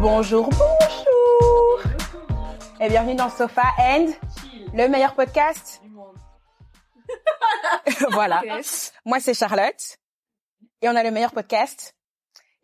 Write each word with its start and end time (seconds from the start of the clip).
Bonjour, 0.00 0.48
bonjour 0.50 1.82
Et 2.80 2.88
bienvenue 2.88 3.14
dans 3.14 3.30
Sofa 3.30 3.62
and, 3.78 4.08
le 4.72 4.88
meilleur 4.88 5.14
podcast 5.14 5.80
du 5.82 5.90
monde. 5.90 6.16
voilà. 8.10 8.42
Moi, 9.04 9.20
c'est 9.20 9.34
Charlotte. 9.34 9.98
Et 10.82 10.88
on 10.88 10.96
a 10.96 11.04
le 11.04 11.12
meilleur 11.12 11.30
podcast. 11.32 11.96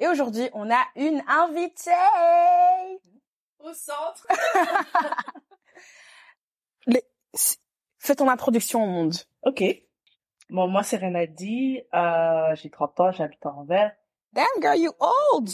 Et 0.00 0.08
aujourd'hui, 0.08 0.48
on 0.54 0.68
a 0.72 0.84
une 0.96 1.22
invitée. 1.28 1.90
Au 3.60 3.72
centre. 3.72 4.26
Les- 6.86 7.04
Fais 7.98 8.16
ton 8.16 8.28
introduction 8.28 8.82
au 8.82 8.86
monde. 8.86 9.14
Ok. 9.44 9.62
Bon, 10.48 10.66
moi, 10.66 10.82
c'est 10.82 10.96
Renadi. 10.96 11.80
Euh, 11.94 12.54
j'ai 12.56 12.70
30 12.70 12.98
ans, 13.00 13.12
j'habite 13.12 13.46
à 13.46 13.50
Anvers. 13.50 13.92
Damn, 14.32 14.60
girl, 14.60 14.76
you 14.76 14.92
old. 15.00 15.48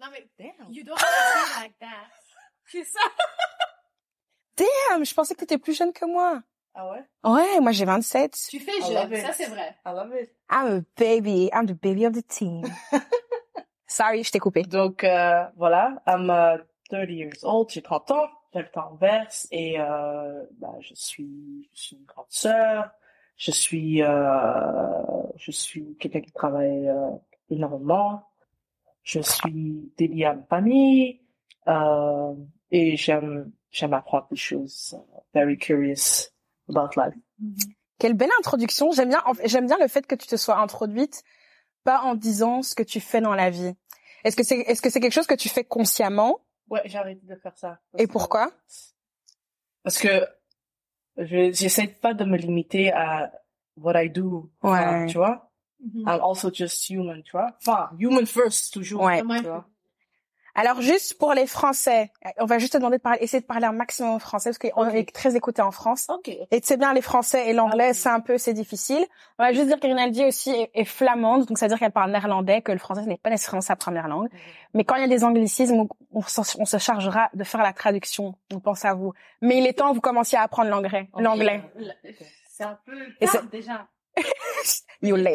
Non 0.00 0.08
mais, 0.10 0.26
Damn. 0.38 0.70
you 0.70 0.84
don't 0.84 0.98
say 0.98 1.60
like 1.62 1.78
that. 1.80 2.06
C'est 2.66 2.84
ça. 2.84 3.00
Damn, 4.56 5.04
je 5.04 5.14
pensais 5.14 5.34
que 5.34 5.40
t'étais 5.40 5.58
plus 5.58 5.76
jeune 5.76 5.92
que 5.92 6.04
moi. 6.04 6.42
Ah 6.74 6.90
ouais? 6.90 7.04
Ouais, 7.24 7.60
moi 7.60 7.72
j'ai 7.72 7.84
27. 7.84 8.36
Tu 8.50 8.58
fais 8.60 8.72
I 8.78 8.80
love 8.94 9.08
jeune, 9.10 9.12
it. 9.14 9.26
ça 9.26 9.32
c'est 9.32 9.46
vrai. 9.46 9.76
I 9.86 9.90
love 9.92 10.12
it. 10.14 10.30
I'm 10.50 10.78
a 10.78 10.82
baby. 11.00 11.50
I'm 11.52 11.66
the 11.66 11.74
baby 11.80 12.04
of 12.06 12.14
the 12.14 12.22
team. 12.26 12.62
Sorry, 13.86 14.24
je 14.24 14.30
t'ai 14.32 14.40
coupé. 14.40 14.62
Donc, 14.62 15.04
euh, 15.04 15.44
voilà. 15.56 16.02
I'm 16.06 16.28
uh, 16.30 16.64
30 16.90 17.10
years 17.10 17.44
old. 17.44 17.70
J'ai 17.70 17.82
30 17.82 18.10
ans. 18.10 18.28
J'habite 18.52 18.76
à 18.76 18.88
Anvers. 18.88 19.46
Et, 19.52 19.78
euh, 19.80 20.44
bah, 20.58 20.72
je 20.80 20.94
suis, 20.94 21.68
je 21.72 21.80
suis 21.80 21.96
une 21.96 22.04
grande 22.04 22.26
sœur. 22.28 22.90
Je 23.36 23.50
suis, 23.52 24.02
euh, 24.02 25.22
je 25.36 25.50
suis 25.52 25.96
quelqu'un 25.98 26.20
qui 26.20 26.32
travaille 26.32 26.88
euh, 26.88 27.10
énormément. 27.50 28.26
Je 29.02 29.20
suis 29.20 29.92
dédiée 29.96 30.26
à 30.26 30.34
ma 30.34 30.42
famille. 30.44 31.20
Euh, 31.68 32.34
et 32.70 32.96
j'aime, 32.96 33.52
j'aime 33.70 33.92
apprendre 33.94 34.26
des 34.30 34.36
choses. 34.36 34.94
uh, 34.94 35.20
very 35.34 35.56
curious 35.58 36.30
about 36.68 36.90
life. 36.96 37.14
Quelle 37.98 38.14
belle 38.14 38.30
introduction. 38.38 38.90
J'aime 38.92 39.08
bien, 39.10 39.22
j'aime 39.44 39.66
bien 39.66 39.78
le 39.80 39.88
fait 39.88 40.06
que 40.06 40.14
tu 40.14 40.26
te 40.26 40.36
sois 40.36 40.58
introduite 40.58 41.22
pas 41.84 42.00
en 42.02 42.14
disant 42.14 42.62
ce 42.62 42.74
que 42.74 42.82
tu 42.82 43.00
fais 43.00 43.20
dans 43.20 43.34
la 43.34 43.50
vie. 43.50 43.74
Est-ce 44.24 44.36
que 44.36 44.42
c'est, 44.42 44.58
est-ce 44.60 44.80
que 44.80 44.88
c'est 44.90 45.00
quelque 45.00 45.12
chose 45.12 45.26
que 45.26 45.34
tu 45.34 45.48
fais 45.50 45.64
consciemment? 45.64 46.40
Ouais, 46.70 46.80
j'ai 46.86 46.96
arrêté 46.98 47.20
de 47.26 47.36
faire 47.36 47.56
ça. 47.58 47.78
Et 47.98 48.06
que- 48.06 48.12
pourquoi? 48.12 48.50
Parce 49.82 49.98
que 49.98 50.26
je 51.18 51.52
j'essaie 51.52 51.88
pas 51.88 52.14
de 52.14 52.24
me 52.24 52.36
limiter 52.38 52.90
à 52.92 53.30
what 53.76 54.02
I 54.02 54.08
do. 54.10 54.50
Enfin, 54.62 55.02
Ouais. 55.02 55.06
tu 55.06 55.18
vois? 55.18 55.50
Mhm. 55.84 56.00
I'm 56.08 56.20
also 56.22 56.50
just 56.52 56.88
human, 56.88 57.22
tu 57.22 57.32
vois? 57.32 57.48
Enfin, 57.66 57.90
human 57.98 58.26
first, 58.26 58.72
toujours. 58.72 59.02
Ouais. 59.02 59.20
Tu 59.20 59.42
vois? 59.46 59.66
Alors 60.56 60.80
juste 60.80 61.18
pour 61.18 61.34
les 61.34 61.48
Français, 61.48 62.12
on 62.38 62.44
va 62.46 62.60
juste 62.60 62.74
te 62.74 62.78
demander 62.78 62.98
de 62.98 63.02
parler, 63.02 63.18
essayer 63.22 63.40
de 63.40 63.44
parler 63.46 63.66
un 63.66 63.72
maximum 63.72 64.12
en 64.12 64.18
français 64.20 64.50
parce 64.50 64.58
qu'on 64.72 64.88
est 64.88 65.12
très 65.12 65.34
écouté 65.34 65.62
en 65.62 65.72
France. 65.72 66.06
Ok. 66.08 66.28
Et 66.28 66.60
tu 66.60 66.66
sais 66.68 66.76
bien, 66.76 66.94
les 66.94 67.00
Français 67.02 67.50
et 67.50 67.52
l'anglais, 67.52 67.92
c'est 67.92 68.08
un 68.08 68.20
peu, 68.20 68.38
c'est 68.38 68.52
difficile. 68.54 69.04
On 69.40 69.42
va 69.44 69.52
juste 69.52 69.66
dire 69.66 69.80
que 69.80 69.86
Rinaldi 69.88 70.24
aussi 70.24 70.50
est, 70.50 70.70
est 70.74 70.84
flamande, 70.84 71.46
donc 71.46 71.58
ça 71.58 71.66
veut 71.66 71.70
dire 71.70 71.80
qu'elle 71.80 71.90
parle 71.90 72.12
néerlandais, 72.12 72.62
que 72.62 72.70
le 72.70 72.78
français 72.78 73.02
n'est 73.04 73.16
pas 73.18 73.30
nécessairement 73.30 73.62
sa 73.62 73.74
première 73.74 74.06
langue. 74.06 74.28
Mais 74.74 74.84
quand 74.84 74.94
il 74.94 75.00
y 75.00 75.04
a 75.04 75.08
des 75.08 75.24
anglicismes, 75.24 75.74
on, 75.74 75.88
on 76.12 76.22
s'en- 76.22 76.60
on 76.60 76.64
se 76.66 76.78
chargera 76.78 77.30
de 77.34 77.42
faire 77.42 77.60
la 77.64 77.72
traduction. 77.72 78.36
On 78.52 78.60
pense 78.60 78.84
à 78.84 78.94
vous. 78.94 79.12
Mais 79.42 79.58
il 79.58 79.66
est 79.66 79.72
temps 79.72 79.88
que 79.90 79.96
vous 79.96 80.00
commenciez 80.00 80.38
à 80.38 80.42
apprendre 80.42 80.70
l'anglais. 80.70 81.10
L'anglais. 81.18 81.62
C'est 82.48 82.62
un 82.62 82.78
peu 82.86 82.92
Et 83.20 83.26
tard 83.26 83.42
c'est- 83.42 83.50
déjà. 83.50 83.88
You 85.02 85.16
late. 85.16 85.34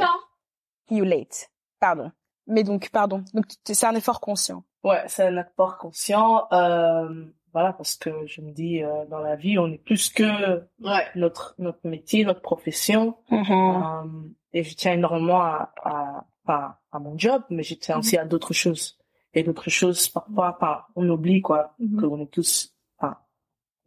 You 0.90 1.04
late. 1.06 1.50
Pardon. 1.80 2.12
Mais 2.48 2.64
donc, 2.64 2.90
pardon. 2.90 3.24
Donc, 3.34 3.46
c'est 3.66 3.86
un 3.86 3.96
effort 3.96 4.20
conscient. 4.20 4.64
Ouais, 4.84 5.04
c'est 5.08 5.24
un 5.28 5.38
apport 5.38 5.78
conscient. 5.78 6.48
Euh, 6.52 7.26
voilà, 7.54 7.74
parce 7.74 7.96
que 7.96 8.26
je 8.28 8.42
me 8.42 8.52
dis, 8.52 8.84
euh, 8.84 9.06
dans 9.06 9.20
la 9.20 9.36
vie, 9.36 9.58
on 9.60 9.68
est 9.68 9.78
plus 9.84 10.10
que 10.10 10.60
Ouais. 10.82 11.06
notre, 11.16 11.56
notre 11.60 11.86
métier, 11.88 12.26
notre 12.26 12.42
profession. 12.42 13.18
Mhm. 13.30 13.46
Euh, 13.52 14.30
et 14.54 14.64
je 14.64 14.76
tiens 14.76 14.94
énormément 14.94 15.42
à, 15.42 15.74
à, 15.84 16.26
à, 16.48 16.80
à 16.92 17.00
mon 17.00 17.18
job, 17.18 17.44
mais 17.50 17.64
je 17.64 17.76
tiens 17.76 18.00
aussi 18.00 18.18
à 18.18 18.26
d'autres 18.26 18.54
choses. 18.54 18.98
Et 19.36 19.44
d'autres 19.44 19.70
choses, 19.70 20.10
parfois, 20.10 20.88
on 20.96 21.08
oublie, 21.08 21.42
quoi, 21.42 21.76
Mhm. 21.80 22.02
qu'on 22.02 22.20
est 22.22 22.32
tous, 22.32 22.74
enfin, 22.98 23.16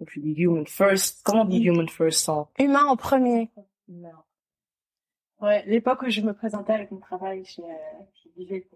je 0.07 0.21
dis 0.21 0.35
human 0.37 0.67
first, 0.69 1.21
comment 1.25 1.43
on 1.43 1.47
dit 1.47 1.62
human 1.65 1.89
first 1.89 2.29
en, 2.29 2.49
Humain 2.61 2.85
en 2.85 2.97
premier. 2.97 3.51
non. 3.89 4.11
Ouais, 5.43 5.65
l'époque 5.67 6.03
où 6.03 6.09
je 6.11 6.21
me 6.23 6.33
présentais 6.33 6.73
avec 6.73 6.91
mon 6.91 7.01
travail, 7.01 7.45
je, 7.45 7.61
je 8.25 8.29
vivais. 8.37 8.67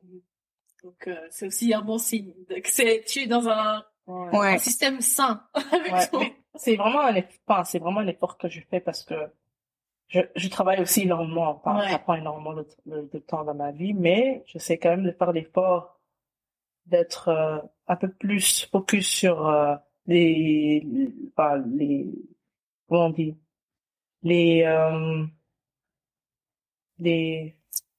Donc 0.82 1.06
euh, 1.08 1.16
c'est 1.30 1.46
aussi 1.46 1.72
un 1.72 1.80
bon 1.82 1.96
signe. 1.98 2.34
C'est 2.64 3.04
tu 3.06 3.20
es 3.20 3.26
dans 3.26 3.48
un, 3.48 3.82
Ouais. 4.06 4.38
Ouais. 4.38 4.54
un 4.54 4.58
système 4.58 5.00
sain 5.00 5.42
Ouais, 5.72 6.06
ton- 6.12 6.20
c'est 6.54 6.76
vraiment 6.76 7.00
un 7.00 7.14
effort, 7.16 7.66
c'est 7.66 7.78
vraiment 7.80 8.00
un 8.00 8.06
effort 8.06 8.38
que 8.38 8.48
je 8.48 8.60
fais 8.70 8.78
parce 8.80 9.02
que 9.02 9.14
je, 10.08 10.20
je 10.36 10.48
travaille 10.48 10.80
aussi 10.80 11.02
énormément, 11.02 11.60
Ouais. 11.66 11.90
ça 11.90 11.98
prend 11.98 12.14
énormément 12.14 12.54
de, 12.54 12.66
de- 12.86 13.08
de 13.12 13.18
temps 13.18 13.42
dans 13.42 13.54
ma 13.54 13.72
vie, 13.72 13.94
mais 13.94 14.44
je 14.46 14.58
sais 14.58 14.78
quand 14.78 14.90
même 14.90 15.02
de 15.04 15.10
faire 15.10 15.32
l'effort 15.32 15.98
d'être 16.86 17.28
euh, 17.28 17.58
un 17.88 17.96
peu 17.96 18.08
plus 18.08 18.66
focus 18.70 19.08
sur 19.08 19.48
euh, 19.48 19.74
les, 20.06 20.80
les, 20.86 21.12
les, 21.66 22.06
comment 22.88 23.06
on 23.06 23.10
dit, 23.10 23.36
les, 24.22 24.62
les 26.98 27.56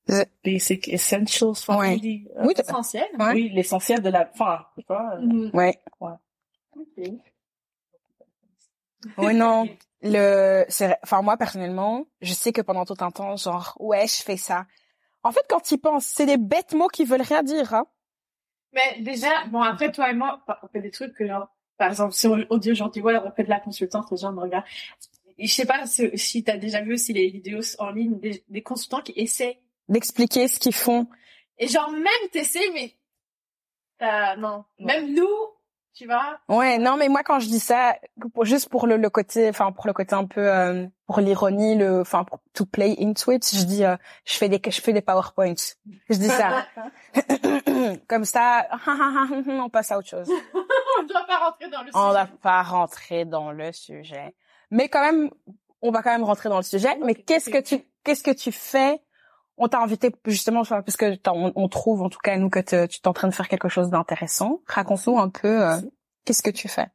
Euh. 0.09 0.23
basic 0.43 0.87
essentials, 0.87 1.49
enfin, 1.51 1.77
Ouais. 1.79 1.97
dit, 1.97 2.27
euh, 2.37 2.45
Oui, 2.45 2.53
essentiel. 2.57 3.07
Ouais. 3.19 3.33
oui, 3.33 3.49
l'essentiel 3.49 4.01
de 4.01 4.09
la, 4.09 4.29
enfin, 4.33 4.65
tu 4.77 4.85
vois, 4.87 5.15
euh, 5.15 5.21
Mhm. 5.21 5.51
ouais. 5.53 5.77
Ok. 6.75 7.09
Oui, 9.17 9.33
non. 9.35 9.67
Le, 10.01 10.65
c'est, 10.69 10.95
enfin, 11.03 11.21
moi, 11.21 11.37
personnellement, 11.37 12.05
je 12.21 12.33
sais 12.33 12.51
que 12.53 12.61
pendant 12.61 12.85
tout 12.85 12.95
un 12.99 13.11
temps, 13.11 13.35
genre, 13.35 13.75
ouais, 13.79 14.07
je 14.07 14.21
fais 14.21 14.37
ça. 14.37 14.65
En 15.23 15.31
fait, 15.31 15.43
quand 15.49 15.59
tu 15.59 15.77
penses, 15.77 16.05
c'est 16.05 16.25
des 16.25 16.37
bêtes 16.37 16.73
mots 16.73 16.87
qui 16.87 17.03
veulent 17.03 17.21
rien 17.21 17.43
dire, 17.43 17.73
hein. 17.73 17.85
Mais 18.73 19.01
déjà, 19.01 19.45
bon 19.51 19.61
après 19.61 19.91
toi 19.91 20.09
et 20.11 20.13
moi, 20.13 20.43
on 20.61 20.67
fait 20.67 20.81
des 20.81 20.91
trucs 20.91 21.13
que 21.15 21.25
genre, 21.25 21.47
par 21.77 21.89
exemple, 21.89 22.13
si 22.13 22.27
on, 22.27 22.37
on 22.49 22.57
dit 22.57 22.71
aujourd'hui, 22.71 23.01
ouais, 23.01 23.17
on 23.17 23.31
fait 23.31 23.43
de 23.43 23.49
la 23.49 23.59
consultance, 23.59 24.05
les 24.11 24.17
gens 24.17 24.31
me 24.33 24.41
regardent. 24.41 24.65
Et 25.39 25.47
je 25.47 25.53
sais 25.53 25.65
pas 25.65 25.85
si, 25.85 26.09
si 26.17 26.43
t'as 26.43 26.57
déjà 26.57 26.81
vu 26.81 26.93
aussi 26.93 27.13
les 27.13 27.29
vidéos 27.29 27.61
en 27.79 27.91
ligne 27.91 28.19
des, 28.19 28.43
des 28.49 28.61
consultants 28.63 29.01
qui 29.01 29.13
essaient. 29.15 29.59
D'expliquer 29.89 30.47
ce 30.47 30.59
qu'ils 30.59 30.73
font. 30.73 31.07
Et 31.59 31.67
genre, 31.67 31.91
même 31.91 32.29
t'essaies, 32.31 32.69
mais, 32.73 32.95
euh, 34.01 34.35
non. 34.37 34.65
Même 34.79 35.13
nous, 35.13 35.27
tu 35.93 36.05
vois. 36.05 36.39
Ouais, 36.49 36.77
non, 36.77 36.97
mais 36.97 37.07
moi, 37.09 37.23
quand 37.23 37.39
je 37.39 37.47
dis 37.47 37.59
ça, 37.59 37.97
pour- 38.33 38.45
juste 38.45 38.69
pour 38.69 38.85
le, 38.87 38.97
le 38.97 39.09
côté, 39.09 39.47
enfin, 39.49 39.71
pour 39.71 39.87
le 39.87 39.93
côté 39.93 40.13
un 40.15 40.25
peu, 40.25 40.41
euh, 40.51 40.85
pour 41.07 41.19
l'ironie, 41.19 41.75
le, 41.75 42.01
enfin, 42.01 42.23
pour 42.23 42.39
to 42.53 42.65
play 42.65 42.95
into 42.99 43.31
it, 43.31 43.47
je 43.55 43.63
dis, 43.63 43.83
euh, 43.85 43.95
je 44.25 44.33
fais 44.35 44.49
des, 44.49 44.59
je 44.69 44.81
fais 44.81 44.93
des 44.93 45.01
PowerPoints. 45.01 45.53
Je 46.09 46.15
dis 46.17 46.27
ça. 46.29 46.65
Comme 48.07 48.25
ça, 48.25 48.67
on 49.47 49.69
passe 49.69 49.91
à 49.91 49.97
autre 49.99 50.07
chose. 50.09 50.29
on 50.99 51.03
doit 51.03 51.25
pas 51.27 51.37
rentrer 51.37 51.69
dans 51.69 51.83
le 51.83 51.91
On 51.93 52.09
va 52.11 52.25
sujet. 52.25 52.37
pas 52.41 52.63
rentrer 52.63 53.25
dans 53.25 53.51
le 53.51 53.71
sujet. 53.71 54.35
Mais 54.71 54.89
quand 54.89 55.01
même, 55.01 55.29
on 55.81 55.91
va 55.91 56.01
quand 56.01 56.11
même 56.11 56.23
rentrer 56.23 56.49
dans 56.49 56.57
le 56.57 56.63
sujet. 56.63 56.97
Mais 57.03 57.15
qu'est-ce 57.15 57.49
que 57.49 57.59
tu, 57.61 57.79
qu'est-ce 58.03 58.23
que 58.23 58.31
tu 58.31 58.51
fais? 58.51 58.99
On 59.57 59.67
t'a 59.67 59.79
invité 59.81 60.11
justement, 60.25 60.63
parce 60.63 60.97
que 60.97 61.17
on, 61.29 61.51
on 61.55 61.67
trouve, 61.67 62.01
en 62.03 62.09
tout 62.09 62.19
cas, 62.23 62.37
nous, 62.37 62.49
que 62.49 62.59
te- 62.59 62.85
tu 62.85 62.99
es 63.03 63.07
en 63.07 63.13
train 63.13 63.27
de 63.27 63.33
faire 63.33 63.47
quelque 63.47 63.69
chose 63.69 63.89
d'intéressant. 63.89 64.61
Raconte-nous 64.67 65.17
un 65.17 65.29
peu, 65.29 65.63
euh, 65.67 65.77
qu'est-ce 66.25 66.43
que 66.43 66.51
tu 66.51 66.67
fais? 66.67 66.87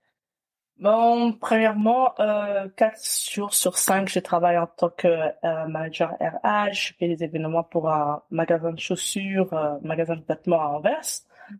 Bon, 0.79 1.33
premièrement, 1.33 2.13
euh, 2.19 2.69
quatre 2.77 2.99
jours 3.31 3.55
sur 3.55 3.79
cinq, 3.79 4.09
je 4.09 4.19
travaille 4.19 4.59
en 4.59 4.67
tant 4.67 4.91
que 4.91 5.07
euh, 5.09 5.67
manager 5.69 6.13
RH. 6.21 6.73
Je 6.73 6.93
fais 6.99 7.09
des 7.09 7.23
événements 7.25 7.63
pour 7.63 7.89
un 7.89 8.23
magasin 8.31 8.73
de 8.73 8.81
chaussures, 8.81 9.53
euh, 9.53 9.77
magasin 9.83 10.17
de 10.17 10.25
vêtements 10.29 10.61
à 10.61 10.67
Anvers. 10.67 11.01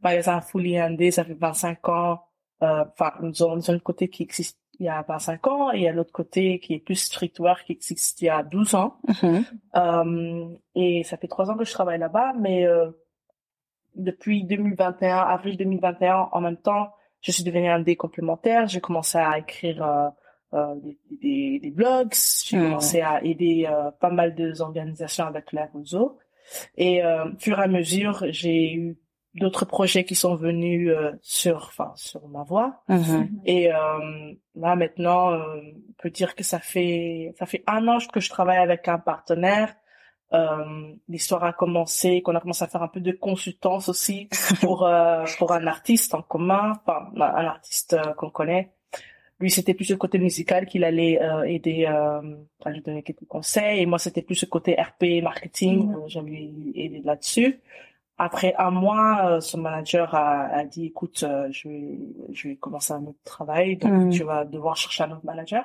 Magasin 0.03 0.41
fully 0.41 0.81
handé, 0.81 1.11
ça 1.11 1.25
fait 1.25 1.35
25 1.35 1.89
ans. 1.89 2.23
Euh, 2.63 2.85
Enfin, 2.93 3.13
nous 3.21 3.43
avons 3.43 3.61
un 3.69 3.79
côté 3.81 4.09
qui 4.09 4.23
existe 4.23 4.59
il 4.83 4.87
y 4.87 4.89
a 4.89 5.01
25 5.07 5.47
ans 5.47 5.73
et 5.73 5.77
il 5.77 5.83
y 5.83 5.89
a 5.89 5.93
l'autre 5.93 6.11
côté 6.13 6.59
qui 6.59 6.75
est 6.75 6.79
plus 6.81 6.97
streetwear 6.97 7.63
qui 7.65 7.73
existe 7.73 8.21
il 8.21 8.25
y 8.25 8.29
a 8.29 8.43
12 8.43 8.75
ans. 8.75 8.97
Euh, 9.77 10.49
et 10.75 11.05
ça 11.05 11.17
fait 11.17 11.29
trois 11.29 11.51
ans 11.51 11.57
que 11.57 11.65
je 11.65 11.73
travaille 11.73 12.01
là-bas, 12.01 12.33
mais 12.39 12.67
euh, 12.67 12.91
depuis 13.95 14.43
2021, 14.45 15.17
avril 15.19 15.57
2021, 15.57 16.31
en 16.33 16.41
même 16.41 16.57
temps, 16.57 16.91
je 17.21 17.31
suis 17.31 17.45
devenue 17.45 17.69
un 17.69 17.79
des 17.81 17.95
complémentaires. 17.95 18.67
J'ai 18.67 18.81
commencé 18.81 19.19
à 19.19 19.39
écrire 19.39 19.85
euh, 19.85 20.09
euh, 20.55 20.75
des, 20.83 20.99
des, 21.23 21.59
des 21.61 21.71
blogs. 21.71 22.13
J'ai 22.45 22.57
Hmm. 22.57 22.63
commencé 22.65 23.01
à 23.03 23.23
aider 23.23 23.67
euh, 23.71 23.93
pas 24.01 24.11
mal 24.11 24.35
d'organisations 24.35 25.27
avec 25.27 25.53
la 25.53 25.67
réseau. 25.67 26.19
Et 26.77 27.03
au 27.05 27.39
fur 27.39 27.59
et 27.61 27.63
à 27.63 27.69
mesure, 27.69 28.25
j'ai 28.31 28.75
eu 28.75 28.99
d'autres 29.35 29.65
projets 29.65 30.05
qui 30.05 30.15
sont 30.15 30.35
venus 30.35 30.91
euh, 30.91 31.13
sur, 31.23 31.57
enfin, 31.57 31.93
sur 31.97 32.29
ma 32.29 32.43
voie. 32.43 32.83
Mhm. 32.89 33.41
Et 33.47 33.73
euh, 33.73 34.35
là 34.55 34.77
maintenant, 34.77 35.33
euh, 35.33 35.61
on 35.67 36.03
peut 36.03 36.11
dire 36.11 36.35
que 36.35 36.45
ça 36.45 36.59
fait 36.59 37.35
ça 37.39 37.47
fait 37.47 37.63
un 37.67 37.89
an 37.89 37.99
que 38.13 38.21
je 38.21 38.29
travaille 38.29 38.59
avec 38.59 38.89
un 38.89 38.99
partenaire 38.99 39.75
euh, 40.33 40.95
l'histoire 41.09 41.45
a 41.45 41.53
commencé, 41.53 42.23
qu'on 42.23 42.35
a 42.35 42.41
commencé 42.41 42.65
à 42.65 42.67
faire 42.67 42.83
un 42.83 42.89
peu 42.89 43.01
de 43.01 43.13
consultance 43.13 43.89
aussi 43.89 44.29
pour 44.61 44.87
euh, 44.87 45.25
pour 45.39 45.53
un 45.53 45.67
artiste 45.67 46.15
en 46.15 46.23
commun, 46.23 46.73
enfin 46.85 47.11
un 47.17 47.47
artiste 47.47 47.95
euh, 47.95 48.15
qu'on 48.15 48.31
connaît. 48.31 48.71
Lui, 49.41 49.51
c'était 49.51 49.75
plus 49.75 49.91
le 49.91 49.97
côté 49.97 50.19
musical 50.19 50.67
qu'il 50.67 50.85
allait 50.85 51.21
euh, 51.21 51.43
aider 51.43 51.85
à 51.85 52.71
lui 52.71 52.81
donner 52.81 53.03
quelques 53.03 53.27
conseils, 53.27 53.81
et 53.81 53.87
moi, 53.87 53.99
c'était 53.99 54.23
plus 54.23 54.41
le 54.41 54.47
côté 54.47 54.77
RP 54.81 55.21
marketing, 55.21 55.89
mmh. 55.89 55.97
j'allais 56.07 56.51
aider 56.77 57.03
là-dessus. 57.05 57.61
Après 58.25 58.55
un 58.57 58.71
mois, 58.71 59.41
son 59.41 59.59
manager 59.59 60.15
a, 60.15 60.47
a 60.47 60.65
dit, 60.65 60.87
écoute, 60.87 61.25
je 61.51 61.69
vais 61.69 61.99
je 62.33 62.49
vais 62.49 62.57
commencer 62.57 62.93
un 62.93 63.05
autre 63.07 63.25
travail, 63.25 63.77
donc 63.77 63.93
mmh. 63.93 64.11
tu 64.11 64.23
vas 64.23 64.45
devoir 64.45 64.77
chercher 64.77 65.03
un 65.05 65.11
autre 65.11 65.25
manager. 65.25 65.65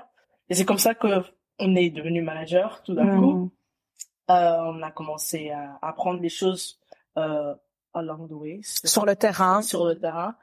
Et 0.50 0.56
c'est 0.56 0.66
comme 0.66 0.80
ça 0.80 0.96
que 0.96 1.08
on 1.60 1.76
est 1.76 1.92
devenu 1.92 2.22
manager 2.22 2.82
tout 2.84 2.96
d'un 2.96 3.06
mmh. 3.06 3.20
coup. 3.20 3.52
Euh, 4.30 4.58
on 4.72 4.82
a 4.82 4.92
commencé 4.92 5.52
à 5.52 5.78
apprendre 5.82 6.20
les 6.20 6.30
choses 6.30 6.80
euh, 7.18 7.54
along 7.94 8.28
the 8.28 8.34
way. 8.34 8.60
Sur 8.64 9.06
le 9.06 9.16
terrain. 9.16 9.62
Sur 9.62 9.86
le 9.86 9.96
terrain. 9.98 10.36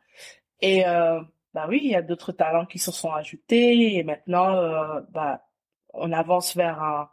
Et 0.61 0.87
euh, 0.87 1.21
bah 1.53 1.67
oui, 1.69 1.81
il 1.83 1.91
y 1.91 1.97
a 1.97 2.03
d'autres 2.03 2.33
talents 2.33 2.67
qui 2.67 2.79
se 2.79 2.93
sont 2.93 3.13
ajoutés 3.13 3.97
et 3.97 4.03
maintenant, 4.05 4.55
euh, 4.55 5.01
bah, 5.11 5.47
on 5.93 6.13
avance 6.13 6.57
vers 6.57 6.81
un, 6.83 7.11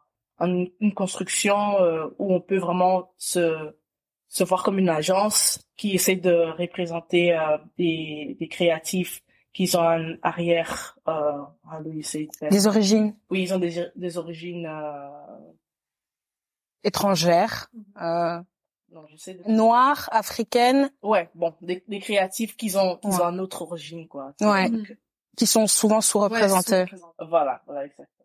une 0.80 0.94
construction 0.94 1.80
euh, 1.82 2.08
où 2.18 2.34
on 2.34 2.42
peut 2.42 2.58
vraiment 2.58 3.12
se 3.18 3.76
se 4.32 4.44
voir 4.44 4.64
comme 4.64 4.80
une 4.80 4.90
agence 4.90 5.60
qui 5.76 5.94
essaie 5.94 6.16
de 6.16 6.52
représenter 6.58 7.38
euh, 7.38 7.58
des, 7.78 8.38
des 8.40 8.48
créatifs 8.48 9.22
qui 9.54 9.70
ont 9.76 9.82
un 9.82 10.16
arrière 10.24 10.98
euh, 11.08 11.42
des 12.50 12.68
origines 12.68 13.14
oui 13.30 13.44
ils 13.44 13.54
ont 13.54 13.60
des, 13.60 13.88
des 13.96 14.18
origines 14.18 14.66
euh, 14.66 15.10
étrangères, 16.84 17.70
mhm. 17.74 17.84
euh, 18.02 18.42
non, 18.92 19.06
je 19.10 19.16
sais 19.16 19.40
noires, 19.48 20.10
africaines. 20.12 20.92
Ouais, 21.02 21.30
bon, 21.34 21.54
des, 21.62 21.84
des 21.88 22.00
créatifs 22.00 22.58
qui 22.58 22.76
ont, 22.76 22.98
qui 22.98 23.08
ont 23.08 23.22
une 23.22 23.40
autre 23.40 23.62
origine, 23.62 24.08
quoi. 24.08 24.34
Ouais. 24.42 24.70
Qui 25.38 25.48
sont 25.48 25.66
souvent 25.66 26.02
sous-représentés. 26.02 26.86
voilà, 27.20 27.62
voilà, 27.66 27.86
exactement. 27.86 28.21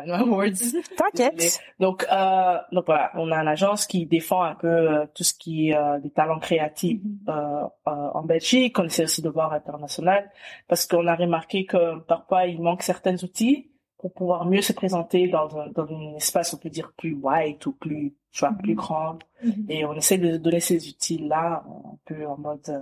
Final. 0.00 0.52
T'inquiète. 0.96 1.60
Donc, 1.78 2.06
euh, 2.10 2.58
donc 2.72 2.86
voilà, 2.86 3.10
on 3.14 3.30
a 3.30 3.36
une 3.36 3.48
agence 3.48 3.86
qui 3.86 4.06
défend 4.06 4.42
un 4.42 4.54
peu 4.54 4.68
euh, 4.68 5.06
tout 5.14 5.24
ce 5.24 5.34
qui 5.34 5.70
est 5.70 5.76
euh, 5.76 5.98
des 6.00 6.10
talents 6.10 6.38
créatifs 6.38 7.00
mhm. 7.02 7.18
euh, 7.28 7.64
euh, 7.88 7.90
en 8.14 8.22
Belgique. 8.22 8.78
On 8.78 8.84
essaie 8.84 9.04
aussi 9.04 9.22
de 9.22 9.28
voir 9.28 9.52
international 9.52 10.30
parce 10.68 10.86
qu'on 10.86 11.06
a 11.06 11.14
remarqué 11.14 11.66
que 11.66 11.98
parfois 12.00 12.46
il 12.46 12.60
manque 12.60 12.82
certains 12.82 13.16
outils 13.22 13.70
pour 13.98 14.12
pouvoir 14.12 14.44
mieux 14.44 14.62
se 14.62 14.72
présenter 14.72 15.28
dans 15.28 15.58
un, 15.58 15.68
dans 15.68 15.86
un 15.86 16.14
espace, 16.16 16.52
on 16.54 16.58
peut 16.58 16.68
dire, 16.68 16.92
plus 16.96 17.16
wide 17.20 17.66
ou 17.66 17.72
plus, 17.72 18.14
vois, 18.40 18.52
plus 18.52 18.72
mhm. 18.72 18.76
grand. 18.76 19.18
Mhm. 19.42 19.66
Et 19.68 19.84
on 19.84 19.94
essaie 19.94 20.18
de 20.18 20.36
donner 20.36 20.60
ces 20.60 20.88
outils-là 20.88 21.64
un 21.66 21.98
peu 22.04 22.26
en 22.26 22.38
mode, 22.38 22.68
euh, 22.68 22.80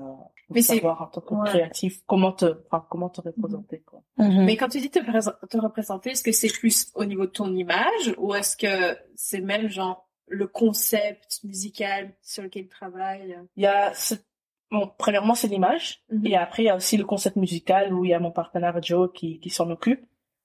Mais 0.50 0.62
savoir 0.62 1.02
en 1.02 1.06
tant 1.06 1.20
que 1.20 1.48
créatif 1.48 2.00
comment 2.06 2.32
te, 2.32 2.46
enfin, 2.66 2.84
comment 2.88 3.08
te 3.08 3.20
représenter, 3.20 3.80
quoi. 3.80 4.02
Mhm. 4.18 4.44
Mais 4.44 4.56
quand 4.56 4.68
tu 4.68 4.80
dis 4.80 4.90
te, 4.90 4.98
te 4.98 5.58
représenter, 5.58 6.10
est-ce 6.10 6.22
que 6.22 6.32
c'est 6.32 6.52
plus 6.52 6.90
au 6.94 7.04
niveau 7.04 7.26
de 7.26 7.30
ton 7.30 7.54
image 7.54 8.14
ou 8.18 8.34
est-ce 8.34 8.56
que 8.56 8.96
c'est 9.14 9.40
même 9.40 9.68
genre 9.68 10.08
le 10.26 10.46
concept 10.46 11.40
musical 11.44 12.14
sur 12.22 12.42
lequel 12.42 12.64
tu 12.64 12.70
travailles? 12.70 13.38
Il 13.56 13.62
y 13.62 13.66
a 13.66 13.92
Bon, 14.70 14.90
premièrement, 14.98 15.36
c'est 15.36 15.46
l'image. 15.46 16.02
Et 16.24 16.36
après, 16.36 16.64
il 16.64 16.66
y 16.66 16.68
a 16.68 16.74
aussi 16.74 16.96
le 16.96 17.04
concept 17.04 17.36
musical 17.36 17.94
où 17.94 18.04
il 18.04 18.10
y 18.10 18.14
a 18.14 18.18
mon 18.18 18.32
partenaire 18.32 18.82
Joe 18.82 19.08
qui, 19.14 19.38
qui 19.38 19.50
s'en 19.50 19.70
occupe 19.70 20.04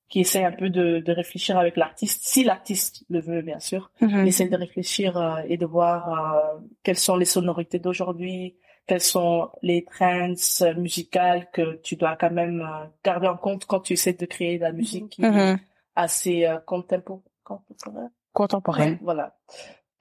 qui 0.09 0.21
essaie 0.21 0.43
un 0.43 0.51
peu 0.51 0.69
de, 0.69 0.99
de 0.99 1.11
réfléchir 1.11 1.57
avec 1.57 1.77
l'artiste, 1.77 2.21
si 2.23 2.43
l'artiste 2.43 3.05
le 3.09 3.21
veut 3.21 3.41
bien 3.41 3.59
sûr, 3.59 3.91
mm 4.01 4.25
essaie 4.25 4.47
de 4.47 4.57
réfléchir 4.57 5.17
euh, 5.17 5.41
et 5.47 5.57
de 5.57 5.65
voir 5.65 6.09
euh, 6.11 6.59
quelles 6.83 6.97
sont 6.97 7.15
les 7.15 7.25
sonorités 7.25 7.79
d'aujourd'hui, 7.79 8.57
quelles 8.87 9.01
sont 9.01 9.49
les 9.61 9.85
trends 9.85 10.33
musicales 10.77 11.47
que 11.51 11.75
tu 11.77 11.95
dois 11.95 12.15
quand 12.15 12.31
même 12.31 12.61
euh, 12.61 12.85
garder 13.03 13.27
en 13.27 13.37
compte 13.37 13.65
quand 13.65 13.79
tu 13.79 13.93
essaies 13.93 14.13
de 14.13 14.25
créer 14.25 14.57
de 14.57 14.63
la 14.63 14.71
musique 14.71 15.09
qui 15.09 15.23
est 15.23 15.29
mhm. 15.29 15.59
assez 15.95 16.47
contemporaine. 16.65 17.21
Contemporaine. 18.33 18.97
voilà. 19.01 19.35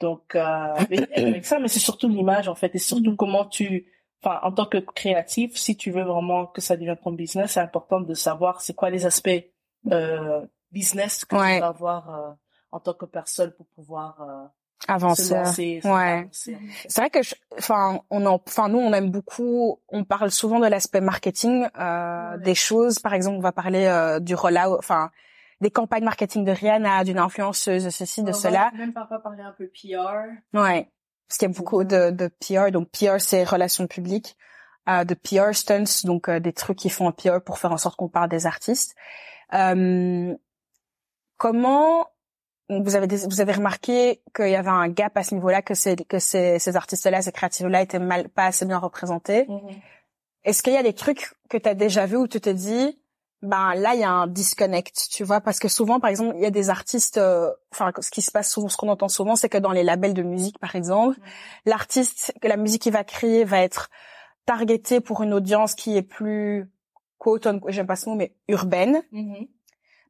Donc 0.01 0.35
avec 0.35 1.45
ça, 1.45 1.59
mais 1.59 1.69
c'est 1.69 1.81
surtout 1.81 2.09
l'image 2.09 2.49
en 2.49 2.55
fait, 2.55 2.75
et 2.75 2.79
surtout 2.79 3.15
comment 3.17 3.45
tu 3.45 3.87
enfin 4.23 4.41
en 4.43 4.53
tant 4.53 4.67
que 4.67 4.79
créatif, 4.79 5.57
si 5.57 5.77
tu 5.77 5.91
veux 5.91 6.03
vraiment 6.03 6.47
que 6.47 6.61
ça 6.61 6.77
devienne 6.77 6.97
ton 6.97 7.13
business, 7.13 7.53
c'est 7.53 7.61
important 7.61 8.01
de 8.01 8.15
savoir 8.15 8.61
c'est 8.61 8.75
quoi 8.75 8.91
les 8.91 9.07
aspects 9.07 9.45
euh, 9.93 10.47
business 10.73 11.25
que 11.25 11.37
tu 11.37 11.61
vas 11.61 11.67
avoir 11.67 12.11
euh, 12.15 12.33
en 12.73 12.81
tant 12.81 12.95
que 12.95 13.07
personne 13.07 13.53
pour 13.53 13.67
pouvoir 13.69 14.21
euh, 14.23 14.47
avancer. 14.87 15.81
ouais. 15.85 16.29
C'est 16.31 16.97
vrai 16.97 17.11
que, 17.11 17.19
enfin, 17.59 18.01
on 18.11 18.25
enfin 18.27 18.69
nous 18.69 18.79
on 18.79 18.93
aime 18.93 19.11
beaucoup. 19.11 19.81
On 19.89 20.05
parle 20.05 20.31
souvent 20.31 20.61
de 20.61 20.67
l'aspect 20.67 21.01
marketing 21.01 21.67
euh, 21.79 22.37
des 22.39 22.55
choses. 22.55 22.99
Par 22.99 23.15
exemple, 23.15 23.39
on 23.39 23.41
va 23.43 23.53
parler 23.53 23.87
euh, 23.87 24.21
du 24.21 24.35
rollout, 24.35 24.77
enfin 24.79 25.11
des 25.61 25.73
campagnes 25.73 26.05
marketing 26.05 26.45
de 26.45 26.53
Rihanna, 26.53 27.03
d'une 27.03 27.19
influenceuse, 27.19 27.85
de 27.85 27.91
ceci, 27.91 28.23
de 28.23 28.31
cela. 28.31 28.71
même 28.77 28.93
parfois 28.93 29.19
parler 29.19 29.43
un 29.43 29.51
peu 29.51 29.67
PR. 29.69 30.29
Ouais, 30.55 30.89
parce 31.27 31.39
qu'il 31.39 31.49
y 31.49 31.51
a 31.51 31.55
beaucoup 31.55 31.83
de, 31.83 32.11
de 32.11 32.29
PR. 32.41 32.71
Donc 32.71 32.89
PR 32.91 33.19
c'est 33.19 33.43
relations 33.43 33.89
publiques, 33.89 34.37
euh, 34.89 35.03
de 35.03 35.15
PR 35.15 35.53
stunts, 35.55 36.05
donc 36.05 36.31
des 36.31 36.53
trucs 36.53 36.79
qui 36.79 36.91
font 36.91 37.09
un 37.09 37.13
PR 37.13 37.41
pour 37.45 37.59
faire 37.59 37.73
en 37.73 37.77
sorte 37.77 37.97
qu'on 37.97 38.09
parle 38.09 38.29
des 38.29 38.47
artistes. 38.47 38.95
Euh, 39.55 40.35
comment 41.37 42.09
vous 42.69 42.97
avez 42.97 43.07
vous 43.27 43.41
avez 43.41 43.53
remarqué 43.53 44.23
qu'il 44.35 44.51
y 44.51 44.57
avait 44.57 44.69
un 44.69 44.89
gap 44.89 45.17
à 45.17 45.23
ce 45.23 45.35
niveau-là, 45.35 45.63
que 45.63 45.75
c'est 45.75 46.05
que 46.07 46.19
ces, 46.19 46.59
ces 46.59 46.77
artistes-là, 46.77 47.23
ces 47.23 47.33
créatifs-là 47.33 47.83
étaient 47.83 47.99
mal 47.99 48.29
pas 48.29 48.47
assez 48.47 48.67
bien 48.67 48.79
représentés? 48.79 49.45
Mm-hmm. 49.45 49.77
Est-ce 50.45 50.63
qu'il 50.63 50.75
y 50.75 50.77
a 50.77 50.83
des 50.83 50.93
trucs 50.93 51.33
que 51.49 51.57
tu 51.57 51.69
as 51.69 51.75
déjà 51.75 52.07
vu 52.07 52.17
où 52.17 52.29
tu 52.29 52.41
te 52.41 52.51
dis 52.51 52.99
ben 53.41 53.75
là 53.75 53.95
il 53.95 54.01
y 54.01 54.05
a 54.05 54.11
un 54.11 54.27
disconnect, 54.27 55.09
tu 55.11 55.25
vois? 55.25 55.41
Parce 55.41 55.59
que 55.61 55.69
souvent 55.69 56.01
par 56.01 56.11
exemple, 56.11 56.35
il 56.37 56.43
y 56.43 56.47
a 56.47 56.51
des 56.51 56.69
artistes 56.69 57.17
euh, 57.17 57.51
enfin 57.73 57.93
ce 58.01 58.11
qui 58.11 58.21
se 58.21 58.31
passe 58.31 58.51
souvent 58.51 58.69
ce 58.69 58.77
qu'on 58.77 58.89
entend 58.89 59.09
souvent 59.09 59.37
c'est 59.37 59.49
que 59.49 59.59
dans 59.59 59.73
les 59.73 59.85
labels 59.85 60.15
de 60.15 60.23
musique 60.23 60.59
par 60.59 60.77
exemple, 60.77 61.19
mm-hmm. 61.19 61.23
l'artiste 61.67 62.35
que 62.43 62.49
la 62.49 62.57
musique 62.59 62.83
qu'il 62.83 62.93
va 62.93 63.05
créer 63.05 63.45
va 63.45 63.61
être 63.61 63.89
targeté 64.45 65.01
pour 65.01 65.23
une 65.23 65.33
audience 65.33 65.75
qui 65.75 65.97
est 65.97 66.03
plus 66.03 66.71
quote 67.19 67.47
j'aime 67.69 67.87
pas 67.87 67.97
ce 67.97 68.09
mot, 68.09 68.15
mais 68.15 68.33
urbaine. 68.49 69.03
Mm-hmm. 69.13 69.49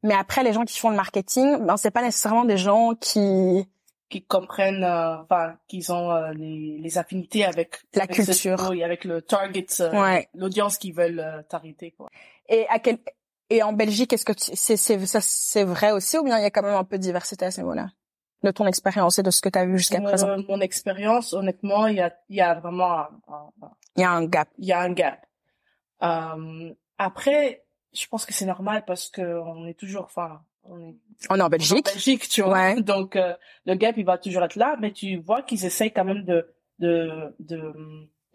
Mais 0.03 0.13
après, 0.13 0.43
les 0.43 0.53
gens 0.53 0.63
qui 0.63 0.79
font 0.79 0.89
le 0.89 0.95
marketing, 0.95 1.65
ben 1.65 1.75
c'est 1.77 1.91
pas 1.91 2.01
nécessairement 2.01 2.45
des 2.45 2.57
gens 2.57 2.95
qui 2.95 3.67
qui 4.09 4.23
comprennent, 4.23 4.83
euh, 4.83 5.21
enfin, 5.21 5.55
qu'ils 5.67 5.91
ont 5.91 6.11
euh, 6.11 6.31
les, 6.33 6.79
les, 6.79 6.97
affinités 6.97 7.45
avec 7.45 7.79
la 7.93 8.07
culture, 8.07 8.73
et 8.73 8.83
avec 8.83 9.03
le 9.03 9.21
target, 9.21 9.67
euh, 9.81 10.21
l'audience 10.33 10.79
qu'ils 10.79 10.95
veulent 10.95 11.45
targeter. 11.47 11.91
Quoi. 11.91 12.09
Et 12.47 12.65
à 12.69 12.79
quel 12.79 12.97
et 13.51 13.61
en 13.61 13.73
Belgique, 13.73 14.13
est-ce 14.13 14.25
que 14.25 14.33
c'est 14.35 14.77
c'est 14.77 15.05
ça 15.05 15.19
c'est 15.21 15.63
vrai 15.63 15.91
aussi 15.91 16.17
ou 16.17 16.23
bien 16.23 16.39
il 16.39 16.41
y 16.41 16.45
a 16.45 16.49
quand 16.49 16.63
même 16.63 16.75
un 16.75 16.83
peu 16.83 16.97
de 16.97 17.03
diversité 17.03 17.45
à 17.45 17.51
ce 17.51 17.61
niveau-là? 17.61 17.89
De 18.41 18.51
ton 18.51 18.65
expérience 18.65 19.19
et 19.19 19.23
de 19.23 19.31
ce 19.31 19.41
que 19.41 19.49
tu 19.49 19.59
as 19.59 19.65
vu 19.65 19.77
jusqu'à 19.77 20.01
présent? 20.01 20.37
Mon 20.47 20.61
expérience, 20.61 21.33
honnêtement, 21.33 21.87
il 21.87 21.97
y 21.97 22.01
a 22.01 22.11
il 22.29 22.37
y 22.37 22.41
a 22.41 22.55
vraiment 22.55 23.05
il 23.95 24.01
y 24.01 24.03
a 24.03 24.11
un 24.11 24.25
gap. 24.25 24.49
Il 24.57 24.65
y 24.65 24.71
a 24.71 24.79
un 24.79 24.93
gap. 24.93 25.25
Euh, 26.03 26.73
après, 26.99 27.63
je 27.93 28.05
pense 28.07 28.25
que 28.25 28.33
c'est 28.33 28.45
normal 28.45 28.83
parce 28.85 29.09
que 29.09 29.21
on 29.41 29.65
est 29.65 29.73
toujours, 29.73 30.03
enfin, 30.03 30.41
on 30.63 30.79
est, 30.79 30.95
on 31.29 31.37
est 31.37 31.41
en 31.41 31.49
Belgique. 31.49 31.87
En 31.87 31.93
Belgique, 31.93 32.29
tu 32.29 32.41
vois. 32.43 32.79
Donc 32.81 33.15
euh, 33.15 33.33
le 33.65 33.75
gap, 33.75 33.95
il 33.97 34.05
va 34.05 34.17
toujours 34.17 34.43
être 34.43 34.55
là, 34.55 34.75
mais 34.79 34.91
tu 34.91 35.17
vois 35.17 35.41
qu'ils 35.41 35.65
essayent 35.65 35.91
quand 35.91 36.05
même 36.05 36.23
de 36.23 36.53
de 36.77 37.35
de, 37.39 37.73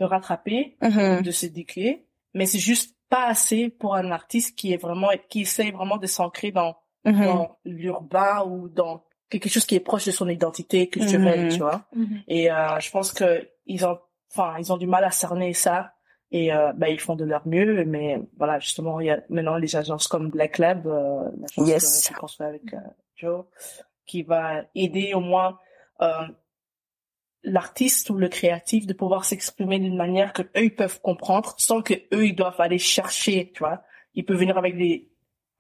de 0.01 0.05
rattraper, 0.05 0.77
mm-hmm. 0.83 1.23
de 1.23 1.31
se 1.31 1.47
décler, 1.47 2.07
mais 2.33 2.47
c'est 2.47 2.59
juste 2.59 2.97
pas 3.11 3.27
assez 3.27 3.69
pour 3.69 3.95
un 3.95 4.11
artiste 4.11 4.57
qui 4.57 4.73
est 4.73 4.79
vraiment 4.79 5.11
qui 5.29 5.43
essaye 5.43 5.71
vraiment 5.71 5.99
de 5.99 6.07
s'ancrer 6.07 6.51
dans, 6.51 6.77
mm-hmm. 7.05 7.25
dans 7.25 7.59
l'urbain 7.65 8.45
ou 8.47 8.69
dans 8.69 9.05
quelque 9.29 9.49
chose 9.49 9.67
qui 9.67 9.75
est 9.75 9.81
proche 9.81 10.07
de 10.07 10.11
son 10.11 10.29
identité 10.29 10.89
culturelle, 10.89 11.49
mm-hmm. 11.49 11.53
tu 11.53 11.59
vois. 11.59 11.85
Et 12.29 12.51
euh, 12.51 12.81
je 12.81 12.91
pense 12.91 13.13
que 13.13 13.49
ils 13.67 13.85
ont, 13.87 13.99
enfin, 14.33 14.57
ils 14.59 14.73
ont 14.73 14.77
du 14.79 14.87
mal 14.87 15.05
à 15.05 15.11
cerner 15.11 15.53
ça 15.53 15.94
et 16.35 16.53
euh, 16.53 16.73
bah, 16.73 16.89
ils 16.89 16.99
font 16.99 17.15
de 17.15 17.25
leur 17.25 17.47
mieux 17.47 17.85
mais 17.85 18.21
voilà 18.37 18.59
justement 18.59 18.99
il 18.99 19.07
y 19.07 19.11
a 19.11 19.23
maintenant 19.29 19.57
les 19.57 19.77
agences 19.77 20.09
comme 20.09 20.31
Black 20.31 20.59
Lab 20.59 20.85
euh, 20.87 21.31
l'agence 21.57 22.11
qu'on 22.11 22.27
fait 22.27 22.45
avec 22.45 22.75
euh, 22.75 22.79
Joe 23.15 23.45
qui 24.05 24.25
va 24.25 24.65
aider 24.75 25.15
au 25.15 25.21
moins 25.21 25.61
euh, 26.03 26.27
l'artiste 27.45 28.11
ou 28.11 28.17
le 28.17 28.29
créatif 28.29 28.85
de 28.85 28.93
pouvoir 28.93 29.25
s'exprimer 29.25 29.79
d'une 29.79 29.97
manière 29.97 30.33
que 30.33 30.43
eux 30.43 30.65
ils 30.65 30.75
peuvent 30.75 31.01
comprendre 31.01 31.55
sans 31.57 31.83
que 31.83 31.95
eux 32.13 32.27
ils 32.27 32.35
doivent 32.35 32.61
aller 32.61 32.79
chercher 32.79 33.53
tu 33.55 33.61
vois 33.61 33.85
ils 34.15 34.25
peuvent 34.25 34.39
venir 34.39 34.59
avec 34.59 34.77
des 34.77 35.13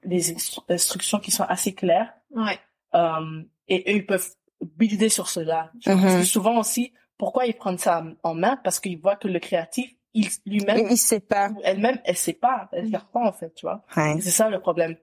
des 0.04 0.34
instructions 0.68 1.20
qui 1.20 1.30
sont 1.30 1.44
assez 1.44 1.72
claires 1.72 2.12
ouais. 2.32 2.58
euh, 2.96 3.42
et 3.68 3.92
eux 3.92 3.96
ils 3.98 4.06
peuvent 4.06 4.28
builder 4.60 5.08
sur 5.08 5.28
cela 5.28 5.70
tu 5.80 5.88
vois? 5.88 6.02
parce 6.02 6.14
que 6.14 6.20
mm-hmm. 6.22 6.24
souvent 6.24 6.58
aussi 6.58 6.92
pourquoi 7.16 7.46
ils 7.46 7.54
prennent 7.54 7.78
ça 7.78 8.04
en 8.22 8.34
main? 8.34 8.56
Parce 8.64 8.80
qu'ils 8.80 8.98
voient 8.98 9.16
que 9.16 9.28
le 9.28 9.38
créatif 9.38 9.94
il 10.14 10.28
lui-même 10.46 10.86
il 10.90 10.96
sait 10.96 11.20
pas 11.20 11.50
elle-même 11.64 11.98
elle 12.04 12.16
sait 12.16 12.32
pas 12.32 12.68
elle 12.72 12.86
sait 12.90 12.98
pas 13.12 13.20
en 13.20 13.32
fait 13.32 13.52
tu 13.54 13.66
vois 13.66 13.84
c'est 14.20 14.30
ça 14.30 14.48
le 14.48 14.60
problème 14.60 14.96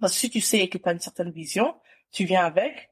parce 0.00 0.12
que 0.12 0.18
si 0.18 0.30
tu 0.30 0.40
sais 0.40 0.68
que 0.68 0.76
tu 0.78 0.88
as 0.88 0.92
une 0.92 1.00
certaine 1.00 1.30
vision 1.30 1.74
tu 2.12 2.24
viens 2.24 2.44
avec 2.44 2.90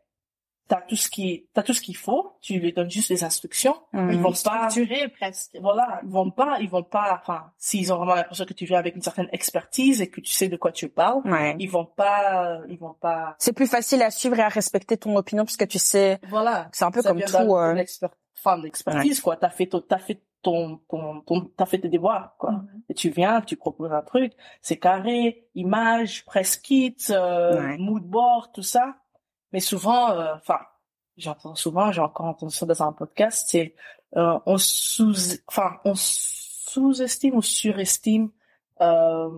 t'as 0.66 0.80
tout 0.80 0.96
ce 0.96 1.10
qui, 1.10 1.46
t'as 1.52 1.62
tout 1.62 1.74
ce 1.74 1.82
qu'il 1.82 1.94
faut. 1.96 2.38
Tu 2.40 2.54
lui 2.58 2.72
donnes 2.72 2.90
juste 2.90 3.10
les 3.10 3.22
instructions. 3.22 3.76
Mhm. 3.92 4.12
Ils 4.12 4.18
vont 4.18 4.32
pas, 4.32 4.70
Structuré 4.70 5.08
presque. 5.10 5.58
voilà, 5.60 6.00
ils 6.02 6.08
vont 6.08 6.30
pas, 6.30 6.56
ils 6.58 6.70
vont 6.70 6.82
pas, 6.82 7.20
enfin, 7.20 7.52
s'ils 7.58 7.92
ont 7.92 7.96
vraiment 7.98 8.14
l'impression 8.14 8.46
que 8.46 8.54
tu 8.54 8.64
viens 8.64 8.78
avec 8.78 8.96
une 8.96 9.02
certaine 9.02 9.28
expertise 9.32 10.00
et 10.00 10.08
que 10.08 10.22
tu 10.22 10.32
sais 10.32 10.48
de 10.48 10.56
quoi 10.56 10.72
tu 10.72 10.88
parles, 10.88 11.20
Ouais. 11.26 11.54
ils 11.58 11.70
vont 11.70 11.84
pas, 11.84 12.60
ils 12.70 12.78
vont 12.78 12.94
pas, 12.94 13.36
C'est 13.38 13.52
plus 13.52 13.66
facile 13.66 14.00
à 14.02 14.10
suivre 14.10 14.38
et 14.38 14.42
à 14.42 14.48
respecter 14.48 14.96
ton 14.96 15.14
opinion 15.16 15.44
puisque 15.44 15.68
tu 15.68 15.78
sais, 15.78 16.18
voilà. 16.30 16.70
c'est 16.72 16.86
un 16.86 16.90
peu 16.90 17.02
Ça 17.02 17.10
comme 17.10 17.20
tout. 17.20 17.36
euh, 17.36 17.84
enfin, 18.38 18.56
de 18.56 18.62
l'expertise, 18.64 19.20
quoi. 19.20 19.36
T'as 19.36 19.50
fait 19.50 19.68
t'as 19.86 19.98
fait 19.98 20.22
ton, 20.44 20.78
ton, 20.88 21.20
ton, 21.22 21.40
t'as 21.56 21.66
fait 21.66 21.80
tes 21.80 21.88
devoirs, 21.88 22.36
quoi. 22.38 22.52
Mhm. 22.52 22.82
Et 22.88 22.94
tu 22.94 23.10
viens, 23.10 23.40
tu 23.40 23.56
proposes 23.56 23.92
un 23.92 24.02
truc, 24.02 24.32
c'est 24.62 24.76
carré, 24.78 25.48
image, 25.56 26.24
press 26.24 26.56
kit, 26.56 26.96
euh, 27.10 27.60
Ouais. 27.60 27.78
mood 27.78 28.04
board, 28.04 28.52
tout 28.54 28.62
ça. 28.62 28.94
Mais 29.52 29.60
souvent, 29.60 30.10
euh, 30.12 30.34
enfin, 30.36 30.58
j'entends 31.16 31.54
souvent, 31.56 31.90
j'ai 31.90 32.00
encore 32.00 32.26
entendu 32.26 32.54
ça 32.54 32.66
dans 32.66 32.82
un 32.82 32.92
podcast, 32.92 33.46
c'est, 33.48 33.74
euh, 34.16 34.38
on 34.46 34.56
sous, 34.58 35.14
enfin, 35.48 35.78
on 35.84 35.94
sous-estime 35.96 37.34
ou 37.36 37.42
surestime, 37.42 38.30
euh, 38.80 39.30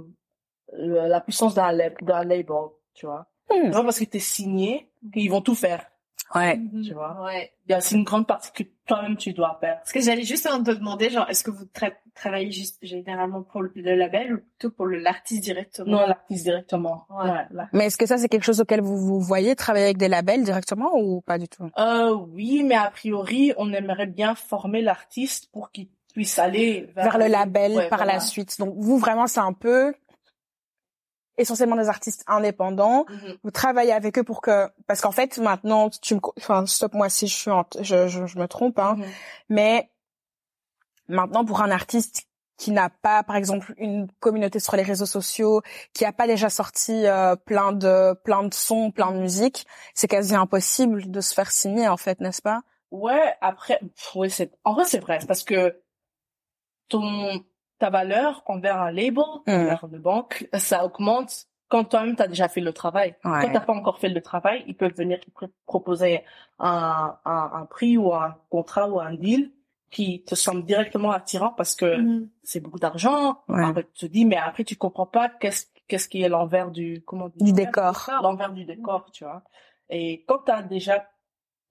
la 0.72 1.20
puissance 1.20 1.54
d'un 1.54 1.72
lab- 1.72 2.02
d'un 2.02 2.25
label, 2.25 2.46
tu 2.94 3.06
vois. 3.06 3.26
Hmm. 3.50 3.66
C'est 3.66 3.70
pas 3.70 3.82
parce 3.84 3.98
que 4.00 4.04
t'es 4.04 4.18
signé 4.18 4.90
qu'ils 5.12 5.30
vont 5.30 5.40
tout 5.40 5.54
faire, 5.54 5.86
Ouais. 6.35 6.61
tu 6.85 6.92
vois? 6.92 7.23
Ouais. 7.25 7.52
Aussi 7.76 7.95
une 7.95 8.04
grande 8.04 8.26
partie 8.26 8.50
que 8.52 8.68
toi-même 8.87 9.16
tu 9.16 9.33
dois 9.33 9.56
faire. 9.61 9.76
Parce 9.78 9.92
que 9.92 10.00
j'allais 10.00 10.23
justement 10.25 10.62
te 10.62 10.71
demander, 10.71 11.11
genre, 11.11 11.28
est-ce 11.28 11.42
que 11.45 11.50
vous 11.50 11.64
tra- 11.66 11.92
travaillez 12.14 12.50
juste 12.50 12.78
généralement 12.83 13.42
pour 13.42 13.62
le 13.62 13.71
label 13.75 14.35
ou 14.35 14.38
plutôt 14.38 14.71
pour 14.71 14.87
le- 14.87 14.99
l'artiste 14.99 15.42
directement? 15.42 15.90
Non, 16.00 16.06
l'artiste 16.06 16.45
directement. 16.45 17.06
Ouais. 17.11 17.30
Ouais, 17.30 17.47
là. 17.50 17.68
Mais 17.73 17.87
est-ce 17.87 17.97
que 17.99 18.06
ça 18.06 18.18
c'est 18.18 18.28
quelque 18.28 18.45
chose 18.45 18.61
auquel 18.61 18.80
vous 18.80 18.97
vous 18.99 19.21
voyez 19.21 19.54
travailler 19.56 19.87
avec 19.87 19.99
des 19.99 20.09
labels 20.09 20.45
directement 20.45 20.90
ou 20.95 21.21
pas 21.23 21.38
du 21.38 21.49
tout? 21.49 21.68
Euh, 21.78 22.14
oui, 22.14 22.62
mais 22.64 22.76
a 22.76 22.90
priori, 22.90 23.52
on 23.56 23.73
aimerait 23.73 24.06
bien 24.06 24.35
former 24.35 24.83
l'artiste 24.83 25.50
pour 25.52 25.71
qu'il 25.71 25.88
puisse 26.14 26.38
aller 26.38 26.88
vers, 26.95 27.04
Vers 27.11 27.18
le 27.18 27.26
label 27.26 27.73
Ouais, 27.73 27.88
par 27.88 27.99
voilà. 27.99 28.14
la 28.14 28.21
suite. 28.21 28.59
Donc 28.59 28.75
vous 28.78 28.99
vraiment 28.99 29.26
c'est 29.26 29.40
un 29.40 29.52
peu 29.52 29.92
essentiellement 31.38 31.76
des 31.76 31.88
artistes 31.88 32.25
indépendants. 32.26 33.05
Mhm. 33.09 33.37
Vous 33.45 33.50
travaillez 33.50 33.93
avec 33.93 34.19
eux 34.19 34.25
pour 34.25 34.40
que 34.40 34.69
parce 34.87 35.00
qu'en 35.00 35.12
fait 35.12 35.38
maintenant 35.38 35.90
tu 35.90 36.14
me 36.14 36.21
enfin 36.38 36.66
stop 36.66 36.95
moi 36.95 37.09
si 37.09 37.26
je 37.28 37.35
suis 37.35 37.50
en... 37.50 37.64
je, 37.81 38.09
je 38.09 38.26
je 38.26 38.38
me 38.38 38.47
trompe 38.49 38.78
hein 38.78 38.95
Mhm. 38.97 39.05
mais 39.50 39.90
maintenant 41.09 41.45
pour 41.45 41.62
un 41.62 41.71
artiste 41.71 42.26
qui 42.59 42.71
n'a 42.71 42.88
pas 42.88 43.23
par 43.23 43.37
exemple 43.37 43.75
une 43.76 44.11
communauté 44.19 44.61
sur 44.61 44.76
les 44.76 44.83
réseaux 44.83 45.05
sociaux, 45.07 45.61
qui 45.93 46.07
a 46.07 46.12
pas 46.12 46.26
déjà 46.26 46.49
sorti 46.49 47.07
euh, 47.07 47.37
plein 47.37 47.73
de 47.73 48.14
plein 48.25 48.45
de 48.45 48.55
sons, 48.55 48.90
plein 48.90 49.12
de 49.12 49.19
musique, 49.19 49.66
c'est 49.95 50.09
quasi 50.09 50.35
impossible 50.35 51.11
de 51.11 51.21
se 51.21 51.35
faire 51.35 51.50
signer 51.50 51.87
en 51.87 51.99
fait, 51.99 52.19
n'est-ce 52.21 52.40
pas? 52.40 52.62
Ouais, 52.90 53.35
après, 53.43 53.78
pff, 53.78 54.14
ouais, 54.16 54.28
c'est, 54.31 54.52
en 54.64 54.73
vrai, 54.73 54.85
c'est 54.87 55.00
vrai, 55.00 55.19
parce 55.28 55.43
que 55.45 55.83
ton, 56.88 57.45
ta 57.78 57.90
valeur 57.90 58.42
envers 58.47 58.78
un 58.80 58.90
label, 58.90 59.25
Mhm. 59.47 59.54
envers 59.54 59.85
une 59.90 59.99
banque, 59.99 60.49
ça 60.54 60.85
augmente 60.85 61.47
quand 61.68 61.85
toi-même 61.85 62.14
t'as 62.16 62.28
déjà 62.28 62.49
fait 62.49 62.61
le 62.61 62.73
travail. 62.73 63.16
Ouais. 63.25 63.40
Quand 63.42 63.52
t'as 63.52 63.61
pas 63.61 63.73
encore 63.73 63.99
fait 63.99 64.09
le 64.09 64.21
travail, 64.23 64.62
ils 64.68 64.76
peuvent 64.76 64.95
venir 64.95 65.18
te 65.21 65.28
pr- 65.30 65.50
proposer 65.66 66.23
un, 66.61 67.16
un, 67.25 67.50
un 67.54 67.66
prix 67.66 67.97
ou 67.99 68.14
un 68.14 68.37
contrat 68.50 68.88
ou 68.88 69.00
un 69.00 69.14
deal 69.14 69.50
qui 69.90 70.23
te 70.25 70.35
semble 70.35 70.64
directement 70.64 71.11
attirant 71.11 71.50
parce 71.50 71.75
que 71.75 71.97
Mhm. 71.97 72.28
c'est 72.45 72.61
beaucoup 72.61 72.78
d'argent. 72.78 73.38
Ouais. 73.49 73.64
Après, 73.64 73.85
tu 73.95 74.06
te 74.06 74.12
dis, 74.12 74.25
mais 74.25 74.37
après, 74.37 74.62
tu 74.64 74.76
comprends 74.76 75.06
pas 75.06 75.28
qu'est-ce, 75.28 75.66
qu'est-ce 75.88 76.09
qui 76.09 76.23
est 76.23 76.28
l'envers 76.28 76.71
du, 76.71 77.02
comment 77.04 77.28
dit 77.35 77.45
Du 77.45 77.52
décor. 77.52 78.11
L'envers 78.23 78.52
du 78.52 78.64
décor, 78.64 79.11
tu 79.12 79.25
vois. 79.25 79.42
Et 79.90 80.25
quand 80.28 80.38
tu 80.47 80.52
as 80.52 80.62
déjà 80.62 81.09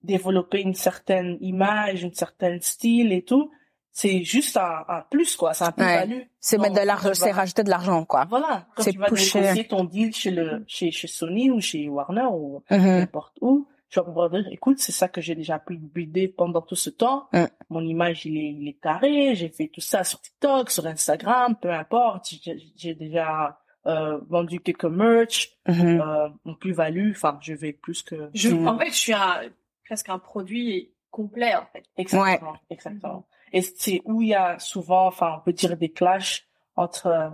développé 0.02 0.60
une 0.60 0.74
certaine 0.74 1.36
image, 1.40 2.02
une 2.04 2.12
certaine 2.14 2.60
style 2.60 3.12
et 3.12 3.22
tout, 3.22 3.50
c'est 3.98 4.22
juste 4.24 4.58
un, 4.58 4.84
un 4.88 5.00
plus, 5.10 5.36
quoi. 5.36 5.54
C'est 5.54 5.64
un 5.64 5.72
plus-value. 5.72 6.20
C'est 6.38 6.58
Non, 6.58 6.64
mettre 6.64 6.74
de 6.82 6.86
l'argent, 6.86 7.14
c'est 7.14 7.30
rajouter 7.32 7.64
de 7.64 7.70
l'argent 7.70 8.04
quoi. 8.04 8.26
Voilà. 8.28 8.66
Quand 8.76 8.82
C'est 8.82 8.92
tu 8.92 8.98
vas 8.98 9.06
pusher. 9.06 9.40
négocier 9.40 9.66
ton 9.66 9.84
deal 9.84 10.14
chez 10.14 10.30
le, 10.30 10.64
chez, 10.66 10.90
chez 10.90 11.08
Sony 11.08 11.50
ou 11.50 11.60
chez 11.62 11.88
Warner 11.88 12.26
ou 12.30 12.62
Mhm. 12.70 12.78
n'importe 12.98 13.38
où, 13.40 13.66
tu 13.88 13.98
vas 13.98 14.04
pouvoir 14.04 14.28
dire, 14.28 14.44
écoute, 14.50 14.80
c'est 14.80 14.92
ça 14.92 15.08
que 15.08 15.22
j'ai 15.22 15.34
déjà 15.34 15.58
pu 15.58 15.78
builder 15.78 16.28
pendant 16.28 16.60
tout 16.60 16.76
ce 16.76 16.90
temps. 16.90 17.28
Mm. 17.32 17.44
Mon 17.70 17.80
image, 17.80 18.26
il 18.26 18.36
est, 18.36 18.50
il 18.60 18.68
est 18.68 18.78
carré. 18.82 19.34
J'ai 19.34 19.48
fait 19.48 19.68
tout 19.68 19.80
ça 19.80 20.04
sur 20.04 20.20
TikTok, 20.20 20.70
sur 20.70 20.86
Instagram, 20.86 21.56
peu 21.56 21.70
importe. 21.72 22.26
J'ai 22.42 22.58
j'ai 22.76 22.94
déjà 22.94 23.58
euh, 23.86 24.18
vendu 24.28 24.60
quelques 24.60 24.84
merch. 24.84 25.52
Mhm. 25.68 26.00
Euh, 26.02 26.28
mon 26.44 26.54
plus-value, 26.56 27.12
enfin, 27.12 27.38
je 27.40 27.54
vais 27.54 27.72
plus 27.72 28.02
que... 28.02 28.28
Je, 28.34 28.50
Mhm. 28.50 28.68
En 28.68 28.78
fait, 28.78 28.88
je 28.90 28.94
suis 28.96 29.12
un, 29.14 29.40
presque 29.86 30.08
un 30.10 30.18
produit 30.18 30.92
complet, 31.10 31.54
en 31.54 31.64
fait. 31.72 31.84
Exactement, 31.96 32.56
exactement. 32.68 33.26
Et 33.52 33.62
c'est 33.62 34.02
où 34.04 34.22
il 34.22 34.28
y 34.28 34.34
a 34.34 34.58
souvent, 34.58 35.06
enfin, 35.06 35.36
on 35.38 35.40
peut 35.44 35.52
dire 35.52 35.76
des 35.76 35.90
clashs 35.90 36.46
entre 36.76 37.06
euh, 37.06 37.28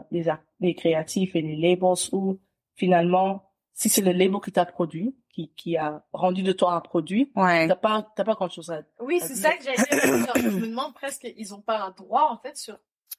les, 0.60 0.74
créatifs 0.74 1.34
et 1.34 1.42
les 1.42 1.56
labels 1.56 1.96
où 2.12 2.38
finalement, 2.74 3.50
si 3.74 3.88
c'est 3.88 4.02
le 4.02 4.12
label 4.12 4.40
qui 4.44 4.52
t'a 4.52 4.64
produit, 4.64 5.16
qui, 5.32 5.50
qui 5.56 5.76
a 5.76 6.04
rendu 6.12 6.42
de 6.42 6.52
toi 6.52 6.74
un 6.74 6.80
produit, 6.80 7.32
Ouais. 7.34 7.66
t'as 7.66 7.74
pas, 7.76 8.06
t'as 8.14 8.24
pas 8.24 8.34
grand 8.34 8.48
chose 8.50 8.70
à 8.70 8.82
Oui, 9.00 9.18
c'est 9.20 9.34
ça 9.34 9.52
que 9.56 9.64
j'allais 9.64 9.76
dire. 10.22 10.32
Je 10.36 10.48
me 10.58 10.66
demande 10.68 10.94
presque, 10.94 11.26
ils 11.36 11.54
ont 11.54 11.60
pas 11.60 11.78
un 11.80 11.90
droit, 11.90 12.28
en 12.30 12.38
fait, 12.38 12.56
sur 12.56 12.78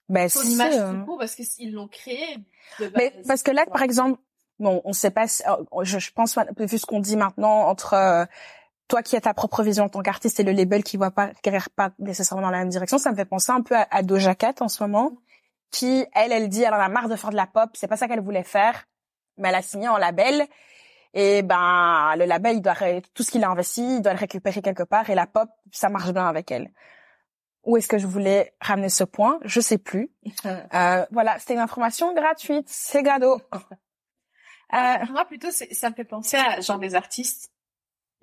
Ben 0.09 0.27
image 0.45 0.73
euh, 0.75 0.93
tout 1.00 1.05
court 1.05 1.17
parce 1.19 1.35
qu'ils 1.35 1.73
l'ont 1.73 1.88
créé 1.88 2.38
de 2.79 2.91
Mais 2.95 3.13
parce 3.27 3.41
que 3.43 3.51
là, 3.51 3.65
par 3.65 3.81
exemple, 3.81 4.19
bon, 4.59 4.81
on 4.85 4.93
sait 4.93 5.12
pas, 5.12 5.27
si- 5.27 5.43
euh, 5.47 5.83
je, 5.83 5.97
je 6.00 6.12
pense, 6.12 6.38
vu 6.57 6.77
ce 6.77 6.85
qu'on 6.85 7.00
dit 7.00 7.17
maintenant, 7.17 7.67
entre 7.67 7.93
euh, 7.95 8.25
toi 8.87 9.01
qui 9.01 9.15
as 9.15 9.21
ta 9.21 9.33
propre 9.33 9.63
vision 9.63 9.85
en 9.85 9.89
tant 9.89 10.01
qu'artiste 10.01 10.39
et 10.39 10.43
le 10.43 10.51
label 10.51 10.83
qui 10.83 10.97
voit 10.97 11.11
pas, 11.11 11.31
pas 11.75 11.91
nécessairement 11.99 12.43
dans 12.43 12.51
la 12.51 12.59
même 12.59 12.69
direction, 12.69 12.97
ça 12.97 13.11
me 13.11 13.15
fait 13.15 13.25
penser 13.25 13.51
un 13.51 13.61
peu 13.61 13.75
à, 13.75 13.87
à 13.89 14.03
Doja 14.03 14.35
Cat 14.35 14.55
en 14.59 14.67
ce 14.67 14.83
moment, 14.83 15.13
qui, 15.71 16.05
elle, 16.13 16.31
elle 16.31 16.49
dit, 16.49 16.63
elle 16.63 16.73
en 16.73 16.79
a 16.79 16.89
marre 16.89 17.09
de 17.09 17.15
faire 17.15 17.29
de 17.31 17.35
la 17.35 17.47
pop, 17.47 17.69
c'est 17.73 17.87
pas 17.87 17.97
ça 17.97 18.07
qu'elle 18.07 18.19
voulait 18.21 18.43
faire, 18.43 18.85
mais 19.37 19.49
elle 19.49 19.55
a 19.55 19.61
signé 19.61 19.87
en 19.87 19.97
label, 19.97 20.45
et 21.15 21.41
ben, 21.43 22.15
le 22.17 22.25
label, 22.25 22.57
il 22.57 22.61
doit, 22.61 22.73
ré- 22.73 23.01
tout 23.13 23.23
ce 23.23 23.31
qu'il 23.31 23.43
a 23.43 23.49
investi, 23.49 23.95
il 23.97 24.01
doit 24.01 24.13
le 24.13 24.19
récupérer 24.19 24.61
quelque 24.61 24.83
part, 24.83 25.09
et 25.09 25.15
la 25.15 25.27
pop, 25.27 25.49
ça 25.71 25.89
marche 25.89 26.11
bien 26.11 26.27
avec 26.27 26.51
elle. 26.51 26.71
Où 27.63 27.77
est-ce 27.77 27.87
que 27.87 27.97
je 27.97 28.05
voulais 28.07 28.53
ramener 28.59 28.89
ce 28.89 29.03
point? 29.05 29.39
Je 29.45 29.61
sais 29.61 29.77
plus. 29.77 30.11
Euh, 30.73 31.05
voilà, 31.11 31.39
c'était 31.39 31.53
une 31.53 31.59
information 31.61 32.13
gratuite, 32.13 32.67
c'est 32.67 33.01
cadeau. 33.03 33.39
Euh, 34.73 35.05
Moi, 35.11 35.23
plutôt, 35.25 35.49
ça 35.51 35.89
me 35.91 35.93
fait 35.95 36.03
penser 36.03 36.35
à 36.35 36.59
genre 36.59 36.79
des 36.79 36.95
artistes. 36.95 37.51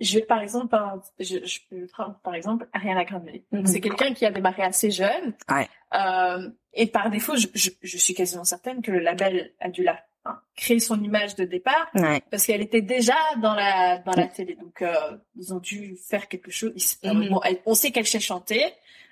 Je 0.00 0.18
vais 0.18 0.24
par 0.24 0.40
exemple, 0.40 0.74
je, 1.18 1.44
je 1.44 1.58
peux 1.68 1.86
prendre 1.86 2.18
par 2.22 2.34
exemple 2.34 2.68
Ariana 2.72 3.04
Grande. 3.04 3.26
Donc 3.26 3.42
Mhm. 3.52 3.66
c'est 3.66 3.80
quelqu'un 3.80 4.14
qui 4.14 4.24
a 4.26 4.30
démarré 4.30 4.62
assez 4.62 4.90
jeune. 4.90 5.34
Ouais. 5.50 5.68
Euh, 5.94 6.48
et 6.72 6.86
par 6.86 7.10
défaut, 7.10 7.36
je, 7.36 7.48
je, 7.54 7.70
je 7.82 7.96
suis 7.98 8.14
quasiment 8.14 8.44
certaine 8.44 8.80
que 8.82 8.90
le 8.90 9.00
label 9.00 9.52
a 9.60 9.68
dû 9.68 9.82
la 9.82 9.98
hein, 10.24 10.38
créer 10.56 10.80
son 10.80 11.02
image 11.02 11.34
de 11.34 11.44
départ 11.44 11.88
ouais. 11.94 12.22
parce 12.30 12.46
qu'elle 12.46 12.60
était 12.62 12.82
déjà 12.82 13.16
dans 13.42 13.54
la 13.54 13.98
dans 13.98 14.12
la 14.12 14.26
télé. 14.26 14.54
Donc 14.56 14.80
euh, 14.82 14.94
ils 15.36 15.52
ont 15.52 15.58
dû 15.60 15.96
faire 15.96 16.28
quelque 16.28 16.50
chose. 16.50 16.72
Ils- 17.02 17.12
Mhm. 17.12 17.28
bon, 17.28 17.40
elle- 17.44 17.60
on 17.66 17.74
sait 17.74 17.90
qu'elle 17.90 18.06
sait 18.06 18.20
chanter. 18.20 18.64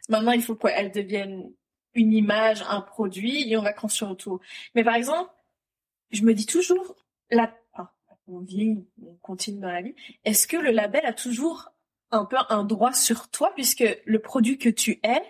Maintenant, 0.09 0.33
il 0.33 0.42
faut 0.42 0.54
qu'elle 0.54 0.90
devienne 0.90 1.50
une 1.95 2.12
image, 2.14 2.62
un 2.68 2.80
produit, 2.80 3.50
et 3.50 3.57
on 3.59 3.62
va 3.62 3.73
construire 3.75 4.11
autour. 4.12 4.40
Mais 4.75 4.85
par 4.85 4.95
exemple, 4.95 5.30
je 6.12 6.23
me 6.23 6.33
dis 6.33 6.47
toujours, 6.47 6.97
la, 7.30 7.52
on 8.29 8.41
vit, 8.41 8.85
on 9.03 9.15
continue 9.23 9.61
dans 9.61 9.71
la 9.71 9.83
vie. 9.83 9.95
Est-ce 10.25 10.47
que 10.47 10.57
le 10.57 10.71
label 10.71 11.05
a 11.07 11.13
toujours 11.13 11.71
un 12.11 12.25
peu 12.25 12.37
un 12.49 12.65
droit 12.65 12.93
sur 12.93 13.29
toi, 13.31 13.53
puisque 13.55 13.85
le 14.05 14.19
produit 14.19 14.59
que 14.59 14.69
tu 14.69 15.01
es, 15.03 15.23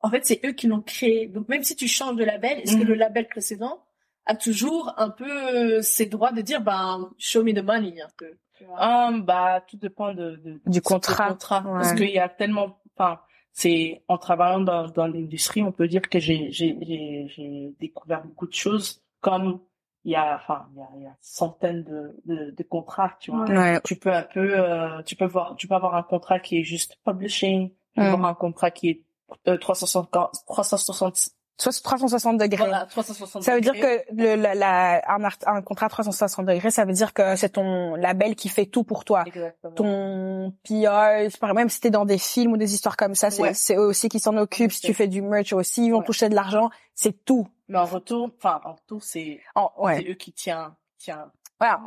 en 0.00 0.10
fait, 0.10 0.24
c'est 0.26 0.40
eux 0.44 0.52
qui 0.52 0.66
l'ont 0.66 0.82
créé. 0.82 1.26
Donc 1.28 1.48
même 1.48 1.62
si 1.62 1.74
tu 1.76 1.88
changes 1.88 2.16
de 2.16 2.24
label, 2.24 2.58
est-ce 2.60 2.76
que 2.76 2.82
Mhm. 2.82 2.88
le 2.88 2.94
label 2.94 3.26
précédent 3.28 3.82
a 4.26 4.34
toujours 4.36 4.92
un 4.98 5.10
peu 5.10 5.28
euh, 5.28 5.82
ses 5.82 6.06
droits 6.06 6.32
de 6.32 6.42
dire, 6.42 6.60
ben, 6.60 7.10
show 7.18 7.42
me 7.42 7.52
the 7.52 7.64
money, 7.64 8.00
un 8.00 8.08
peu. 8.16 8.36
Hum, 8.78 9.22
bah, 9.24 9.62
tout 9.68 9.76
dépend 9.76 10.14
de, 10.14 10.36
de 10.36 10.60
Du 10.66 10.80
contrat. 10.80 11.28
contrat. 11.30 11.60
Ouais. 11.62 11.72
Parce 11.80 11.92
qu'il 11.94 12.10
y 12.10 12.18
a 12.18 12.28
tellement, 12.28 12.78
enfin, 12.96 13.20
c'est, 13.52 14.02
en 14.08 14.16
travaillant 14.16 14.60
dans, 14.60 14.88
dans 14.88 15.06
l'industrie, 15.06 15.62
on 15.62 15.72
peut 15.72 15.88
dire 15.88 16.02
que 16.02 16.18
j'ai, 16.18 16.50
j'ai, 16.52 16.78
j'ai, 16.82 17.26
j'ai 17.28 17.74
découvert 17.80 18.22
beaucoup 18.24 18.46
de 18.46 18.54
choses 18.54 19.02
comme 19.20 19.60
il 20.04 20.12
y 20.12 20.16
a, 20.16 20.36
enfin, 20.36 20.66
il 20.72 20.78
y 20.78 20.82
a, 20.82 20.88
il 20.96 21.02
y 21.02 21.06
a 21.06 21.16
centaines 21.20 21.82
de, 21.84 22.16
de, 22.26 22.50
de 22.50 22.62
contrats, 22.62 23.16
tu 23.20 23.30
vois. 23.30 23.44
Ouais. 23.44 23.80
Tu 23.84 23.96
peux 23.96 24.12
un 24.12 24.22
peu, 24.22 24.58
euh, 24.58 25.02
tu 25.02 25.16
peux 25.16 25.24
voir, 25.24 25.56
tu 25.56 25.66
peux 25.68 25.74
avoir 25.74 25.94
un 25.94 26.02
contrat 26.02 26.40
qui 26.40 26.58
est 26.58 26.64
juste 26.64 26.98
publishing, 27.04 27.70
tu 27.70 27.76
peux 27.96 28.02
Mm. 28.02 28.14
avoir 28.14 28.26
un 28.30 28.34
contrat 28.34 28.70
qui 28.70 28.88
est 28.90 29.02
euh, 29.48 29.56
360, 29.56 30.10
360, 30.46 31.30
Soit 31.56 31.80
360 31.82 32.36
degrés. 32.38 32.56
voilà, 32.66 32.84
360 32.86 33.42
Ça 33.44 33.54
veut 33.54 33.60
dire 33.60 33.74
que 33.74 34.02
le, 34.12 34.34
la, 34.34 34.54
la- 34.54 35.02
un, 35.08 35.22
art- 35.22 35.38
un 35.46 35.62
contrat 35.62 35.88
360 35.88 36.46
degrés, 36.46 36.70
ça 36.72 36.84
veut 36.84 36.92
dire 36.92 37.12
que 37.14 37.36
c'est 37.36 37.50
ton 37.50 37.94
label 37.94 38.34
qui 38.34 38.48
fait 38.48 38.66
tout 38.66 38.82
pour 38.82 39.04
toi. 39.04 39.22
Exactement. 39.26 39.72
Ton 39.74 40.52
PR, 40.64 41.54
même 41.54 41.68
si 41.68 41.80
t'es 41.80 41.90
dans 41.90 42.04
des 42.04 42.18
films 42.18 42.52
ou 42.52 42.56
des 42.56 42.74
histoires 42.74 42.96
comme 42.96 43.14
ça, 43.14 43.30
c'est 43.30 43.42
Ouais. 43.42 43.76
eux 43.76 43.86
aussi 43.86 44.08
qui 44.08 44.18
s'en 44.18 44.36
occupent. 44.36 44.72
Si 44.72 44.80
tu 44.80 44.94
fais 44.94 45.06
du 45.06 45.22
merch 45.22 45.52
aussi, 45.52 45.86
ils 45.86 45.90
vont 45.92 45.98
Ouais. 45.98 46.04
toucher 46.04 46.28
de 46.28 46.34
l'argent. 46.34 46.70
C'est 46.94 47.24
tout. 47.24 47.46
Mais 47.68 47.78
en 47.78 47.84
retour, 47.84 48.30
enfin, 48.36 48.60
en 48.64 48.72
retour, 48.72 49.02
c'est, 49.02 49.40
ouais. 49.78 50.04
eux 50.10 50.14
qui 50.14 50.32
tiennent, 50.32 50.72
tiennent. 50.98 51.30
Voilà, 51.60 51.80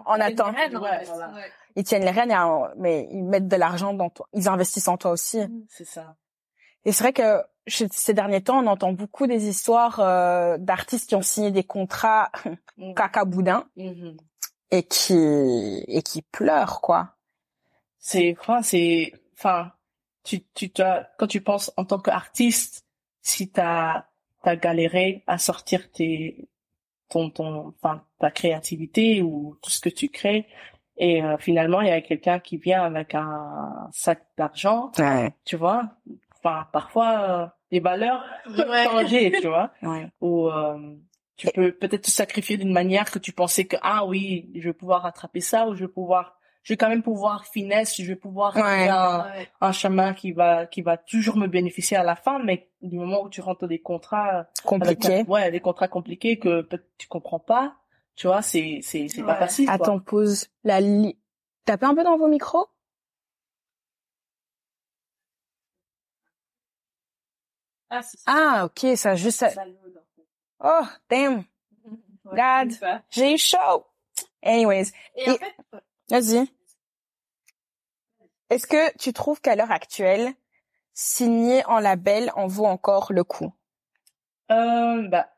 Ouais, 0.82 1.00
fait. 1.00 1.06
voilà. 1.06 1.28
Ouais. 1.34 1.52
ils 1.76 1.84
tiennent 1.84 2.06
les 2.06 2.12
rênes, 2.12 2.34
mais 2.78 3.08
ils 3.12 3.24
mettent 3.24 3.50
de 3.50 3.56
l'argent 3.58 3.94
dans 3.94 4.10
toi. 4.10 4.28
Ils 4.34 4.48
investissent 4.48 4.88
en 4.88 4.96
toi 4.98 5.12
aussi. 5.12 5.42
C'est 5.70 5.84
ça. 5.86 6.16
Et 6.86 6.94
c'est 6.94 7.04
vrai 7.04 7.12
que 7.14 7.44
ces 7.68 8.14
derniers 8.14 8.42
temps, 8.42 8.64
on 8.64 8.68
entend 8.68 8.94
beaucoup 8.94 9.28
des 9.28 9.48
histoires 9.48 10.00
euh, 10.00 10.58
d'artistes 10.58 11.10
qui 11.10 11.16
ont 11.16 11.22
signé 11.22 11.52
des 11.52 11.64
contrats 11.64 12.32
Mhm. 12.78 12.94
caca 12.94 13.26
boudin 13.26 13.66
Mhm. 13.76 14.18
et 14.72 14.84
qui 14.84 15.16
et 15.88 16.02
qui 16.04 16.22
pleurent 16.22 16.80
quoi. 16.82 17.16
C'est, 18.00 18.36
enfin, 18.40 18.62
c'est, 18.62 19.12
enfin, 19.34 19.72
tu, 20.24 20.44
tu 20.54 20.70
t'as, 20.70 21.06
quand 21.18 21.28
tu 21.28 21.42
penses 21.42 21.72
en 21.78 21.84
tant 21.86 22.00
qu'artiste, 22.00 22.86
si 23.22 23.50
t'as, 23.50 24.06
t'as 24.44 24.56
galéré 24.56 25.24
à 25.28 25.38
sortir 25.38 25.92
tes, 25.92 26.48
ton, 27.10 27.30
ton, 27.32 27.74
enfin, 27.82 28.04
ta 28.20 28.32
créativité 28.32 29.22
ou 29.22 29.58
tout 29.62 29.70
ce 29.72 29.80
que 29.82 29.90
tu 29.90 30.10
crées, 30.10 30.48
et 30.98 31.22
euh, 31.24 31.38
finalement, 31.38 31.82
il 31.82 31.88
y 31.88 31.92
a 31.92 32.02
quelqu'un 32.02 32.40
qui 32.40 32.58
vient 32.58 32.84
avec 32.84 33.14
un 33.16 33.90
sac 33.92 34.26
d'argent, 34.38 34.92
Ouais. 35.00 35.34
tu 35.46 35.56
vois. 35.58 35.84
Enfin, 36.38 36.68
parfois, 36.72 37.57
euh, 37.68 37.72
les 37.72 37.80
valeurs 37.80 38.24
Ouais. 38.58 38.84
changer, 38.86 39.32
tu 39.42 39.48
vois. 39.48 39.72
Ouais. 39.82 40.08
Ou 40.22 40.48
euh, 40.50 40.96
tu 41.36 41.48
peux 41.54 41.72
peut-être 41.72 42.04
te 42.04 42.12
sacrifier 42.12 42.58
d'une 42.58 42.74
manière 42.74 43.12
que 43.12 43.20
tu 43.20 43.32
pensais 43.32 43.66
que 43.66 43.78
ah 43.82 44.06
oui, 44.06 44.50
je 44.56 44.64
vais 44.70 44.74
pouvoir 44.74 45.04
rattraper 45.04 45.42
ça 45.42 45.68
ou 45.68 45.76
je 45.76 45.82
vais 45.86 45.92
pouvoir, 45.92 46.40
je 46.64 46.74
vais 46.74 46.78
quand 46.78 46.90
même 46.90 47.04
pouvoir 47.04 47.46
finesse, 47.46 47.96
je 48.02 48.06
vais 48.06 48.16
pouvoir 48.16 48.56
Ouais. 48.56 48.90
un, 48.90 49.28
un 49.62 49.72
chemin 49.72 50.14
qui 50.14 50.32
va 50.32 50.66
qui 50.66 50.82
va 50.82 50.98
toujours 50.98 51.38
me 51.38 51.48
bénéficier 51.48 51.96
à 51.98 52.04
la 52.04 52.16
fin, 52.16 52.40
mais 52.40 52.70
du 52.82 52.98
moment 52.98 53.22
où 53.24 53.30
tu 53.30 53.42
rentres 53.42 53.62
dans 53.62 53.68
des 53.68 53.80
contrats 53.82 54.30
avec 54.40 54.48
Compliqué. 54.66 55.20
un- 55.22 55.24
ouais, 55.26 55.52
des 55.52 55.60
contrats 55.60 55.88
compliqués 55.88 56.40
que 56.40 56.68
tu 56.98 57.08
comprends 57.08 57.40
pas, 57.40 57.76
tu 58.16 58.26
vois, 58.28 58.42
c'est 58.42 58.80
c'est 58.82 59.08
c'est 59.08 59.22
pas 59.24 59.36
facile. 59.36 59.66
quoi. 59.68 59.76
Attends, 59.76 60.00
pause. 60.00 60.48
La 60.64 60.82
li... 60.82 61.18
Tapez 61.66 61.86
un 61.86 61.94
peu 61.94 62.04
dans 62.04 62.18
vos 62.18 62.28
micros? 62.30 62.66
Ah. 67.90 68.02
Ah, 68.26 68.66
ok, 68.66 68.98
ça 68.98 69.16
juste. 69.16 69.40
Ça. 69.50 69.64
Oh, 70.64 70.86
damn. 71.10 71.44
God. 72.26 72.74
J'ai 73.10 73.34
eu 73.34 73.38
chaud. 73.38 73.86
Anyways, 74.44 74.92
Et 75.16 75.30
en 75.30 75.34
Et- 75.34 75.38
fait, 75.38 75.56
vas-y. 76.10 76.48
Est-ce 78.50 78.68
que 78.68 78.98
tu 78.98 79.14
trouves 79.14 79.42
qu'à 79.42 79.56
l'heure 79.56 79.72
actuelle, 79.72 80.34
signer 80.94 81.66
en 81.66 81.80
label 81.80 82.32
en 82.36 82.48
vaut 82.48 82.66
encore 82.66 83.12
le 83.12 83.24
coup? 83.24 83.54
Euh, 84.52 85.08
bah, 85.10 85.30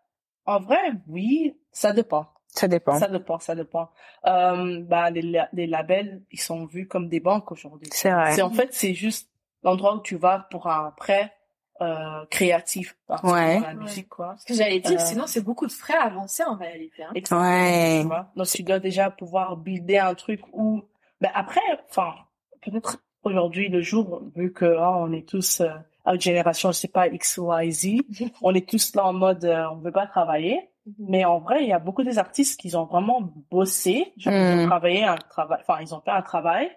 en 0.45 0.59
vrai, 0.59 0.91
oui, 1.07 1.57
ça 1.71 1.91
dépend. 1.93 2.27
Ça 2.49 2.67
dépend. 2.67 2.97
Ça 2.99 3.07
dépend, 3.07 3.39
ça 3.39 3.55
dépend. 3.55 3.89
Euh, 4.25 4.81
bah, 4.83 5.09
les, 5.11 5.21
la- 5.21 5.49
les 5.53 5.67
labels, 5.67 6.23
ils 6.31 6.39
sont 6.41 6.65
vus 6.65 6.87
comme 6.87 7.09
des 7.09 7.19
banques 7.19 7.51
aujourd'hui. 7.51 7.89
C'est 7.91 8.11
vrai. 8.11 8.33
C'est 8.35 8.41
en 8.41 8.51
fait, 8.51 8.73
c'est 8.73 8.93
juste 8.93 9.29
l'endroit 9.63 9.95
où 9.95 10.01
tu 10.01 10.15
vas 10.15 10.47
pour 10.51 10.67
un 10.67 10.91
prêt 10.91 11.33
euh, 11.81 12.25
créatif, 12.29 12.97
parce 13.07 13.21
que 13.21 13.27
Ouais. 13.27 13.59
la 13.59 13.73
musique, 13.73 14.09
quoi. 14.09 14.35
ce 14.37 14.45
que 14.45 14.53
j'allais 14.53 14.79
dire, 14.79 14.99
Euh, 14.99 15.03
sinon 15.05 15.25
c'est 15.27 15.41
beaucoup 15.43 15.65
de 15.67 15.71
frais 15.71 15.97
avancés 15.97 16.43
en 16.43 16.55
réalité. 16.55 17.03
Hein. 17.03 17.11
Exactement, 17.15 17.41
Ouais. 17.49 17.99
tu 18.01 18.07
vois. 18.07 18.27
Donc 18.35 18.47
tu 18.47 18.63
dois 18.63 18.79
déjà 18.79 19.09
pouvoir 19.09 19.55
builder 19.57 19.97
un 19.99 20.13
truc 20.15 20.41
où, 20.53 20.81
ben 21.21 21.31
après, 21.33 21.61
enfin, 21.89 22.13
peut-être 22.61 22.97
aujourd'hui 23.23 23.69
le 23.69 23.81
jour, 23.81 24.21
vu 24.35 24.51
que 24.53 24.75
ah, 24.77 24.91
on 24.97 25.11
est 25.13 25.27
tous 25.27 25.61
euh, 25.61 25.69
à 26.05 26.13
une 26.15 26.21
génération, 26.21 26.71
je 26.71 26.77
sais 26.77 26.87
pas 26.87 27.07
X 27.07 27.37
Y 27.37 27.71
Z, 27.71 27.87
on 28.41 28.53
est 28.53 28.67
tous 28.69 28.95
là 28.95 29.05
en 29.05 29.13
mode, 29.13 29.45
euh, 29.45 29.69
on 29.71 29.77
veut 29.77 29.91
pas 29.91 30.07
travailler. 30.07 30.69
Mais 30.97 31.23
en 31.23 31.37
vrai, 31.39 31.61
il 31.63 31.69
y 31.69 31.73
a 31.73 31.77
beaucoup 31.77 32.01
des 32.03 32.17
artistes 32.17 32.59
qui 32.59 32.75
ont 32.75 32.85
vraiment 32.85 33.21
bossé, 33.51 34.11
genre, 34.17 34.33
ils 34.33 34.59
ont 34.59 34.63
Mm. 34.63 34.67
travaillé 34.67 35.03
un 35.03 35.17
travail, 35.17 35.59
enfin 35.61 35.77
ils 35.81 35.93
ont 35.93 36.01
fait 36.01 36.09
un 36.11 36.23
travail 36.23 36.71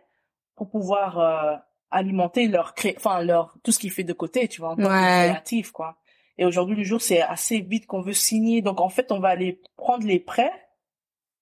pour 0.55 0.69
pouvoir 0.69 1.19
euh, 1.19 1.57
alimenter 1.93 2.49
leur 2.49 2.75
cré, 2.75 2.95
enfin 2.97 3.23
leur 3.23 3.55
tout 3.63 3.71
ce 3.73 3.79
qu'ils 3.79 3.91
fait 3.93 4.05
de 4.05 4.13
côté, 4.13 4.49
tu 4.49 4.61
vois, 4.61 4.71
en 4.71 4.77
tant 4.77 4.83
Ouais. 4.85 5.29
créatif 5.29 5.71
quoi. 5.73 5.97
Et 6.39 6.45
aujourd'hui 6.45 6.77
le 6.77 6.83
jour 6.85 7.01
c'est 7.01 7.21
assez 7.23 7.61
vite 7.61 7.87
qu'on 7.87 8.01
veut 8.03 8.13
signer, 8.15 8.63
donc 8.63 8.81
en 8.81 8.89
fait 8.89 9.13
on 9.13 9.21
va 9.21 9.29
aller 9.29 9.61
prendre 9.77 10.07
les 10.07 10.19
prêts 10.19 10.53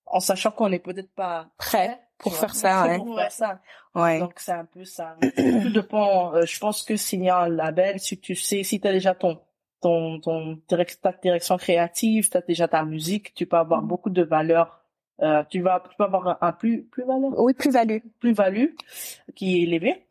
en 0.05 0.19
sachant 0.19 0.51
qu'on 0.51 0.69
n'est 0.69 0.79
peut-être 0.79 1.13
pas 1.13 1.47
Prêt 1.57 1.99
pour 2.17 2.33
tu 2.33 2.37
faire 2.39 2.53
ça, 2.55 2.85
ouais. 2.87 2.97
pour 2.97 3.15
faire 3.15 3.31
ça. 3.31 3.59
Ouais. 3.95 4.19
Donc 4.19 4.33
c'est 4.37 4.51
un 4.51 4.65
peu 4.65 4.83
ça. 4.85 5.15
Tout 5.35 5.69
dépend. 5.69 6.35
euh, 6.35 6.45
je 6.45 6.59
pense 6.59 6.83
que 6.83 6.95
signer 6.97 7.29
un 7.31 7.47
label, 7.47 7.99
si 7.99 8.19
tu 8.19 8.35
sais, 8.35 8.63
si 8.63 8.79
t'as 8.79 8.91
déjà 8.91 9.15
ton 9.15 9.39
ton 9.81 10.19
ton 10.19 10.59
ta 11.01 11.11
direction 11.13 11.57
créative, 11.57 12.29
t'as 12.29 12.41
déjà 12.41 12.67
ta 12.67 12.83
musique, 12.83 13.33
tu 13.33 13.45
peux 13.47 13.57
avoir 13.57 13.81
beaucoup 13.81 14.09
de 14.09 14.21
valeur. 14.21 14.77
Euh, 15.21 15.43
tu 15.49 15.61
vas 15.61 15.81
tu 15.89 15.95
peux 15.97 16.03
avoir 16.03 16.27
un, 16.27 16.37
un 16.41 16.51
plus 16.51 16.83
plus 16.83 17.03
valeur? 17.05 17.31
Oui, 17.39 17.53
plus-value. 17.53 17.97
plus 18.19 18.33
value 18.33 18.67
qui 19.35 19.55
est 19.57 19.61
élevé. 19.63 20.05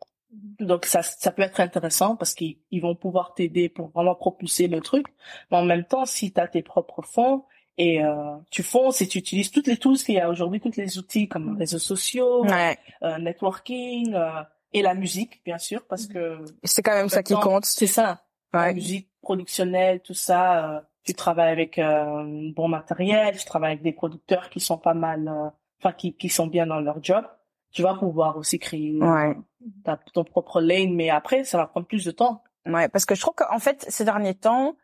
Donc 0.59 0.85
ça 0.85 1.01
ça 1.03 1.31
peut 1.31 1.41
être 1.41 1.59
intéressant 1.59 2.15
parce 2.15 2.33
qu'ils 2.33 2.57
ils 2.71 2.81
vont 2.81 2.95
pouvoir 2.95 3.33
t'aider 3.33 3.67
pour 3.69 3.89
vraiment 3.89 4.15
propulser 4.15 4.67
le 4.67 4.79
truc. 4.81 5.07
Mais 5.51 5.57
en 5.57 5.65
même 5.65 5.83
temps, 5.85 6.05
si 6.05 6.31
tu 6.31 6.39
as 6.39 6.47
tes 6.47 6.61
propres 6.63 7.01
fonds 7.01 7.43
et 7.77 8.03
euh, 8.03 8.37
tu 8.49 8.63
fonces 8.63 9.01
et 9.01 9.07
tu 9.07 9.17
utilises 9.17 9.51
toutes 9.51 9.67
les 9.67 9.77
tools 9.77 9.97
qu'il 9.97 10.15
y 10.15 10.19
a 10.19 10.29
aujourd'hui, 10.29 10.59
tous 10.61 10.75
les 10.77 10.97
outils 10.97 11.27
comme 11.27 11.53
les 11.53 11.59
réseaux 11.59 11.79
sociaux, 11.79 12.43
Ouais. 12.45 12.77
euh, 13.03 13.17
networking 13.17 14.13
euh, 14.13 14.41
et 14.73 14.81
la 14.81 14.93
musique 14.93 15.41
bien 15.43 15.57
sûr 15.57 15.85
parce 15.87 16.07
que 16.07 16.37
C'est 16.63 16.81
quand 16.81 16.95
même 16.95 17.09
ça 17.09 17.23
qui 17.23 17.33
compte. 17.33 17.65
c'est 17.65 17.87
ça. 17.87 18.21
La 18.53 18.61
Ouais. 18.67 18.73
musique 18.73 19.09
productionnelle, 19.21 20.01
tout 20.01 20.13
ça. 20.13 20.75
euh, 20.77 20.81
tu 21.03 21.13
travailles 21.13 21.51
avec 21.51 21.79
euh, 21.79 22.51
bon 22.55 22.67
matériel, 22.67 23.35
tu 23.37 23.43
travailles 23.45 23.71
avec 23.71 23.83
des 23.83 23.91
producteurs 23.93 24.49
qui 24.49 24.59
sont 24.59 24.77
pas 24.77 24.93
mal, 24.93 25.27
euh, 25.27 25.49
enfin 25.79 25.93
qui 25.93 26.13
qui 26.15 26.29
sont 26.29 26.45
bien 26.47 26.67
dans 26.67 26.79
leur 26.79 27.03
job. 27.03 27.25
Tu 27.71 27.81
vas 27.83 27.95
pouvoir 27.95 28.37
aussi 28.37 28.59
créer 28.59 28.99
Ouais. 29.01 29.37
ta- 29.83 29.99
ton 30.13 30.23
propre 30.23 30.59
lane, 30.61 30.93
mais 30.95 31.09
après 31.09 31.43
ça 31.43 31.57
va 31.57 31.67
prendre 31.67 31.87
plus 31.87 32.03
de 32.05 32.11
temps. 32.11 32.43
Ouais, 32.65 32.89
parce 32.89 33.05
que 33.05 33.15
je 33.15 33.21
trouve 33.21 33.33
qu'en 33.35 33.59
fait, 33.59 33.85
ces 33.89 34.05
derniers 34.05 34.35
temps, 34.35 34.75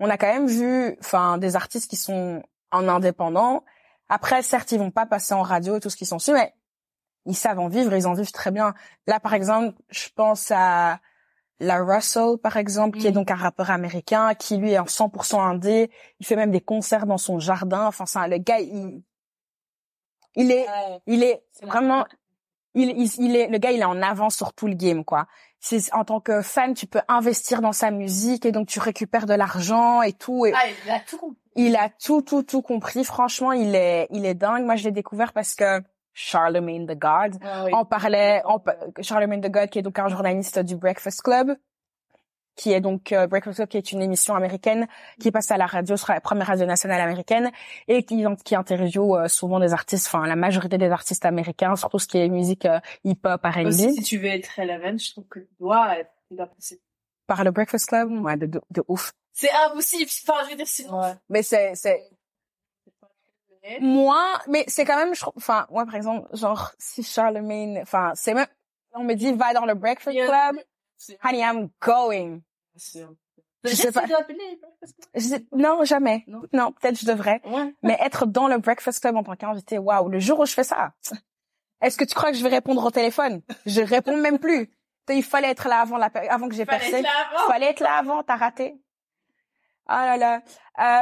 on 0.00 0.10
a 0.10 0.16
quand 0.18 0.26
même 0.32 0.46
vu, 0.48 0.96
enfin, 1.00 1.38
des 1.38 1.54
artistes 1.56 1.88
qui 1.88 1.96
sont 1.96 2.42
en 2.72 2.88
indépendant. 2.88 3.64
Après, 4.08 4.42
certes, 4.42 4.72
ils 4.72 4.78
vont 4.78 4.90
pas 4.90 5.06
passer 5.06 5.32
en 5.34 5.42
radio 5.42 5.76
et 5.76 5.80
tout 5.80 5.88
ce 5.90 5.96
qu'ils 5.96 6.06
sont 6.08 6.18
su, 6.18 6.32
mais 6.32 6.52
ils 7.24 7.36
savent 7.36 7.58
en 7.60 7.68
vivre, 7.68 7.94
ils 7.94 8.06
en 8.06 8.14
vivent 8.14 8.32
très 8.32 8.50
bien. 8.50 8.74
Là, 9.06 9.20
par 9.20 9.32
exemple, 9.34 9.76
je 9.90 10.08
pense 10.14 10.50
à 10.50 10.98
la 11.60 11.78
Russell, 11.84 12.36
par 12.42 12.56
exemple, 12.56 12.98
qui 12.98 13.06
est 13.06 13.10
Mm. 13.10 13.14
donc 13.14 13.30
un 13.30 13.36
rappeur 13.36 13.70
américain, 13.70 14.34
qui 14.34 14.56
lui 14.56 14.72
est 14.72 14.78
en 14.80 14.86
100% 14.86 15.40
indé. 15.40 15.90
Il 16.18 16.26
fait 16.26 16.34
même 16.36 16.50
des 16.50 16.60
concerts 16.60 17.06
dans 17.06 17.18
son 17.18 17.38
jardin. 17.38 17.86
Enfin, 17.86 18.04
ça, 18.04 18.26
le 18.26 18.38
gars, 18.38 18.58
il, 18.60 19.02
il 20.34 20.50
est, 20.50 20.66
il 21.06 21.22
est 21.22 21.44
vraiment, 21.62 22.04
il, 22.74 22.90
il, 22.96 23.10
il 23.18 23.36
est, 23.36 23.48
le 23.48 23.58
gars, 23.58 23.70
il 23.70 23.80
est 23.80 23.84
en 23.84 24.00
avance 24.02 24.36
sur 24.36 24.52
tout 24.52 24.66
le 24.66 24.74
game, 24.74 25.04
quoi. 25.04 25.26
C'est, 25.60 25.92
en 25.94 26.04
tant 26.04 26.18
que 26.20 26.42
fan, 26.42 26.74
tu 26.74 26.86
peux 26.86 27.00
investir 27.08 27.60
dans 27.60 27.72
sa 27.72 27.90
musique 27.90 28.44
et 28.46 28.50
donc 28.52 28.66
tu 28.66 28.80
récupères 28.80 29.26
de 29.26 29.34
l'argent 29.34 30.02
et 30.02 30.12
tout. 30.12 30.44
Et 30.46 30.52
Ah, 30.54 30.58
il 30.84 30.90
a 30.90 31.00
tout 31.00 31.18
compris. 31.18 31.36
il 31.54 31.76
a 31.76 31.88
tout, 31.88 32.22
tout, 32.22 32.42
tout 32.42 32.62
compris. 32.62 33.04
Franchement, 33.04 33.52
il 33.52 33.74
est, 33.76 34.08
il 34.10 34.26
est 34.26 34.34
dingue. 34.34 34.64
Moi, 34.64 34.74
je 34.76 34.84
l'ai 34.84 34.90
découvert 34.90 35.32
parce 35.32 35.54
que 35.54 35.80
Charlemagne 36.14 36.86
the 36.86 36.98
God 36.98 37.36
Ah 37.42 37.64
oui. 37.64 37.70
on 37.74 37.84
parlait, 37.84 38.42
Charlemagne 39.00 39.40
the 39.40 39.50
God, 39.50 39.68
qui 39.70 39.78
est 39.78 39.82
donc 39.82 39.98
un 39.98 40.08
journaliste 40.08 40.58
du 40.58 40.76
Breakfast 40.76 41.22
Club, 41.22 41.56
qui 42.56 42.72
est 42.72 42.80
donc 42.80 43.12
euh, 43.12 43.26
Breakfast 43.26 43.56
Club, 43.56 43.68
qui 43.68 43.76
est 43.78 43.92
une 43.92 44.02
émission 44.02 44.34
américaine 44.34 44.86
qui 45.20 45.30
passe 45.30 45.50
à 45.50 45.56
la 45.56 45.66
radio, 45.66 45.96
sur 45.96 46.12
la 46.12 46.20
première 46.20 46.46
radio 46.48 46.66
nationale 46.66 47.00
américaine, 47.00 47.50
et 47.88 48.04
qui, 48.04 48.24
qui 48.44 48.54
interviewe 48.54 49.16
euh, 49.16 49.28
souvent 49.28 49.58
des 49.60 49.72
artistes, 49.72 50.06
enfin 50.06 50.26
la 50.26 50.36
majorité 50.36 50.76
des 50.78 50.90
artistes 50.90 51.24
américains, 51.24 51.76
surtout 51.76 51.98
ce 51.98 52.06
qui 52.06 52.18
est 52.18 52.28
musique 52.28 52.66
euh, 52.66 52.78
hip-hop, 53.04 53.40
R&B, 53.42 53.70
si 53.70 54.02
tu 54.02 54.18
veux 54.18 54.26
être 54.26 54.48
relevant, 54.56 54.98
je 54.98 55.10
trouve 55.12 55.26
que 55.28 55.38
tu 55.40 55.48
dois, 55.60 55.98
être- 55.98 56.10
tu 56.28 56.36
dois 56.36 56.46
passer. 56.46 56.80
par 57.26 57.42
le 57.44 57.50
Breakfast 57.50 57.86
Club, 57.88 58.10
ouais, 58.22 58.36
de, 58.36 58.46
de, 58.46 58.60
de 58.70 58.82
ouf. 58.88 59.12
C'est 59.32 59.50
impossible. 59.66 60.10
Enfin, 60.28 60.44
je 60.44 60.50
veux 60.50 60.56
dire, 60.56 60.66
sinon. 60.66 61.00
Ouais. 61.00 61.14
Mais 61.30 61.42
c'est, 61.42 61.74
c'est, 61.74 62.02
moi, 63.80 64.40
mais 64.48 64.64
c'est 64.66 64.84
quand 64.84 64.96
même, 64.96 65.14
je 65.14 65.20
trouve- 65.20 65.34
enfin, 65.36 65.66
moi, 65.70 65.84
par 65.86 65.94
exemple, 65.94 66.28
genre, 66.36 66.72
si 66.78 67.02
Charlemagne, 67.02 67.78
enfin, 67.80 68.12
c'est 68.14 68.34
même, 68.34 68.46
on 68.92 69.04
me 69.04 69.14
dit, 69.14 69.32
va 69.32 69.54
dans 69.54 69.64
le 69.64 69.74
Breakfast. 69.74 70.16
Club, 70.16 70.56
honey, 71.24 71.40
I'm 71.40 71.68
going. 71.80 72.40
Je 73.64 73.74
sais 73.76 73.92
pas. 73.92 74.04
Je 75.14 75.20
sais- 75.20 75.46
non, 75.52 75.84
jamais. 75.84 76.24
Non. 76.26 76.42
Non, 76.52 76.72
peut-être 76.72 76.98
je 76.98 77.06
devrais. 77.06 77.40
Ouais. 77.44 77.74
Mais 77.82 77.96
être 78.00 78.26
dans 78.26 78.48
le 78.48 78.58
Breakfast 78.58 79.00
Club 79.00 79.16
en 79.16 79.22
tant 79.22 79.36
qu'invité, 79.36 79.78
waouh, 79.78 80.08
le 80.08 80.18
jour 80.18 80.40
où 80.40 80.46
je 80.46 80.52
fais 80.52 80.64
ça, 80.64 80.94
est-ce 81.80 81.96
que 81.96 82.04
tu 82.04 82.14
crois 82.14 82.30
que 82.32 82.36
je 82.36 82.42
vais 82.42 82.48
répondre 82.48 82.84
au 82.84 82.90
téléphone? 82.90 83.42
Je 83.66 83.80
réponds 83.80 84.16
même 84.16 84.38
plus. 84.38 84.70
Il 85.08 85.22
fallait 85.22 85.50
être 85.50 85.68
là 85.68 85.80
avant, 85.80 85.96
la, 85.96 86.10
avant 86.30 86.48
que 86.48 86.54
j'ai 86.54 86.64
percé. 86.64 86.94
avant. 86.96 87.46
Fallait 87.48 87.70
être 87.70 87.80
là 87.80 87.96
avant, 87.98 88.22
t'as 88.22 88.36
raté. 88.36 88.76
Ah 89.86 90.16
là 90.16 90.16
là. 90.16 90.42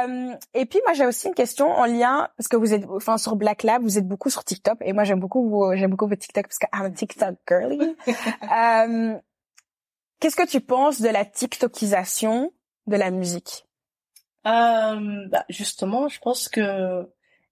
Euh, 0.05 0.35
et 0.55 0.65
puis 0.65 0.79
moi 0.85 0.93
j'ai 0.93 1.05
aussi 1.05 1.27
une 1.27 1.35
question 1.35 1.69
en 1.71 1.85
lien 1.85 2.27
parce 2.35 2.47
que 2.47 2.57
vous 2.57 2.73
êtes, 2.73 2.83
enfin 2.89 3.17
sur 3.17 3.35
Black 3.35 3.61
Lab, 3.63 3.83
vous 3.83 3.97
êtes 3.99 4.07
beaucoup 4.07 4.29
sur 4.31 4.43
TikTok 4.43 4.79
et 4.81 4.91
moi 4.91 5.03
j'aime 5.03 5.19
beaucoup 5.19 5.71
j'aime 5.75 5.91
beaucoup 5.91 6.07
vos 6.07 6.15
TikTok 6.15 6.47
parce 6.47 6.57
que 6.57 6.65
I'm 6.73 6.85
a 6.85 6.89
TikTok 6.89 7.35
girly. 7.47 7.95
euh, 8.51 9.17
Qu'est-ce 10.21 10.35
que 10.37 10.47
tu 10.47 10.61
penses 10.61 11.01
de 11.01 11.09
la 11.09 11.25
TikTokisation 11.25 12.53
de 12.87 12.95
la 12.95 13.11
musique? 13.11 13.65
Euh, 14.45 15.27
bah, 15.29 15.45
justement, 15.49 16.07
je 16.07 16.19
pense 16.19 16.47
que 16.47 17.05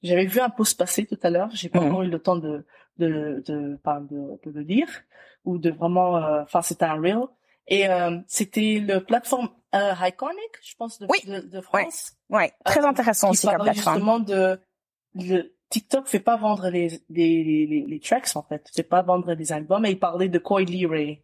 j'avais 0.04 0.26
vu 0.26 0.40
un 0.40 0.50
post 0.50 0.78
passer 0.78 1.06
tout 1.06 1.20
à 1.24 1.30
l'heure. 1.30 1.50
J'ai 1.54 1.70
pas 1.70 1.80
Mhm. 1.82 1.88
encore 1.88 2.04
eu 2.04 2.10
le 2.10 2.20
temps 2.22 2.36
de, 2.38 2.66
de 2.98 3.44
de 3.46 3.78
de, 3.84 4.40
de 4.44 4.52
le 4.52 4.62
lire 4.62 4.88
ou 5.46 5.58
de 5.58 5.72
vraiment 5.72 6.18
euh, 6.18 6.42
enfin 6.44 6.62
c'était 6.62 6.86
un 6.86 7.00
reel 7.02 7.20
et 7.68 7.88
euh, 7.90 8.18
c'était 8.28 8.80
le 8.86 9.04
plateforme 9.04 9.50
euh, 9.74 9.94
Iconic 10.02 10.52
je 10.62 10.76
pense 10.76 11.00
de 11.00 11.08
Oui. 11.10 11.20
de, 11.26 11.40
de 11.40 11.62
France 11.62 12.14
Ouais, 12.30 12.52
très 12.66 12.82
Euh, 12.84 12.88
intéressant 12.88 13.28
qui 13.30 13.38
aussi 13.38 13.48
comme 13.48 13.58
parlait 13.58 13.72
plateforme. 13.72 13.96
justement 13.96 14.20
de 14.20 14.60
le 15.16 15.56
TikTok 15.70 16.08
fait 16.08 16.20
pas 16.20 16.36
vendre 16.36 16.68
les 16.70 16.90
les 17.10 17.44
les, 17.44 17.66
les, 17.68 17.86
les 17.88 18.00
tracks 18.02 18.36
en 18.36 18.44
fait 18.44 18.68
fait 18.76 18.84
pas 18.84 19.02
vendre 19.02 19.34
des 19.36 19.52
albums 19.54 19.86
et 19.86 19.92
il 19.92 20.00
parlait 20.00 20.28
de 20.30 20.40
Coily 20.40 20.86
Ray 20.86 21.24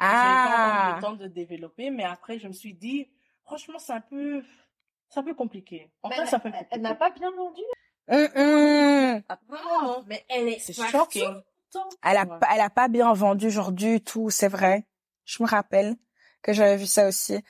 J'ai 0.00 0.06
pas 0.06 0.14
Ah, 0.14 0.90
eu 0.90 0.94
le 0.96 1.00
temps 1.00 1.12
de 1.12 1.26
développer, 1.28 1.90
mais 1.90 2.04
après, 2.04 2.38
je 2.38 2.48
me 2.48 2.52
suis 2.52 2.74
dit, 2.74 3.08
franchement, 3.44 3.78
c'est 3.78 3.92
un 3.92 4.00
peu, 4.00 4.42
c'est 5.08 5.20
un 5.20 5.22
peu 5.22 5.34
compliqué. 5.34 5.92
En 6.02 6.10
fait, 6.10 6.34
un 6.34 6.38
peu 6.38 6.50
elle- 6.70 6.80
n'a 6.80 6.94
pas 6.94 7.10
bien 7.10 7.30
vendu? 7.30 7.60
Hum, 8.08 8.28
hum. 8.34 9.22
Après, 9.28 9.62
non, 9.64 9.82
non. 9.82 10.04
Mais 10.08 10.24
elle 10.28 10.48
est. 10.48 10.58
C'est 10.58 10.72
shocking. 10.72 11.40
Elle 12.04 12.16
a 12.16 12.24
Ouais. 12.24 12.38
pas, 12.40 12.48
elle 12.54 12.60
a 12.60 12.70
pas 12.70 12.88
bien 12.88 13.12
vendu 13.12 13.48
du 13.72 14.00
tout, 14.02 14.28
c'est 14.30 14.48
vrai. 14.48 14.86
Je 15.24 15.42
me 15.42 15.48
rappelle 15.48 15.96
que 16.42 16.52
j'avais 16.52 16.76
vu 16.76 16.86
ça 16.86 17.06
aussi. 17.08 17.42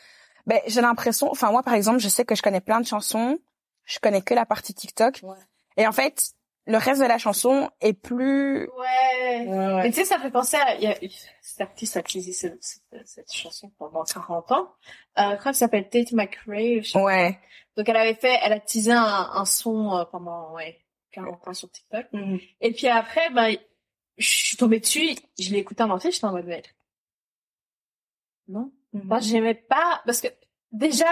Ben, 0.46 0.61
j'ai 0.66 0.81
l'impression, 0.83 1.31
enfin, 1.31 1.50
moi, 1.50 1.62
par 1.62 1.74
exemple, 1.74 1.98
je 2.00 2.09
sais 2.09 2.24
que 2.24 2.35
je 2.35 2.42
connais 2.42 2.61
plein 2.61 2.81
de 2.81 2.87
chansons. 2.87 3.38
Je 3.85 3.98
connais 3.98 4.20
que 4.22 4.35
la 4.35 4.44
partie 4.46 4.74
TikTok. 4.74 5.20
Ouais. 5.22 5.37
Et 5.76 5.87
en 5.87 5.92
fait, 5.92 6.33
le 6.66 6.79
reste 6.79 7.01
de 7.01 7.07
la 7.07 7.18
chanson 7.18 7.70
est 7.81 7.92
plus, 7.92 8.68
Ouais. 8.79 9.46
Ouais, 9.46 9.83
Mais 9.83 9.90
tu 9.90 9.96
sais, 9.96 10.05
ça 10.05 10.18
fait 10.18 10.31
penser 10.31 10.57
à, 10.57 10.77
il 10.77 10.83
y 10.83 10.87
a, 10.87 10.94
cet 11.40 11.61
artiste 11.61 11.96
a 11.96 12.01
utilisé 12.01 12.33
cette, 12.33 12.62
cette, 12.62 13.09
cette 13.09 13.33
chanson 13.33 13.70
pendant 13.79 14.05
40 14.05 14.53
ans. 14.53 14.72
Euh, 15.18 15.31
je 15.33 15.37
crois 15.37 15.37
qu'elle 15.37 15.55
s'appelle 15.55 15.88
Tate 15.88 16.12
McRae. 16.12 16.83
ouais. 16.94 17.38
Donc 17.77 17.88
elle 17.88 17.96
avait 17.96 18.14
fait, 18.14 18.38
elle 18.42 18.53
a 18.53 18.61
teasé 18.61 18.92
un, 18.92 19.03
un 19.33 19.44
son 19.44 19.96
euh, 19.96 20.05
pendant, 20.05 20.53
ouais, 20.53 20.79
40 21.12 21.48
ans 21.48 21.55
sur 21.55 21.70
TikTok. 21.70 22.07
Mhm. 22.12 22.38
Et 22.61 22.72
puis 22.72 22.88
après, 22.88 23.31
ben, 23.31 23.57
je 24.18 24.29
suis 24.29 24.57
tombée 24.57 24.81
dessus, 24.81 25.16
je 25.38 25.51
l'ai 25.51 25.59
écouté 25.59 25.83
en 25.83 25.90
entier, 25.90 26.11
j'étais 26.12 26.27
en 26.27 26.33
mode, 26.33 26.46
mais, 26.46 26.62
non. 28.48 28.72
Mhm. 28.92 29.05
Moi, 29.05 29.18
j'aimais 29.20 29.55
pas, 29.55 30.03
parce 30.05 30.20
que, 30.20 30.29
déjà, 30.70 31.09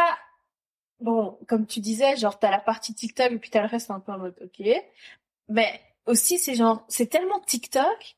bon, 1.01 1.39
comme 1.49 1.67
tu 1.67 1.81
disais, 1.81 2.17
genre, 2.17 2.39
t'as 2.39 2.51
la 2.51 2.59
partie 2.61 2.95
TikTok 2.95 3.33
et 3.33 3.39
puis 3.39 3.51
t'as 3.51 3.63
le 3.63 3.69
reste 3.69 3.91
un 3.91 4.01
peu 4.01 4.13
en 4.13 4.19
mode, 4.19 4.37
ok. 4.43 4.67
Mais 5.51 5.81
aussi, 6.07 6.39
c'est 6.39 6.55
genre, 6.55 6.83
c'est 6.89 7.07
tellement 7.07 7.41
TikTok 7.41 8.17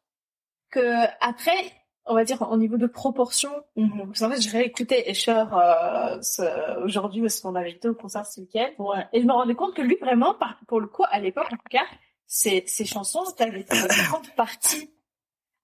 que 0.70 1.04
après, 1.20 1.72
on 2.06 2.14
va 2.14 2.24
dire, 2.24 2.42
au 2.50 2.56
niveau 2.56 2.76
de 2.76 2.86
proportion, 2.86 3.50
Mhm. 3.76 4.06
parce 4.08 4.20
qu'en 4.20 4.30
fait, 4.30 4.40
je 4.40 4.50
réécoutais 4.50 5.08
Escher, 5.10 5.44
euh, 5.52 6.84
aujourd'hui, 6.84 7.20
parce 7.22 7.40
qu'on 7.40 7.54
avait 7.54 7.72
été 7.72 7.88
au 7.88 7.94
concert 7.94 8.26
ce 8.26 8.40
week-end. 8.40 8.70
Ouais. 8.78 9.06
Et 9.12 9.20
je 9.20 9.26
me 9.26 9.32
rendais 9.32 9.54
compte 9.54 9.74
que 9.74 9.82
lui, 9.82 9.96
vraiment, 10.00 10.34
par, 10.34 10.56
pour 10.66 10.80
le 10.80 10.86
coup, 10.88 11.04
à 11.10 11.20
l'époque, 11.20 11.46
en 11.52 11.56
tout 11.56 11.68
cas, 11.70 11.84
ses, 12.26 12.64
ses 12.66 12.84
chansons, 12.84 13.24
t'avais 13.36 13.60
une 13.70 13.86
grande 14.08 14.28
partie. 14.36 14.90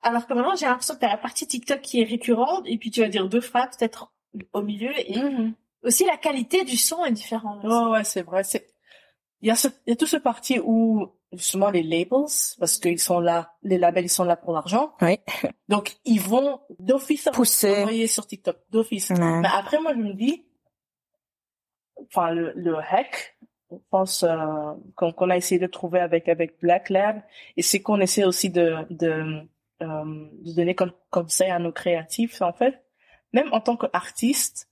Alors 0.03 0.27
que 0.27 0.35
maintenant, 0.35 0.55
j'ai 0.55 0.67
l'impression 0.67 0.95
que 0.95 1.01
t'as 1.01 1.09
la 1.09 1.17
partie 1.17 1.47
TikTok 1.47 1.81
qui 1.81 2.01
est 2.01 2.05
récurrente, 2.05 2.63
et 2.67 2.79
puis 2.79 2.91
tu 2.91 3.01
vas 3.01 3.09
dire 3.09 3.29
deux 3.29 3.41
phrases, 3.41 3.77
peut-être 3.77 4.13
au 4.53 4.63
milieu, 4.63 4.93
et 4.97 5.19
Mhm. 5.19 5.55
aussi 5.83 6.05
la 6.05 6.17
qualité 6.17 6.65
du 6.65 6.77
son 6.77 7.05
est 7.05 7.11
différente. 7.13 7.65
Ouais, 7.65 7.91
ouais, 7.91 8.05
c'est 8.05 8.23
vrai. 8.23 8.45
C'est, 8.45 8.69
il 9.41 9.49
y 9.49 9.51
a 9.51 9.55
ce, 9.57 9.69
il 9.87 9.91
y 9.91 9.93
a 9.93 9.97
tout 9.97 10.07
ce 10.07 10.17
parti 10.17 10.61
où, 10.63 11.07
justement, 11.33 11.71
les 11.71 11.83
labels, 11.83 12.27
parce 12.59 12.79
qu'ils 12.79 12.99
sont 12.99 13.21
là, 13.21 13.53
les 13.63 13.79
labels, 13.79 14.05
ils 14.05 14.11
sont 14.11 14.25
là 14.25 14.37
pour 14.37 14.53
l'argent. 14.53 14.95
Oui. 15.01 15.19
Donc, 15.69 15.97
ils 16.05 16.21
vont 16.21 16.61
d'office 16.79 17.29
Pousser. 17.33 17.83
envoyer 17.83 18.07
sur 18.07 18.27
TikTok, 18.27 18.57
d'office. 18.71 19.11
Ouais. 19.11 19.41
Mais 19.41 19.49
après, 19.53 19.81
moi, 19.81 19.93
je 19.95 19.99
me 20.01 20.15
dis, 20.15 20.45
enfin, 22.07 22.31
le, 22.31 22.53
le 22.57 22.77
hack, 22.77 23.37
je 23.71 23.77
pense, 23.91 24.23
euh, 24.23 24.37
qu'on 24.97 25.13
qu'on 25.13 25.31
a 25.31 25.37
essayé 25.37 25.59
de 25.61 25.67
trouver 25.67 26.01
avec, 26.01 26.29
avec 26.29 26.59
Black 26.61 26.89
Lab, 26.89 27.23
et 27.57 27.63
c'est 27.63 27.81
qu'on 27.81 28.01
essaie 28.01 28.25
aussi 28.25 28.51
de, 28.51 28.77
de, 28.91 29.47
euh, 29.83 30.29
de 30.43 30.55
donner 30.57 30.75
comme 30.75 30.93
conseil 31.11 31.51
à 31.51 31.59
nos 31.59 31.73
créatifs, 31.73 32.41
en 32.43 32.53
fait. 32.53 32.83
Même 33.35 33.53
en 33.53 33.61
tant 33.61 33.77
qu'artiste, 33.77 34.71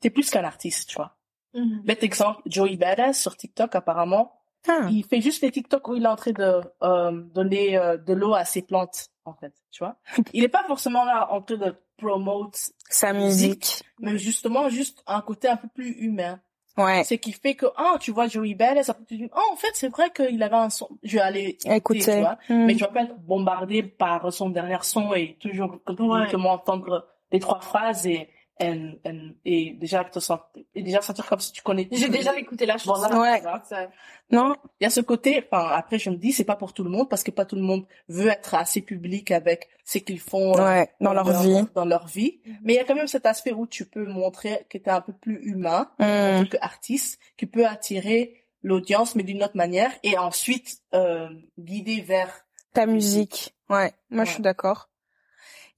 t'es 0.00 0.10
plus 0.10 0.30
qu'un 0.30 0.44
artiste, 0.44 0.88
tu 0.90 0.96
vois. 0.96 1.15
Mhm. 1.56 1.82
Bête 1.84 2.02
exemple, 2.04 2.42
Joey 2.46 2.76
Badass 2.76 3.20
sur 3.20 3.36
TikTok, 3.36 3.74
apparemment, 3.74 4.32
Ah. 4.68 4.86
il 4.90 5.04
fait 5.04 5.20
juste 5.20 5.42
les 5.42 5.50
TikTok 5.50 5.88
où 5.88 5.94
il 5.94 6.04
est 6.04 6.08
en 6.08 6.16
train 6.16 6.32
de 6.32 6.60
euh, 6.82 7.10
donner 7.34 7.76
euh, 7.78 7.96
de 7.96 8.12
l'eau 8.12 8.34
à 8.34 8.44
ses 8.44 8.62
plantes, 8.62 9.08
en 9.24 9.32
fait, 9.34 9.52
tu 9.72 9.82
vois. 9.82 9.96
Il 10.32 10.44
est 10.44 10.48
pas 10.48 10.64
forcément 10.64 11.04
là 11.04 11.28
en 11.32 11.40
train 11.40 11.56
de 11.56 11.74
promote, 11.98 12.58
Sa 12.90 13.12
musique. 13.12 13.82
mais 14.00 14.18
justement 14.18 14.68
juste 14.68 15.02
un 15.06 15.20
côté 15.22 15.48
un 15.48 15.56
peu 15.56 15.68
plus 15.74 15.92
humain. 15.98 16.40
Ouais. 16.76 17.04
C'est 17.04 17.16
qui 17.16 17.32
fait 17.32 17.54
que, 17.54 17.64
ah, 17.78 17.96
tu 17.98 18.10
vois 18.10 18.28
Joey 18.28 18.52
Badass, 18.54 18.90
après 18.90 19.04
tu 19.06 19.16
dis, 19.16 19.30
oh, 19.34 19.40
en 19.52 19.56
fait, 19.56 19.70
c'est 19.72 19.88
vrai 19.88 20.10
qu'il 20.14 20.42
avait 20.42 20.56
un 20.56 20.68
son, 20.68 20.90
je 21.02 21.14
vais 21.16 21.22
aller 21.22 21.56
écouter, 21.64 22.00
tu 22.00 22.20
vois. 22.20 22.36
Hmm. 22.50 22.66
Mais 22.66 22.74
tu 22.74 22.80
vas 22.80 22.88
pas 22.90 23.04
être 23.04 23.18
bombardé 23.20 23.82
par 23.82 24.30
son 24.30 24.50
dernier 24.50 24.76
son 24.82 25.14
et 25.14 25.38
toujours 25.40 25.78
Ouais. 25.88 26.26
comment 26.30 26.50
entendre 26.52 27.06
les 27.32 27.40
trois 27.40 27.60
phrases 27.60 28.06
et, 28.06 28.28
et, 28.58 29.00
et, 29.04 29.34
et 29.44 29.70
déjà 29.74 30.02
te 30.04 30.18
sentir, 30.18 30.46
et 30.74 30.82
déjà 30.82 31.02
sentir 31.02 31.26
comme 31.26 31.40
si 31.40 31.52
tu 31.52 31.62
connais. 31.62 31.88
J'ai 31.92 32.08
déjà 32.08 32.36
écouté 32.38 32.64
la 32.66 32.78
chanson. 32.78 33.08
Voilà, 33.08 33.18
Ouais. 33.36 33.42
Ça- 33.68 33.90
Non. 34.30 34.54
Il 34.80 34.84
y 34.84 34.86
a 34.86 34.90
ce 34.90 35.00
côté, 35.00 35.44
enfin, 35.50 35.68
après, 35.72 35.98
je 35.98 36.08
me 36.10 36.16
dis, 36.16 36.32
c'est 36.32 36.44
pas 36.44 36.56
pour 36.56 36.72
tout 36.72 36.82
le 36.84 36.90
monde 36.90 37.08
parce 37.08 37.22
que 37.22 37.30
pas 37.30 37.44
tout 37.44 37.56
le 37.56 37.62
monde 37.62 37.84
veut 38.08 38.28
être 38.28 38.54
assez 38.54 38.80
public 38.80 39.30
avec 39.30 39.68
ce 39.84 39.98
qu'ils 39.98 40.20
font 40.20 40.56
euh, 40.58 40.64
Ouais. 40.64 40.88
Dans 41.00 41.12
leur 41.12 41.30
vie. 41.42 41.64
dans 41.74 41.84
leur 41.84 42.06
vie. 42.06 42.40
Mhm. 42.46 42.56
Mais 42.62 42.72
il 42.72 42.76
y 42.76 42.80
a 42.80 42.84
quand 42.84 42.94
même 42.94 43.06
cet 43.08 43.26
aspect 43.26 43.52
où 43.52 43.66
tu 43.66 43.84
peux 43.84 44.06
montrer 44.06 44.66
que 44.70 44.78
tu 44.78 44.84
es 44.84 44.90
un 44.90 45.00
peu 45.02 45.12
plus 45.12 45.38
humain 45.42 45.90
en 45.98 46.40
Hmm. 46.40 46.44
tant 46.48 46.56
qu'artiste, 46.58 47.20
qui 47.36 47.46
peut 47.46 47.66
attirer 47.66 48.42
l'audience, 48.62 49.14
mais 49.14 49.22
d'une 49.22 49.44
autre 49.44 49.56
manière, 49.56 49.92
et 50.02 50.16
ensuite 50.18 50.78
euh, 50.94 51.28
guider 51.58 52.00
vers. 52.00 52.46
Ta 52.72 52.86
musique. 52.86 53.54
Ouais. 53.70 53.92
Moi, 54.10 54.24
je 54.24 54.32
suis 54.32 54.42
d'accord. 54.42 54.88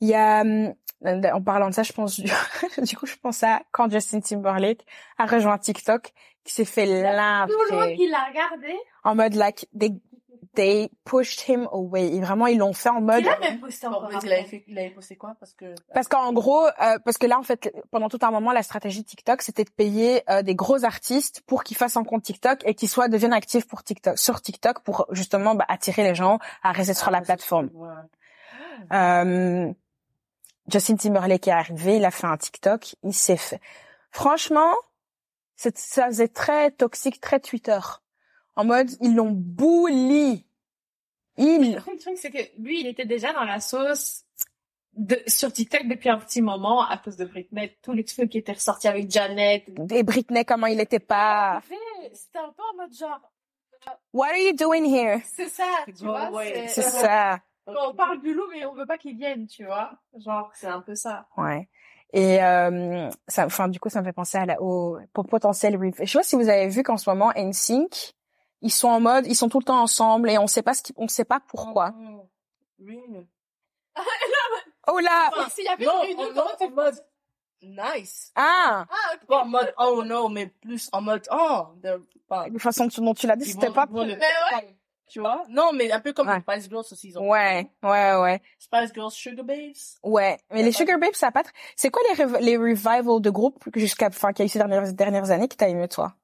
Il 0.01 0.09
y 0.09 0.15
a, 0.15 0.41
hum, 0.43 0.75
en 1.05 1.43
parlant 1.43 1.69
de 1.69 1.75
ça, 1.75 1.83
je 1.83 1.93
pense, 1.93 2.21
du, 2.21 2.31
du 2.83 2.97
coup, 2.97 3.07
je 3.07 3.17
pense 3.17 3.43
à 3.43 3.63
quand 3.73 3.91
Justin 3.91 4.21
Timberlake 4.21 4.85
a 5.19 5.27
rejoint 5.27 5.59
TikTok, 5.59 6.13
qui 6.45 6.55
s'est 6.55 6.65
fait 6.65 6.87
Tout 6.87 6.93
le 6.93 7.77
monde 7.77 7.97
qui 7.97 8.09
l'a 8.09 8.25
regardé. 8.25 8.75
En 9.05 9.15
mode, 9.15 9.35
like, 9.35 9.69
they, 9.79 9.93
they 10.55 10.91
pushed 11.05 11.47
him 11.47 11.69
away. 11.73 12.15
Et 12.15 12.21
vraiment, 12.21 12.47
ils 12.47 12.59
l'ont 12.59 12.73
fait 12.73 12.89
en 12.89 13.01
mode, 13.01 13.21
Il 13.21 13.29
a 13.29 13.39
même 13.39 13.61
posté 13.61 13.87
En 13.87 13.93
encore 13.93 14.11
il 14.23 14.33
avait 14.33 14.45
fait, 14.45 14.65
il 14.67 14.79
avait 14.79 14.91
posté 14.91 15.17
quoi? 15.17 15.37
Parce 15.39 15.53
que. 15.53 15.75
Parce 15.93 16.09
qu'en 16.09 16.33
gros, 16.33 16.67
euh, 16.67 16.99
parce 17.05 17.19
que 17.19 17.27
là, 17.27 17.39
en 17.39 17.43
fait, 17.43 17.73
pendant 17.91 18.09
tout 18.09 18.19
un 18.23 18.31
moment, 18.31 18.53
la 18.53 18.63
stratégie 18.63 19.05
TikTok, 19.05 19.43
c'était 19.43 19.65
de 19.65 19.71
payer 19.71 20.23
euh, 20.31 20.43
des 20.43 20.55
gros 20.55 20.85
artistes 20.85 21.43
pour 21.47 21.65
qu'ils 21.65 21.77
fassent 21.77 21.97
un 21.97 22.05
compte 22.05 22.23
TikTok 22.23 22.61
et 22.65 22.75
qu'ils 22.75 22.89
soient 22.89 23.09
deviennent 23.09 23.33
actifs 23.33 23.69
pour 23.69 23.85
TikTok, 23.85 24.19
sur 24.19 24.41
TikTok 24.41 24.81
pour 24.81 25.07
justement 25.11 25.55
bah, 25.55 25.67
attirer 25.69 26.03
les 26.03 26.15
gens 26.15 26.39
à 26.63 26.73
rester 26.73 26.95
sur 26.95 27.11
la 27.11 27.19
Ah, 27.19 27.23
plateforme. 27.23 27.71
Ouais. 27.75 27.89
Euh, 28.93 29.73
Justin 30.69 30.97
Timberlake 30.97 31.49
est 31.49 31.53
arrivé, 31.53 31.97
il 31.97 32.05
a 32.05 32.11
fait 32.11 32.27
un 32.27 32.37
TikTok, 32.37 32.95
il 33.03 33.15
s'est 33.15 33.37
fait. 33.37 33.61
Franchement, 34.11 34.75
ça 35.57 35.71
faisait 36.07 36.29
très 36.29 36.71
toxique, 36.71 37.21
très 37.21 37.41
Twitter. 37.41 37.81
En 38.55 38.65
mode, 38.65 38.91
ils 39.01 39.15
l'ont 39.15 39.33
bully. 39.33 40.47
Ils. 41.37 41.75
Le 41.75 41.99
truc, 41.99 42.19
c'est 42.19 42.31
que 42.31 42.61
lui, 42.61 42.81
il 42.81 42.87
était 42.87 43.07
déjà 43.07 43.33
dans 43.33 43.45
la 43.45 43.61
sauce 43.61 44.25
de, 44.95 45.17
sur 45.27 45.53
TikTok 45.53 45.87
depuis 45.87 46.09
un 46.09 46.19
petit 46.19 46.43
moment 46.43 46.83
à 46.83 46.99
cause 46.99 47.17
de 47.17 47.25
Britney. 47.25 47.77
Tous 47.83 47.93
les 47.93 48.05
trucs 48.05 48.31
qui 48.31 48.39
étaient 48.39 48.53
ressortis 48.53 48.89
avec 48.89 49.11
Janet. 49.11 49.65
Et 49.91 50.03
Britney, 50.03 50.45
comment 50.45 50.67
il 50.67 50.81
était 50.81 50.99
pas? 50.99 51.63
C'était 52.13 52.39
un 52.39 52.53
peu 52.53 52.63
en 52.73 52.83
mode 52.83 52.93
genre, 52.93 53.21
What 54.13 54.29
are 54.31 54.37
you 54.37 54.53
doing 54.55 54.85
here? 54.85 55.23
c'est 55.25 55.49
ça, 55.49 55.85
tu 55.87 56.05
vois. 56.05 56.31
C'est 56.67 56.83
ça. 56.83 57.41
On 57.77 57.95
parle 57.95 58.21
du 58.21 58.35
loup, 58.35 58.47
mais 58.51 58.65
on 58.67 58.73
veut 58.75 58.87
pas 58.87 58.99
qu'il 58.99 59.17
vienne, 59.17 59.47
tu 59.47 59.65
vois. 59.65 59.93
Genre, 60.17 60.51
c'est 60.55 60.67
un 60.67 60.81
peu 60.81 60.95
ça. 60.95 61.27
Ouais. 61.37 61.69
Et 62.13 62.43
euh, 62.43 63.11
ça, 63.27 63.45
enfin, 63.45 63.69
du 63.69 63.79
coup, 63.79 63.91
ça 63.91 64.01
me 64.01 64.07
fait 64.07 64.13
penser 64.13 64.39
à 64.39 64.47
la, 64.47 64.61
au, 64.63 64.99
au 65.15 65.23
potentiel 65.25 65.79
Je 66.01 66.05
sais 66.07 66.19
pas 66.19 66.23
si 66.25 66.37
vous 66.37 66.49
avez 66.49 66.69
vu 66.69 66.83
qu'en 66.83 66.97
ce 66.97 67.09
moment, 67.11 67.33
NSYNC, 67.37 68.15
ils 68.63 68.73
sont 68.73 68.89
en 68.89 69.01
mode, 69.01 69.27
ils 69.27 69.37
sont 69.37 69.49
tout 69.49 69.59
le 69.59 69.65
temps 69.65 69.83
ensemble 69.83 70.31
et 70.31 70.39
on 70.39 70.47
sait 70.47 70.63
pas 70.63 70.75
ce 70.75 70.83
qui, 70.83 70.95
on 70.97 71.07
sait 71.09 71.25
pas 71.27 71.41
pourquoi. 71.41 71.91
Mm. 71.91 72.21
Reunion. 72.81 73.27
Oh 74.91 74.99
là! 75.01 75.29
Enfin, 75.37 75.51
s'il 75.51 75.65
y 75.65 75.69
avait 75.69 75.85
Non, 75.85 76.03
une 76.03 76.17
non, 76.35 76.45
en 76.61 76.71
mode 76.71 77.05
nice. 77.61 78.33
Ah! 78.35 78.87
Ah, 78.89 79.15
ok. 79.15 79.27
Pas 79.27 79.43
en 79.43 79.45
mode 79.45 79.75
oh 79.77 80.03
non, 80.03 80.31
mais 80.31 80.47
plus 80.47 80.89
en 80.93 81.03
mode 81.03 81.29
oh, 81.31 81.67
de, 81.83 82.09
pas, 82.27 82.49
De 82.49 82.59
façon 82.59 82.87
dont 82.87 83.13
tu 83.13 83.27
l'as 83.27 83.37
dit, 83.37 83.45
c'était 83.45 83.71
pas 83.71 83.85
le- 83.85 84.05
Mais 84.07 84.17
ouais. 84.17 84.78
Tu 85.09 85.21
vois? 85.21 85.45
Non, 85.49 85.73
mais 85.73 85.91
un 85.91 86.01
peu 86.01 86.13
comme 86.13 86.29
Ouais. 86.29 86.37
les 86.37 86.41
Spice 86.61 86.69
Girls 86.69 86.85
aussi, 86.91 87.09
ils 87.09 87.19
ont. 87.19 87.29
Ouais, 87.31 87.71
ouais, 87.83 88.15
ouais, 88.17 88.43
Spice 88.59 88.93
Girls, 88.95 89.11
Sugar 89.11 89.45
Babes. 89.45 89.73
ouais. 90.03 90.37
Mais 90.51 90.63
les 90.63 90.73
Sugar 90.73 90.99
Babes, 90.99 91.15
ça 91.15 91.29
a 91.29 91.33
pas. 91.33 91.43
tr- 91.43 91.51
C'est 91.77 91.91
quoi 91.91 92.03
les 92.11 92.23
rev- 92.25 92.41
les 92.41 92.57
revivals 92.57 93.21
de 93.23 93.31
groupes 93.31 93.65
jusqu'à, 93.75 94.09
enfin, 94.09 94.33
qu'il 94.33 94.43
y 94.43 94.45
a 94.45 94.47
eu 94.47 94.49
ces 94.51 94.59
dernières 94.59 94.93
dernières 94.93 95.31
années 95.31 95.49
que 95.49 95.57
t'as 95.57 95.69
aimé 95.69 95.89
toi? 95.89 96.15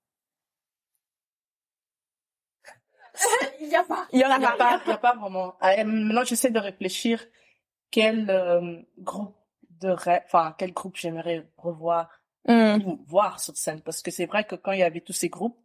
Il 3.60 3.68
y 3.68 3.76
a 3.76 3.84
pas. 3.84 4.06
Il 4.12 4.20
y 4.20 4.24
en 4.24 4.30
a 4.30 4.36
Il 4.36 4.42
y 4.42 4.44
a 4.44 4.50
pas. 4.50 4.56
pas, 4.56 4.80
il 4.84 4.90
y 4.90 4.92
a 4.92 4.98
pas 4.98 5.14
vraiment. 5.14 5.54
Ah, 5.60 5.76
Maintenant, 5.84 6.24
j'essaie 6.24 6.50
de 6.50 6.58
réfléchir 6.58 7.24
quel 7.90 8.28
euh, 8.28 8.82
groupe 8.98 9.36
de 9.80 9.88
rêve, 9.88 10.22
enfin, 10.26 10.54
quel 10.58 10.72
groupe 10.72 10.96
j'aimerais 10.96 11.48
revoir 11.56 12.08
Hmm. 12.46 12.76
ou 12.84 13.02
voir 13.06 13.40
sur 13.40 13.56
scène. 13.56 13.80
Parce 13.80 14.02
que 14.02 14.10
c'est 14.10 14.26
vrai 14.26 14.44
que 14.44 14.54
quand 14.54 14.72
il 14.72 14.80
y 14.80 14.82
avait 14.82 15.00
tous 15.00 15.14
ces 15.14 15.30
groupes, 15.30 15.58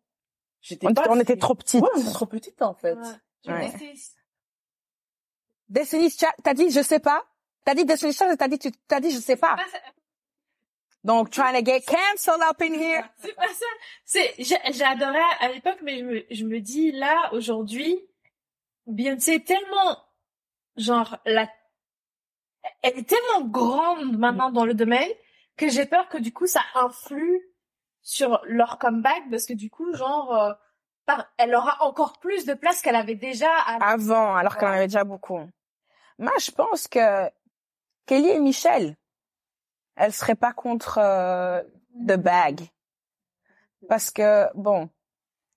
j'étais 0.62 0.88
On, 0.88 0.94
pas. 0.94 1.08
on 1.10 1.20
était 1.20 1.38
trop 1.38 1.56
petites. 1.56 1.82
Ouais, 1.82 1.90
on 1.96 2.00
était 2.00 2.12
trop 2.12 2.26
petites, 2.26 2.62
en 2.62 2.74
fait. 2.74 2.98
Ouais. 3.48 3.74
Destiny's 5.70 6.18
Child, 6.18 6.34
t'as 6.44 6.54
dit 6.54 6.72
je 6.72 6.82
sais 6.82 7.00
pas? 7.00 7.24
T'as 7.64 7.76
dit 7.76 7.86
Destiny's 7.86 8.18
Child, 8.18 8.38
t'as 8.38 8.48
dit 8.48 8.60
tu, 8.60 8.72
t'as 8.88 9.00
dit 9.00 9.12
je 9.12 9.20
sais 9.20 9.36
pas. 9.36 9.56
Donc 11.04 11.30
trying 11.30 11.54
to 11.54 11.64
get 11.64 11.82
canceled 11.82 12.42
up 12.42 12.62
in 12.62 12.74
here. 12.74 13.04
C'est 13.20 13.36
pas 13.36 13.48
ça. 13.48 13.66
C'est, 14.06 14.84
adoré 14.84 15.20
à 15.40 15.50
l'époque, 15.50 15.80
mais 15.82 16.00
je 16.00 16.04
me, 16.04 16.26
je 16.30 16.46
me 16.46 16.60
dis, 16.60 16.92
là, 16.92 17.30
aujourd'hui, 17.34 18.00
Beyoncé 18.88 19.36
est 19.36 19.48
tellement, 19.48 19.98
genre, 20.76 21.18
la, 21.26 21.48
elle 22.82 23.00
est 23.00 23.08
tellement 23.08 23.48
grande 23.48 24.18
maintenant 24.18 24.52
dans 24.52 24.66
le 24.66 24.74
domaine 24.74 25.10
que 25.56 25.70
j'ai 25.70 25.86
peur 25.86 26.10
que 26.10 26.18
du 26.18 26.34
coup, 26.34 26.48
ça 26.48 26.62
influe 26.76 27.42
sur 28.10 28.42
leur 28.46 28.80
comeback 28.80 29.30
parce 29.30 29.46
que 29.46 29.54
du 29.54 29.70
coup, 29.70 29.94
genre, 29.94 30.36
euh, 30.36 31.16
elle 31.38 31.54
aura 31.54 31.78
encore 31.84 32.18
plus 32.18 32.44
de 32.44 32.56
place 32.56 32.82
qu'elle 32.82 32.96
avait 32.96 33.14
déjà 33.14 33.52
à... 33.52 33.92
Avant, 33.92 34.36
alors 34.36 34.58
qu'elle 34.58 34.70
en 34.70 34.74
avait 34.74 34.88
déjà 34.88 35.04
beaucoup. 35.04 35.40
Moi, 36.18 36.32
je 36.40 36.50
pense 36.50 36.88
que 36.88 37.30
Kelly 38.08 38.30
et 38.30 38.40
Michel, 38.40 38.98
elles 39.96 40.12
seraient 40.12 40.34
pas 40.34 40.54
contre 40.54 40.98
euh, 40.98 41.62
The 42.08 42.18
Bag. 42.18 42.62
Parce 43.88 44.10
que, 44.10 44.48
bon, 44.56 44.90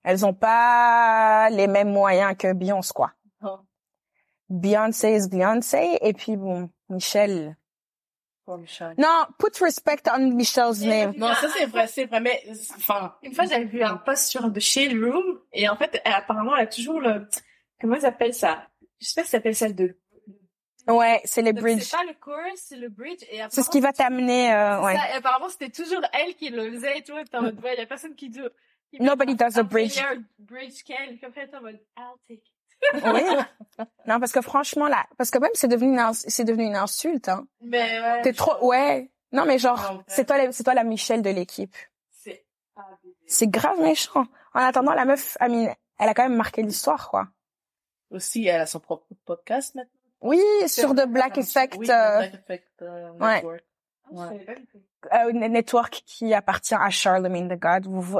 elles 0.04 0.26
ont 0.26 0.34
pas 0.34 1.48
les 1.48 1.68
mêmes 1.68 1.90
moyens 1.90 2.36
que 2.36 2.52
Beyoncé, 2.52 2.92
quoi. 2.94 3.12
Non. 3.40 3.64
Beyoncé 4.50 5.16
is 5.16 5.28
Beyoncé, 5.30 5.98
et 6.02 6.12
puis 6.12 6.36
bon, 6.36 6.68
Michel. 6.90 7.56
Pour 8.44 8.58
Michel. 8.58 8.94
Non, 8.98 9.24
put 9.38 9.62
respect 9.62 10.02
on 10.12 10.32
Michel's 10.34 10.80
name. 10.80 11.14
Non, 11.16 11.32
ça 11.34 11.48
c'est 11.56 11.66
vrai, 11.66 11.86
c'est 11.86 12.06
vrai, 12.06 12.20
mais 12.20 12.42
enfin, 12.76 13.14
Une 13.22 13.32
fois, 13.34 13.44
j'avais 13.46 13.66
vu 13.66 13.82
un 13.82 13.96
post 13.96 14.26
sur 14.26 14.52
The 14.52 14.58
Shade 14.58 14.92
Room 14.92 15.40
et 15.52 15.68
en 15.68 15.76
fait, 15.76 16.00
elle- 16.04 16.12
apparemment, 16.12 16.56
elle 16.56 16.64
a 16.64 16.66
toujours 16.66 17.00
le... 17.00 17.28
Comment 17.80 17.94
ils 17.96 18.04
appellent 18.06 18.34
ça? 18.34 18.66
Je 19.00 19.06
sais 19.06 19.20
pas 19.20 19.24
si 19.24 19.30
ça 19.30 19.38
s'appelle 19.38 19.54
ça 19.54 19.68
le... 19.68 19.96
Ouais, 20.88 21.20
c'est 21.24 21.42
les 21.42 21.52
Donc, 21.52 21.62
bridges. 21.62 21.82
C'est 21.84 21.96
pas 21.96 22.02
le 22.04 22.14
chorus, 22.14 22.54
c'est 22.56 22.76
le 22.76 22.88
bridge. 22.88 23.22
Et 23.30 23.40
C'est 23.50 23.62
ce 23.62 23.70
qui 23.70 23.78
va 23.80 23.92
t'amener, 23.92 24.52
euh, 24.52 24.56
apparemment, 24.78 24.86
ouais. 24.86 24.96
ça, 24.96 25.08
et 25.10 25.12
apparemment, 25.12 25.48
c'était 25.48 25.70
toujours 25.70 26.00
elle 26.12 26.34
qui 26.34 26.48
le 26.50 26.72
faisait 26.72 26.98
et 26.98 27.02
tout. 27.02 27.16
Et 27.16 27.22
t'es 27.24 27.36
en 27.36 27.42
mode, 27.42 27.60
ouais, 27.62 27.76
y 27.76 27.80
a 27.80 27.86
personne 27.86 28.16
qui 28.16 28.28
dit... 28.28 28.40
Nobody 28.98 29.36
does 29.36 29.56
a 29.56 29.60
un 29.60 29.62
bridge. 29.62 29.98
bridge 30.40 30.82
qu'elle. 30.82 31.16
Puis 31.16 31.24
après, 31.26 31.46
t'es 31.46 31.56
en 31.56 31.62
mode, 31.62 31.80
I'll 31.96 32.18
take 32.28 32.42
it. 32.44 32.51
Oui. 32.94 33.22
Non, 34.06 34.20
parce 34.20 34.32
que 34.32 34.40
franchement, 34.40 34.88
là, 34.88 35.04
parce 35.16 35.30
que 35.30 35.38
même 35.38 35.50
c'est 35.54 35.68
devenu 35.68 35.98
une, 35.98 36.12
c'est 36.14 36.44
devenu 36.44 36.64
une 36.64 36.76
insulte, 36.76 37.28
hein. 37.28 37.46
Mais 37.60 38.00
ouais. 38.00 38.22
T'es 38.22 38.32
trop, 38.32 38.66
ouais. 38.66 39.10
Non, 39.32 39.44
mais 39.46 39.54
En 39.54 39.58
genre, 39.58 40.02
c'est 40.06 40.26
toi, 40.26 40.36
la- 40.38 40.52
c'est 40.52 40.62
toi 40.64 40.74
la 40.74 40.84
Michelle 40.84 41.22
de 41.22 41.30
l'équipe. 41.30 41.74
C'est. 42.10 42.44
C'est 43.26 43.48
grave 43.48 43.80
méchant. 43.80 44.26
En 44.54 44.60
attendant, 44.60 44.92
la 44.92 45.04
meuf, 45.06 45.36
mean, 45.48 45.74
elle 45.98 46.08
a 46.08 46.14
quand 46.14 46.24
même 46.24 46.36
marqué 46.36 46.62
l'histoire, 46.62 47.08
quoi. 47.08 47.28
aussi 48.10 48.46
elle 48.46 48.60
a 48.60 48.66
son 48.66 48.80
propre 48.80 49.06
podcast 49.24 49.74
maintenant. 49.74 49.90
Oui, 50.20 50.40
sur 50.66 50.94
The 50.94 51.06
Black 51.06 51.38
Effect, 51.38 51.76
Oui, 51.78 51.90
euh, 51.90 52.18
Black 52.18 52.34
Effect 52.34 52.82
euh, 52.82 53.10
ouais. 53.12 53.42
Network. 54.10 54.40
Ah, 55.10 55.26
Ouais. 55.26 55.26
euh, 55.26 55.30
une 55.30 55.40
network 55.52 56.02
qui 56.06 56.32
appartient 56.34 56.74
à 56.74 56.90
Charlemagne 56.90 57.48
the 57.48 57.58
God. 57.60 57.86
Vous, 57.86 58.18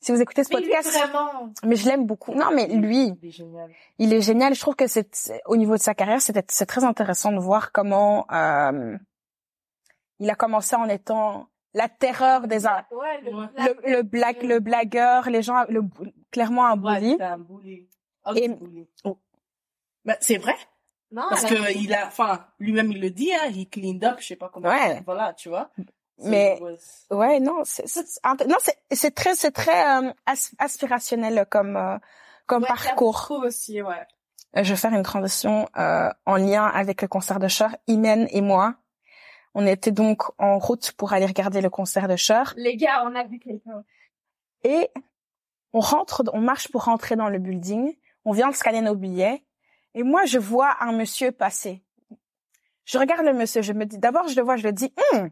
si 0.00 0.12
vous 0.12 0.20
écoutez 0.20 0.44
ce 0.44 0.52
Mais 0.54 0.60
lui, 0.60 0.70
podcast, 0.70 0.96
vraiment. 0.98 1.52
mais 1.64 1.76
je 1.76 1.88
l'aime 1.88 2.06
beaucoup. 2.06 2.34
Non, 2.34 2.50
mais 2.54 2.66
lui, 2.68 3.12
Il 3.22 3.28
est 3.28 3.30
génial. 3.30 3.70
il 3.98 4.12
est 4.12 4.20
génial. 4.20 4.54
Je 4.54 4.60
trouve 4.60 4.74
que 4.76 4.86
c'est 4.86 5.08
au 5.46 5.56
niveau 5.56 5.74
de 5.76 5.80
sa 5.80 5.94
carrière, 5.94 6.20
c'était 6.20 6.44
c'est 6.48 6.66
très 6.66 6.84
intéressant 6.84 7.32
de 7.32 7.38
voir 7.38 7.72
comment 7.72 8.26
euh, 8.32 8.96
il 10.20 10.30
a 10.30 10.34
commencé 10.34 10.76
en 10.76 10.88
étant 10.88 11.48
la 11.74 11.88
terreur 11.88 12.46
des 12.46 12.66
Ouais, 12.66 13.20
le, 13.22 13.34
Ouais. 13.36 13.46
le, 13.84 13.96
le 13.96 14.02
blague, 14.02 14.42
le 14.42 14.60
blagueur, 14.60 15.28
les 15.30 15.42
gens, 15.42 15.64
le, 15.68 15.82
clairement 16.30 16.66
un 16.66 16.80
Ouais, 16.80 17.00
bully. 17.00 17.16
c'est 17.18 17.24
un 17.24 17.38
bully. 17.38 17.88
Ah, 18.24 18.32
Et- 18.36 18.48
bully. 18.48 18.88
Oh. 19.04 19.18
Mais 20.04 20.16
c'est 20.20 20.36
vrai, 20.38 20.54
Non, 21.14 21.22
parce 21.30 21.44
que 21.44 21.76
il 21.76 21.94
a, 21.94 22.06
enfin, 22.08 22.44
lui-même 22.58 22.90
il 22.92 23.00
le 23.00 23.10
dit, 23.10 23.32
hein, 23.32 23.46
il 23.54 23.68
cleaned 23.68 24.04
up, 24.04 24.16
je 24.20 24.26
sais 24.26 24.36
pas 24.36 24.48
comment. 24.52 24.68
Ouais. 24.68 25.00
Voilà, 25.06 25.32
tu 25.34 25.48
vois. 25.48 25.70
So 26.18 26.28
Mais- 26.28 26.58
was- 26.60 27.06
Ouais, 27.16 27.40
non, 27.40 27.62
c'est 27.64 27.84
non, 28.46 28.56
c'est 28.60 28.76
c'est 28.92 29.14
très 29.14 29.34
c'est 29.34 29.50
très 29.52 29.80
euh, 29.98 30.12
as- 30.26 30.52
aspirationnel 30.58 31.46
comme 31.50 31.76
euh, 31.76 31.98
comme 32.46 32.62
Ouais, 32.62 32.68
parcours. 32.68 33.26
Aussi, 33.44 33.80
ouais. 33.82 34.06
Euh, 34.56 34.62
Je 34.64 34.70
vais 34.70 34.76
faire 34.76 34.92
une 34.92 35.02
transition 35.02 35.68
euh, 35.76 36.08
en 36.26 36.36
lien 36.36 36.64
avec 36.66 37.02
le 37.02 37.08
concert 37.08 37.38
de 37.40 37.48
Cher. 37.48 37.76
Imen 37.88 38.26
et 38.30 38.40
moi, 38.40 38.74
on 39.54 39.66
était 39.66 39.90
donc 39.92 40.22
en 40.38 40.58
route 40.58 40.92
pour 40.92 41.12
aller 41.12 41.26
regarder 41.26 41.60
le 41.60 41.70
concert 41.70 42.06
de 42.08 42.16
Cher 42.16 42.54
Les 42.56 42.76
gars, 42.76 43.02
on 43.06 43.14
a 43.16 43.24
vu 43.24 43.38
quelqu'un. 43.38 43.82
et 44.62 44.90
on 45.72 45.80
rentre, 45.80 46.22
on 46.32 46.40
marche 46.40 46.68
pour 46.70 46.84
rentrer 46.84 47.16
dans 47.16 47.28
le 47.28 47.38
building. 47.38 47.96
On 48.24 48.30
vient 48.32 48.48
de 48.50 48.54
scanner 48.54 48.80
nos 48.80 48.94
billets 48.94 49.44
et 49.94 50.02
moi 50.02 50.24
je 50.26 50.38
vois 50.38 50.76
un 50.82 50.92
monsieur 50.92 51.32
passer. 51.32 51.82
Je 52.84 52.98
regarde 52.98 53.24
le 53.24 53.32
monsieur, 53.32 53.62
je 53.62 53.72
me 53.72 53.86
dis 53.86 53.98
d'abord 53.98 54.28
je 54.28 54.36
le 54.36 54.42
vois, 54.42 54.56
je 54.56 54.64
le 54.64 54.72
dis, 54.72 54.92
hmm, 55.12 55.28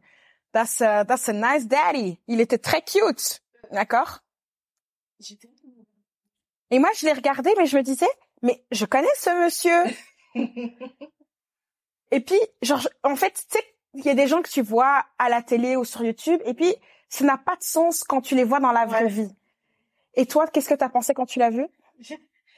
that's 0.52 0.80
a, 0.80 1.04
that's 1.04 1.28
a 1.28 1.32
nice 1.32 1.66
daddy. 1.66 2.18
Il 2.26 2.40
était 2.40 2.58
très 2.58 2.82
cute, 2.82 3.42
d'accord? 3.70 4.20
Et 6.70 6.78
moi 6.78 6.90
je 6.96 7.06
l'ai 7.06 7.12
regardé, 7.12 7.50
mais 7.58 7.66
je 7.66 7.76
me 7.76 7.82
disais, 7.82 8.08
mais 8.42 8.64
je 8.70 8.84
connais 8.86 9.08
ce 9.16 9.30
monsieur. 9.44 9.84
Et 12.10 12.20
puis, 12.20 12.38
genre, 12.60 12.86
en 13.04 13.16
fait, 13.16 13.32
tu 13.32 13.40
sais, 13.58 13.64
il 13.94 14.04
y 14.04 14.10
a 14.10 14.14
des 14.14 14.26
gens 14.26 14.42
que 14.42 14.50
tu 14.50 14.60
vois 14.60 15.04
à 15.18 15.30
la 15.30 15.42
télé 15.42 15.76
ou 15.76 15.84
sur 15.84 16.04
YouTube, 16.04 16.40
et 16.44 16.52
puis 16.52 16.74
ça 17.08 17.24
n'a 17.24 17.38
pas 17.38 17.56
de 17.56 17.62
sens 17.62 18.04
quand 18.04 18.20
tu 18.20 18.34
les 18.34 18.44
vois 18.44 18.60
dans 18.60 18.72
la 18.72 18.84
vraie 18.84 19.04
Ouais. 19.04 19.08
vie. 19.08 19.34
Et 20.14 20.26
toi, 20.26 20.46
qu'est-ce 20.46 20.68
que 20.68 20.74
t'as 20.74 20.90
pensé 20.90 21.14
quand 21.14 21.24
tu 21.24 21.38
l'as 21.38 21.48
vu? 21.48 21.66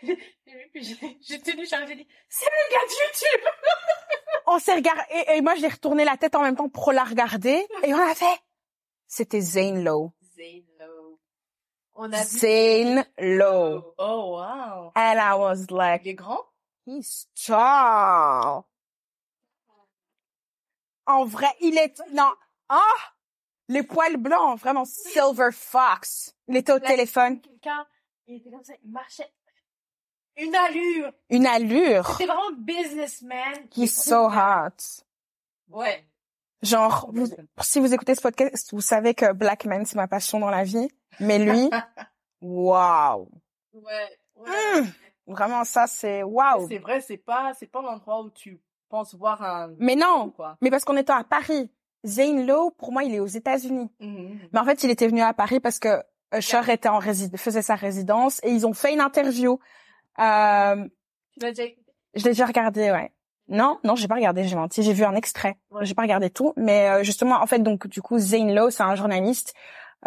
J'ai 0.02 0.14
vu, 0.14 0.70
puis 0.72 0.84
j'ai 0.84 0.94
dit, 0.94 1.20
c'est 1.22 1.38
le 1.38 2.70
gars 2.72 2.84
de 2.86 2.92
YouTube! 2.92 3.48
On 4.46 4.58
s'est 4.58 4.74
regardé, 4.74 5.02
et, 5.10 5.36
et 5.36 5.40
moi, 5.40 5.54
j'ai 5.54 5.68
retourné 5.68 6.04
la 6.04 6.16
tête 6.16 6.34
en 6.34 6.42
même 6.42 6.56
temps 6.56 6.68
pour 6.68 6.92
la 6.92 7.04
regarder, 7.04 7.66
et 7.82 7.94
on 7.94 7.98
a 7.98 8.14
fait, 8.14 8.38
c'était 9.06 9.40
Zane 9.40 9.82
Lowe. 9.82 10.12
Zane 10.36 10.64
Lowe. 10.78 11.18
On 11.94 12.12
a 12.12 12.22
vu... 12.22 12.38
Zane 12.38 13.06
Lowe. 13.18 13.94
Oh, 13.96 14.36
wow. 14.36 14.92
And 14.96 15.18
I 15.18 15.34
was 15.38 15.70
like, 15.70 16.02
Il 16.04 16.10
est 16.10 16.14
grand? 16.14 16.40
he's 16.86 17.26
tall. 17.46 18.64
En 21.06 21.24
vrai, 21.24 21.48
il 21.60 21.78
est, 21.78 22.00
non, 22.12 22.32
ah, 22.68 22.80
les 23.68 23.82
poils 23.82 24.16
blancs, 24.18 24.58
vraiment 24.58 24.84
silver 24.84 25.50
fox. 25.52 26.34
Il 26.48 26.56
était 26.56 26.72
au 26.72 26.78
Là, 26.78 26.88
téléphone. 26.88 27.40
Quelqu'un, 27.40 27.86
il 28.26 28.36
était 28.36 28.50
comme 28.50 28.64
ça, 28.64 28.74
il 28.82 28.90
marchait. 28.90 29.30
Une 30.36 30.54
allure! 30.54 31.12
Une 31.30 31.46
allure. 31.46 32.06
C'était 32.12 32.26
vraiment 32.26 32.50
businessman. 32.58 33.54
He's 33.76 33.94
so 33.94 34.28
hot. 34.28 35.04
Ouais. 35.70 36.04
Genre, 36.62 37.08
vous- 37.12 37.28
si 37.60 37.78
vous 37.80 37.92
écoutez 37.94 38.14
ce 38.14 38.20
podcast, 38.22 38.70
vous 38.72 38.80
savez 38.80 39.14
que 39.14 39.32
Black 39.32 39.64
Man, 39.66 39.84
c'est 39.84 39.96
ma 39.96 40.08
passion 40.08 40.40
dans 40.40 40.50
la 40.50 40.64
vie. 40.64 40.88
Mais 41.20 41.38
lui, 41.38 41.70
wow. 42.40 43.28
Ouais. 43.72 44.18
ouais. 44.36 44.82
Vraiment, 45.26 45.64
ça, 45.64 45.86
c'est 45.86 46.22
wow. 46.22 46.66
C'est 46.68 46.78
vrai, 46.78 47.00
c'est 47.00 47.16
pas, 47.16 47.52
c'est 47.58 47.66
pas 47.66 47.80
l'endroit 47.82 48.22
où 48.22 48.30
tu 48.30 48.60
penses 48.88 49.14
voir 49.14 49.42
un. 49.42 49.74
Mais 49.78 49.96
non, 49.96 50.30
Quoi. 50.30 50.56
mais 50.60 50.70
parce 50.70 50.84
qu'on 50.84 50.96
était 50.96 51.12
à 51.12 51.24
Paris. 51.24 51.70
Zane 52.06 52.46
Lowe, 52.46 52.70
pour 52.72 52.92
moi, 52.92 53.02
il 53.04 53.14
est 53.14 53.20
aux 53.20 53.26
États-Unis. 53.26 53.90
Mhm. 54.00 54.38
Mais 54.52 54.60
en 54.60 54.64
fait, 54.66 54.82
il 54.84 54.90
était 54.90 55.08
venu 55.08 55.22
à 55.22 55.32
Paris 55.32 55.58
parce 55.60 55.78
que 55.78 56.02
Usher 56.36 56.60
était 56.70 56.88
en 56.90 57.00
faisait 57.00 57.62
sa 57.62 57.76
résidence 57.76 58.40
et 58.42 58.50
ils 58.50 58.66
ont 58.66 58.74
fait 58.74 58.92
une 58.92 59.00
interview. 59.00 59.58
Euh, 60.18 60.88
Tu 61.32 61.40
l'as 61.40 61.50
déjà 61.50 61.64
écouté? 61.64 61.92
je 62.14 62.24
l'ai 62.24 62.30
déjà 62.30 62.46
regardé, 62.46 62.90
ouais. 62.90 63.10
Non, 63.48 63.78
non, 63.84 63.94
j'ai 63.94 64.08
pas 64.08 64.14
regardé, 64.14 64.44
j'ai 64.44 64.56
menti. 64.56 64.82
J'ai 64.82 64.92
vu 64.94 65.04
un 65.04 65.14
extrait. 65.14 65.56
Ouais. 65.70 65.84
J'ai 65.84 65.94
pas 65.94 66.02
regardé 66.02 66.30
tout, 66.30 66.54
mais 66.56 66.88
euh, 66.88 67.02
justement, 67.02 67.36
en 67.42 67.46
fait, 67.46 67.58
donc 67.58 67.86
du 67.88 68.00
coup, 68.00 68.18
Zane 68.18 68.54
Lowe, 68.54 68.70
c'est 68.70 68.82
un 68.82 68.94
journaliste 68.94 69.54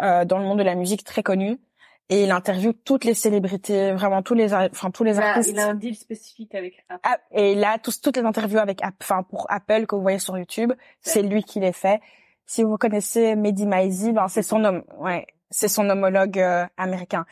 euh, 0.00 0.24
dans 0.24 0.38
le 0.38 0.44
monde 0.44 0.58
de 0.58 0.64
la 0.64 0.74
musique 0.74 1.04
très 1.04 1.22
connu 1.22 1.58
et 2.08 2.24
il 2.24 2.30
interviewe 2.30 2.72
toutes 2.72 3.04
les 3.04 3.12
célébrités, 3.14 3.92
vraiment 3.92 4.22
tous 4.22 4.34
les, 4.34 4.54
enfin 4.54 4.90
tous 4.90 5.04
les 5.04 5.16
Il 5.16 5.22
a, 5.22 5.28
artistes. 5.34 5.50
il 5.52 5.58
a 5.60 5.66
un 5.68 5.74
deal 5.74 5.94
spécifique 5.94 6.54
avec 6.54 6.84
Apple. 6.88 7.00
Ah, 7.04 7.18
et 7.32 7.54
là, 7.54 7.78
tous, 7.78 8.00
toutes 8.00 8.16
les 8.16 8.22
interviews 8.24 8.58
avec, 8.58 8.80
enfin 9.02 9.22
pour 9.22 9.46
Apple 9.50 9.86
que 9.86 9.94
vous 9.94 10.00
voyez 10.02 10.18
sur 10.18 10.36
YouTube, 10.38 10.72
c'est 11.02 11.22
lui 11.22 11.42
qui 11.44 11.60
les 11.60 11.72
fait. 11.72 12.00
Si 12.46 12.62
vous 12.64 12.78
connaissez 12.78 13.36
Mehdi 13.36 13.66
Maizi, 13.66 14.12
ben 14.12 14.26
c'est 14.28 14.42
son 14.42 14.64
homme, 14.64 14.82
ouais, 14.96 15.26
c'est 15.50 15.68
son 15.68 15.88
homologue 15.90 16.38
euh, 16.40 16.66
américain. 16.78 17.26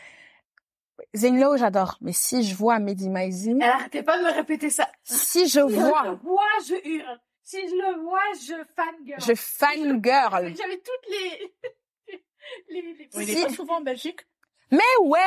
Zane 1.16 1.40
Lowe, 1.40 1.56
j'adore, 1.56 1.96
mais 2.00 2.12
si 2.12 2.42
je 2.42 2.54
vois 2.54 2.78
Mehdi 2.78 3.08
Maizi, 3.08 3.50
Elle 3.52 3.62
arrêtait 3.62 4.02
pas 4.02 4.18
de 4.18 4.24
me 4.24 4.30
répéter 4.32 4.70
ça. 4.70 4.88
si 5.02 5.14
je 5.14 5.48
Si 5.48 5.48
je 5.48 5.60
le 5.60 5.66
vois, 5.66 6.12
vois, 6.22 6.42
je 6.68 6.74
hurle. 6.88 7.20
Si 7.42 7.58
je 7.68 7.74
le 7.74 8.02
vois, 8.02 8.20
je 8.34 8.54
fangirl. 8.74 9.20
je 9.20 9.34
fangirl. 9.34 10.54
J'avais 10.56 10.78
toutes 10.78 11.10
les... 11.10 11.54
les, 12.70 12.82
les... 12.82 13.08
Il 13.14 13.24
Si. 13.26 13.38
est 13.38 13.42
pas 13.46 13.52
souvent 13.52 13.76
en 13.78 13.80
Belgique. 13.82 14.20
Mais 14.70 14.78
ouais, 15.02 15.18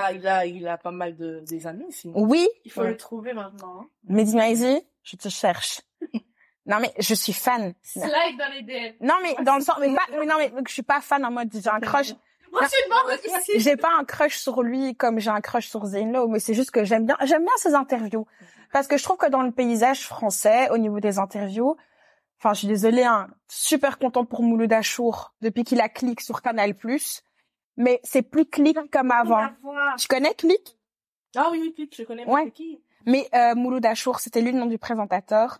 Ah, 0.00 0.12
il 0.12 0.26
a, 0.28 0.46
il 0.46 0.66
a 0.68 0.78
pas 0.78 0.92
mal 0.92 1.16
de, 1.16 1.40
des 1.40 1.66
amis 1.66 1.86
ici. 1.88 2.10
oui, 2.14 2.48
Il 2.64 2.70
faut 2.70 2.82
Ouais. 2.82 2.90
le 2.90 2.96
trouver 2.96 3.32
maintenant. 3.32 3.80
hein. 3.80 3.88
Mehdi 4.08 4.36
Maizi, 4.36 4.80
je 5.02 5.16
te 5.16 5.28
cherche. 5.28 5.80
non 6.66 6.78
mais 6.80 6.92
je 6.98 7.14
suis 7.14 7.32
fan. 7.32 7.74
Slide 7.82 8.38
dans 8.38 8.52
les 8.52 8.62
DM. 8.62 8.96
Non 9.04 9.14
mais 9.22 9.34
dans 9.44 9.56
le 9.56 9.60
sens, 9.62 9.76
mais 9.80 9.92
pas, 9.92 10.02
mais 10.12 10.26
non 10.26 10.36
mais 10.38 10.52
je 10.68 10.72
suis 10.72 10.82
pas 10.84 11.00
fan 11.00 11.24
en 11.24 11.32
mode 11.32 11.50
j'ai 11.52 11.68
un 11.68 11.80
crush. 11.80 12.12
Prochainement 12.56 13.38
aussi. 13.38 13.60
j'ai 13.60 13.76
pas 13.76 13.90
un 13.98 14.04
crush 14.04 14.38
sur 14.38 14.62
lui 14.62 14.96
comme 14.96 15.18
j'ai 15.18 15.30
un 15.30 15.40
crush 15.40 15.68
sur 15.68 15.84
Zane 15.84 16.12
Lowe, 16.12 16.28
mais 16.28 16.40
c'est 16.40 16.54
juste 16.54 16.70
que 16.70 16.84
j'aime 16.84 17.06
bien, 17.06 17.16
j'aime 17.24 17.42
bien 17.42 17.52
ses 17.56 17.74
interviews. 17.74 18.26
Parce 18.72 18.86
que 18.88 18.96
je 18.96 19.04
trouve 19.04 19.16
que 19.16 19.28
dans 19.28 19.42
le 19.42 19.52
paysage 19.52 20.06
français, 20.06 20.70
au 20.70 20.78
niveau 20.78 21.00
des 21.00 21.18
interviews, 21.18 21.76
enfin, 22.38 22.52
je 22.52 22.60
suis 22.60 22.68
désolée, 22.68 23.04
hein, 23.04 23.28
super 23.48 23.98
contente 23.98 24.28
pour 24.28 24.42
Mouloud 24.42 24.72
Achour 24.72 25.34
depuis 25.40 25.64
qu'il 25.64 25.80
a 25.80 25.88
clic 25.88 26.20
sur 26.20 26.42
Canal+. 26.42 26.74
Mais 27.76 28.00
c'est 28.02 28.22
plus 28.22 28.46
clic 28.46 28.78
comme 28.90 29.10
avant. 29.10 29.48
Tu 29.98 30.08
connais 30.08 30.34
clic? 30.34 30.78
Ah 31.36 31.48
oui, 31.50 31.74
oui, 31.78 31.90
je 31.92 32.02
connais. 32.04 32.26
Ouais. 32.26 32.50
qui? 32.50 32.80
Mais 33.06 33.28
euh, 33.34 33.54
Mouloud 33.54 33.84
Achour, 33.86 34.18
c'était 34.18 34.40
lui 34.40 34.52
le 34.52 34.58
nom 34.58 34.66
du 34.66 34.78
présentateur. 34.78 35.58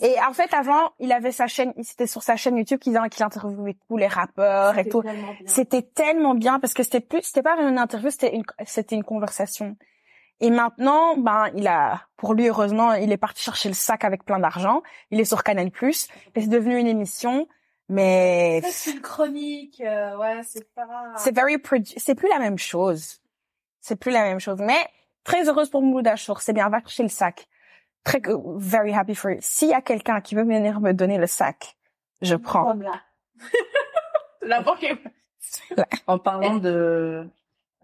Et 0.00 0.16
en 0.26 0.32
fait, 0.32 0.52
avant, 0.54 0.92
il 0.98 1.12
avait 1.12 1.32
sa 1.32 1.46
chaîne, 1.46 1.72
c'était 1.82 2.06
sur 2.06 2.22
sa 2.22 2.36
chaîne 2.36 2.56
YouTube 2.56 2.80
qu'il 2.80 2.98
qu'il 3.10 3.24
interviewait 3.24 3.76
tous 3.88 3.96
les 3.96 4.06
rappeurs 4.06 4.78
et 4.78 4.88
tout. 4.88 5.02
C'était 5.46 5.82
tellement 5.82 6.34
bien 6.34 6.58
parce 6.58 6.74
que 6.74 6.82
c'était 6.82 7.00
plus, 7.00 7.22
c'était 7.22 7.42
pas 7.42 7.60
une 7.60 7.78
interview, 7.78 8.10
c'était 8.10 8.34
une, 8.34 8.44
c'était 8.66 8.96
une 8.96 9.04
conversation. 9.04 9.76
Et 10.40 10.50
maintenant, 10.50 11.18
ben, 11.18 11.50
il 11.54 11.66
a, 11.68 12.06
pour 12.16 12.32
lui, 12.32 12.48
heureusement, 12.48 12.94
il 12.94 13.12
est 13.12 13.18
parti 13.18 13.42
chercher 13.42 13.68
le 13.68 13.74
sac 13.74 14.04
avec 14.04 14.24
plein 14.24 14.38
d'argent. 14.38 14.82
Il 15.10 15.20
est 15.20 15.26
sur 15.26 15.42
Canal+. 15.42 15.68
Et 15.68 16.40
c'est 16.40 16.48
devenu 16.48 16.78
une 16.78 16.86
émission. 16.86 17.46
Mais 17.90 18.62
C'est 18.70 18.92
une 18.92 19.00
chronique, 19.00 19.82
euh, 19.84 20.16
ouais, 20.16 20.40
c'est 20.44 20.72
pas... 20.74 20.86
c'est 21.16 21.34
very 21.34 21.60
c'est 21.96 22.14
plus 22.14 22.28
la 22.28 22.38
même 22.38 22.56
chose. 22.56 23.20
C'est 23.80 23.96
plus 23.96 24.12
la 24.12 24.22
même 24.22 24.38
chose. 24.38 24.60
Mais 24.60 24.78
très 25.24 25.48
heureuse 25.48 25.68
pour 25.68 25.82
Mouloud 25.82 26.06
Achour. 26.06 26.40
C'est 26.40 26.52
bien, 26.52 26.68
va 26.68 26.78
chercher 26.78 27.02
le 27.02 27.08
sac. 27.08 27.48
Très, 28.04 28.20
very 28.56 28.92
happy 28.92 29.14
for 29.14 29.30
it. 29.30 29.42
S'il 29.42 29.68
y 29.68 29.74
a 29.74 29.82
quelqu'un 29.82 30.20
qui 30.20 30.34
veut 30.34 30.44
venir 30.44 30.80
me 30.80 30.92
donner 30.92 31.18
le 31.18 31.26
sac, 31.26 31.76
je 32.22 32.34
prends. 32.34 32.64
Comme 32.64 32.82
là. 32.82 33.02
La 34.42 34.60
banque 34.62 34.82
est... 34.84 34.98
En 36.06 36.18
parlant 36.18 36.56
de 36.56 37.28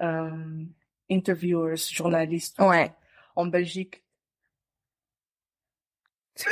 euh, 0.01 0.65
interviewers, 1.11 1.77
journalistes 1.77 2.59
Ouais. 2.61 2.93
en 3.35 3.47
Belgique. 3.47 4.03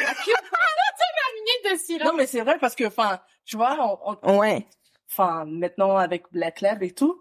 silence. 1.76 2.06
Non, 2.08 2.14
mais 2.16 2.26
c'est 2.26 2.40
vrai 2.42 2.58
parce 2.58 2.74
que, 2.74 2.84
enfin, 2.84 3.20
tu 3.44 3.56
vois, 3.56 3.76
on- 4.04 4.18
on- 4.22 4.38
Ouais. 4.38 4.66
enfin, 5.10 5.44
maintenant 5.44 5.96
avec 5.96 6.24
Black 6.32 6.60
Lab 6.60 6.82
et 6.82 6.92
tout, 6.92 7.20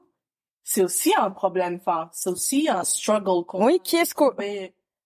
c'est 0.64 0.84
aussi 0.84 1.12
un 1.18 1.32
problème. 1.32 1.76
Enfin, 1.80 2.10
c'est 2.14 2.30
aussi 2.30 2.70
un 2.70 2.84
struggle. 2.84 3.44
Oui, 3.54 3.80
qui 3.84 3.96
est-ce 3.98 4.14
qu'on, 4.14 4.32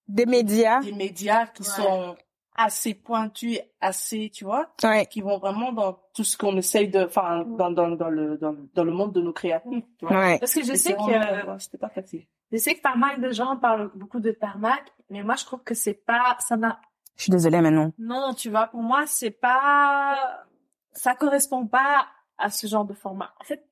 des 0.08 0.26
médias. 0.26 0.80
des 0.82 0.92
médias 0.94 1.48
qui 1.48 1.64
Ouais. 1.64 1.68
sont 1.70 2.16
assez 2.60 2.96
pointus, 2.96 3.60
assez, 3.82 4.32
tu 4.34 4.44
vois, 4.44 4.72
Ouais. 4.84 5.06
qui 5.06 5.22
vont 5.22 5.38
vraiment 5.38 5.72
dans 5.72 6.00
tout 6.16 6.24
ce 6.24 6.36
qu'on 6.36 6.58
essaye 6.58 6.88
de, 6.90 7.06
enfin, 7.06 7.44
dans, 7.46 7.70
dans, 7.70 7.90
dans 7.90 8.10
le, 8.10 8.38
dans, 8.38 8.56
dans 8.74 8.84
le 8.84 8.92
monde 8.92 9.14
de 9.14 9.22
nos 9.22 9.32
créatifs, 9.34 9.84
tu 10.00 10.06
vois. 10.08 10.18
Ouais. 10.18 10.40
Parce 10.40 10.54
que 10.56 10.64
je 10.64 10.72
Et 10.72 10.76
sais 10.78 10.94
que, 10.96 11.60
c'était 11.60 11.78
pas 11.78 11.90
facile. 11.90 12.26
je 12.52 12.58
sais 12.58 12.74
que 12.76 12.82
pas 12.82 12.96
mal 12.96 13.22
de 13.22 13.32
gens 13.32 13.58
parlent 13.58 13.92
beaucoup 13.94 14.20
de 14.20 14.32
tarmac, 14.32 14.92
mais 15.12 15.22
moi, 15.22 15.36
je 15.36 15.46
trouve 15.46 15.62
que 15.62 15.76
c'est 15.76 15.94
pas, 15.94 16.36
ça 16.40 16.58
n'a, 16.58 16.80
Je 17.16 17.24
suis 17.24 17.32
désolée, 17.32 17.62
mais 17.62 17.70
non. 17.72 17.94
non, 18.00 18.34
tu 18.34 18.50
vois, 18.50 18.66
pour 18.68 18.82
moi, 18.82 19.04
c'est 19.06 19.30
pas, 19.32 20.18
ça 20.94 21.14
correspond 21.14 21.68
pas 21.68 22.08
à 22.40 22.50
ce 22.50 22.66
genre 22.66 22.86
de 22.86 22.94
format. 22.96 23.34
En 23.40 23.44
fait, 23.44 23.64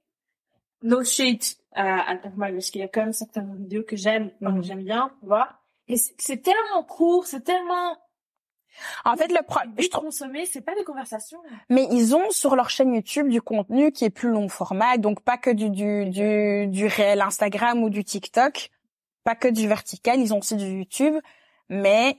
no 0.83 1.03
shade 1.03 1.41
à, 1.73 2.07
à 2.11 2.15
tarmac, 2.17 2.53
parce 2.53 2.69
qu'il 2.69 2.81
y 2.81 2.83
a 2.83 2.87
quand 2.87 3.01
même 3.01 3.13
certaines 3.13 3.55
vidéos 3.57 3.83
que 3.83 3.95
j'aime, 3.95 4.29
enfin, 4.43 4.55
que 4.57 4.61
j'aime 4.61 4.83
bien, 4.83 5.09
tu 5.19 5.25
vois. 5.25 5.49
Et 5.87 5.97
c'est 5.97 6.41
tellement 6.41 6.83
court, 6.83 7.25
c'est 7.27 7.41
tellement 7.41 7.97
En 9.05 9.15
fait, 9.15 9.27
le 9.27 9.41
pro, 9.45 9.59
je 9.77 9.87
trouve, 9.87 10.11
c'est 10.11 10.61
pas 10.61 10.75
des 10.75 10.83
conversations. 10.83 11.39
mais 11.69 11.87
ils 11.91 12.15
ont 12.15 12.29
sur 12.31 12.55
leur 12.55 12.69
chaîne 12.69 12.93
YouTube 12.93 13.29
du 13.29 13.41
contenu 13.41 13.91
qui 13.91 14.03
est 14.05 14.09
plus 14.09 14.29
long 14.29 14.49
format, 14.49 14.97
donc 14.97 15.21
pas 15.21 15.37
que 15.37 15.49
du, 15.51 15.69
du, 15.69 16.05
du, 16.09 16.67
du 16.67 16.87
réel 16.87 17.21
Instagram 17.21 17.83
ou 17.83 17.89
du 17.89 18.03
TikTok, 18.03 18.71
pas 19.23 19.35
que 19.35 19.47
du 19.47 19.67
vertical, 19.67 20.19
ils 20.19 20.33
ont 20.33 20.39
aussi 20.39 20.55
du 20.55 20.65
YouTube, 20.65 21.15
mais, 21.69 22.17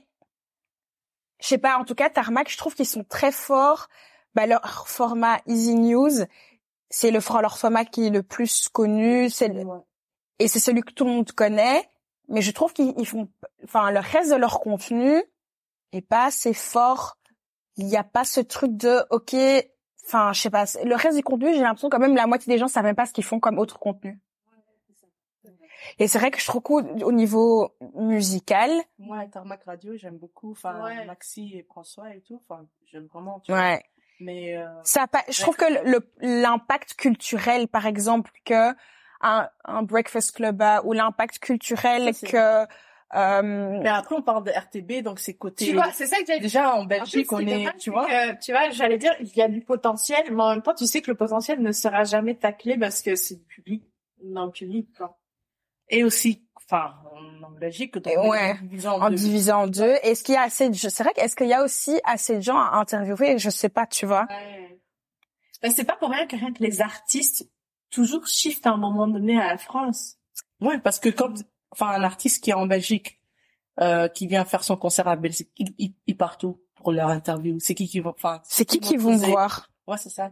je 1.41 1.47
sais 1.47 1.57
pas, 1.57 1.77
en 1.77 1.83
tout 1.85 1.95
cas, 1.95 2.09
Tarmac, 2.09 2.49
je 2.49 2.57
trouve 2.57 2.73
qu'ils 2.73 2.87
sont 2.87 3.03
très 3.03 3.31
forts, 3.31 3.87
bah, 4.33 4.47
leur 4.47 4.87
format 4.87 5.39
Easy 5.45 5.75
News, 5.75 6.25
c'est 6.89 7.11
le, 7.11 7.19
leur 7.41 7.57
format 7.57 7.85
qui 7.85 8.07
est 8.07 8.09
le 8.09 8.23
plus 8.23 8.69
connu, 8.69 9.29
c'est 9.29 9.49
le- 9.49 9.63
et 10.39 10.47
c'est 10.47 10.59
celui 10.59 10.81
que 10.81 10.91
tout 10.93 11.03
le 11.05 11.11
monde 11.11 11.31
connaît, 11.31 11.87
mais 12.27 12.41
je 12.41 12.51
trouve 12.51 12.73
qu'ils 12.73 12.93
ils 12.97 13.07
font, 13.07 13.29
enfin, 13.63 13.91
le 13.91 13.99
reste 13.99 14.31
de 14.31 14.35
leur 14.35 14.59
contenu 14.59 15.23
est 15.91 16.01
pas 16.01 16.25
assez 16.25 16.53
fort. 16.53 17.17
Il 17.77 17.85
n'y 17.85 17.97
a 17.97 18.03
pas 18.03 18.23
ce 18.25 18.39
truc 18.39 18.75
de, 18.75 19.03
ok, 19.11 19.35
enfin, 20.05 20.33
je 20.33 20.41
sais 20.41 20.49
pas, 20.49 20.65
le 20.83 20.95
reste 20.95 21.15
du 21.17 21.23
contenu, 21.23 21.53
j'ai 21.53 21.61
l'impression 21.61 21.89
quand 21.89 21.99
même 21.99 22.15
la 22.15 22.27
moitié 22.27 22.51
des 22.51 22.57
gens 22.59 22.67
savent 22.67 22.83
même 22.83 22.95
pas 22.95 23.05
ce 23.05 23.13
qu'ils 23.13 23.23
font 23.23 23.39
comme 23.39 23.59
autre 23.59 23.79
contenu. 23.79 24.19
Et 25.99 26.07
c'est 26.07 26.19
vrai 26.19 26.31
que 26.31 26.39
je 26.39 26.45
trouve 26.45 26.61
qu'au 26.61 26.81
au 26.81 27.11
niveau 27.11 27.73
musical, 27.95 28.71
Moi, 28.99 29.25
Tarmac 29.27 29.63
Radio, 29.63 29.95
j'aime 29.95 30.17
beaucoup, 30.17 30.51
enfin, 30.51 30.83
Ouais. 30.83 31.05
Maxi 31.05 31.53
et 31.55 31.63
François 31.63 32.13
et 32.13 32.21
tout, 32.21 32.41
enfin, 32.47 32.65
j'aime 32.85 33.05
vraiment, 33.05 33.39
tu 33.39 33.51
vois. 33.51 33.61
ouais, 33.61 33.83
Mais, 34.19 34.57
euh, 34.57 34.67
ça 34.83 35.05
je 35.29 35.41
trouve 35.41 35.55
que 35.55 35.65
l'impact 36.19 36.95
culturel, 36.95 37.67
par 37.67 37.85
exemple, 37.85 38.31
que 38.43 38.73
un, 39.21 39.49
un 39.65 39.83
Breakfast 39.83 40.35
Club 40.35 40.61
a, 40.61 40.83
ou 40.85 40.93
l'impact 40.93 41.39
culturel 41.39 42.13
Ça, 42.13 42.27
que, 42.27 42.67
euh, 43.15 43.79
mais 43.81 43.89
après, 43.89 44.15
on 44.15 44.21
parle 44.21 44.43
de 44.43 44.51
RTB, 44.51 45.01
donc 45.03 45.19
c'est 45.19 45.35
côté, 45.35 45.65
Tu 45.65 45.73
vois, 45.73 45.91
c'est 45.93 46.07
ça 46.07 46.17
que 46.17 46.25
j'allais 46.27 46.39
dire. 46.39 46.49
déjà, 46.49 46.73
en 46.73 46.81
En 46.81 46.85
Belgique, 46.85 47.31
on 47.31 47.39
est, 47.39 47.77
tu 47.77 47.89
vois. 47.89 48.05
que, 48.05 48.39
tu 48.43 48.51
vois, 48.51 48.69
j'allais 48.71 48.97
dire, 48.97 49.13
il 49.21 49.35
y 49.35 49.41
a 49.41 49.47
du 49.47 49.61
potentiel, 49.61 50.23
mais 50.31 50.43
en 50.43 50.49
même 50.51 50.61
temps, 50.61 50.73
tu 50.75 50.85
sais 50.85 51.01
que 51.01 51.09
le 51.09 51.15
potentiel 51.15 51.61
ne 51.61 51.71
sera 51.71 52.03
jamais 52.03 52.35
taclé 52.35 52.77
parce 52.77 53.01
que 53.01 53.15
c'est 53.15 53.35
du 53.35 53.45
public, 53.45 53.83
dans 54.21 54.45
le 54.45 54.51
public, 54.51 54.89
quoi. 54.97 55.17
Et 55.89 56.03
aussi, 56.03 56.45
enfin, 56.57 56.95
en, 57.45 57.51
Belgique, 57.51 57.93
donc, 57.97 58.11
Et 58.13 58.17
ouais, 58.17 58.55
en 58.85 59.01
en 59.01 59.09
deux. 59.09 59.15
divisant 59.15 59.63
en 59.63 59.67
deux. 59.67 59.95
Est-ce 60.03 60.23
qu'il 60.23 60.35
y 60.35 60.37
a 60.37 60.41
assez 60.41 60.69
de, 60.69 60.75
c'est 60.75 61.01
vrai 61.01 61.13
qu'est-ce 61.15 61.35
qu'il 61.35 61.47
y 61.47 61.53
a 61.53 61.63
aussi 61.63 61.99
assez 62.03 62.35
de 62.35 62.41
gens 62.41 62.57
à 62.57 62.75
interviewer? 62.75 63.37
Je 63.39 63.49
sais 63.49 63.69
pas, 63.69 63.87
tu 63.87 64.05
vois. 64.05 64.27
Ouais. 64.29 64.79
Ben, 65.63 65.71
c'est 65.71 65.85
pas 65.85 65.95
pour 65.95 66.09
rien 66.11 66.27
que 66.27 66.35
rien 66.35 66.51
que 66.53 66.61
les 66.61 66.81
artistes 66.81 67.49
toujours 67.89 68.27
shiftent 68.27 68.67
à 68.67 68.71
un 68.71 68.77
moment 68.77 69.07
donné 69.07 69.39
à 69.39 69.47
la 69.47 69.57
France. 69.57 70.15
Ouais, 70.61 70.79
parce 70.79 70.99
que 70.99 71.09
quand, 71.09 71.33
enfin, 71.71 71.87
un 71.89 72.03
artiste 72.03 72.43
qui 72.43 72.49
est 72.51 72.53
en 72.53 72.65
Belgique, 72.65 73.19
euh, 73.79 74.07
qui 74.07 74.27
vient 74.27 74.43
faire 74.45 74.63
son 74.63 74.75
concert 74.77 75.07
à 75.07 75.15
Belgique, 75.15 75.51
il, 75.57 75.73
il, 75.77 75.93
il 76.07 76.17
part 76.17 76.37
où 76.43 76.59
pour 76.75 76.91
leur 76.91 77.09
interview? 77.09 77.57
C'est 77.59 77.75
qui 77.75 77.87
qui 77.87 77.99
vont, 77.99 78.11
enfin, 78.11 78.41
C'est 78.43 78.65
qui 78.65 78.79
qui 78.79 78.97
vont 78.97 79.11
poser- 79.13 79.31
voir? 79.31 79.69
Ouais, 79.87 79.97
c'est 79.97 80.09
ça. 80.09 80.31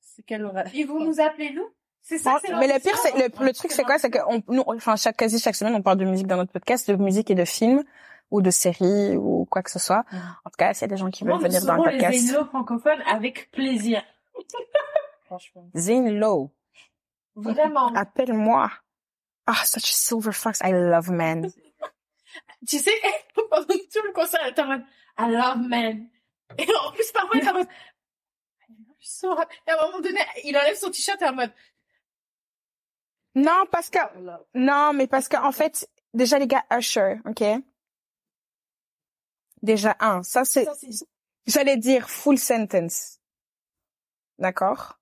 C'est 0.00 0.22
quel 0.24 0.44
horaire? 0.44 0.70
Ils 0.74 0.86
vont 0.86 1.02
nous 1.04 1.20
appeler 1.20 1.52
nous? 1.52 1.66
C'est 2.02 2.18
ça, 2.18 2.38
c'est 2.44 2.52
mais 2.56 2.66
le 2.66 2.80
pire, 2.80 2.96
c'est 2.98 3.16
le, 3.16 3.44
le 3.46 3.52
truc, 3.52 3.70
c'est 3.72 3.84
quoi? 3.84 3.98
C'est 3.98 4.10
que 4.10 4.18
on, 4.28 4.42
nous, 4.52 4.64
enfin, 4.66 4.96
chaque 4.96 5.16
quasi 5.16 5.38
chaque 5.38 5.54
semaine, 5.54 5.74
on 5.74 5.82
parle 5.82 5.98
de 5.98 6.04
musique 6.04 6.26
dans 6.26 6.36
notre 6.36 6.50
podcast, 6.52 6.90
de 6.90 6.96
musique 6.96 7.30
et 7.30 7.34
de 7.36 7.44
films 7.44 7.84
ou 8.30 8.42
de 8.42 8.50
séries 8.50 9.16
ou 9.16 9.46
quoi 9.48 9.62
que 9.62 9.70
ce 9.70 9.78
soit. 9.78 10.04
En 10.44 10.50
tout 10.50 10.56
cas, 10.58 10.74
s'il 10.74 10.82
y 10.82 10.84
a 10.86 10.88
des 10.88 10.96
gens 10.96 11.10
qui 11.10 11.22
veulent 11.24 11.38
venir 11.40 11.64
dans 11.64 11.76
le 11.76 11.84
les 11.84 11.98
podcast. 11.98 12.18
Zénilo 12.18 12.44
francophones 12.46 13.02
avec 13.06 13.50
plaisir. 13.52 14.02
Franchement. 15.26 15.68
Zane 15.76 16.18
Lowe, 16.18 16.50
Vraiment. 17.34 17.92
appelle-moi. 17.94 18.70
Ah, 19.46 19.64
such 19.64 19.90
a 19.90 19.94
silver 19.94 20.32
fox. 20.32 20.60
I 20.62 20.72
love 20.72 21.10
men. 21.10 21.50
Tu 22.68 22.78
sais, 22.78 22.92
pendant 23.50 23.66
tout 23.66 24.02
le 24.04 24.12
concert, 24.12 24.40
elle 24.44 24.52
était 24.52 24.62
en 24.62 24.66
mode, 24.68 24.84
I 25.18 25.30
love 25.30 25.58
men. 25.68 26.08
Et 26.58 26.66
en 26.74 26.92
plus, 26.92 27.10
parfois, 27.12 27.36
elle 27.36 27.44
est 27.44 27.48
en 27.50 27.54
mode. 27.54 27.68
Et 29.66 29.70
à 29.70 29.82
un 29.82 29.86
moment 29.86 30.00
donné, 30.00 30.20
il 30.44 30.56
enlève 30.56 30.76
son 30.76 30.90
t-shirt 30.90 31.20
et 31.20 31.26
en 31.26 31.34
mode, 31.34 31.52
Non, 33.34 33.64
parce 33.70 33.90
que 33.90 33.98
non, 34.54 34.92
mais 34.92 35.06
parce 35.06 35.28
que 35.28 35.36
en 35.36 35.52
fait, 35.52 35.88
déjà 36.14 36.38
les 36.38 36.46
gars 36.46 36.64
Usher, 36.70 37.16
ok? 37.26 37.42
Déjà 39.62 39.96
un, 40.00 40.22
ça, 40.22 40.44
c'est- 40.44 40.66
j'allais 41.46 41.76
dire 41.76 42.08
full 42.08 42.38
sentence, 42.38 43.18
d'accord? 44.38 44.98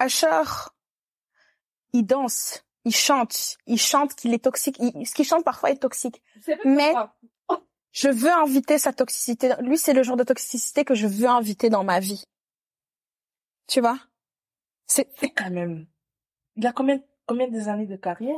Usher, 0.00 0.42
il 1.92 2.04
danse, 2.04 2.64
il 2.84 2.94
chante, 2.94 3.56
il 3.66 3.78
chante 3.78 4.14
qu'il 4.14 4.32
est 4.34 4.44
toxique. 4.44 4.76
Il- 4.80 5.06
ce 5.06 5.14
qu'il 5.14 5.24
chante 5.26 5.44
parfois 5.44 5.70
est 5.70 5.76
toxique. 5.78 6.22
Mais-. 6.64 6.94
Je 7.90 8.08
veux 8.08 8.30
inviter 8.30 8.78
sa 8.78 8.92
toxicité. 8.92 9.54
Lui, 9.60 9.78
c'est 9.78 9.94
le 9.94 10.02
genre 10.02 10.16
de 10.16 10.22
toxicité 10.22 10.84
que 10.84 10.94
je 10.94 11.06
veux 11.06 11.26
inviter 11.26 11.70
dans 11.70 11.84
ma 11.84 12.00
vie. 12.00 12.22
Tu 13.66 13.80
vois? 13.80 13.98
C'est 14.86 15.08
Quand 15.36 15.50
même. 15.50 15.86
Il 16.56 16.66
a 16.66 16.72
combien, 16.72 17.00
combien 17.26 17.48
des 17.48 17.68
années 17.68 17.86
de 17.86 17.96
carrière? 17.96 18.36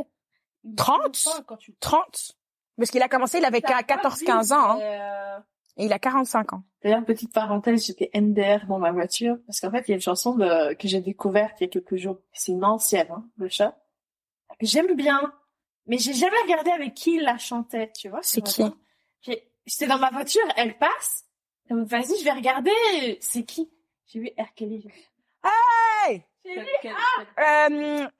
30 0.77 1.27
Enfin, 1.27 1.43
quand 1.43 1.57
tu 1.57 1.75
30 1.81 2.33
Parce 2.77 2.91
qu'il 2.91 3.03
a 3.03 3.09
commencé, 3.09 3.39
il 3.39 3.45
avait 3.45 3.61
Ça 3.61 3.75
va 3.75 3.83
14-15 3.83 4.41
vite, 4.43 4.53
ans. 4.53 4.71
Hein, 4.73 4.81
euh, 4.81 5.39
et 5.77 5.87
il 5.87 5.93
a 5.93 5.99
45 5.99 6.53
ans. 6.53 6.63
D'ailleurs, 6.83 7.05
petite 7.05 7.33
parenthèse, 7.33 7.87
j'étais 7.87 8.11
NDR 8.15 8.67
dans 8.67 8.79
ma 8.79 8.93
voiture, 8.93 9.37
parce 9.47 9.61
qu'en 9.61 9.71
fait, 9.71 9.85
il 9.87 9.91
y 9.91 9.93
a 9.93 9.97
une 9.97 10.03
chanson 10.03 10.35
de, 10.35 10.75
que 10.75 10.89
j'ai 10.89 11.01
découverte 11.01 11.61
il 11.61 11.65
y 11.65 11.67
a 11.67 11.69
quelques 11.69 11.97
jours. 11.97 12.19
C'est 12.33 12.53
une 12.53 12.65
ancienne, 12.65 13.09
hein, 13.11 13.25
le 13.37 13.49
chat. 13.49 13.77
que 14.59 14.67
J'aime 14.67 14.95
bien, 14.95 15.33
mais 15.87 15.99
j'ai 15.99 16.15
jamais 16.15 16.41
regardé 16.43 16.71
avec 16.71 16.95
qui 16.95 17.17
il 17.17 17.23
la 17.23 17.39
chantait, 17.39 17.91
tu 17.99 18.09
vois. 18.09 18.21
C'est 18.23 18.43
qui 18.43 18.65
J'étais 19.67 19.87
dans 19.87 19.99
ma 19.99 20.11
voiture, 20.11 20.43
elle 20.57 20.77
passe. 20.79 21.25
Elle 21.69 21.77
me 21.77 21.85
dit, 21.85 21.91
Vas-y, 21.91 22.19
je 22.19 22.25
vais 22.25 22.33
regarder. 22.33 23.19
C'est 23.21 23.45
qui? 23.45 23.71
J'ai 24.07 24.21
vu 24.21 24.31
R. 24.37 24.53
Kelly. 24.57 24.89
Hey 25.45 26.25
J'ai 26.45 26.61
vu 26.61 26.67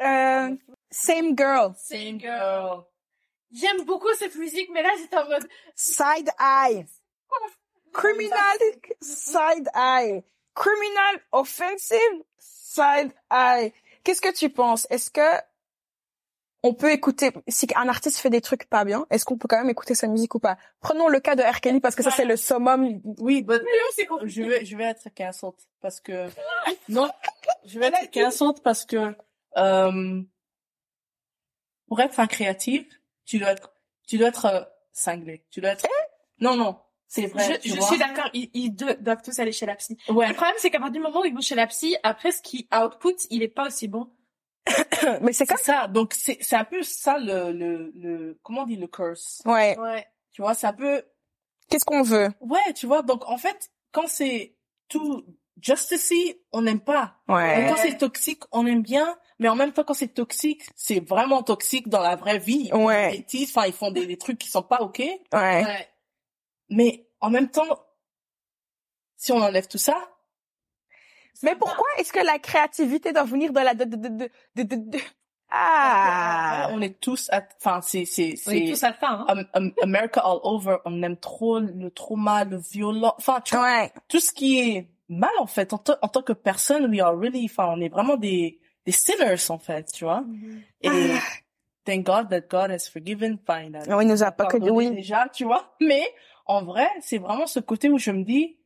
euh, 0.01 0.57
same 0.91 1.37
girl. 1.37 1.75
Same 1.77 2.21
girl. 2.21 2.85
J'aime 3.51 3.85
beaucoup 3.85 4.13
cette 4.15 4.37
musique, 4.37 4.71
mais 4.73 4.83
là, 4.83 4.91
j'étais 4.99 5.17
en 5.17 5.29
mode, 5.29 5.49
Side 5.75 6.31
eye. 6.39 6.87
Criminal 7.93 8.59
side 9.01 9.69
eye. 9.75 10.23
Criminal 10.55 11.21
offensive 11.33 12.25
side 12.39 13.13
eye. 13.31 13.73
Qu'est-ce 14.05 14.21
que 14.21 14.33
tu 14.33 14.51
penses? 14.51 14.87
Est-ce 14.91 15.11
que 15.11 15.21
on 16.63 16.75
peut 16.75 16.93
écouter, 16.93 17.33
si 17.49 17.67
un 17.75 17.89
artiste 17.89 18.19
fait 18.19 18.29
des 18.29 18.43
trucs 18.43 18.67
pas 18.69 18.85
bien, 18.85 19.07
est-ce 19.11 19.25
qu'on 19.25 19.39
peut 19.39 19.49
quand 19.49 19.59
même 19.59 19.71
écouter 19.71 19.95
sa 19.95 20.09
musique 20.09 20.35
ou 20.35 20.41
pas? 20.41 20.59
Prenons 20.81 21.09
le 21.09 21.19
cas 21.19 21.35
de 21.35 21.43
R. 21.43 21.81
Parce 21.81 21.95
que 21.95 22.03
ça 22.03 22.11
c'est 22.11 22.25
le 22.25 22.37
summum. 22.37 23.01
Oui, 23.19 23.43
but 23.43 23.63
compliqué. 24.09 24.31
je 24.31 24.43
vais, 24.43 24.65
je 24.65 24.77
vais 24.77 24.85
être 24.85 25.09
cancelled 25.17 25.55
parce 25.81 26.01
que, 26.01 26.29
non, 26.89 27.11
je 27.65 27.79
vais 27.79 27.87
être 27.87 28.13
cancelled 28.13 28.63
parce 28.63 28.85
que, 28.85 29.15
euh, 29.57 30.23
pour 31.89 32.01
être 32.01 32.21
un 32.21 32.27
créatif, 32.27 32.87
tu 33.25 33.39
dois 33.39 33.53
être, 33.53 33.73
tu 34.07 34.19
dois 34.19 34.29
être 34.29 34.47
euh, 34.47 34.61
cinglé. 34.93 35.47
Tu 35.51 35.61
dois 35.61 35.71
être, 35.71 35.87
non, 36.41 36.57
non, 36.57 36.79
c'est 37.13 37.27
vrai. 37.27 37.55
Je, 37.55 37.59
tu 37.61 37.69
je 37.71 37.75
vois. 37.77 37.87
suis 37.89 37.99
d'accord, 37.99 38.31
ils, 38.33 38.71
doivent 38.73 39.21
tous 39.23 39.37
aller 39.41 39.51
chez 39.51 39.67
la 39.67 39.75
psy. 39.75 39.97
Ouais. 40.09 40.29
Le 40.29 40.35
problème, 40.35 40.55
c'est 40.59 40.71
qu'à 40.71 40.79
partir 40.79 40.93
du 40.93 41.01
moment 41.01 41.23
où 41.23 41.25
ils 41.25 41.35
vont 41.35 41.41
chez 41.41 41.57
la 41.57 41.67
psy, 41.67 41.97
après, 42.05 42.31
ce 42.31 42.41
qui 42.41 42.69
output, 42.73 43.17
il 43.31 43.43
est 43.43 43.49
pas 43.49 43.67
aussi 43.67 43.89
bon. 43.89 44.09
Mais 45.21 45.33
c'est 45.33 45.45
C'est 45.45 45.47
comme 45.47 45.57
ça. 45.59 45.89
Donc, 45.89 46.15
c'est, 46.15 46.39
c'est 46.41 46.55
un 46.55 46.65
peu 46.65 46.83
ça 46.85 47.19
le, 47.19 47.51
le, 47.53 47.93
le, 47.97 48.39
comment 48.45 48.63
on 48.63 48.67
dit 48.67 48.77
le 48.77 48.87
curse. 48.87 49.43
Ouais. 49.45 49.77
Ouais. 49.79 50.07
Tu 50.33 50.41
vois, 50.41 50.55
c'est 50.55 50.69
un 50.69 50.73
peu, 50.73 51.03
Qu'est-ce 51.69 51.85
qu'on 51.85 52.03
veut? 52.03 52.29
ouais, 52.41 52.73
tu 52.77 52.87
vois. 52.87 53.03
Donc, 53.03 53.29
en 53.29 53.37
fait, 53.39 53.71
quand 53.91 54.07
c'est 54.07 54.55
tout 54.89 55.25
justicey, 55.61 56.41
on 56.53 56.63
n'aime 56.63 56.81
pas. 56.81 57.17
Et 57.29 57.33
Ouais. 57.33 57.67
quand 57.69 57.77
c'est 57.77 57.99
toxique, 57.99 58.43
on 58.53 58.67
aime 58.67 58.83
bien, 58.83 59.19
mais 59.41 59.49
en 59.49 59.57
même 59.57 59.73
temps, 59.73 59.83
quand 59.85 59.95
c'est 59.95 60.15
toxique, 60.15 60.63
c'est 60.77 61.01
vraiment 61.01 61.43
toxique 61.43 61.89
dans 61.89 62.01
la 62.03 62.15
vraie 62.15 62.39
vie. 62.39 62.67
Ils 62.67 62.71
font 62.71 62.87
Ouais. 62.87 63.27
enfin, 63.49 63.67
ils 63.67 63.73
font 63.73 63.91
des, 63.91 64.07
des 64.07 64.17
trucs 64.17 64.39
qui 64.39 64.49
sont 64.49 64.63
pas 64.63 64.81
ok. 64.83 64.99
Ouais. 65.01 65.19
Ouais. 65.33 65.89
Mais 66.71 67.07
en 67.21 67.31
même 67.31 67.51
temps, 67.51 67.85
si 69.17 69.33
on 69.33 69.41
enlève 69.43 69.69
tout 69.69 69.79
ça, 69.79 69.97
Mais 71.43 71.57
pourquoi 71.57 71.87
est-ce 71.99 72.13
que 72.13 72.25
la 72.25 72.39
créativité 72.39 73.13
doit 73.13 73.25
venir 73.25 73.53
de 73.53 73.61
la 73.61 73.75
de 73.75 73.85
de 73.85 73.97
de 73.97 74.09
de 74.09 74.31
de, 74.57 74.63
de- 74.63 74.91
de- 74.91 74.99
Ah. 75.53 76.69
on 76.73 76.81
est 76.81 77.01
tous, 77.01 77.29
à- 77.33 77.43
enfin, 77.59 77.81
c'est 77.83 78.05
c'est 78.05 78.35
On 78.47 78.51
est 78.53 78.67
c'est 78.67 78.73
tous 78.73 78.85
à 78.85 78.89
la 78.89 78.95
fin, 78.95 79.13
hein. 79.21 79.25
Am- 79.29 79.47
Am- 79.55 79.73
America 79.83 80.21
all 80.25 80.39
over. 80.45 80.77
On 80.85 81.03
aime 81.03 81.17
trop 81.17 81.59
le 81.61 81.91
trauma, 81.91 82.45
le 82.45 82.57
violent, 82.59 83.15
enfin, 83.19 83.41
tu 83.41 83.57
vois, 83.57 83.65
Ouais. 83.65 83.93
tout 84.09 84.21
ce 84.21 84.33
qui 84.33 84.59
est 84.61 84.89
mal 85.09 85.31
en 85.39 85.47
fait 85.47 85.73
en, 85.73 85.83
en 86.03 86.09
tant 86.09 86.23
que 86.23 86.33
personne. 86.33 86.87
We 86.91 87.01
are 87.01 87.17
really, 87.19 87.47
enfin, 87.47 87.67
on 87.77 87.81
est 87.81 87.89
vraiment 87.89 88.17
des 88.17 88.61
des 88.87 88.93
sinners 88.93 89.51
en 89.51 89.59
fait, 89.59 89.91
tu 89.93 90.05
vois. 90.05 90.23
Et 90.83 90.91
thank 91.85 92.05
God 92.07 92.29
that 92.31 92.43
God 92.43 92.71
has 92.71 92.89
forgiven, 92.93 93.39
fine. 93.47 93.77
Ah 93.89 93.97
Oui, 93.97 94.05
il 94.05 94.09
nous 94.09 94.23
a 94.23 94.31
pas 94.31 94.47
que 94.47 94.57
oui. 94.59 94.91
déjà, 94.91 95.29
tu 95.33 95.45
vois. 95.45 95.75
Mais 95.81 96.05
en 96.51 96.63
vrai, 96.65 96.89
c'est 97.01 97.19
vraiment 97.19 97.47
ce 97.47 97.61
côté 97.61 97.89
où 97.91 97.99
je 97.99 98.11
me 98.11 98.25
dis, 98.25 98.59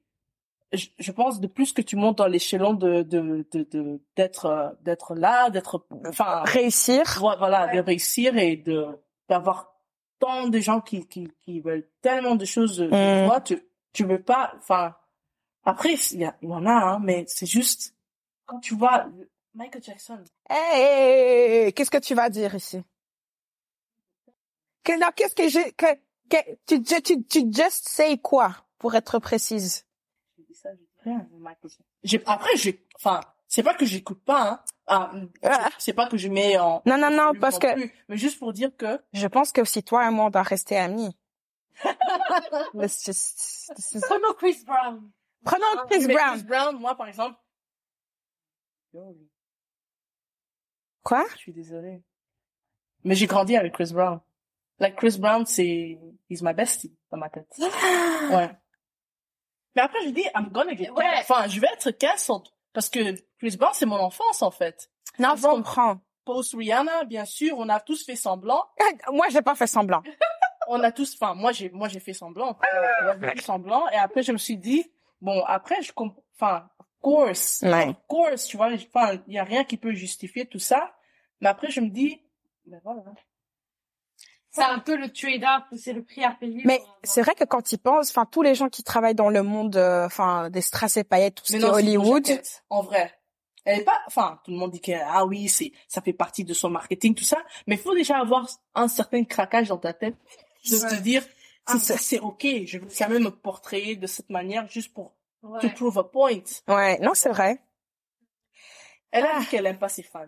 je, 0.72 0.86
je 0.98 1.12
pense 1.12 1.40
de 1.40 1.46
plus 1.46 1.72
que 1.72 1.82
tu 1.82 1.96
montes 1.96 2.18
dans 2.18 2.26
l'échelon 2.26 2.72
de 2.74 3.02
de 3.02 3.46
de 3.52 4.00
d'être 4.16 4.46
euh, 4.46 4.70
d'être 4.80 5.14
là, 5.14 5.50
d'être 5.50 5.86
enfin 6.06 6.42
Réussir. 6.44 7.04
vo- 7.20 7.36
voilà 7.38 7.68
de 7.74 7.78
réussir 7.80 8.36
et 8.36 8.56
de 8.56 8.86
d'avoir 9.28 9.72
tant 10.18 10.48
de 10.48 10.58
gens 10.60 10.80
qui 10.80 11.06
qui 11.06 11.28
qui 11.42 11.60
veulent 11.60 11.88
tellement 12.00 12.34
de 12.36 12.44
choses 12.44 12.78
de 12.78 12.86
Mm. 12.86 13.26
toi, 13.28 13.40
tu 13.40 13.54
tu 13.92 14.04
veux 14.04 14.22
pas, 14.22 14.52
enfin 14.58 14.96
après 15.64 15.94
il 16.12 16.22
y, 16.22 16.26
en 16.52 16.66
a 16.66 16.72
hein, 16.72 16.98
mais 17.02 17.24
c'est 17.28 17.46
juste 17.46 17.94
quand 18.46 18.58
tu 18.60 18.74
vois 18.74 19.06
Michael 19.54 19.82
Jackson. 19.82 20.18
Hey, 20.50 21.72
qu'est-ce 21.72 21.90
que 21.90 21.98
tu 22.08 22.14
vas 22.14 22.28
dire 22.30 22.52
ici? 22.54 22.82
Que, 24.82 24.98
non, 25.00 25.08
qu'est-ce 25.16 25.34
que 25.34 25.48
j'ai, 25.48 25.72
que, 25.72 25.86
que, 26.30 26.36
tu, 26.66 26.82
tu, 26.82 27.02
tu, 27.02 27.24
tu 27.24 27.40
just 27.52 27.88
say 27.88 28.18
quoi, 28.18 28.54
pour 28.78 28.94
être 28.94 29.18
précise? 29.18 29.86
J'ai 32.02 32.22
après 32.26 32.56
j'ai 32.56 32.86
enfin 32.96 33.20
c'est 33.48 33.62
pas 33.62 33.74
que 33.74 33.84
j'écoute 33.84 34.22
pas 34.24 34.50
hein. 34.50 34.60
Ah, 34.86 35.12
Ah. 35.42 35.70
c'est 35.78 35.92
pas 35.92 36.08
que 36.08 36.16
je 36.16 36.28
mets 36.28 36.58
en 36.58 36.82
Non, 36.86 36.98
non, 36.98 37.10
non, 37.10 37.32
parce 37.38 37.58
que 37.58 37.72
plus, 37.74 37.92
mais 38.08 38.16
juste 38.16 38.38
pour 38.38 38.52
dire 38.52 38.74
que 38.76 39.00
je 39.12 39.26
pense 39.26 39.52
que 39.52 39.60
aussi 39.60 39.82
toi 39.82 40.06
et 40.06 40.10
moi, 40.10 40.26
on 40.26 40.30
doit 40.30 40.42
rester 40.42 40.76
amis. 40.76 41.16
Let's 42.74 43.04
just- 43.04 43.72
this 43.76 43.92
is- 43.94 44.00
Prenons 44.00 44.34
Chris 44.38 44.62
Brown. 44.66 45.10
Prenons 45.44 45.86
Chris 45.90 46.06
Mais 46.06 46.14
Brown. 46.14 46.34
Chris 46.38 46.44
Brown, 46.44 46.78
moi 46.78 46.94
par 46.96 47.08
exemple. 47.08 47.38
Quoi? 51.02 51.24
Je 51.32 51.38
suis 51.38 51.52
désolée. 51.52 52.02
Mais 53.04 53.14
j'ai 53.14 53.26
grandi 53.26 53.56
avec 53.56 53.74
Chris 53.74 53.90
Brown. 53.92 54.20
Like 54.78 54.96
Chris 54.96 55.16
Brown, 55.18 55.46
c'est, 55.46 55.98
he's 56.28 56.42
my 56.42 56.52
bestie 56.52 56.96
dans 57.10 57.18
ma 57.18 57.28
tête. 57.28 57.48
Ouais. 57.58 58.50
Mais 59.76 59.82
après, 59.82 59.98
je 60.04 60.10
dis, 60.10 60.24
I'm 60.34 60.50
gonna 60.50 60.74
get 60.74 60.90
Ouais. 60.90 61.04
Enfin, 61.18 61.46
je 61.48 61.60
vais 61.60 61.68
être 61.72 61.90
cancelled. 61.92 62.48
Parce 62.72 62.88
que 62.88 63.14
Chris 63.38 63.56
Brown, 63.56 63.72
c'est 63.72 63.86
mon 63.86 63.98
enfance, 63.98 64.42
en 64.42 64.50
fait. 64.50 64.90
Non, 65.18 65.34
je 65.36 65.42
comprends. 65.42 66.00
Post 66.24 66.54
Rihanna, 66.54 67.04
bien 67.04 67.24
sûr, 67.24 67.58
on 67.58 67.68
a 67.68 67.80
tous 67.80 68.04
fait 68.04 68.16
semblant. 68.16 68.64
Moi, 69.12 69.26
j'ai 69.30 69.42
pas 69.42 69.54
fait 69.54 69.66
semblant. 69.66 70.02
On 70.66 70.82
a 70.82 70.90
tous, 70.90 71.14
enfin, 71.20 71.34
moi, 71.34 71.52
j'ai, 71.52 71.68
moi, 71.68 71.88
j'ai 71.88 72.00
fait 72.00 72.14
semblant. 72.14 72.56
On 73.02 73.06
a 73.06 73.18
fait 73.18 73.42
semblant. 73.42 73.86
Et 73.90 73.96
après, 73.96 74.22
je 74.22 74.32
me 74.32 74.38
suis 74.38 74.56
dit, 74.56 74.90
bon, 75.20 75.44
après, 75.44 75.82
je 75.82 75.92
comprends, 75.92 76.22
enfin, 76.34 76.70
of 76.78 76.86
course. 77.02 77.60
Ouais. 77.60 77.88
Of 77.88 77.96
course, 78.08 78.46
tu 78.46 78.56
vois, 78.56 78.70
enfin, 78.72 79.18
il 79.26 79.34
y 79.34 79.38
a 79.38 79.44
rien 79.44 79.64
qui 79.64 79.76
peut 79.76 79.92
justifier 79.92 80.46
tout 80.46 80.58
ça. 80.58 80.94
Mais 81.42 81.50
après, 81.50 81.68
je 81.70 81.82
me 81.82 81.90
dis, 81.90 82.18
ben 82.64 82.80
voilà. 82.82 83.02
C'est 84.54 84.62
un 84.62 84.78
peu 84.78 84.96
le 84.96 85.12
trade-off, 85.12 85.64
c'est 85.76 85.92
le 85.92 86.04
prix 86.04 86.22
à 86.22 86.30
payer. 86.30 86.62
Mais 86.64 86.80
c'est 87.02 87.22
vrai 87.22 87.34
que 87.34 87.42
quand 87.44 87.72
ils 87.72 87.78
pensent, 87.78 88.10
enfin, 88.10 88.24
tous 88.24 88.42
les 88.42 88.54
gens 88.54 88.68
qui 88.68 88.84
travaillent 88.84 89.14
dans 89.16 89.28
le 89.30 89.42
monde, 89.42 89.74
euh, 89.76 90.06
enfin, 90.06 90.48
des 90.48 90.60
strass 90.60 90.96
et 90.96 91.02
paillettes, 91.02 91.36
tout 91.36 91.44
ce 91.46 91.52
Mais 91.54 91.58
qui 91.58 91.64
est 91.64 91.68
non, 91.68 91.74
Hollywood, 91.74 92.40
en 92.70 92.82
vrai. 92.82 93.12
Elle 93.64 93.80
est 93.80 93.84
pas, 93.84 93.98
enfin, 94.06 94.40
tout 94.44 94.50
le 94.52 94.56
monde 94.58 94.70
dit 94.70 94.80
que, 94.80 94.92
ah 95.06 95.24
oui, 95.26 95.48
c'est, 95.48 95.72
ça 95.88 96.02
fait 96.02 96.12
partie 96.12 96.44
de 96.44 96.54
son 96.54 96.70
marketing, 96.70 97.14
tout 97.14 97.24
ça. 97.24 97.38
Mais 97.66 97.74
il 97.76 97.80
faut 97.80 97.94
déjà 97.94 98.18
avoir 98.18 98.46
un 98.74 98.86
certain 98.88 99.24
craquage 99.24 99.68
dans 99.68 99.78
ta 99.78 99.92
tête 99.92 100.14
de 100.70 100.76
Ouais. 100.76 100.88
te 100.88 100.94
dire, 101.02 101.24
ah, 101.66 101.72
C'est 101.78 101.94
ça, 101.94 101.98
c'est 101.98 102.20
ok, 102.20 102.46
je 102.66 102.78
veux 102.78 102.88
quand 102.96 103.08
même 103.08 103.24
me 103.24 103.30
portrayer 103.30 103.96
de 103.96 104.06
cette 104.06 104.30
manière 104.30 104.68
juste 104.68 104.92
pour 104.94 105.14
Ouais. 105.42 105.60
to 105.60 105.68
prove 105.70 105.98
a 105.98 106.04
point. 106.04 106.42
ouais, 106.68 106.98
non, 107.00 107.12
c'est 107.14 107.28
vrai. 107.30 107.58
Elle 109.10 109.26
Ah. 109.26 109.36
a 109.36 109.40
dit 109.40 109.46
qu'elle 109.46 109.66
aime 109.66 109.78
pas 109.78 109.88
ses 109.88 110.02
fans. 110.04 110.26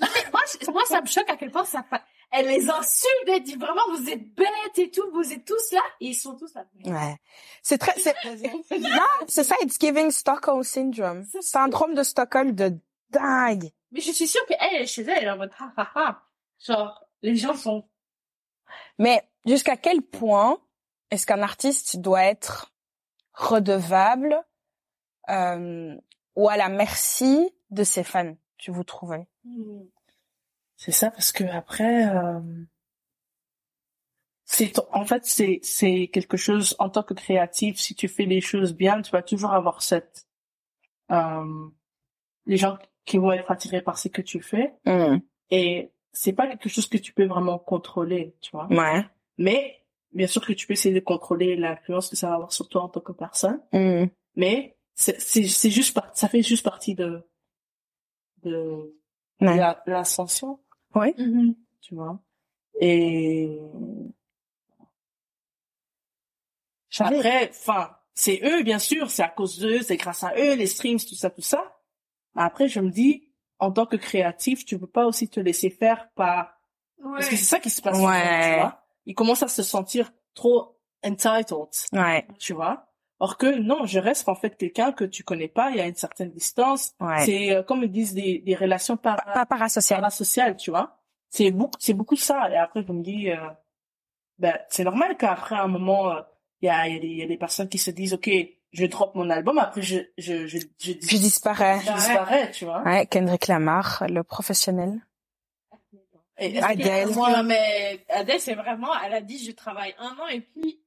Mais 0.00 0.06
moi, 0.32 0.40
moi, 0.72 0.82
ça 0.86 1.00
me 1.02 1.06
choque 1.06 1.28
à 1.28 1.36
quel 1.36 1.50
point 1.50 1.64
ça 1.64 1.84
Elle 2.32 2.46
les 2.46 2.70
insulte, 2.70 3.28
elle 3.28 3.42
dit 3.42 3.56
vraiment, 3.56 3.82
vous 3.90 4.08
êtes 4.08 4.34
bêtes 4.34 4.78
et 4.78 4.90
tout, 4.90 5.10
vous 5.12 5.32
êtes 5.32 5.44
tous 5.44 5.72
là, 5.72 5.80
et 6.00 6.06
ils 6.08 6.14
sont 6.14 6.36
tous 6.36 6.54
là. 6.54 6.64
Ouais. 6.84 7.16
C'est 7.62 7.78
très, 7.78 7.98
c'est, 7.98 8.14
non, 8.78 9.26
c'est 9.26 9.42
ça, 9.42 9.56
it's 9.62 9.78
giving 9.80 10.10
Stockholm 10.10 10.62
syndrome. 10.62 11.24
Syndrome 11.40 11.94
de 11.94 12.04
Stockholm 12.04 12.52
de 12.52 12.78
dingue. 13.10 13.70
Mais 13.90 14.00
je 14.00 14.12
suis 14.12 14.28
sûre 14.28 14.44
qu'elle, 14.46 14.86
chez 14.86 15.02
elle, 15.02 15.18
elle 15.18 15.24
est 15.24 15.30
en 15.30 15.36
mode, 15.38 15.50
ha, 15.58 15.72
ha, 15.76 15.90
ha. 15.94 16.22
Genre, 16.64 17.04
les 17.22 17.36
gens 17.36 17.56
sont, 17.56 17.84
Mais 18.98 19.22
jusqu'à 19.44 19.76
quel 19.76 20.02
point 20.02 20.58
est-ce 21.10 21.26
qu'un 21.26 21.42
artiste 21.42 21.96
doit 21.98 22.24
être 22.24 22.72
redevable 23.32 24.40
euh, 25.28 25.96
ou 26.36 26.48
à 26.48 26.56
la 26.56 26.68
merci 26.68 27.50
de 27.70 27.82
ses 27.84 28.04
fans, 28.04 28.34
tu 28.56 28.70
vous 28.70 28.84
trouvez 28.84 29.26
C'est 30.82 30.92
ça 30.92 31.10
parce 31.10 31.30
que 31.30 31.44
après, 31.44 32.08
euh, 32.08 32.40
c'est 34.46 34.72
en 34.92 35.04
fait 35.04 35.26
c'est 35.26 35.60
c'est 35.62 36.08
quelque 36.08 36.38
chose 36.38 36.74
en 36.78 36.88
tant 36.88 37.02
que 37.02 37.12
créatif. 37.12 37.78
Si 37.78 37.94
tu 37.94 38.08
fais 38.08 38.24
les 38.24 38.40
choses 38.40 38.74
bien, 38.74 39.02
tu 39.02 39.10
vas 39.10 39.22
toujours 39.22 39.52
avoir 39.52 39.82
cette 39.82 40.26
euh, 41.10 41.66
les 42.46 42.56
gens 42.56 42.78
qui 43.04 43.18
vont 43.18 43.30
être 43.32 43.50
attirés 43.50 43.82
par 43.82 43.98
ce 43.98 44.08
que 44.08 44.22
tu 44.22 44.40
fais 44.40 44.72
Hmm. 44.86 45.18
et 45.50 45.92
c'est 46.12 46.32
pas 46.32 46.46
quelque 46.46 46.70
chose 46.70 46.88
que 46.88 46.96
tu 46.96 47.12
peux 47.12 47.26
vraiment 47.26 47.58
contrôler, 47.58 48.34
tu 48.40 48.50
vois. 48.52 48.66
Ouais. 48.68 49.04
Mais 49.36 49.84
bien 50.12 50.26
sûr 50.26 50.40
que 50.44 50.54
tu 50.54 50.66
peux 50.66 50.72
essayer 50.72 50.94
de 50.94 51.00
contrôler 51.04 51.56
l'influence 51.56 52.08
que 52.08 52.16
ça 52.16 52.28
va 52.30 52.34
avoir 52.36 52.52
sur 52.54 52.68
toi 52.70 52.84
en 52.84 52.88
tant 52.88 53.00
que 53.00 53.12
personne, 53.12 53.60
Hmm. 53.74 54.06
mais 54.34 54.78
c'est 54.94 55.20
c'est 55.20 55.70
juste 55.70 55.94
ça 56.14 56.28
fait 56.28 56.42
juste 56.42 56.64
partie 56.64 56.94
de 56.94 57.22
de, 58.44 58.96
Ouais. 59.42 59.58
l'ascension 59.86 60.58
Oui. 60.94 61.14
tu 61.80 61.94
vois. 61.94 62.18
Et 62.80 63.58
après, 66.98 67.50
enfin, 67.50 67.96
c'est 68.14 68.40
eux, 68.44 68.62
bien 68.62 68.78
sûr, 68.78 69.10
c'est 69.10 69.22
à 69.22 69.28
cause 69.28 69.58
d'eux, 69.58 69.82
c'est 69.82 69.96
grâce 69.96 70.24
à 70.24 70.34
eux, 70.36 70.54
les 70.54 70.66
streams, 70.66 70.98
tout 70.98 71.14
ça, 71.14 71.30
tout 71.30 71.40
ça. 71.42 71.76
Mais 72.34 72.42
après, 72.42 72.68
je 72.68 72.80
me 72.80 72.90
dis, 72.90 73.28
en 73.58 73.70
tant 73.70 73.86
que 73.86 73.96
créatif, 73.96 74.64
tu 74.64 74.78
peux 74.78 74.86
pas 74.86 75.06
aussi 75.06 75.28
te 75.28 75.40
laisser 75.40 75.70
faire 75.70 76.10
par, 76.14 76.58
parce 77.02 77.28
que 77.28 77.36
c'est 77.36 77.44
ça 77.44 77.60
qui 77.60 77.70
se 77.70 77.80
passe, 77.80 77.96
souvent, 77.96 78.08
Ouais. 78.08 78.54
tu 78.54 78.60
vois. 78.60 78.82
Ils 79.06 79.14
commencent 79.14 79.42
à 79.42 79.48
se 79.48 79.62
sentir 79.62 80.12
trop 80.34 80.76
entitled, 81.04 81.46
Ouais. 81.92 82.26
tu 82.38 82.52
vois. 82.54 82.89
Or 83.22 83.36
que 83.36 83.46
non, 83.46 83.84
je 83.84 83.98
reste 83.98 84.28
en 84.30 84.34
fait 84.34 84.56
quelqu'un 84.56 84.92
que 84.92 85.04
tu 85.04 85.22
connais 85.24 85.48
pas, 85.48 85.70
il 85.70 85.76
y 85.76 85.80
a 85.80 85.86
une 85.86 85.94
certaine 85.94 86.30
distance. 86.30 86.92
Ouais. 87.00 87.24
C'est 87.26 87.54
euh, 87.54 87.62
comme 87.62 87.82
ils 87.84 87.90
disent 87.92 88.14
des, 88.14 88.38
des 88.38 88.54
relations 88.54 88.96
par 88.96 89.22
Pas 89.24 89.44
parasocial. 89.44 90.00
parasociales, 90.00 90.56
tu 90.56 90.70
vois. 90.70 90.98
C'est 91.28 91.50
beaucoup, 91.50 91.76
c'est 91.78 91.92
beaucoup 91.94 92.16
ça. 92.16 92.50
Et 92.50 92.56
après, 92.56 92.82
je 92.82 92.90
me 92.92 93.02
dis, 93.02 93.30
euh, 93.30 93.36
ben, 94.38 94.58
c'est 94.70 94.84
normal 94.84 95.16
qu'après 95.18 95.56
un 95.56 95.66
moment, 95.68 96.10
euh, 96.12 96.20
il 96.62 96.66
y, 96.66 96.68
a, 96.70 96.88
y, 96.88 96.92
a 96.96 97.04
y 97.04 97.22
a 97.22 97.26
des 97.26 97.36
personnes 97.36 97.68
qui 97.68 97.76
se 97.78 97.90
disent, 97.90 98.14
ok, 98.14 98.30
je 98.72 98.86
drop 98.86 99.14
mon 99.14 99.28
album, 99.28 99.58
après 99.58 99.82
je, 99.82 99.98
je, 100.16 100.46
je, 100.46 100.58
je, 100.78 100.90
Je 100.92 101.16
disparais. 101.18 101.78
je 101.86 101.92
disparais, 101.92 102.50
tu 102.52 102.64
vois. 102.64 102.82
Ouais, 102.84 103.04
Kendrick 103.06 103.48
Lamar, 103.48 104.04
le 104.08 104.22
professionnel. 104.22 105.00
Et- 106.38 106.58
Adèle. 106.62 107.08
Moi, 107.10 107.42
mais 107.42 108.04
Adèle, 108.08 108.40
c'est 108.40 108.54
vraiment, 108.54 108.88
elle 109.04 109.12
a 109.12 109.20
dit, 109.20 109.44
je 109.44 109.52
travaille 109.52 109.94
un 109.98 110.16
an 110.22 110.26
et 110.32 110.40
puis. 110.40 110.80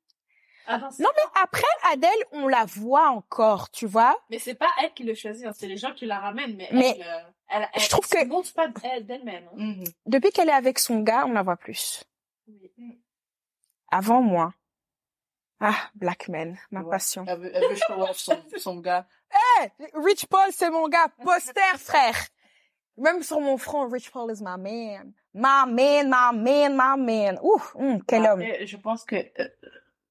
C'est- 0.65 1.03
Non, 1.03 1.09
mais 1.15 1.41
après, 1.41 1.63
Adèle, 1.91 2.09
on 2.31 2.47
la 2.47 2.65
voit 2.65 3.09
encore, 3.09 3.69
tu 3.71 3.85
vois. 3.85 4.17
mais 4.29 4.39
c'est 4.39 4.55
pas 4.55 4.69
elle 4.81 4.93
qui 4.93 5.03
le 5.03 5.13
choisit, 5.13 5.45
hein, 5.45 5.51
c'est 5.53 5.67
les 5.67 5.77
gens 5.77 5.93
qui 5.93 6.05
la 6.05 6.19
ramènent. 6.19 6.55
Mais, 6.55 6.69
Mais 6.71 6.95
elle, 6.99 7.01
euh, 7.07 7.19
elle, 7.49 7.69
elle, 7.73 7.81
je 7.81 7.89
trouve 7.89 8.05
elle 8.15 8.29
se 8.31 8.51
que- 8.51 8.55
pas 8.55 8.67
d'elle- 8.69 9.05
d'elle-même. 9.05 9.45
hein. 9.51 9.55
Mhm. 9.55 9.83
Depuis 10.05 10.31
qu'elle 10.31 10.49
est 10.49 10.53
avec 10.53 10.79
son 10.79 11.01
gars, 11.01 11.25
on 11.25 11.33
la 11.33 11.43
voit 11.43 11.57
plus. 11.57 12.03
Oui. 12.47 12.71
Avant, 13.91 14.21
moi. 14.21 14.53
Ah, 15.59 15.75
Black 15.95 16.27
Man, 16.29 16.57
ma 16.71 16.81
Ouais. 16.81 16.89
passion. 16.89 17.25
Elle 17.27 17.39
veut, 17.39 17.51
elle 17.55 17.69
veut 17.69 17.75
show 17.75 17.93
off 18.01 18.17
son, 18.17 18.41
son 18.57 18.77
gars. 18.79 19.05
Eh, 19.63 19.69
Rich 19.95 20.27
Paul, 20.27 20.49
c'est 20.51 20.69
mon 20.69 20.87
gars. 20.87 21.07
Poster, 21.23 21.61
frère. 21.79 22.15
Même 22.97 23.23
sur 23.23 23.39
mon 23.39 23.57
front, 23.57 23.87
Rich 23.89 24.11
Paul 24.11 24.31
is 24.31 24.41
my 24.43 24.57
man. 24.59 25.13
My 25.33 25.65
man, 25.67 26.07
my 26.09 26.37
man, 26.37 26.73
my 26.77 27.03
man. 27.03 27.39
Ouf, 27.41 27.73
hum, 27.75 28.03
quel 28.05 28.27
homme. 28.27 28.43
Je 28.65 28.77
pense 28.77 29.03
que 29.03 29.15
euh, 29.15 29.49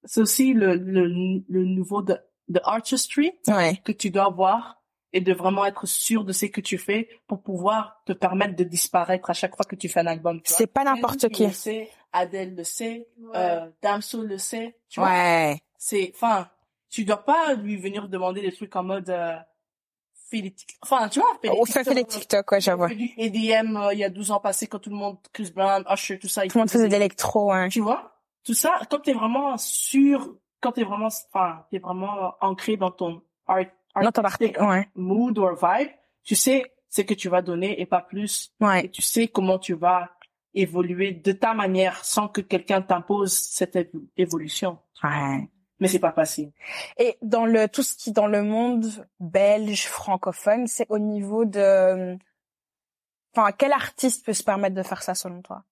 c'est 0.04 0.20
aussi 0.20 0.52
le, 0.52 0.74
le, 0.74 1.06
le 1.48 1.64
niveau 1.64 2.02
de, 2.02 2.16
de 2.48 2.60
artistry 2.64 3.32
Ouais. 3.48 3.80
que 3.84 3.92
tu 3.92 4.10
dois 4.10 4.24
avoir 4.26 4.82
et 5.12 5.20
de 5.20 5.32
vraiment 5.34 5.64
être 5.66 5.86
sûr 5.86 6.24
de 6.24 6.32
ce 6.32 6.46
que 6.46 6.60
tu 6.60 6.78
fais 6.78 7.08
pour 7.26 7.42
pouvoir 7.42 8.00
te 8.06 8.12
permettre 8.12 8.56
de 8.56 8.64
disparaître 8.64 9.28
à 9.28 9.34
chaque 9.34 9.54
fois 9.56 9.64
que 9.66 9.76
tu 9.76 9.88
fais 9.88 10.00
un 10.00 10.06
album. 10.06 10.40
C'est 10.44 10.66
pas 10.66 10.84
n'importe 10.84 11.28
qui. 11.28 11.46
le 11.46 11.52
sait, 11.52 11.90
Adele 12.12 12.54
le 12.56 12.64
sait, 12.64 13.06
Ouais. 13.20 13.30
euh, 13.36 13.68
Damso 13.82 14.22
le 14.22 14.38
sait, 14.38 14.76
tu 14.88 15.00
vois. 15.00 15.10
Ouais. 15.10 15.60
C'est, 15.76 16.12
enfin, 16.14 16.48
tu 16.88 17.04
dois 17.04 17.18
pas 17.24 17.54
lui 17.54 17.76
venir 17.76 18.08
demander 18.08 18.40
des 18.40 18.52
trucs 18.52 18.74
en 18.74 18.82
mode, 18.84 19.10
euh, 19.10 19.36
enfin, 20.80 21.08
tu 21.08 21.20
vois, 21.20 21.28
On 21.58 21.64
fait, 21.66 21.84
fait 21.84 21.94
les 21.94 22.04
TikTok, 22.04 22.50
ouais, 22.52 22.60
j'avoue. 22.60 22.86
du 22.88 23.10
EDM 23.18 23.76
euh, 23.76 23.92
il 23.92 23.98
y 23.98 24.04
a 24.04 24.08
12 24.08 24.30
ans 24.30 24.40
passé 24.40 24.66
quand 24.66 24.78
tout 24.78 24.90
le 24.90 24.96
monde, 24.96 25.18
Chris 25.32 25.52
Brown, 25.54 25.84
Usher, 25.92 26.18
tout 26.18 26.28
ça. 26.28 26.42
Tout 26.42 26.50
le 26.56 26.60
monde 26.60 26.70
faisait 26.70 26.86
de 26.88 26.92
l'électro, 26.92 27.52
hein. 27.52 27.68
tu 27.68 27.80
vois? 27.80 28.11
Tout 28.44 28.54
ça 28.54 28.80
quand 28.90 29.00
t'es 29.00 29.12
vraiment 29.12 29.56
sûr 29.56 30.36
quand 30.60 30.72
t'es 30.72 30.84
vraiment 30.84 31.06
enfin 31.32 31.64
t'es 31.70 31.78
vraiment 31.78 32.34
ancré 32.40 32.76
dans 32.76 32.90
ton 32.90 33.22
art, 33.46 33.64
artistic 33.94 34.60
ouais. 34.60 34.88
mood 34.94 35.38
or 35.38 35.54
vibe 35.54 35.90
tu 36.24 36.34
sais 36.34 36.72
ce 36.88 37.02
que 37.02 37.14
tu 37.14 37.28
vas 37.28 37.42
donner 37.42 37.80
et 37.80 37.86
pas 37.86 38.00
plus 38.02 38.52
et 38.60 38.64
Ouais. 38.64 38.88
tu 38.88 39.02
sais 39.02 39.28
comment 39.28 39.58
tu 39.58 39.74
vas 39.74 40.10
évoluer 40.54 41.12
de 41.12 41.32
ta 41.32 41.54
manière 41.54 42.04
sans 42.04 42.28
que 42.28 42.40
quelqu'un 42.42 42.82
t'impose 42.82 43.32
cette 43.32 43.74
évo- 43.76 44.06
évolution 44.16 44.78
Ouais. 45.02 45.48
mais 45.80 45.88
c'est 45.88 45.98
pas 45.98 46.12
facile 46.12 46.52
Et 46.98 47.16
dans 47.22 47.44
le, 47.46 47.68
tout 47.68 47.82
ce 47.82 47.94
qui, 47.96 48.12
dans 48.12 48.26
le 48.28 48.42
monde 48.42 48.86
belge, 49.18 49.86
francophone, 49.86 50.66
c'est 50.68 50.86
au 50.90 50.98
niveau 50.98 51.44
de, 51.44 52.16
enfin, 53.34 53.50
quel 53.52 53.72
artiste 53.72 54.24
peut 54.26 54.32
se 54.34 54.44
permettre 54.44 54.76
de 54.76 54.82
faire 54.82 55.02
ça 55.02 55.14
selon 55.14 55.42
toi? 55.42 55.64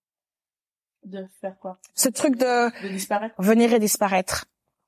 De 1.05 1.25
faire 1.41 1.57
quoi? 1.59 1.79
Ce 1.95 2.09
truc 2.09 2.35
de 2.37 2.69
de 2.83 2.87
disparaître? 2.89 3.35
venir 3.39 3.73
et 3.73 3.79
disparaître. 3.79 4.45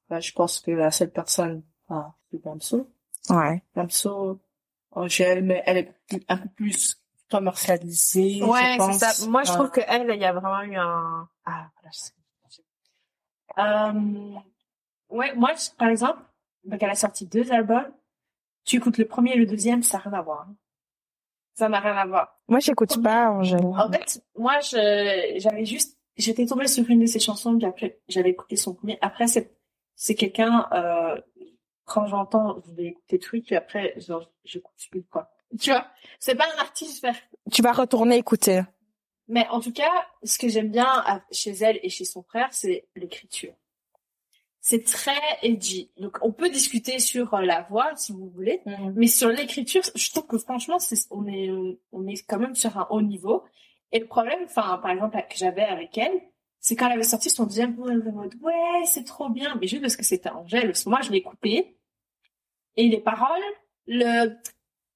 Bah, 0.10 0.20
je 0.20 0.32
pense 0.32 0.60
que 0.60 0.72
la 0.72 0.92
seule 0.92 1.12
personne 1.12 1.64
ah, 1.90 2.14
c'est 2.32 2.44
Damso 2.44 2.90
Ouais. 3.30 3.64
Damso 3.76 4.40
Angèle 4.92 5.44
mais 5.44 5.64
elle 5.66 5.78
est 5.78 5.94
un 6.30 6.38
peu 6.38 6.50
plus 6.50 7.00
commercialisée 7.32 8.44
Ouais, 8.44 8.74
je 8.74 8.78
pense. 8.78 9.00
c'est 9.00 9.06
ça. 9.12 9.28
Moi, 9.28 9.44
je 9.44 9.52
trouve 9.54 9.72
que 9.72 9.82
elle, 9.88 10.10
il 10.14 10.20
y 10.22 10.26
a 10.26 10.34
vraiment 10.34 10.62
eu 10.62 10.76
un. 10.76 11.28
Ah, 11.46 11.70
voilà, 11.76 11.90
je 11.92 11.98
sais. 12.00 12.12
Euh, 13.58 14.40
ouais, 15.10 15.34
moi, 15.36 15.52
je- 15.56 15.76
par 15.78 15.88
exemple, 15.90 16.20
donc 16.64 16.82
elle 16.82 16.90
a 16.90 16.96
sorti 16.96 17.26
deux 17.28 17.52
albums. 17.52 17.92
Tu 18.66 18.78
écoutes 18.78 18.98
le 18.98 19.06
premier 19.06 19.34
et 19.34 19.38
le 19.38 19.46
deuxième, 19.46 19.84
ça 19.84 19.98
n'a 19.98 20.04
rien 20.04 20.14
à 20.14 20.22
voir. 20.22 20.48
Ça 21.56 21.70
n'a 21.70 21.80
rien 21.80 21.96
à 21.98 22.06
voir. 22.06 22.40
Moi, 22.48 22.60
j'écoute 22.60 23.02
pas, 23.04 23.30
Angèle. 23.30 23.66
En 23.66 23.92
fait, 23.92 24.24
moi, 24.38 24.60
je, 24.62 25.36
j'avais 25.38 25.66
juste, 25.66 25.98
j'étais 26.18 26.46
tombée 26.46 26.68
sur 26.68 26.90
une 26.90 27.00
de 27.02 27.06
ses 27.06 27.20
chansons, 27.20 27.58
puis 27.58 27.66
après, 27.68 28.00
j'avais 28.08 28.30
écouté 28.32 28.56
son 28.56 28.74
premier. 28.74 28.98
Après, 29.02 29.28
c'est, 29.28 29.56
c'est 29.96 30.16
quelqu'un, 30.16 30.68
euh, 30.74 31.20
quand 31.86 32.08
j'entends, 32.08 32.62
je 32.68 32.72
vais 32.74 32.86
écouter 32.88 33.20
truc, 33.20 33.46
puis 33.46 33.56
après, 33.56 33.94
genre, 34.00 34.30
j'écoute 34.44 34.74
plus, 34.92 35.04
quoi. 35.04 35.30
Tu 35.60 35.70
vois? 35.70 35.88
C'est 36.20 36.36
pas 36.36 36.46
un 36.56 36.60
artiste 36.62 37.06
Tu 37.52 37.62
vas 37.62 37.72
retourner 37.74 38.18
écouter. 38.18 38.62
mais 39.28 39.48
en 39.50 39.60
tout 39.60 39.72
cas, 39.74 39.92
ce 40.24 40.38
que 40.40 40.48
j'aime 40.50 40.70
bien 40.72 40.86
à- 40.88 41.22
chez 41.32 41.52
elle 41.52 41.80
et 41.84 41.90
chez 41.90 42.06
son 42.06 42.24
frère, 42.24 42.48
c'est 42.52 42.88
l'écriture. 42.96 43.54
C'est 44.66 44.84
très 44.86 45.12
edgy. 45.42 45.92
Donc, 45.98 46.18
on 46.22 46.32
peut 46.32 46.50
discuter 46.50 46.98
sur 47.00 47.34
euh, 47.34 47.42
la 47.42 47.64
voix, 47.64 47.94
si 47.98 48.14
vous 48.14 48.30
voulez, 48.30 48.62
Mhm. 48.66 48.94
mais 48.96 49.08
sur 49.08 49.28
l'écriture, 49.30 49.82
je 49.94 50.10
trouve 50.12 50.26
que 50.26 50.38
franchement, 50.38 50.80
c'est, 50.80 50.96
on 51.12 51.28
est, 51.28 51.50
on 51.92 52.08
est 52.08 52.24
quand 52.26 52.40
même 52.40 52.56
sur 52.56 52.78
un 52.78 52.88
haut 52.90 53.02
niveau. 53.02 53.44
Et 53.94 54.00
le 54.00 54.08
problème, 54.08 54.40
enfin, 54.44 54.78
par 54.82 54.92
exemple, 54.92 55.16
que 55.30 55.38
j'avais 55.38 55.64
avec 55.64 55.98
elle, 55.98 56.20
c'est 56.60 56.76
quand 56.76 56.88
elle 56.88 56.94
avait 56.94 57.04
sorti 57.04 57.30
son 57.30 57.46
deuxième 57.46 57.70
album, 57.72 57.90
elle 57.92 57.98
était 58.00 58.10
en 58.10 58.14
mode, 58.14 58.36
ouais, 58.42 58.86
c'est 58.86 59.04
trop 59.06 59.30
bien, 59.30 59.56
mais 59.62 59.68
juste 59.68 59.82
parce 59.82 59.96
que 59.96 60.04
c'était 60.04 60.30
Angèle, 60.30 60.66
parce 60.68 60.84
que 60.84 60.90
moi, 60.90 61.00
je 61.02 61.12
l'ai 61.12 61.22
coupé. 61.22 61.78
Et 62.76 62.88
les 62.90 63.00
paroles, 63.00 63.44
le, 63.88 64.36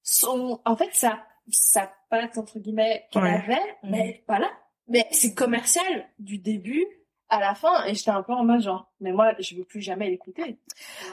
son, 0.02 0.60
en 0.64 0.76
fait, 0.76 0.90
ça, 0.92 1.24
ça 1.50 1.92
patte, 2.10 2.36
entre 2.38 2.58
guillemets, 2.58 3.06
qu'elle 3.10 3.22
Ouais. 3.22 3.34
avait, 3.34 3.76
Mhm. 3.84 3.90
mais 3.90 4.24
voilà. 4.26 4.50
Mais 4.88 5.06
c'est 5.12 5.34
commercial 5.34 6.08
du 6.18 6.38
début 6.38 6.84
à 7.28 7.38
la 7.40 7.54
fin, 7.54 7.84
et 7.84 7.94
j'étais 7.94 8.10
un 8.10 8.22
peu 8.22 8.32
en 8.32 8.42
mode 8.44 8.62
genre, 8.62 8.90
mais 9.00 9.12
moi, 9.12 9.32
je 9.38 9.54
veux 9.54 9.64
plus 9.64 9.82
jamais 9.82 10.08
l'écouter. 10.10 10.58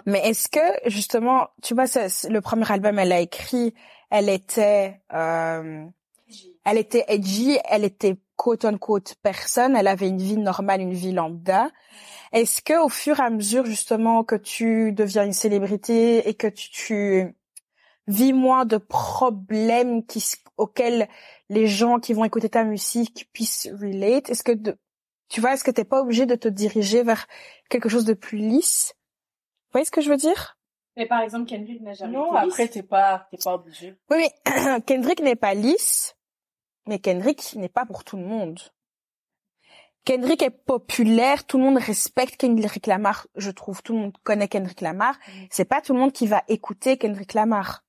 Mais 0.05 0.19
est-ce 0.29 0.47
que, 0.47 0.89
justement, 0.89 1.49
tu 1.61 1.73
vois, 1.75 1.85
c'est- 1.87 2.07
c'est- 2.09 2.29
le 2.29 2.39
premier 2.41 2.69
album, 2.71 2.97
elle 2.97 3.11
a 3.11 3.19
écrit, 3.19 3.73
elle 4.09 4.29
était, 4.29 5.01
euh, 5.13 5.85
elle 6.63 6.77
était 6.77 7.05
edgy, 7.07 7.57
elle 7.65 7.83
était 7.83 8.17
quote 8.35 8.65
unquote 8.65 9.15
personne, 9.21 9.75
elle 9.75 9.87
avait 9.87 10.09
une 10.09 10.21
vie 10.21 10.37
normale, 10.37 10.81
une 10.81 10.93
vie 10.93 11.11
lambda. 11.11 11.69
Est-ce 12.31 12.61
que 12.61 12.83
au 12.83 12.89
fur 12.89 13.19
et 13.19 13.23
à 13.23 13.29
mesure 13.29 13.65
justement 13.65 14.23
que 14.23 14.35
tu 14.35 14.91
deviens 14.91 15.25
une 15.25 15.33
célébrité 15.33 16.27
et 16.27 16.33
que 16.33 16.47
tu, 16.47 16.69
tu 16.69 17.35
vis 18.07 18.33
moins 18.33 18.65
de 18.65 18.77
problèmes 18.77 20.05
qui 20.05 20.23
auxquels 20.57 21.07
les 21.49 21.67
gens 21.67 21.99
qui 21.99 22.13
vont 22.13 22.23
écouter 22.25 22.49
ta 22.49 22.63
musique 22.63 23.29
puissent 23.33 23.69
relate, 23.79 24.29
est-ce 24.29 24.43
que 24.43 24.53
de, 24.53 24.77
tu 25.29 25.41
vois, 25.41 25.53
est-ce 25.53 25.63
que 25.63 25.71
t'es 25.71 25.83
pas 25.83 26.01
obligé 26.01 26.25
de 26.25 26.35
te 26.35 26.47
diriger 26.47 27.03
vers 27.03 27.27
quelque 27.69 27.89
chose 27.89 28.05
de 28.05 28.13
plus 28.13 28.37
lisse? 28.37 28.93
Vous 28.95 29.71
voyez 29.73 29.85
ce 29.85 29.91
que 29.91 30.01
je 30.01 30.09
veux 30.09 30.17
dire? 30.17 30.57
Mais 30.97 31.07
par 31.07 31.21
exemple, 31.21 31.49
Kendrick 31.49 31.81
n'a 31.81 31.93
jamais 31.93 32.13
non 32.13 32.29
été 32.29 32.47
après 32.47 32.67
t'es 32.69 32.83
pas 32.83 33.27
t'es 33.29 33.37
pas 33.43 33.55
obligé. 33.55 33.95
Oui, 34.09 34.17
mais 34.17 34.81
Kendrick 34.85 35.21
n'est 35.21 35.35
pas 35.35 35.53
lisse, 35.53 36.14
mais 36.87 36.99
Kendrick 36.99 37.55
n'est 37.55 37.69
pas 37.69 37.85
pour 37.85 38.03
tout 38.03 38.17
le 38.17 38.23
monde. 38.23 38.59
Kendrick 40.05 40.43
est 40.43 40.51
populaire, 40.51 41.45
tout 41.45 41.57
le 41.57 41.63
monde 41.63 41.77
respecte 41.77 42.37
Kendrick 42.37 42.85
Lamar, 42.85 43.25
je 43.35 43.49
trouve, 43.49 43.81
tout 43.81 43.93
le 43.93 43.99
monde 43.99 44.17
connaît 44.23 44.47
Kendrick 44.47 44.81
Lamar. 44.81 45.15
C'est 45.49 45.65
pas 45.65 45.81
tout 45.81 45.93
le 45.93 45.99
monde 45.99 46.13
qui 46.13 46.27
va 46.27 46.43
écouter 46.47 46.97
Kendrick 46.97 47.33
Lamar. 47.33 47.83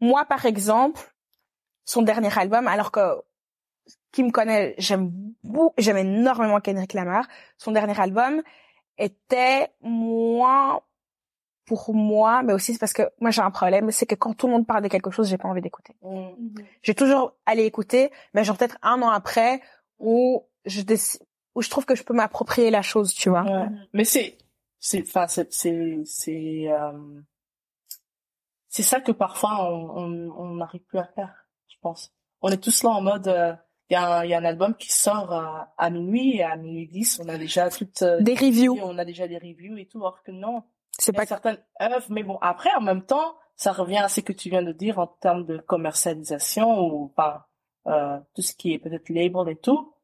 Moi, 0.00 0.26
par 0.26 0.44
exemple, 0.44 1.14
son 1.84 2.02
dernier 2.02 2.36
album, 2.38 2.68
alors 2.68 2.92
que 2.92 3.00
qui 4.12 4.22
me 4.22 4.30
connaît, 4.30 4.74
j'aime 4.76 5.10
beaucoup, 5.42 5.74
j'aime 5.78 5.96
énormément 5.96 6.60
Kendrick 6.60 6.92
Lamar. 6.92 7.26
Son 7.56 7.72
dernier 7.72 7.98
album 7.98 8.42
était 8.98 9.70
moins 9.80 10.82
pour 11.68 11.94
moi, 11.94 12.42
mais 12.42 12.54
aussi 12.54 12.72
c'est 12.72 12.78
parce 12.78 12.94
que 12.94 13.02
moi 13.20 13.30
j'ai 13.30 13.42
un 13.42 13.50
problème, 13.50 13.90
c'est 13.90 14.06
que 14.06 14.14
quand 14.14 14.32
tout 14.34 14.46
le 14.46 14.54
monde 14.54 14.66
parle 14.66 14.82
de 14.82 14.88
quelque 14.88 15.10
chose, 15.10 15.28
j'ai 15.28 15.36
pas 15.36 15.48
envie 15.48 15.60
d'écouter. 15.60 15.94
Mhm. 16.02 16.34
Mhm. 16.38 16.64
J'ai 16.82 16.94
toujours 16.94 17.34
allé 17.46 17.64
écouter, 17.64 18.10
mais 18.32 18.42
genre 18.42 18.56
peut-être 18.56 18.78
un 18.82 19.02
an 19.02 19.10
après 19.10 19.60
où 19.98 20.46
je 20.64 20.80
décide, 20.80 21.20
où 21.54 21.62
je 21.62 21.68
trouve 21.68 21.84
que 21.84 21.94
je 21.94 22.02
peux 22.02 22.14
m'approprier 22.14 22.70
la 22.70 22.82
chose, 22.82 23.12
tu 23.12 23.28
vois. 23.28 23.42
Ouais. 23.42 23.68
Mais 23.92 24.04
c'est, 24.04 24.38
c'est, 24.78 25.02
enfin, 25.02 25.26
c'est, 25.28 25.52
c'est, 25.52 26.00
c'est, 26.04 26.68
euh, 26.70 27.20
c'est 28.68 28.82
ça 28.82 29.00
que 29.00 29.12
parfois 29.12 29.70
on, 29.70 29.98
on, 29.98 30.30
on 30.36 30.54
n'arrive 30.56 30.82
plus 30.82 30.98
à 30.98 31.04
faire, 31.04 31.46
je 31.68 31.76
pense. 31.82 32.12
On 32.40 32.48
est 32.50 32.62
tous 32.62 32.82
là 32.82 32.90
en 32.90 33.02
mode, 33.02 33.28
euh, 33.28 33.52
il 33.90 33.94
y 33.94 33.96
a 33.96 34.18
un, 34.18 34.24
il 34.24 34.30
y 34.30 34.34
a 34.34 34.38
un 34.38 34.44
album 34.44 34.74
qui 34.74 34.92
sort 34.92 35.32
à, 35.32 35.74
à 35.76 35.90
minuit 35.90 36.36
et 36.36 36.44
à 36.44 36.56
minuit 36.56 36.88
10, 36.88 37.20
on 37.24 37.28
a 37.28 37.38
déjà 37.38 37.70
toutes, 37.70 38.02
euh, 38.02 38.20
Des 38.20 38.34
reviews, 38.34 38.78
on 38.82 38.98
a 38.98 39.04
déjà 39.04 39.26
des 39.26 39.38
reviews 39.38 39.76
et 39.78 39.86
tout, 39.86 39.98
alors 39.98 40.22
que 40.22 40.30
non. 40.30 40.62
C'est 40.98 41.12
pas 41.12 41.26
certaines 41.26 41.58
œuvres, 41.80 42.06
mais 42.10 42.22
bon, 42.22 42.38
après, 42.40 42.70
en 42.74 42.80
même 42.80 43.02
temps, 43.04 43.36
ça 43.56 43.72
revient 43.72 43.98
à 43.98 44.08
ce 44.08 44.20
que 44.20 44.32
tu 44.32 44.50
viens 44.50 44.62
de 44.62 44.72
dire 44.72 44.98
en 44.98 45.06
termes 45.06 45.44
de 45.46 45.58
commercialisation 45.58 46.80
ou, 46.80 47.12
enfin, 47.16 47.44
euh, 47.86 48.18
tout 48.34 48.42
ce 48.42 48.54
qui 48.54 48.72
est 48.72 48.78
peut-être 48.78 49.08
label 49.08 49.48
et 49.48 49.56
tout. 49.56 49.94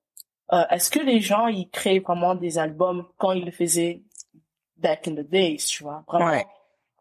Euh, 0.53 0.65
est-ce 0.71 0.91
que 0.91 1.01
les 1.01 1.21
gens, 1.21 1.47
ils 1.47 1.69
créent 1.71 2.01
vraiment 2.01 2.35
des 2.35 2.59
albums 2.59 3.07
quand 3.17 3.33
ils 3.33 3.45
le 3.45 3.51
faisaient 3.53 4.03
back 4.77 5.09
in 5.09 5.13
the 5.15 5.21
days, 5.29 5.57
tu 5.57 5.83
vois? 5.85 6.05
Vraiment, 6.07 6.27
Ouais. 6.27 6.47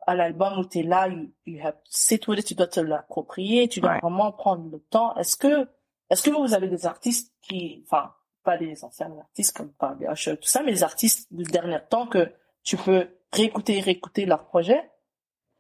à 0.06 0.16
l'album 0.16 0.60
où 0.60 0.66
t'es 0.66 0.84
là, 0.84 1.08
you, 1.08 1.32
you 1.46 1.60
have 1.66 1.76
to 1.76 1.80
sit 1.90 2.28
with 2.28 2.40
it, 2.40 2.46
tu 2.46 2.56
dois 2.56 2.68
te 2.68 2.80
l'approprier, 2.80 3.68
tu 3.68 3.80
dois 3.80 3.94
Ouais. 3.94 4.00
vraiment 4.02 4.32
prendre 4.32 4.70
le 4.72 4.80
temps. 4.80 5.16
Est-ce 5.16 5.36
que, 5.38 5.68
est-ce 6.10 6.24
que 6.24 6.30
vous 6.32 6.54
avez 6.54 6.68
des 6.68 6.86
artistes 6.86 7.34
qui, 7.42 7.84
enfin, 7.86 8.14
pas 8.44 8.58
des 8.58 8.84
anciens 8.84 9.12
artistes 9.20 9.56
comme 9.56 9.72
par 9.74 9.96
tout 9.98 10.38
ça, 10.44 10.62
mais 10.64 10.72
des 10.74 10.84
artistes 10.84 11.28
du 11.34 11.44
dernier 11.44 11.80
temps 11.90 12.08
que 12.08 12.32
tu 12.64 12.76
peux 12.78 13.08
réécouter, 13.34 13.80
réécouter 13.82 14.26
leur 14.26 14.46
projet 14.46 14.90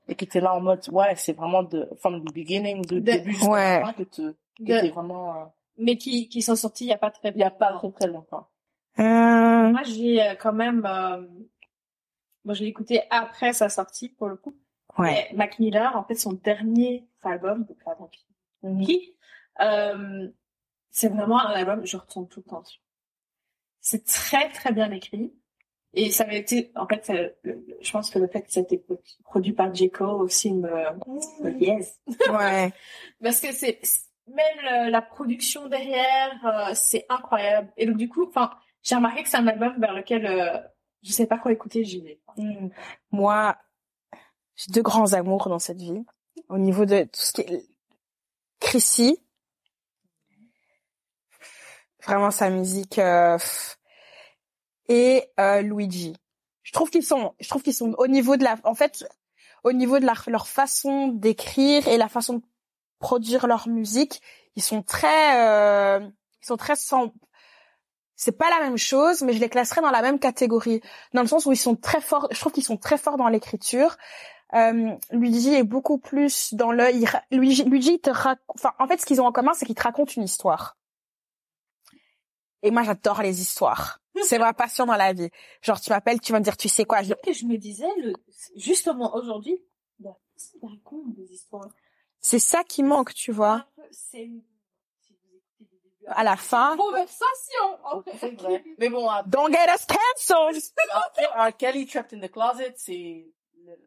et 0.08 0.16
que 0.16 0.26
t'es 0.26 0.40
là 0.42 0.54
en 0.56 0.62
mode, 0.62 0.82
ouais, 0.92 1.16
c'est 1.16 1.34
vraiment 1.34 1.64
de, 1.64 1.90
from 1.98 2.24
the 2.24 2.34
beginning, 2.34 2.86
De- 2.86 3.00
début 3.00 3.32
jusqu'à 3.34 3.50
Ouais. 3.50 3.80
la 3.80 3.86
fin 3.88 3.94
que 3.94 4.04
te, 4.04 4.32
que 4.32 4.64
De- 4.64 4.80
t'es 4.82 4.90
vraiment, 4.90 5.36
euh, 5.42 5.46
mais 5.78 5.98
qui, 5.98 6.28
qui 6.30 6.42
sont 6.42 6.56
sortis 6.56 6.86
il 6.86 6.90
y 6.90 6.94
a 6.94 6.98
pas 6.98 7.12
très 7.12 7.30
il 7.32 7.38
y 7.38 7.44
a 7.44 7.50
pas 7.52 7.74
très 7.78 7.92
très 7.92 8.08
longtemps. 8.08 8.48
Euh, 9.00 9.04
Moi, 9.72 9.82
j'ai 9.84 10.22
euh, 10.22 10.36
quand 10.36 10.54
même, 10.54 10.86
euh, 10.86 11.26
bon, 12.46 12.54
je 12.54 12.62
l'ai 12.64 12.70
écouté 12.70 13.02
après 13.10 13.54
sa 13.54 13.70
sortie, 13.70 14.10
pour 14.10 14.28
le 14.28 14.36
coup. 14.36 14.56
ouais. 15.00 15.28
Mais 15.32 15.38
Mac 15.38 15.58
Miller, 15.60 15.96
en 15.96 16.04
fait, 16.04 16.16
son 16.16 16.34
dernier 16.34 17.08
album, 17.24 17.64
donc, 17.66 17.78
pardon, 17.84 18.10
qui, 18.86 19.16
euh, 19.62 20.30
c'est 20.92 21.10
vraiment 21.10 21.40
un 21.40 21.52
album, 21.54 21.86
je 21.86 21.98
retourne 21.98 22.28
tout 22.28 22.44
le 22.46 22.50
temps. 22.50 22.64
C'est 23.80 24.06
très, 24.06 24.50
très 24.52 24.72
bien 24.74 24.92
écrit. 24.92 25.34
Et 25.96 26.10
ça 26.12 26.24
avait 26.24 26.40
été, 26.40 26.72
en 26.76 26.88
fait, 26.88 27.08
euh, 27.46 27.56
je 27.82 27.92
pense 27.92 28.10
que 28.10 28.18
le 28.18 28.28
fait 28.28 28.42
que 28.42 28.52
ça 28.52 28.62
ait 28.62 28.64
été 28.64 28.84
produit 29.24 29.54
par 29.54 29.74
J. 29.74 29.92
Cole 29.92 30.22
aussi 30.24 30.52
me, 30.52 30.70
me 31.44 31.50
liaise. 31.52 32.00
Ouais. 32.32 32.74
Parce 33.24 33.40
que 33.40 33.52
c'est, 33.52 33.80
même 34.28 34.58
le- 34.64 34.90
la 34.90 35.02
production 35.04 35.68
derrière, 35.68 36.32
euh, 36.46 36.72
c'est 36.74 37.06
incroyable. 37.10 37.72
Et 37.78 37.86
donc, 37.86 37.98
du 37.98 38.10
coup, 38.10 38.26
enfin, 38.28 38.50
j'ai 38.82 38.96
remarqué 38.96 39.22
que 39.22 39.30
c'est 39.30 39.38
un 39.38 39.46
album 39.48 39.76
vers 39.80 39.94
lequel, 39.94 40.26
euh, 40.26 40.58
je 41.04 41.12
sais 41.12 41.28
pas 41.28 41.38
quoi 41.38 41.52
écouter, 41.52 41.84
j'y 41.84 42.02
vais. 42.02 42.20
Mm. 42.38 42.70
Moi, 43.12 43.56
j'ai 44.56 44.72
deux 44.72 44.82
grands 44.82 45.14
amours 45.14 45.48
dans 45.48 45.60
cette 45.60 45.78
vie. 45.80 46.04
Au 46.50 46.58
niveau 46.58 46.86
de 46.86 47.04
tout 47.04 47.10
ce 47.14 47.34
qui 47.34 47.42
est 47.42 47.66
Chrissy. 48.60 49.20
Vraiment 52.04 52.32
sa 52.32 52.50
musique 52.50 52.98
euh, 53.00 53.38
pff. 53.38 53.78
Et 54.90 55.26
euh, 55.40 55.62
Luigi. 55.62 56.16
Je 56.64 56.72
trouve 56.72 56.90
qu'ils 56.90 57.06
sont 57.06 57.34
je 57.40 57.50
trouve 57.50 57.62
qu'ils 57.64 57.74
sont 57.74 57.94
au 57.98 58.08
niveau 58.08 58.38
de 58.38 58.44
la 58.44 58.58
en 58.64 58.76
fait 58.76 59.06
au 59.64 59.72
niveau 59.72 60.00
de 60.00 60.06
leur 60.28 60.48
façon 60.48 61.08
d'écrire 61.08 61.88
et 61.88 61.98
la 61.98 62.10
façon 62.10 62.36
de 62.36 62.44
produire 63.00 63.48
leur 63.48 63.68
musique, 63.68 64.22
ils 64.56 64.64
sont 64.64 64.82
très 64.82 65.40
euh, 65.40 66.00
ils 66.42 66.46
sont 66.46 66.58
très 66.58 66.76
sans 66.76 67.14
c'est 68.16 68.32
pas 68.38 68.50
la 68.50 68.60
même 68.64 68.78
chose, 68.78 69.22
mais 69.22 69.34
je 69.34 69.40
les 69.40 69.50
classerais 69.50 69.82
dans 69.82 69.92
la 69.92 70.02
même 70.02 70.20
catégorie, 70.20 70.82
dans 71.14 71.22
le 71.22 71.28
sens 71.28 71.46
où 71.46 71.52
ils 71.52 71.58
sont 71.58 71.76
très 71.76 72.00
forts. 72.00 72.28
Je 72.32 72.40
trouve 72.40 72.52
qu'ils 72.54 72.64
sont 72.64 72.78
très 72.78 72.98
forts 72.98 73.18
dans 73.18 73.28
l'écriture. 73.28 73.98
Euh, 74.54 74.92
Luigi 75.12 75.54
est 75.54 75.64
beaucoup 75.64 75.98
plus 75.98 76.54
dans 76.54 76.72
le. 76.72 76.86
Luigi, 77.32 77.64
Luigi 77.64 78.00
te 78.00 78.12
rac- 78.12 78.38
Enfin, 78.48 78.72
en 78.80 78.88
fait, 78.88 79.02
ce 79.02 79.06
qu'ils 79.06 79.20
ont 79.20 79.26
en 79.26 79.32
commun, 79.32 79.54
c'est 79.54 79.66
qu'ils 79.66 79.76
te 79.76 79.84
racontent 79.84 80.14
une 80.16 80.24
histoire. 80.24 80.78
Et 82.62 82.72
moi, 82.72 82.84
j'adore 82.84 83.22
les 83.24 83.42
histoires. 83.42 84.00
C'est 84.22 84.38
ma 84.40 84.54
passion 84.54 84.86
dans 84.86 84.96
la 84.96 85.12
vie. 85.14 85.30
Genre, 85.62 85.80
tu 85.82 85.90
m'appelles, 85.90 86.20
tu 86.22 86.32
vas 86.32 86.40
me 86.40 86.44
dire, 86.44 86.56
tu 86.58 86.70
sais 86.70 86.86
quoi 86.86 87.02
je- 87.02 87.14
que 87.14 87.34
je 87.34 87.46
me 87.46 87.58
disais, 87.58 87.88
le, 87.98 88.14
justement 88.56 89.16
aujourd'hui, 89.16 89.60
bah, 90.00 90.16
raconte 90.62 91.14
des 91.16 91.34
histoires. 91.34 91.68
C'est 92.20 92.40
ça 92.40 92.64
qui 92.64 92.84
manque, 92.84 93.14
tu 93.14 93.32
vois. 93.32 93.66
C'est, 93.92 94.30
si 95.02 95.14
vous 95.14 95.36
écoutez 95.36 95.66
des 95.66 95.78
débuts, 95.80 96.06
À 96.08 96.24
la 96.24 96.38
fin, 96.38 96.78
conversation 96.78 98.38
vrai. 98.38 98.64
Mais 98.78 98.90
bon, 98.90 99.10
après, 99.10 99.30
don't 99.30 99.52
get 99.52 99.66
us 99.74 99.86
cancelled. 99.86 100.62
R. 101.36 101.58
Kelly 101.58 101.86
Trapped 101.88 102.14
in 102.14 102.26
the 102.26 102.32
Closet, 102.32 102.74
c'est, 102.78 103.26
le- 103.66 103.80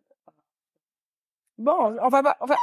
Bon, 1.58 1.96
on 2.02 2.08
va, 2.08 2.22
pas- 2.22 2.36
on 2.40 2.46
va, 2.46 2.56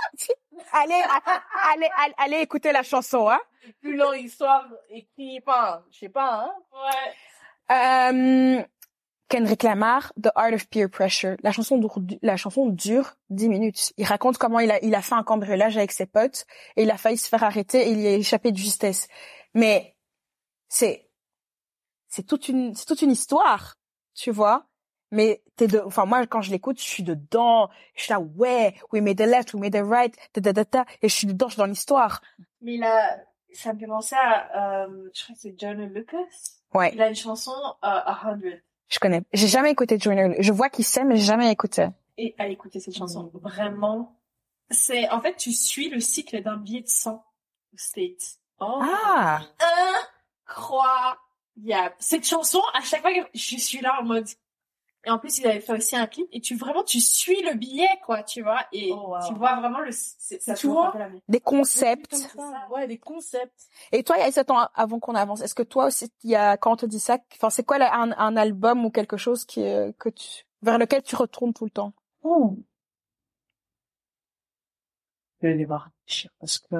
allez, 0.74 0.94
allez, 0.94 1.90
allez, 1.98 2.14
allez 2.18 2.38
écouter 2.42 2.72
la 2.72 2.84
chanson, 2.84 3.28
hein. 3.28 3.40
plus 3.82 3.96
longue 3.96 4.18
histoire 4.20 4.68
écrite, 4.90 5.44
pas, 5.44 5.84
je 5.90 5.98
sais 6.00 6.10
pas, 6.10 6.44
hein. 6.46 6.54
Ouais. 6.72 7.14
Euh, 7.72 8.64
Kendrick 9.30 9.64
Lamar, 9.64 10.14
The 10.22 10.30
Art 10.36 10.54
of 10.54 10.68
Peer 10.70 10.90
Pressure. 10.90 11.38
La 11.42 11.52
chanson, 11.52 11.78
dure, 11.78 11.98
la 12.22 12.38
chanson 12.38 12.68
dure 12.68 13.16
10 13.32 13.50
minutes. 13.50 13.94
Il 13.98 14.06
raconte 14.06 14.38
comment 14.38 14.60
il 14.60 14.70
a, 14.70 14.84
il 14.84 14.94
a 14.94 15.02
fait 15.02 15.16
un 15.16 15.24
cambriolage 15.24 15.76
avec 15.76 15.92
ses 15.92 16.06
potes 16.06 16.46
et 16.76 16.84
il 16.84 16.92
a 16.92 16.98
failli 16.98 17.18
se 17.18 17.28
faire 17.30 17.44
arrêter 17.44 17.88
et 17.88 17.92
il 17.92 18.00
y 18.00 18.08
a 18.08 18.12
échappé 18.12 18.52
de 18.52 18.58
justesse. 18.58 19.08
Mais 19.56 19.96
c'est, 20.70 21.10
c'est 22.10 22.24
toute 22.24 22.48
une, 22.48 22.76
c'est 22.76 22.86
toute 22.86 23.02
une 23.02 23.12
histoire, 23.12 23.76
tu 24.14 24.30
vois. 24.30 24.68
Mais 25.10 25.44
t'es 25.56 25.68
de, 25.68 25.80
enfin 25.80 26.06
moi 26.06 26.26
quand 26.28 26.42
je 26.42 26.52
l'écoute, 26.52 26.80
je 26.80 26.86
suis 26.86 27.04
dedans. 27.04 27.70
Je 27.96 28.04
suis 28.04 28.12
là, 28.12 28.20
ouais, 28.20 28.76
we 28.92 29.02
made 29.02 29.18
the 29.18 29.22
left, 29.22 29.54
we 29.54 29.62
made 29.62 29.74
the 29.74 29.84
right, 29.84 30.16
da 30.36 30.42
da 30.42 30.54
da 30.54 30.64
da, 30.64 30.86
et 31.02 31.10
je 31.10 31.16
suis 31.16 31.28
dedans, 31.28 31.48
je 31.48 31.54
suis 31.54 31.60
dans 31.60 31.66
l'histoire. 31.66 32.22
Mais 32.62 32.80
a, 32.84 33.18
ça 33.54 33.74
me 33.74 33.80
fait 33.80 33.88
penser 33.88 34.16
à, 34.16 34.84
euh, 34.86 35.10
je 35.14 35.24
crois 35.24 35.36
que 35.36 35.42
c'est 35.42 35.56
John 35.58 35.82
Lucas. 35.94 36.18
Ouais, 36.74 36.92
Il 36.94 37.02
a 37.02 37.08
une 37.10 37.16
chanson, 37.16 37.52
euh, 37.52 37.74
A 37.82 38.28
Hundred. 38.28 38.62
je 38.90 39.00
connais. 39.00 39.22
J'ai 39.34 39.48
jamais 39.48 39.72
écouté 39.72 39.98
Joyner. 40.00 40.36
Je 40.40 40.52
vois 40.52 40.70
qu'il 40.70 40.86
sait, 40.86 41.04
mais 41.04 41.16
j'ai 41.16 41.26
jamais 41.26 41.52
écouté. 41.52 41.88
Et 42.18 42.36
à 42.38 42.48
écouter 42.48 42.80
cette 42.80 42.98
chanson. 42.98 43.32
Vraiment. 43.34 44.20
C'est, 44.70 45.10
en 45.10 45.20
fait, 45.20 45.36
tu 45.36 45.52
suis 45.52 45.90
le 45.90 46.00
cycle 46.00 46.42
d'un 46.42 46.58
billet 46.58 46.82
de 46.82 46.88
sang 46.88 47.24
au 47.74 47.78
States. 47.78 48.40
Oh. 48.60 48.80
Ah. 48.82 49.42
Incroyable. 50.48 51.96
Cette 52.00 52.26
chanson, 52.26 52.62
à 52.74 52.82
chaque 52.82 53.02
fois 53.02 53.14
que 53.14 53.28
je 53.34 53.58
suis 53.58 53.82
là 53.82 54.00
en 54.00 54.04
mode, 54.04 54.28
et 55.06 55.10
en 55.10 55.20
plus, 55.20 55.38
il 55.40 55.48
avait 55.48 55.60
fait 55.60 55.74
aussi 55.74 55.96
un 55.96 56.08
clip, 56.08 56.28
et 56.32 56.40
tu, 56.40 56.56
vraiment, 56.56 56.84
tu 56.84 57.00
suis 57.02 57.42
le 57.44 57.56
billet, 57.56 57.88
quoi, 58.06 58.24
tu 58.24 58.42
vois, 58.42 58.62
et 58.72 58.92
Oh, 58.94 59.10
wow. 59.10 59.28
tu 59.28 59.34
vois 59.34 59.56
vraiment 59.60 59.80
le, 59.80 59.92
c'est- 59.92 60.42
ça 60.42 60.54
Tu 60.54 60.68
vois? 60.68 60.94
Des 61.28 61.40
concepts. 61.42 62.16
Ouais, 62.70 62.88
des 62.88 62.98
concepts. 62.98 63.68
Et 63.92 64.04
toi, 64.04 64.18
il 64.18 64.22
y 64.22 64.24
a 64.24 64.32
sept 64.32 64.50
ans 64.52 64.68
avant 64.74 65.00
qu'on 65.00 65.16
avance. 65.16 65.42
Est-ce 65.42 65.56
que 65.56 65.64
toi 65.64 65.86
aussi, 65.88 66.10
il 66.24 66.30
y 66.32 66.36
a, 66.36 66.56
quand 66.58 66.72
on 66.72 66.78
te 66.78 66.86
dit 66.86 67.00
ça, 67.00 67.18
enfin, 67.34 67.50
c'est 67.50 67.64
quoi 67.64 67.78
là, 67.78 67.94
un, 67.96 68.12
un 68.14 68.38
album 68.38 68.86
ou 68.86 68.90
quelque 68.92 69.18
chose 69.18 69.46
qui, 69.46 69.62
euh, 69.64 69.92
que 70.00 70.10
tu, 70.10 70.46
vers 70.62 70.78
lequel 70.78 71.04
tu 71.04 71.16
retournes 71.16 71.54
tout 71.54 71.66
le 71.66 71.72
temps? 71.72 71.94
Je 75.42 75.48
vais 75.48 75.58
devoir 75.58 75.90
réfléchir 76.06 76.32
parce 76.40 76.58
que 76.60 76.76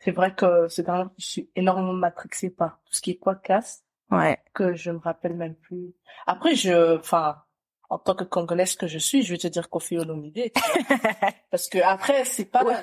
c'est 0.00 0.10
vrai 0.10 0.34
que 0.34 0.68
ces 0.68 0.82
derniers 0.82 1.04
temps, 1.04 1.12
je 1.18 1.26
suis 1.26 1.50
énormément 1.54 1.92
matrixée 1.92 2.50
par 2.50 2.80
tout 2.84 2.92
ce 2.94 3.00
qui 3.00 3.12
est 3.12 3.14
podcast 3.14 3.84
Ouais. 4.10 4.42
que 4.54 4.74
je 4.74 4.90
me 4.90 4.98
rappelle 4.98 5.34
même 5.34 5.54
plus. 5.54 5.94
Après, 6.26 6.54
je, 6.54 6.98
enfin, 6.98 7.42
en 7.90 7.98
tant 7.98 8.14
que 8.14 8.24
Congolaise 8.24 8.74
que 8.76 8.86
je 8.86 8.98
suis, 8.98 9.22
je 9.22 9.32
vais 9.34 9.38
te 9.38 9.46
dire 9.48 9.68
Kofi 9.70 9.98
Olomide. 9.98 10.50
parce 11.50 11.68
que 11.68 11.78
après, 11.78 12.24
c'est 12.24 12.46
pas, 12.46 12.64
Ouais. 12.64 12.76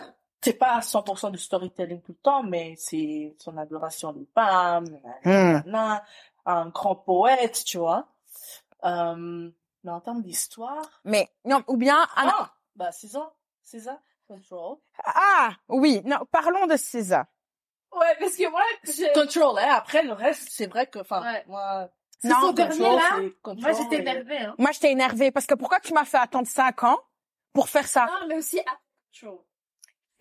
c'est 0.43 0.53
pas 0.57 0.75
à 0.75 0.79
100% 0.81 1.31
du 1.31 1.37
storytelling 1.37 2.01
tout 2.01 2.11
le 2.13 2.21
temps, 2.21 2.43
mais 2.43 2.75
c'est 2.77 3.35
son 3.39 3.57
adoration 3.57 4.13
des 4.13 4.27
femmes, 4.33 4.85
Hmm. 5.23 5.61
un 6.45 6.69
grand 6.69 6.95
poète, 6.95 7.63
tu 7.65 7.77
vois. 7.79 8.07
Euh, 8.83 9.49
mais 9.83 9.91
en 9.91 10.01
termes 10.01 10.21
d'histoire, 10.21 10.83
Mais, 11.03 11.29
non, 11.43 11.63
ou 11.67 11.77
bien, 11.77 12.05
ah, 12.15 12.51
bah, 12.75 12.91
César, 12.91 13.31
César, 13.63 13.97
Control. 14.27 14.77
ah, 15.03 15.51
oui, 15.69 16.01
non, 16.05 16.17
parlons 16.31 16.65
de 16.67 16.75
César. 16.77 17.25
Ouais, 17.95 18.15
parce 18.19 18.35
que 18.35 18.49
moi, 18.49 18.61
je, 18.83 19.13
Control, 19.13 19.57
hein. 19.59 19.73
Après, 19.75 20.03
le 20.03 20.13
reste, 20.13 20.47
c'est 20.51 20.67
vrai 20.67 20.87
que, 20.87 20.99
enfin, 20.99 21.21
Ouais. 21.21 21.43
moi, 21.47 21.89
C'est 22.19 22.29
Non, 22.29 22.35
son 22.41 22.47
Control, 22.47 22.67
dernier, 22.69 22.95
là? 22.95 23.09
Control, 23.43 23.61
moi, 23.71 23.81
j'étais 23.81 23.95
et- 23.97 23.99
énervée, 23.99 24.37
hein. 24.39 24.55
Moi, 24.57 24.71
j'étais 24.71 24.91
énervée 24.91 25.31
parce 25.31 25.45
que 25.45 25.53
pourquoi 25.55 25.79
tu 25.79 25.93
m'as 25.93 26.05
fait 26.05 26.17
attendre 26.17 26.47
cinq 26.47 26.83
ans 26.83 26.97
pour 27.53 27.69
faire 27.69 27.87
ça? 27.87 28.05
Non, 28.07 28.27
mais 28.27 28.37
aussi, 28.37 28.59
Control. 29.21 29.39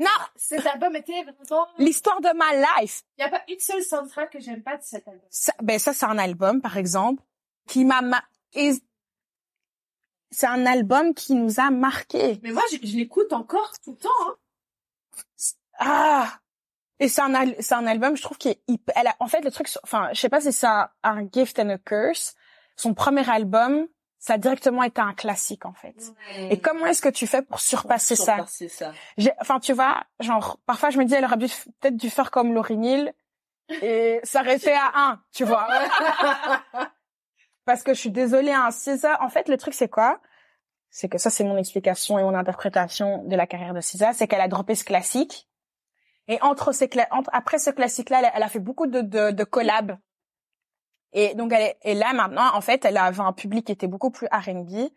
Non, 0.01 0.11
Cet 0.35 0.67
album 0.67 0.97
était 0.97 1.23
vraiment, 1.23 1.69
l'histoire 1.79 2.21
de 2.21 2.31
ma 2.37 2.53
life. 2.81 3.03
il 3.17 3.25
n'y 3.25 3.29
a 3.29 3.31
pas 3.31 3.45
une 3.49 3.61
seule 3.61 3.83
soundtrack 3.83 4.33
que 4.33 4.41
j'aime 4.41 4.63
pas 4.63 4.77
de 4.77 4.83
cet 4.83 5.07
album. 5.07 5.25
Ça, 5.31 5.53
ben 5.63 5.79
ça, 5.79 5.93
c'est 5.95 6.05
un 6.07 6.19
album, 6.19 6.61
par 6.61 6.77
exemple, 6.77 7.23
qui 7.69 7.85
m'a, 7.85 8.03
ma- 8.03 8.25
c'est 10.31 10.47
un 10.47 10.67
album 10.67 11.15
qui 11.15 11.35
nous 11.35 11.61
a 11.61 11.71
marqué. 11.71 12.41
Mais 12.43 12.51
moi, 12.51 12.63
je, 12.73 12.77
je 12.85 12.97
l'écoute 12.97 13.33
encore 13.33 13.71
tout 13.85 13.93
le 13.93 13.99
temps, 13.99 14.11
hein. 14.29 14.37
Ah! 15.79 16.41
Et 17.05 17.09
c'est 17.09 17.21
un, 17.21 17.35
al- 17.35 17.55
c'est 17.61 17.75
un 17.75 17.87
album, 17.87 18.17
je 18.17 18.23
trouve, 18.23 18.39
qui 18.39 18.49
est 18.49 18.63
hyper, 18.67 18.95
elle 18.97 19.07
a, 19.09 19.15
en 19.21 19.27
fait, 19.27 19.41
le 19.43 19.51
truc, 19.51 19.69
enfin, 19.83 20.09
je 20.13 20.21
sais 20.21 20.29
pas 20.31 20.41
si 20.41 20.53
c'est 20.53 20.67
un, 20.67 20.89
un 21.03 21.29
gift 21.31 21.59
and 21.59 21.69
a 21.69 21.79
curse. 21.79 22.35
Son 22.77 22.95
premier 22.95 23.29
album, 23.31 23.87
ça 24.19 24.35
a 24.35 24.39
directement 24.39 24.83
été 24.83 25.01
un 25.01 25.13
classique, 25.13 25.67
en 25.67 25.75
fait. 25.75 25.95
Et 26.51 26.61
comment 26.61 26.87
est-ce 26.87 27.03
que 27.03 27.09
tu 27.11 27.27
fais 27.27 27.43
pour 27.43 27.61
surpasser 27.61 28.17
ça? 28.17 28.37
Surpasser 28.37 28.69
ça. 28.69 28.93
J'ai, 29.19 29.33
enfin, 29.41 29.61
tu 29.61 29.73
vois, 29.75 30.03
genre, 30.21 30.59
parfois 30.67 30.89
je 30.91 30.99
me 30.99 31.05
dis, 31.05 31.15
elle 31.15 31.25
aurait 31.25 31.37
peut-être 31.37 31.97
dû 31.97 32.09
faire 32.11 32.31
comme 32.31 32.55
Laurie 32.55 32.79
Neal 32.79 33.13
et 33.83 34.21
s'arrêter 34.25 34.73
à 34.73 34.91
un, 34.95 35.23
tu 35.33 35.45
vois. 35.45 35.69
Parce 37.65 37.83
que 37.83 37.95
je 37.95 38.01
suis 38.01 38.11
désolée, 38.11 38.53
un 38.53 38.71
César, 38.71 39.21
en 39.23 39.29
fait, 39.29 39.49
le 39.49 39.57
truc, 39.57 39.75
c'est 39.75 39.89
quoi? 39.89 40.21
C'est 40.91 41.09
que 41.09 41.19
ça, 41.19 41.31
c'est 41.31 41.45
mon 41.45 41.57
explication 41.57 42.19
et 42.19 42.23
mon 42.23 42.35
interprétation 42.35 43.25
de 43.25 43.37
la 43.37 43.47
carrière 43.47 43.75
de 43.75 43.81
César, 43.81 44.15
c'est 44.15 44.27
qu'elle 44.29 44.41
a 44.41 44.49
droppé 44.49 44.75
ce 44.75 44.85
classique. 44.85 45.49
Et 46.29 46.41
entre 46.43 46.73
ces 46.73 46.89
entre, 47.11 47.31
après 47.33 47.59
ce 47.59 47.71
classique-là, 47.71 48.19
elle, 48.21 48.25
a- 48.27 48.37
elle 48.37 48.43
a 48.43 48.49
fait 48.49 48.59
beaucoup 48.61 48.87
de, 48.87 49.01
de, 49.01 49.31
de 49.31 49.45
collabs. 49.45 49.97
Et 51.13 51.35
donc, 51.35 51.53
elle 51.53 51.63
est, 51.63 51.79
et 51.83 51.95
là, 51.95 52.13
maintenant, 52.13 52.55
en 52.55 52.61
fait, 52.61 52.85
elle 52.85 52.97
avait 52.97 53.21
un 53.21 53.33
public 53.33 53.67
qui 53.67 53.73
était 53.73 53.87
beaucoup 53.87 54.11
plus 54.11 54.27
R&B. 54.33 54.89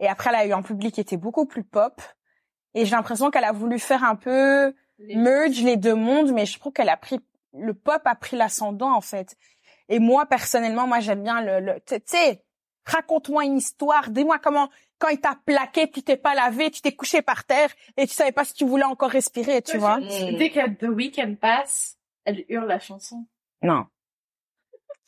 Et 0.00 0.08
après, 0.08 0.30
elle 0.30 0.36
a 0.36 0.46
eu 0.46 0.52
un 0.52 0.62
public 0.62 0.94
qui 0.94 1.00
était 1.00 1.16
beaucoup 1.16 1.46
plus 1.46 1.64
pop. 1.64 2.02
Et 2.74 2.84
j'ai 2.84 2.96
l'impression 2.96 3.30
qu'elle 3.30 3.44
a 3.44 3.52
voulu 3.52 3.78
faire 3.78 4.04
un 4.04 4.16
peu 4.16 4.74
merge 4.98 5.60
les 5.62 5.76
deux 5.76 5.94
mondes, 5.94 6.32
mais 6.32 6.46
je 6.46 6.58
trouve 6.58 6.72
qu'elle 6.72 6.88
a 6.88 6.96
pris 6.96 7.20
le 7.56 7.72
pop 7.72 8.02
a 8.04 8.14
pris 8.16 8.36
l'ascendant 8.36 8.92
en 8.94 9.00
fait. 9.00 9.36
Et 9.88 10.00
moi 10.00 10.26
personnellement, 10.26 10.86
moi 10.88 10.98
j'aime 11.00 11.22
bien 11.22 11.40
le, 11.40 11.60
le 11.60 11.80
tu 11.86 11.96
sais, 12.04 12.44
raconte-moi 12.84 13.44
une 13.44 13.58
histoire, 13.58 14.10
dis-moi 14.10 14.38
comment 14.40 14.68
quand 15.04 15.10
il 15.10 15.20
t'a 15.20 15.38
plaqué, 15.44 15.90
tu 15.90 16.02
t'es 16.02 16.16
pas 16.16 16.34
lavé, 16.34 16.70
tu 16.70 16.80
t'es 16.80 16.92
couché 16.92 17.20
par 17.20 17.44
terre 17.44 17.70
et 17.96 18.06
tu 18.06 18.14
savais 18.14 18.32
pas 18.32 18.44
si 18.44 18.54
tu 18.54 18.64
voulais 18.64 18.84
encore 18.84 19.10
respirer, 19.10 19.60
tu 19.60 19.76
vois. 19.76 19.98
Mm. 20.00 20.36
Dès 20.38 20.50
que 20.50 20.68
The 20.76 20.88
Weeknd 20.88 21.34
passe, 21.40 21.98
elle 22.24 22.44
hurle 22.48 22.66
la 22.68 22.78
chanson. 22.80 23.26
Non. 23.62 23.84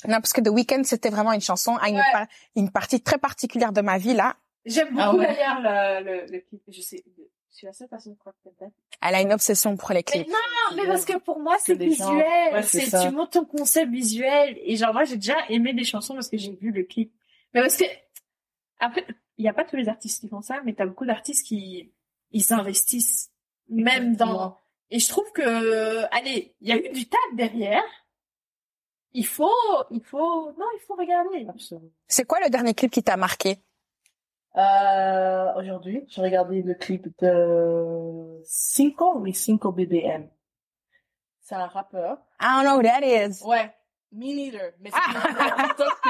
Non, 0.07 0.17
parce 0.17 0.33
que 0.35 0.41
The 0.43 0.49
Weeknd, 0.49 0.83
c'était 0.85 1.09
vraiment 1.09 1.33
une 1.33 1.41
chanson 1.41 1.77
à 1.77 1.89
une, 1.89 1.97
Ouais. 1.97 2.03
par- 2.13 2.27
une 2.57 2.71
partie 2.71 3.01
très 3.01 3.17
particulière 3.19 3.73
de 3.73 3.81
ma 3.81 3.97
vie, 3.97 4.13
là. 4.13 4.37
J'aime 4.67 4.89
beaucoup 4.91 5.01
Ah 5.01 5.15
ouais. 5.15 5.27
d'ailleurs 5.27 5.61
le, 5.63 6.05
le, 6.05 6.33
le 6.33 6.41
clip. 6.41 6.63
Je 6.69 6.81
sais, 6.83 7.03
je 7.51 7.57
suis 7.57 7.67
la 7.67 7.73
seule 7.73 7.89
personne 7.89 8.13
qui 8.13 8.19
croit 8.19 8.33
que 8.45 8.51
peut-être. 8.51 8.73
Elle 9.01 9.15
a 9.15 9.21
une 9.23 9.33
obsession 9.33 9.77
pour 9.77 9.89
les 9.91 9.97
Mais 9.97 10.03
clips. 10.03 10.29
non, 10.29 10.77
mais 10.77 10.87
parce 10.87 11.05
que 11.07 11.17
pour 11.19 11.39
moi, 11.41 11.57
c'est 11.59 11.75
visuel. 11.75 12.53
Ouais, 12.53 12.63
c'est 12.63 12.91
tu 12.91 13.11
montes 13.15 13.33
ton 13.33 13.45
concept 13.47 13.91
visuel. 13.91 14.59
Et 14.63 14.77
genre, 14.77 14.93
moi, 14.93 15.05
j'ai 15.05 15.17
déjà 15.17 15.37
aimé 15.49 15.73
des 15.73 15.85
chansons 15.85 16.15
parce 16.15 16.29
que 16.29 16.37
j'ai 16.37 16.53
vu 16.55 16.71
le 16.73 16.83
clip. 16.85 17.13
Mais 17.55 17.63
parce 17.63 17.77
que, 17.77 17.85
après, 18.81 19.07
il 19.39 19.43
n'y 19.43 19.49
a 19.49 19.53
pas 19.55 19.65
tous 19.65 19.77
les 19.77 19.89
artistes 19.89 20.21
qui 20.21 20.29
font 20.29 20.41
ça, 20.43 20.61
mais 20.65 20.75
t'as 20.75 20.87
beaucoup 20.87 21.07
d'artistes 21.07 21.47
qui, 21.47 21.93
ils 22.31 22.43
s'investissent. 22.45 23.31
Même 23.69 24.15
dans, 24.17 24.57
et 24.91 24.99
je 25.01 25.09
trouve 25.09 25.31
que, 25.33 26.05
allez, 26.17 26.55
il 26.61 26.69
y 26.69 26.73
a 26.73 26.77
eu 26.77 26.89
du 26.91 27.09
taf 27.09 27.21
derrière. 27.35 27.83
Il 29.13 29.27
faut, 29.27 29.51
il 29.91 30.03
faut, 30.05 30.53
non, 30.53 30.67
il 30.75 30.81
faut 30.87 30.95
regarder. 30.95 31.47
C'est 32.07 32.25
quoi 32.27 32.39
le 32.45 32.51
dernier 32.51 32.75
clip 32.75 32.93
qui 32.93 33.03
t'a 33.03 33.17
marqué? 33.17 33.59
Euh, 34.57 35.55
aujourd'hui, 35.57 36.05
j'ai 36.09 36.23
regardé 36.23 36.63
le 36.63 36.75
clip 36.75 37.09
de 37.21 38.41
Cinco, 38.45 39.19
oui, 39.19 39.35
Cinco 39.35 39.73
BBM. 39.73 40.29
C'est 41.43 41.55
un 41.55 41.67
rappeur. 41.67 42.19
I 42.41 42.45
don't 42.45 42.65
know 42.65 42.77
who 42.79 42.83
that 42.83 43.03
is. 43.07 43.43
Ouais. 43.45 43.73
Me 44.13 44.27
neither. 44.35 44.73
Mais 44.81 44.91
c'est 44.91 45.63
TikTok 45.67 46.01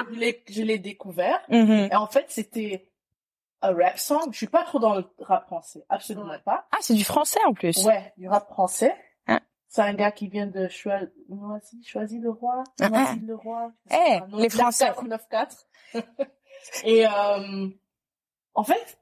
que 0.47 0.53
je 0.53 0.63
l'ai- 0.63 0.79
découvert. 0.79 1.41
Mhm. 1.49 1.89
Et 1.91 1.97
en 1.97 2.07
fait, 2.07 2.27
c'était 2.29 2.89
un 3.63 3.75
rap 3.75 3.99
song. 3.99 4.29
Je 4.33 4.37
suis 4.37 4.47
pas 4.47 4.65
trop 4.65 4.79
dans 4.79 4.95
le 4.95 5.05
rap 5.21 5.47
français. 5.47 5.85
Absolument 5.89 6.29
Ouais. 6.31 6.41
pas. 6.45 6.67
Ah, 6.73 6.79
c'est 6.81 6.95
du 6.95 7.05
français 7.05 7.41
en 7.47 7.55
plus. 7.55 7.85
Ouais, 7.85 8.13
du 8.17 8.29
rap 8.29 8.49
français. 8.49 8.95
Hein. 9.27 9.41
C'est 9.69 9.83
un 9.83 9.95
gars 9.95 10.13
qui 10.13 10.29
vient 10.29 10.47
de 10.47 10.69
choisir, 10.69 11.09
choisir 11.85 12.21
le 12.23 12.31
roi. 12.31 12.65
Hein, 12.81 12.91
hein. 12.93 13.05
Choisir 13.07 13.23
le 13.27 13.35
roi. 13.35 13.73
Eh, 13.91 14.19
les 14.37 14.49
Français. 14.49 14.91
9-4. 14.91 15.67
Et, 16.85 17.07
euh, 17.07 17.69
en 18.55 18.65
fait, 18.65 18.99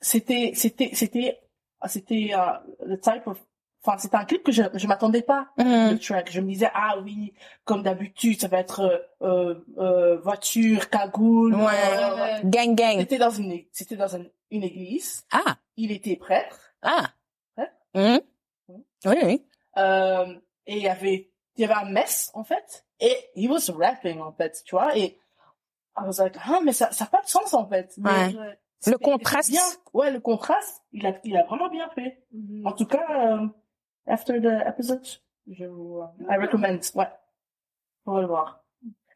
c'était, 0.00 0.52
c'était, 0.54 0.90
c'était, 0.94 1.40
c'était, 1.86 2.32
le 2.80 2.96
type 3.00 3.26
of, 3.26 3.38
enfin, 3.86 3.98
c'était 3.98 4.16
un 4.16 4.24
clip 4.24 4.42
que 4.42 4.52
je, 4.52 4.62
je 4.74 4.86
m'attendais 4.86 5.22
pas, 5.22 5.48
Mhm. 5.58 5.92
le 5.92 5.98
track. 5.98 6.30
Je 6.30 6.40
me 6.40 6.48
disais, 6.48 6.70
ah 6.74 6.98
oui, 7.02 7.32
comme 7.64 7.82
d'habitude, 7.82 8.40
ça 8.40 8.48
va 8.48 8.58
être, 8.58 9.06
euh, 9.22 9.54
euh, 9.78 10.18
voiture, 10.18 10.88
cagoule. 10.90 11.54
Ouais. 11.54 11.72
euh, 11.98 12.40
Gang 12.44 12.74
gang. 12.74 12.98
c'était 12.98 13.18
dans 13.18 13.30
une, 13.30 13.62
c'était 13.72 13.96
dans 13.96 14.08
une, 14.08 14.28
une 14.50 14.62
église. 14.64 15.24
Ah, 15.32 15.56
Il 15.76 15.92
était 15.92 16.16
prêtre. 16.16 16.58
ah. 16.82 17.10
Ouais. 17.56 17.70
Mhm. 17.94 18.20
Mhm. 18.68 18.82
Oui, 19.06 19.16
oui. 19.24 19.42
Euh, 19.78 20.34
et 20.66 20.76
il 20.78 20.82
y 20.82 20.88
avait, 20.88 21.30
il 21.56 21.62
y 21.62 21.64
avait 21.64 21.74
un 21.86 21.90
mess, 21.90 22.30
en 22.34 22.44
fait. 22.44 22.84
Et 23.00 23.14
he 23.36 23.46
was 23.48 23.70
rapping, 23.72 24.20
en 24.20 24.32
fait, 24.32 24.62
tu 24.64 24.74
vois. 24.74 24.96
Et 24.96 25.18
I 25.98 26.02
was 26.06 26.18
like, 26.18 26.36
ah, 26.44 26.60
mais 26.64 26.72
ça, 26.72 26.90
ça 26.92 27.04
n'a 27.04 27.10
pas 27.10 27.22
de 27.22 27.28
sens, 27.28 27.54
en 27.54 27.66
fait. 27.68 27.94
Ouais. 28.02 28.34
Le 28.86 28.98
contraste. 28.98 29.50
Bien. 29.50 29.62
Ouais, 29.94 30.10
le 30.10 30.20
contraste, 30.20 30.82
il 30.92 31.06
a, 31.06 31.14
il 31.24 31.36
a 31.36 31.44
vraiment 31.44 31.68
bien 31.68 31.88
fait. 31.94 32.22
Mhm. 32.32 32.66
En 32.66 32.72
tout 32.72 32.84
cas, 32.86 33.04
euh, 33.10 33.46
after 34.06 34.40
the 34.40 34.66
episode, 34.66 35.06
je 35.50 35.64
vous, 35.64 36.00
euh, 36.00 36.32
I 36.32 36.36
recommend, 36.38 36.78
ouais. 36.94 37.08
On 38.06 38.14
va 38.14 38.20
le 38.20 38.26
voir. 38.26 38.62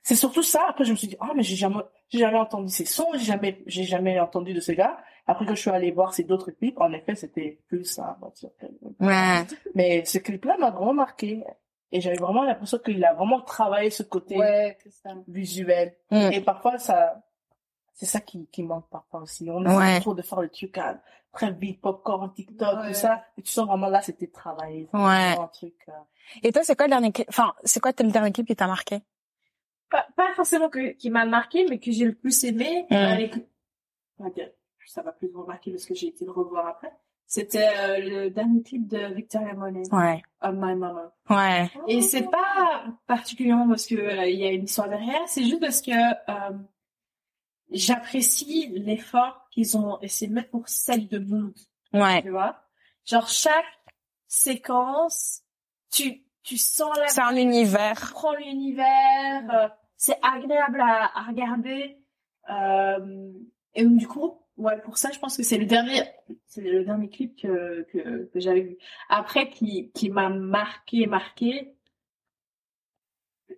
C'est 0.03 0.17
surtout 0.17 0.43
ça. 0.43 0.65
Après, 0.69 0.85
je 0.85 0.93
me 0.93 0.97
suis 0.97 1.09
dit, 1.09 1.17
ah, 1.21 1.31
mais 1.37 1.43
j'ai 1.43 1.57
jamais, 1.57 1.83
j'ai 2.09 2.19
jamais 2.19 2.39
entendu 2.39 2.69
ces 2.73 2.85
sons, 2.87 3.09
j'ai 3.15 3.25
jamais, 3.25 3.63
j'ai 3.67 3.85
jamais 3.85 4.19
entendu 4.19 4.55
de 4.55 4.61
ce 4.61 4.73
gars. 4.73 4.99
Après 5.27 5.45
que 5.47 5.55
je 5.55 5.61
suis 5.61 5.71
allée 5.71 5.91
voir 5.93 6.15
ces 6.15 6.25
d'autres 6.25 6.51
clips, 6.51 6.81
en 6.81 6.93
effet, 6.93 7.15
c'était 7.15 7.61
plus 7.69 7.85
ça. 7.85 8.17
voiture. 8.21 8.51
Ouais. 8.99 9.43
Mais 9.75 10.05
ce 10.05 10.19
clip-là 10.19 10.57
m'a 10.59 10.71
vraiment 10.71 10.95
marqué. 10.95 11.45
Et 11.93 12.01
j'avais 12.01 12.17
vraiment 12.17 12.45
l'impression 12.45 12.79
qu'il 12.79 13.05
a 13.05 13.13
vraiment 13.15 13.41
travaillé 13.41 13.91
ce 13.91 14.03
côté 14.05 14.37
Ouais, 14.37 14.79
c'est 14.83 14.93
ça. 14.93 15.11
visuel. 15.29 15.95
Mm. 16.11 16.31
Et 16.33 16.41
parfois, 16.41 16.79
ça, 16.79 17.23
c'est 18.01 18.07
ça 18.07 18.21
qui, 18.21 18.47
qui 18.51 18.63
manque 18.63 18.89
parfois 18.89 19.21
aussi. 19.21 19.51
On 19.51 19.63
Ouais. 19.65 19.93
essaie 19.93 20.01
trop 20.01 20.15
de 20.15 20.23
faire 20.23 20.41
le 20.41 20.49
truc 20.49 20.79
à 20.79 20.99
très 21.33 21.53
vite, 21.53 21.81
popcorn, 21.83 22.33
TikTok, 22.33 22.79
Ouais. 22.81 22.89
tout 22.89 22.95
ça. 22.95 23.23
Et 23.37 23.43
tu 23.43 23.53
sens 23.53 23.67
vraiment 23.67 23.89
là, 23.89 24.01
c'était 24.01 24.27
travaillé. 24.27 24.89
Ouais. 24.95 25.37
Un 25.39 25.47
truc, 25.49 25.75
euh, 25.89 25.93
Et 26.43 26.51
toi, 26.51 26.63
c'est 26.65 26.75
quoi 26.77 26.87
le 26.87 26.91
dernier 26.91 27.13
clip, 27.13 27.27
enfin, 27.29 27.53
c'est 27.63 27.79
quoi 27.81 27.93
le 27.99 28.11
dernier 28.11 28.33
clip 28.33 28.47
qui 28.47 28.57
t'a 28.57 28.67
marqué? 28.67 29.01
Pas, 29.91 30.07
pas 30.17 30.33
forcément 30.35 30.69
que, 30.71 30.93
qui 30.93 31.11
m'a 31.11 31.27
marqué, 31.27 31.67
mais 31.69 31.79
que 31.79 31.91
j'ai 31.93 32.07
le 32.07 32.15
plus 32.15 32.43
aimé. 32.45 32.87
Mm. 32.91 32.95
euh, 32.95 33.15
les- 33.17 33.31
dire, 34.35 34.51
ça 34.87 35.03
va 35.03 35.13
plus 35.13 35.29
me 35.29 35.45
marquer 35.47 35.71
parce 35.73 35.85
que 35.85 35.95
j'ai 35.95 36.09
été 36.09 36.25
le 36.25 36.31
revoir 36.31 36.67
après. 36.67 36.93
C'était 37.27 37.69
euh, 37.79 37.99
le 37.99 38.31
dernier 38.31 38.63
clip 38.63 38.89
de 38.89 39.15
Victoria 39.15 39.55
Monet, 39.55 39.83
Ouais. 39.93 40.21
On 40.43 40.53
My 40.53 40.75
Mama. 40.75 41.13
Ouais. 41.29 41.71
Et 41.87 42.03
c'est 42.03 42.29
pas 42.29 42.85
particulièrement 43.07 43.69
parce 43.69 43.87
que 43.87 43.95
euh, 43.95 44.27
il 44.27 44.41
y 44.41 44.47
a 44.47 44.51
une 44.51 44.65
histoire 44.65 44.89
derrière, 44.89 45.21
c'est 45.29 45.45
juste 45.45 45.61
parce 45.61 45.81
que 45.81 45.93
euh, 45.93 46.59
j'apprécie 47.71 48.69
l'effort 48.75 49.49
qu'ils 49.51 49.77
ont 49.77 50.01
essayé 50.01 50.29
de 50.29 50.35
mettre 50.35 50.51
pour 50.51 50.69
celle 50.69 51.09
de 51.09 51.19
mood, 51.19 51.55
Ouais. 51.93 52.23
tu 52.23 52.31
vois. 52.31 52.63
Genre 53.07 53.29
chaque 53.29 53.65
séquence, 54.29 55.43
tu 55.93 56.23
tu 56.43 56.57
sens 56.57 56.97
la 56.97 57.09
C'est 57.09 57.21
un 57.21 57.37
univers. 57.37 58.11
prends 58.13 58.35
l'univers, 58.35 59.43
euh, 59.53 59.69
c'est 59.97 60.19
agréable 60.23 60.81
à, 60.81 61.11
à 61.19 61.23
regarder. 61.25 61.99
Euh, 62.49 63.33
et 63.75 63.85
donc 63.85 63.97
du 63.99 64.09
coup, 64.09 64.41
ouais, 64.57 64.81
pour 64.81 64.97
ça, 64.97 65.11
je 65.13 65.19
pense 65.19 65.37
que 65.37 65.43
c'est 65.43 65.59
le 65.59 65.67
dernier, 65.67 66.03
c'est 66.47 66.63
le 66.63 66.85
dernier 66.85 67.09
clip 67.11 67.37
que 67.41 67.87
que, 67.93 68.25
que 68.33 68.41
j'avais 68.41 68.63
vu. 68.63 68.79
Après, 69.09 69.51
qui 69.51 69.91
qui 69.93 70.09
m'a 70.11 70.29
marqué, 70.31 71.07
marqué. 71.07 71.75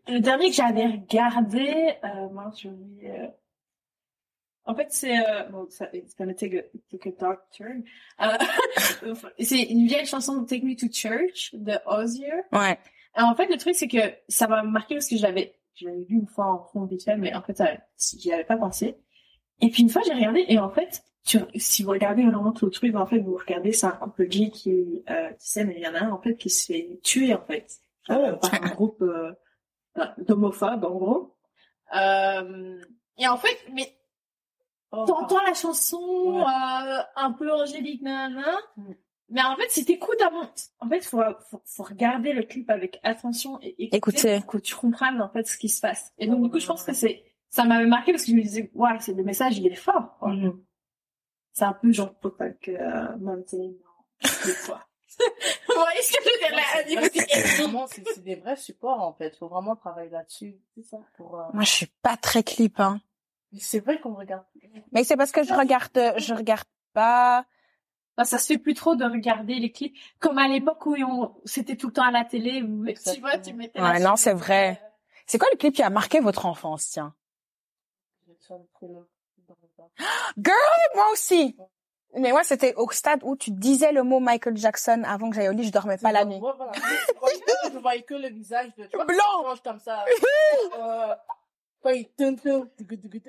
Le 0.08 0.18
dernier 0.20 0.48
que 0.48 0.56
j'avais 0.56 0.86
regardé, 0.86 1.94
euh, 2.02 2.28
j'ai 2.56 2.68
oublié, 2.70 3.10
euh, 3.10 3.26
en 4.64 4.74
fait, 4.74 4.88
c'est 4.90 5.18
euh, 5.18 5.44
bon, 5.50 5.66
ça, 5.70 5.88
it's 5.92 6.16
gonna 6.16 6.34
take 6.34 6.58
a, 6.58 6.62
take 6.90 7.08
a 7.08 7.12
dark 7.20 7.40
turn. 7.50 7.82
Euh, 8.20 9.14
c'est 9.40 9.62
une 9.62 9.86
vieille 9.86 10.06
chanson 10.06 10.40
de 10.40 10.46
Take 10.46 10.64
Me 10.64 10.76
to 10.76 10.86
Church 10.92 11.54
de 11.54 11.74
Ozzy. 11.86 12.24
Ouais. 12.52 12.78
Alors, 13.14 13.30
en 13.30 13.34
fait, 13.34 13.46
le 13.46 13.56
truc, 13.56 13.74
c'est 13.74 13.88
que 13.88 13.98
ça 14.28 14.46
m'a 14.46 14.62
marqué 14.62 14.94
parce 14.94 15.08
que 15.08 15.16
je 15.16 15.22
l'avais, 15.22 15.54
je 15.74 15.86
l'avais 15.86 16.04
vu 16.04 16.16
une 16.16 16.26
fois 16.26 16.46
en 16.46 16.64
fond 16.64 16.84
visuel, 16.84 17.18
mais 17.18 17.34
en 17.34 17.42
fait, 17.42 17.62
j'y 17.98 18.32
avais 18.32 18.44
pas 18.44 18.56
pensé. 18.56 18.96
Et 19.60 19.68
puis, 19.68 19.82
une 19.82 19.90
fois, 19.90 20.02
j'ai 20.04 20.14
regardé, 20.14 20.44
et 20.48 20.58
en 20.58 20.70
fait, 20.70 21.02
tu, 21.24 21.38
si 21.56 21.82
vous 21.82 21.90
regardez 21.90 22.24
vraiment 22.24 22.52
tout 22.52 22.64
le 22.64 22.70
truc, 22.72 22.94
en 22.96 23.06
fait, 23.06 23.18
vous 23.18 23.36
regardez, 23.36 23.72
c'est 23.72 23.86
un 23.86 23.92
couple 23.92 24.26
gay 24.26 24.50
qui, 24.50 25.04
euh, 25.08 25.30
qui 25.32 25.48
s'aime, 25.48 25.70
et 25.70 25.76
il 25.76 25.82
y 25.82 25.86
en 25.86 25.94
a 25.94 26.00
un, 26.00 26.10
en 26.10 26.20
fait, 26.20 26.36
qui 26.36 26.50
se 26.50 26.72
fait 26.72 26.98
tuer, 27.02 27.34
en 27.34 27.44
fait, 27.44 27.66
euh, 28.10 28.32
par 28.32 28.54
un 28.54 28.68
groupe, 28.70 29.02
euh, 29.02 29.32
euh, 29.98 30.06
d'homophobes, 30.18 30.84
en 30.84 30.96
gros. 30.96 31.36
Euh, 31.94 32.80
et 33.18 33.28
en 33.28 33.36
fait, 33.36 33.56
mais, 33.72 33.94
oh, 34.92 35.04
t'entends 35.06 35.42
la 35.42 35.54
chanson, 35.54 35.98
Ouais. 35.98 36.42
euh, 36.42 37.02
un 37.16 37.32
peu 37.32 37.52
angélique, 37.52 38.02
nanana. 38.02 38.56
Mm. 38.76 38.92
Mais 39.30 39.42
en 39.42 39.56
fait, 39.56 39.70
si 39.70 39.84
t'écoutes 39.86 40.20
avant, 40.20 40.46
en 40.80 40.88
fait, 40.88 41.00
faut, 41.00 41.22
faut, 41.50 41.62
faut 41.64 41.82
regarder 41.82 42.34
le 42.34 42.42
clip 42.42 42.68
avec 42.68 43.00
attention 43.02 43.58
et 43.62 43.70
écouter, 43.84 43.96
Écoutez. 43.96 44.40
pour 44.40 44.46
que 44.52 44.58
tu 44.58 44.74
comprennes, 44.74 45.22
en 45.22 45.30
fait, 45.30 45.46
ce 45.46 45.56
qui 45.56 45.70
se 45.70 45.80
passe. 45.80 46.12
Et 46.18 46.26
donc, 46.26 46.42
du 46.42 46.50
coup, 46.50 46.58
je 46.60 46.66
pense 46.66 46.82
que 46.84 46.92
c'est, 46.92 47.24
ça 47.48 47.64
m'avait 47.64 47.86
marqué 47.86 48.12
parce 48.12 48.24
que 48.24 48.30
je 48.30 48.36
me 48.36 48.42
disais, 48.42 48.70
ouais, 48.74 48.90
c'est 49.00 49.14
le 49.14 49.22
message, 49.24 49.56
il 49.56 49.66
est 49.66 49.74
fort, 49.74 50.16
quoi. 50.18 50.32
Mhm. 50.32 50.62
C'est 51.54 51.64
un 51.64 51.72
peu 51.72 51.90
genre, 51.92 52.14
Popak, 52.14 52.68
euh, 52.68 53.16
Mountain, 53.18 53.72
des 54.22 54.52
fois. 54.52 54.86
Ce 56.02 56.12
que 56.12 56.22
je 56.24 57.66
du 57.66 58.04
c'est 58.14 58.24
des 58.24 58.34
vrais 58.34 58.56
supports, 58.56 59.00
en 59.00 59.12
fait. 59.12 59.36
Faut 59.36 59.48
vraiment 59.48 59.76
travailler 59.76 60.10
là-dessus. 60.10 60.56
C'est 60.74 60.84
ça. 60.84 60.98
Pour, 61.16 61.38
euh, 61.38 61.44
Moi, 61.52 61.62
je 61.64 61.70
suis 61.70 61.86
pas 62.02 62.16
très 62.16 62.42
clip, 62.42 62.80
hein. 62.80 63.00
C'est 63.58 63.80
vrai 63.80 64.00
qu'on 64.00 64.14
regarde. 64.14 64.44
Mais 64.92 65.04
c'est 65.04 65.16
parce 65.16 65.32
que 65.32 65.42
je 65.42 65.52
regarde, 65.52 65.90
je 66.18 66.34
regarde 66.34 66.66
pas. 66.92 67.44
Enfin, 68.16 68.24
ça 68.24 68.38
se 68.38 68.46
fait 68.46 68.58
plus 68.58 68.74
trop 68.74 68.94
de 68.94 69.04
regarder 69.04 69.54
les 69.54 69.72
clips 69.72 69.96
comme 70.18 70.38
à 70.38 70.46
l'époque 70.48 70.84
où 70.86 70.94
on, 70.96 71.34
c'était 71.44 71.76
tout 71.76 71.86
le 71.88 71.92
temps 71.94 72.04
à 72.04 72.10
la 72.10 72.24
télé 72.24 72.62
où 72.62 72.84
tu 72.86 73.20
vois, 73.20 73.38
tu 73.38 73.54
mettais 73.54 73.80
Ouais, 73.80 73.98
la 73.98 74.00
non, 74.00 74.16
c'est 74.16 74.34
vrai. 74.34 74.80
euh, 74.82 74.86
C'est 75.26 75.38
quoi 75.38 75.48
le 75.52 75.56
clip 75.56 75.74
qui 75.74 75.82
a 75.82 75.90
marqué 75.90 76.20
votre 76.20 76.44
enfance, 76.46 76.88
tiens? 76.90 77.14
Moi 80.94 81.04
aussi. 81.12 81.56
Mais 82.14 82.30
moi, 82.30 82.44
c'était 82.44 82.74
au 82.74 82.90
stade 82.90 83.20
où 83.22 83.36
tu 83.36 83.50
disais 83.50 83.90
le 83.92 84.02
mot 84.02 84.20
Michael 84.20 84.56
Jackson 84.58 85.02
avant 85.06 85.30
que 85.30 85.36
j'aille 85.36 85.48
au 85.48 85.52
lit, 85.52 85.64
je 85.64 85.72
dormais 85.72 85.96
pas 85.96 86.12
la 86.12 86.26
nuit. 86.26 86.38
Ouais, 86.38 86.52
voilà. 86.54 86.72
Je 86.74 87.18
voyais 87.18 87.40
que- 87.40 87.72
je 87.72 87.78
voyais 87.78 88.02
que 88.02 88.14
le 88.14 88.28
visage 88.28 88.74
de, 88.76 88.84
tu 88.84 88.96
vois, 88.96 89.06
Blanc. 89.06 89.56
comme 89.64 89.78
ça. 89.78 90.04
euh, 90.78 91.14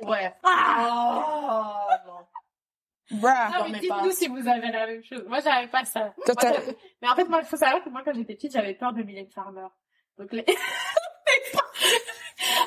ouais. 0.08 0.34
Ah, 0.44 1.88
non. 2.06 2.28
Bruh. 3.12 3.30
Ah, 3.30 3.60
Dans 3.60 3.70
mais 3.70 3.80
dites-nous 3.80 4.12
si 4.12 4.28
vous 4.28 4.48
avez 4.48 4.72
la 4.72 4.88
même 4.88 5.04
chose. 5.04 5.24
Moi, 5.28 5.40
j'avais 5.42 5.68
pas 5.68 5.86
ça. 5.86 6.14
Moi, 6.26 6.36
mais 7.02 7.10
en 7.10 7.16
fait, 7.16 7.26
moi, 7.26 7.40
il 7.42 7.46
faut 7.46 7.58
savoir 7.58 7.84
que 7.84 7.90
moi, 7.90 8.02
quand 8.04 8.14
j'étais 8.14 8.36
petite, 8.36 8.54
j'avais 8.54 8.74
peur 8.74 8.94
de 8.94 9.04
Mylène 9.04 9.30
Farmer. 9.30 9.68
Donc, 10.18 10.32
les... 10.32 10.46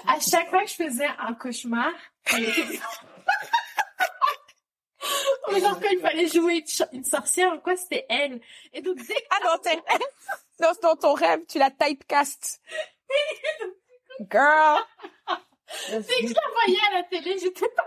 à 0.06 0.20
chaque 0.20 0.50
fois 0.50 0.62
que 0.64 0.70
je 0.70 0.74
faisais 0.74 1.08
un 1.18 1.34
cauchemar, 1.34 1.92
elle 2.32 2.44
était- 2.44 2.62
genre 5.60 5.80
quand 5.80 5.88
il 5.90 6.00
fallait 6.00 6.28
jouer 6.28 6.64
une, 6.92 7.04
sorcière 7.04 7.54
ou 7.54 7.58
quoi, 7.58 7.76
c'était 7.76 8.06
elle. 8.08 8.40
Et 8.72 8.82
donc, 8.82 8.96
dès 8.96 9.14
que 9.14 9.26
Ah 9.30 9.38
non, 9.44 9.58
t'es... 9.62 9.78
dans, 10.60 10.72
dans 10.82 10.96
ton 10.96 11.14
rêve, 11.14 11.40
tu 11.48 11.58
la 11.58 11.70
typecast. 11.70 12.60
Girl. 14.30 14.80
Dès 15.90 15.98
que 16.02 16.28
je 16.28 16.34
la 16.34 16.52
voyais 16.64 16.78
à 16.90 16.94
la 16.94 17.02
télé, 17.04 17.38
j'étais 17.38 17.68
pas. 17.68 17.86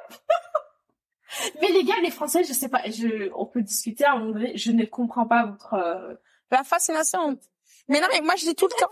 Mais 1.61 1.69
les 1.69 1.83
gars, 1.83 1.99
les 2.01 2.11
Français, 2.11 2.43
je 2.43 2.53
sais 2.53 2.69
pas, 2.69 2.81
je, 2.89 3.31
on 3.35 3.45
peut 3.45 3.61
discuter 3.61 4.03
à 4.03 4.13
un 4.13 4.19
moment 4.19 4.31
donné, 4.33 4.57
je 4.57 4.71
ne 4.71 4.85
comprends 4.85 5.25
pas 5.27 5.45
votre, 5.45 5.73
euh, 5.75 6.15
La 6.51 6.63
fascination. 6.63 7.39
Mais 7.87 8.01
non, 8.01 8.07
mais 8.11 8.21
moi, 8.21 8.35
je 8.35 8.45
dis 8.45 8.55
tout 8.55 8.67
le 8.67 8.79
temps. 8.79 8.89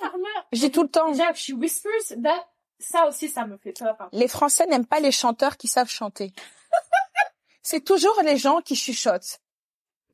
Dis 0.51 0.71
tout 0.71 0.83
le 0.83 0.89
temps. 0.89 1.11
Déjà, 1.11 1.33
she 1.33 1.49
whispers, 1.51 1.91
that, 2.23 2.47
ça 2.79 3.07
aussi, 3.07 3.27
ça 3.27 3.45
me 3.45 3.57
fait 3.57 3.73
peur. 3.73 3.95
hein. 3.99 4.09
Les 4.11 4.27
Français 4.27 4.65
n'aiment 4.67 4.85
pas 4.85 4.99
les 4.99 5.11
chanteurs 5.11 5.57
qui 5.57 5.67
savent 5.67 5.89
chanter. 5.89 6.31
C'est 7.63 7.83
toujours 7.83 8.19
les 8.23 8.37
gens 8.37 8.61
qui 8.61 8.75
chuchotent. 8.75 9.39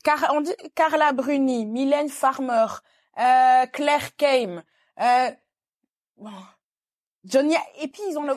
Car 0.04 0.32
on 0.34 0.42
dit 0.42 0.56
Carla 0.76 1.14
Bruni, 1.14 1.66
Mylène 1.66 2.10
Farmer, 2.10 2.66
euh, 3.20 3.66
Claire 3.68 4.16
Kame, 4.18 4.64
euh, 5.00 5.32
bon, 6.18 6.32
Johnny 7.26 7.56
et 7.82 7.88
puis 7.88 8.02
ils 8.10 8.18
ont 8.18 8.24
le 8.24 8.36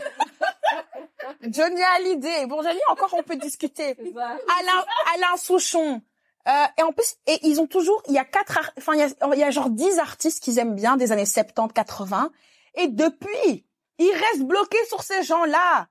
Johnny 1.43 1.83
Hallyday. 1.83 2.47
Bon, 2.47 2.63
Johnny 2.63 2.81
encore 2.89 3.15
on 3.15 3.23
peut 3.23 3.37
discuter. 3.37 3.97
Alain 3.99 4.85
Alain 5.15 5.37
Souchon. 5.37 6.03
Euh, 6.49 6.65
et 6.79 6.83
en 6.83 6.93
plus, 6.93 7.17
et 7.27 7.41
ils 7.43 7.61
ont 7.61 7.67
toujours, 7.67 8.01
il 8.07 8.15
y 8.15 8.19
a 8.19 8.25
quatre, 8.25 8.73
enfin 8.79 8.95
il 8.95 9.01
y 9.01 9.03
a, 9.03 9.09
il 9.35 9.39
y 9.39 9.43
a 9.43 9.51
genre 9.51 9.69
dix 9.69 9.99
artistes 9.99 10.41
qu'ils 10.41 10.61
aiment 10.61 10.77
bien 10.77 10.97
des 10.97 11.11
années 11.11 11.27
70, 11.27 11.73
80. 11.75 12.31
Et 12.75 12.87
depuis, 12.87 13.67
ils 13.99 14.13
restent 14.13 14.45
bloqués 14.45 14.85
sur 14.87 15.03
ces 15.03 15.25
gens-là 15.25 15.89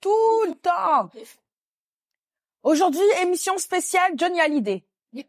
tout 0.00 0.44
le 0.46 0.54
temps. 0.54 1.10
Aujourd'hui, 2.62 3.02
émission 3.22 3.58
spéciale 3.58 4.12
Johnny 4.14 4.40
Hallyday. 4.40 4.84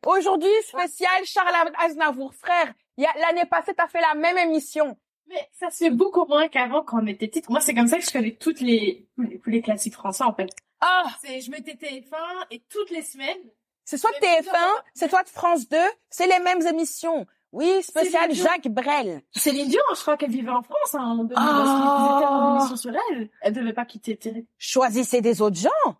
Aujourd'hui, 0.05 0.51
spécial 0.67 1.25
Charles 1.25 1.71
Aznavour. 1.79 2.33
Frère, 2.33 2.73
il 2.97 3.03
y 3.03 3.07
a, 3.07 3.13
l'année 3.19 3.45
passée, 3.45 3.73
t'as 3.73 3.87
fait 3.87 4.01
la 4.01 4.13
même 4.13 4.37
émission. 4.37 4.97
Mais 5.29 5.49
ça 5.53 5.69
se 5.69 5.77
fait 5.77 5.89
beaucoup 5.91 6.25
moins 6.25 6.47
qu'avant 6.47 6.83
quand 6.83 7.01
on 7.03 7.07
était 7.07 7.27
petite. 7.27 7.49
Moi, 7.49 7.61
c'est 7.61 7.73
comme 7.75 7.87
ça 7.87 7.97
que 7.99 8.03
je 8.05 8.11
connais 8.11 8.35
toutes 8.35 8.61
les, 8.61 9.07
tous 9.15 9.49
les, 9.49 9.61
classiques 9.61 9.93
français, 9.93 10.23
en 10.23 10.33
fait. 10.33 10.49
Ah, 10.81 11.03
C'est, 11.21 11.39
je 11.41 11.51
mettais 11.51 11.73
TF1 11.73 12.15
et 12.51 12.63
toutes 12.69 12.89
les 12.89 13.03
semaines. 13.03 13.37
c'est 13.85 13.97
soit 13.97 14.11
de 14.11 14.17
TF1, 14.17 14.81
c'est 14.95 15.09
soit 15.09 15.23
de 15.23 15.29
France 15.29 15.69
2, 15.69 15.77
c'est 16.09 16.25
les 16.27 16.39
mêmes 16.39 16.65
émissions. 16.65 17.25
Oui, 17.51 17.81
spécial 17.83 18.31
Jacques 18.33 18.67
Brel. 18.67 19.21
Céline 19.35 19.67
Dion, 19.67 19.81
je 19.95 20.01
crois 20.01 20.17
qu'elle 20.17 20.29
vivait 20.31 20.51
en 20.51 20.61
France, 20.61 20.93
hein, 20.95 21.03
en 21.19 21.23
2000, 21.23 21.33
Ah. 21.35 21.43
parce 21.45 22.07
qu'ils 22.07 22.17
étaient 22.17 22.31
en 22.31 22.55
émission 22.55 22.75
sur 22.77 23.01
elle. 23.11 23.29
Elle 23.41 23.53
devait 23.53 23.73
pas 23.73 23.85
quitter 23.85 24.17
Télé. 24.17 24.45
Choisissez 24.57 25.21
des 25.21 25.41
autres 25.41 25.57
gens. 25.57 25.95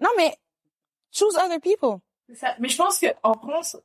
Non, 0.00 0.10
mais 0.16 0.36
choose 1.12 1.36
other 1.36 1.60
people. 1.60 1.98
C'est 2.28 2.34
ça. 2.34 2.54
Mais 2.58 2.68
je 2.68 2.76
pense 2.76 2.98
que 2.98 3.06
en 3.22 3.34
France, 3.34 3.76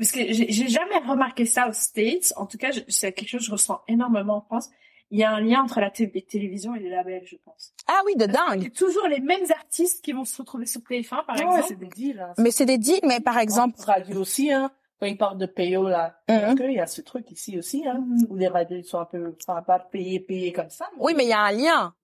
parce 0.00 0.12
que 0.12 0.32
j'ai 0.32 0.68
jamais 0.68 0.98
remarqué 1.06 1.44
ça 1.46 1.68
aux 1.68 1.72
States. 1.72 2.32
En 2.36 2.46
tout 2.46 2.58
cas, 2.58 2.70
c'est 2.88 3.12
quelque 3.12 3.28
chose 3.28 3.40
que 3.42 3.46
je 3.46 3.52
ressens 3.52 3.80
énormément 3.86 4.38
en 4.38 4.40
France. 4.40 4.68
Il 5.12 5.18
y 5.18 5.24
a 5.24 5.30
un 5.32 5.40
lien 5.40 5.62
entre 5.62 5.80
la 5.80 5.90
télé- 5.90 6.22
télévision 6.22 6.74
et 6.74 6.78
les 6.78 6.88
labels, 6.88 7.24
je 7.26 7.36
pense. 7.44 7.72
Ah 7.88 8.00
oui, 8.06 8.14
de 8.16 8.26
dingue. 8.26 8.62
C'est 8.62 8.70
toujours 8.86 9.08
les 9.08 9.20
mêmes 9.20 9.44
artistes 9.50 10.04
qui 10.04 10.12
vont 10.12 10.24
se 10.24 10.36
retrouver 10.40 10.66
sur 10.66 10.80
TF1, 10.82 11.24
par 11.26 11.36
Ouais, 11.36 11.42
exemple. 11.42 11.64
c'est 11.68 11.78
des 11.78 11.86
deals. 11.88 12.20
Hein. 12.20 12.32
Mais 12.38 12.50
c'est 12.52 12.64
des 12.66 12.78
dits, 12.78 13.00
mais 13.04 13.20
par 13.20 13.38
exemple, 13.38 13.76
radio 13.80 14.20
aussi, 14.20 14.52
hein. 14.52 14.70
Quand 15.00 15.06
ils 15.06 15.16
parlent 15.18 15.38
de 15.38 15.46
payo, 15.46 15.88
là. 15.88 16.20
Mhm. 16.28 16.40
Parce 16.40 16.54
qu'il 16.56 16.72
y 16.72 16.78
a 16.80 16.86
ce 16.86 17.00
truc 17.00 17.30
ici 17.30 17.58
aussi, 17.58 17.86
hein. 17.88 18.04
Où 18.28 18.36
les 18.36 18.48
radios 18.48 18.76
ils 18.78 18.84
sont 18.84 19.00
un 19.00 19.04
peu, 19.04 19.34
enfin, 19.46 19.60
pas 19.62 19.78
payés, 19.80 20.20
payés 20.20 20.52
comme 20.52 20.70
ça. 20.70 20.88
Oui, 20.98 21.14
mais 21.16 21.24
il 21.24 21.28
y 21.30 21.32
a 21.32 21.40
un 21.40 21.52
lien. 21.52 21.94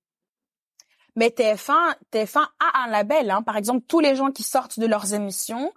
Mais 1.14 1.28
TF1, 1.30 1.94
TF1 2.12 2.40
a 2.60 2.82
un 2.84 2.90
label. 2.90 3.30
Hein. 3.30 3.42
Par 3.42 3.56
exemple, 3.56 3.84
tous 3.86 4.00
les 4.00 4.16
gens 4.16 4.30
qui 4.32 4.42
sortent 4.42 4.78
de 4.80 4.86
leurs 4.86 5.14
émissions, 5.14 5.72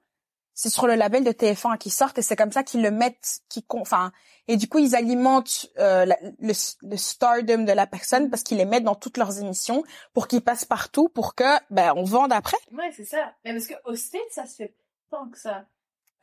c'est 0.61 0.69
sur 0.69 0.87
le 0.87 0.95
label 0.95 1.23
de 1.23 1.31
TF1 1.31 1.77
qui 1.77 1.89
sortent 1.89 2.17
et 2.17 2.21
c'est 2.21 2.35
comme 2.35 2.51
ça 2.51 2.63
qu'ils 2.63 2.81
le 2.81 2.91
mettent, 2.91 3.39
qui, 3.49 3.63
enfin, 3.69 4.11
et 4.47 4.57
du 4.57 4.67
coup 4.67 4.79
ils 4.79 4.95
alimentent 4.95 5.67
euh, 5.77 6.05
la- 6.05 6.17
le, 6.39 6.53
le 6.81 6.97
stardom 6.97 7.63
de 7.63 7.71
la 7.71 7.87
personne 7.87 8.29
parce 8.29 8.43
qu'ils 8.43 8.57
les 8.57 8.65
mettent 8.65 8.83
dans 8.83 8.95
toutes 8.95 9.17
leurs 9.17 9.39
émissions 9.39 9.83
pour 10.13 10.27
qu'ils 10.27 10.41
passent 10.41 10.65
partout 10.65 11.07
pour 11.09 11.35
que 11.35 11.45
ben 11.69 11.93
on 11.95 12.03
vende 12.03 12.33
après. 12.33 12.57
Ouais, 12.73 12.91
c'est 12.95 13.05
ça. 13.05 13.33
Mais 13.45 13.53
parce 13.53 13.67
que 13.67 13.75
aux 13.85 13.95
States, 13.95 14.21
ça 14.31 14.45
se 14.45 14.55
fait 14.57 14.73
tant 15.11 15.27
que 15.29 15.37
ça. 15.37 15.63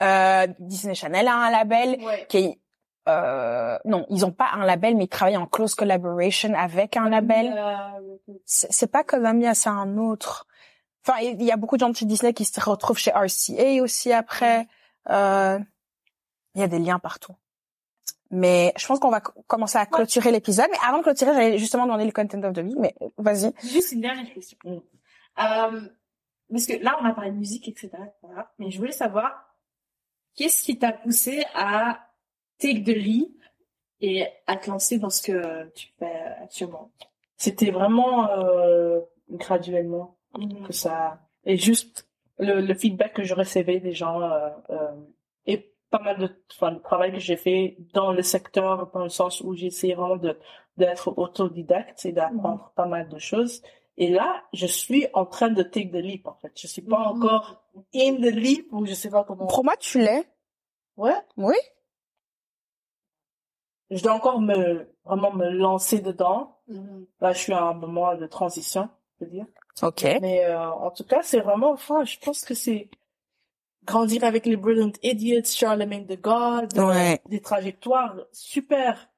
Euh, 0.03 0.47
Disney 0.59 0.95
Channel 0.95 1.27
a 1.27 1.35
un 1.35 1.51
label 1.51 1.99
Ouais. 2.03 2.27
qui 2.29 2.37
est 2.39 2.61
euh, 3.09 3.79
non, 3.85 4.05
ils 4.11 4.27
ont 4.27 4.33
pas 4.33 4.51
un 4.55 4.65
label 4.67 4.97
mais 4.97 5.05
ils 5.05 5.09
travaillent 5.09 5.37
en 5.37 5.47
close 5.47 5.75
collaboration 5.77 6.53
avec 6.55 6.97
un 6.97 7.09
label. 7.09 7.55
Euh, 7.57 8.17
c'est 8.45 8.67
c'est 8.73 8.89
pas 8.91 9.05
Columbia, 9.05 9.55
c'est 9.55 9.69
un 9.71 9.97
autre. 9.97 10.47
Enfin, 11.07 11.21
il 11.21 11.43
y 11.43 11.53
a 11.53 11.57
beaucoup 11.57 11.77
de 11.77 11.81
gens 11.81 11.91
de 11.91 11.97
chez 11.97 12.05
Disney 12.07 12.33
qui 12.35 12.45
se 12.45 12.61
retrouvent 12.61 12.99
chez 12.99 13.13
RCA 13.13 13.83
aussi 13.83 14.13
après. 14.13 14.67
Euh, 15.11 15.59
il 16.55 16.61
y 16.61 16.65
a 16.65 16.69
des 16.69 16.79
liens 16.79 16.99
partout. 16.99 17.35
Mais 18.31 18.73
je 18.77 18.85
pense 18.87 18.99
qu'on 18.99 19.11
va 19.11 19.21
co- 19.21 19.41
commencer 19.47 19.79
à 19.79 19.87
clôturer 19.87 20.33
l'épisode. 20.33 20.67
Mais 20.73 20.79
avant 20.85 20.99
de 20.99 21.03
clôturer, 21.05 21.33
j'allais 21.33 21.59
justement 21.59 21.85
demander 21.85 22.05
le 22.07 22.11
content 22.13 22.43
of 22.43 22.55
the 22.55 22.59
week. 22.59 22.77
Mais 22.79 22.95
vas-y. 23.19 23.53
Juste 23.63 23.93
une 23.93 24.01
dernière 24.01 24.33
question. 24.35 24.59
Euh, 24.65 25.81
parce 26.51 26.67
que 26.67 26.83
là, 26.83 26.97
on 27.01 27.05
a 27.05 27.13
parlé 27.13 27.31
de 27.31 27.37
musique, 27.37 27.69
etc. 27.69 27.89
etc. 27.93 28.41
mais 28.59 28.71
je 28.71 28.79
voulais 28.79 28.93
savoir, 28.93 29.55
qu'est-ce 30.35 30.63
qui 30.65 30.79
t'a 30.79 30.93
poussé 30.93 31.45
à 31.55 32.09
take 32.59 32.83
the 32.83 32.97
leap 32.97 33.39
et 34.01 34.27
à 34.47 34.57
te 34.57 34.69
lancer 34.71 34.99
dans 34.99 35.11
ce 35.11 35.23
que 35.23 35.69
tu 35.75 35.89
fais 35.99 36.21
actuellement? 36.43 36.91
C'était 37.37 37.71
vraiment, 37.71 38.29
euh, 38.31 39.01
graduellement? 39.31 40.17
Que 40.67 40.73
ça 40.73 41.21
et 41.45 41.57
juste 41.57 42.09
le, 42.39 42.61
le 42.61 42.75
feedback 42.75 43.15
que 43.15 43.23
je 43.23 43.35
recevais 43.35 43.81
des 43.81 43.93
gens 43.93 44.21
euh, 44.21 44.51
euh, 44.71 44.93
et 45.47 45.73
pas 45.91 46.01
mal 46.01 46.19
de 46.19 46.29
enfin 46.53 46.71
le 46.73 46.81
travail 46.81 47.13
que 47.13 47.19
j'ai 47.19 47.37
fait 47.37 47.77
dans 47.95 48.13
le 48.13 48.23
secteur 48.23 48.91
dans 48.93 49.05
le 49.05 49.09
sens 49.09 49.41
où 49.41 49.55
essayé 49.55 49.95
vraiment 49.95 50.17
de 50.17 50.39
d'être 50.77 51.17
autodidacte 51.17 52.05
et 52.05 52.13
d'apprendre 52.13 52.73
pas 52.77 52.87
mal 52.87 53.09
de 53.09 53.19
choses 53.19 53.63
et 53.97 54.09
là 54.11 54.43
je 54.53 54.67
suis 54.67 55.07
en 55.15 55.25
train 55.25 55.49
de 55.51 55.63
take 55.63 55.91
the 55.91 55.95
leap 56.03 56.27
en 56.27 56.35
fait 56.35 56.53
je 56.57 56.67
suis 56.67 56.83
pas 56.83 56.99
Mhm. 56.99 57.07
encore 57.23 57.65
in 57.95 58.15
the 58.17 58.33
leap 58.35 58.67
ou 58.73 58.85
je 58.85 58.95
sais 58.95 59.09
pas 59.11 59.25
comment 59.25 59.47
Pour 59.47 59.65
moi, 59.65 59.77
tu 59.79 59.99
l'es. 60.01 60.25
ouais 60.97 61.15
Oui. 61.37 61.55
je 63.91 64.03
dois 64.03 64.13
encore 64.13 64.41
me 64.41 64.89
vraiment 65.05 65.33
me 65.33 65.49
lancer 65.51 66.01
dedans 66.01 66.53
Mhm. 66.69 67.07
là 67.21 67.33
je 67.33 67.39
suis 67.39 67.53
à 67.53 67.63
un 67.63 67.75
moment 67.75 68.17
de 68.17 68.27
transition 68.27 68.89
je 69.21 69.25
veux 69.25 69.31
dire 69.31 69.47
Ok. 69.83 70.05
Mais 70.23 70.45
euh, 70.45 70.71
en 70.71 70.91
tout 70.91 71.05
cas, 71.05 71.21
c'est 71.23 71.41
vraiment, 71.41 71.73
enfin, 71.73 72.05
je 72.05 72.17
pense 72.19 72.45
que 72.45 72.55
c'est 72.55 72.89
grandir 73.85 74.25
avec 74.25 74.47
les 74.47 74.57
Brilliant 74.57 74.93
Idiots, 75.03 75.45
Charlemagne 75.45 76.07
the 76.07 76.21
God, 76.21 76.77
euh, 76.79 76.87
Ouais. 76.89 77.21
des 77.29 77.41
trajectoires 77.41 78.17
super, 78.33 79.09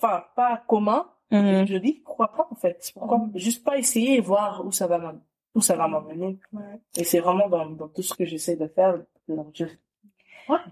enfin, 0.00 0.24
pas 0.34 0.62
communs. 0.66 1.06
Mhm. 1.30 1.66
Je 1.66 1.76
dis, 1.76 2.02
pourquoi 2.04 2.28
pas, 2.32 2.48
en 2.50 2.54
fait? 2.54 2.90
Pourquoi 2.94 3.28
juste 3.34 3.62
pas 3.62 3.76
essayer 3.78 4.16
et 4.16 4.20
voir 4.20 4.64
où 4.64 4.72
ça 4.72 4.86
va 4.86 4.96
m'amener, 4.98 5.20
où 5.54 5.60
ça 5.60 5.76
va 5.76 5.86
m'amener. 5.88 6.38
Ouais. 6.52 6.80
Et 6.96 7.04
c'est 7.04 7.20
vraiment 7.20 7.48
dans, 7.48 7.66
dans 7.66 7.88
tout 7.88 8.02
ce 8.02 8.14
que 8.14 8.24
j'essaie 8.24 8.56
de 8.56 8.66
faire, 8.66 8.98
donc 9.28 9.54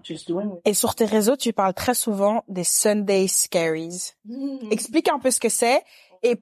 just 0.03 0.27
doing 0.27 0.55
it. 0.55 0.61
Et 0.65 0.73
sur 0.73 0.95
tes 0.95 1.05
réseaux, 1.05 1.35
tu 1.35 1.53
parles 1.53 1.75
très 1.75 1.93
souvent 1.93 2.43
des 2.47 2.63
Sunday 2.63 3.27
Scaries. 3.27 4.13
Explique 4.71 5.09
un 5.09 5.19
peu 5.19 5.29
ce 5.29 5.39
que 5.39 5.49
c'est 5.49 5.83
et 6.23 6.37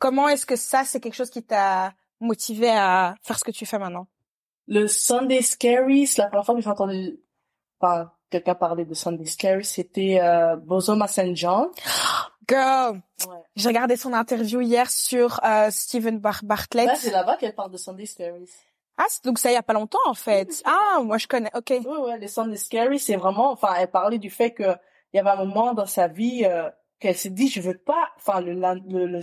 comment 0.00 0.28
est-ce 0.28 0.44
que 0.44 0.56
ça, 0.56 0.82
c'est 0.84 0.98
quelque 1.00 1.14
chose 1.14 1.30
qui 1.30 1.44
t'a 1.44 1.94
motivé 2.20 2.70
à 2.70 3.14
faire 3.22 3.38
ce 3.38 3.44
que 3.44 3.50
tu 3.50 3.66
fais 3.66 3.78
maintenant. 3.78 4.06
Le 4.66 4.86
Sunday 4.86 5.42
Scaries, 5.42 6.10
la 6.18 6.26
première 6.28 6.44
fois 6.46 6.54
que 6.54 6.60
j'ai 6.62 6.70
entendu, 6.70 7.20
enfin, 7.80 8.10
quelqu'un 8.30 8.54
parler 8.54 8.84
de 8.84 8.94
Sunday 8.94 9.26
Scaries, 9.26 9.64
c'était, 9.64 10.18
euh, 10.22 10.56
Bozoma 10.56 11.06
St. 11.08 11.34
John. 11.36 11.68
Girl, 12.48 13.00
Ouais. 13.26 13.36
j'ai 13.56 13.68
regardé 13.68 13.96
son 13.96 14.12
interview 14.12 14.60
hier 14.60 14.90
sur 14.90 15.40
euh, 15.44 15.68
Stephen 15.70 16.18
Bar 16.18 16.40
Bartlett. 16.42 16.86
Là, 16.88 16.94
c'est 16.96 17.10
là-bas 17.10 17.36
qu'elle 17.36 17.54
parle 17.54 17.70
de 17.70 17.78
Sunday 17.78 18.04
Scaries. 18.06 18.50
ah, 18.98 19.04
c'est- 19.08 19.24
donc 19.24 19.38
ça 19.38 19.50
il 19.50 19.54
y 19.54 19.56
a 19.56 19.62
pas 19.62 19.72
longtemps 19.72 19.98
en 20.06 20.12
fait. 20.14 20.62
Ah, 20.66 21.00
moi 21.02 21.16
je 21.16 21.26
connais. 21.26 21.50
Ok. 21.54 21.70
Ouais, 21.70 21.86
ouais, 21.86 22.18
les 22.18 22.28
Sunday 22.28 22.56
Scary, 22.56 22.98
c'est 22.98 23.16
vraiment, 23.16 23.50
enfin, 23.52 23.74
elle 23.78 23.90
parlait 23.90 24.18
du 24.18 24.28
fait 24.30 24.52
que 24.52 24.76
il 25.12 25.16
y 25.16 25.20
avait 25.20 25.30
un 25.30 25.36
moment 25.44 25.72
dans 25.74 25.86
sa 25.86 26.06
vie 26.08 26.44
euh, 26.44 26.68
qu'elle 27.00 27.16
s'est 27.16 27.30
dit, 27.30 27.48
je 27.48 27.60
veux 27.62 27.78
pas, 27.78 28.08
enfin, 28.18 28.40
le, 28.42 28.52
le, 28.52 29.06
le, 29.06 29.06
le, 29.06 29.22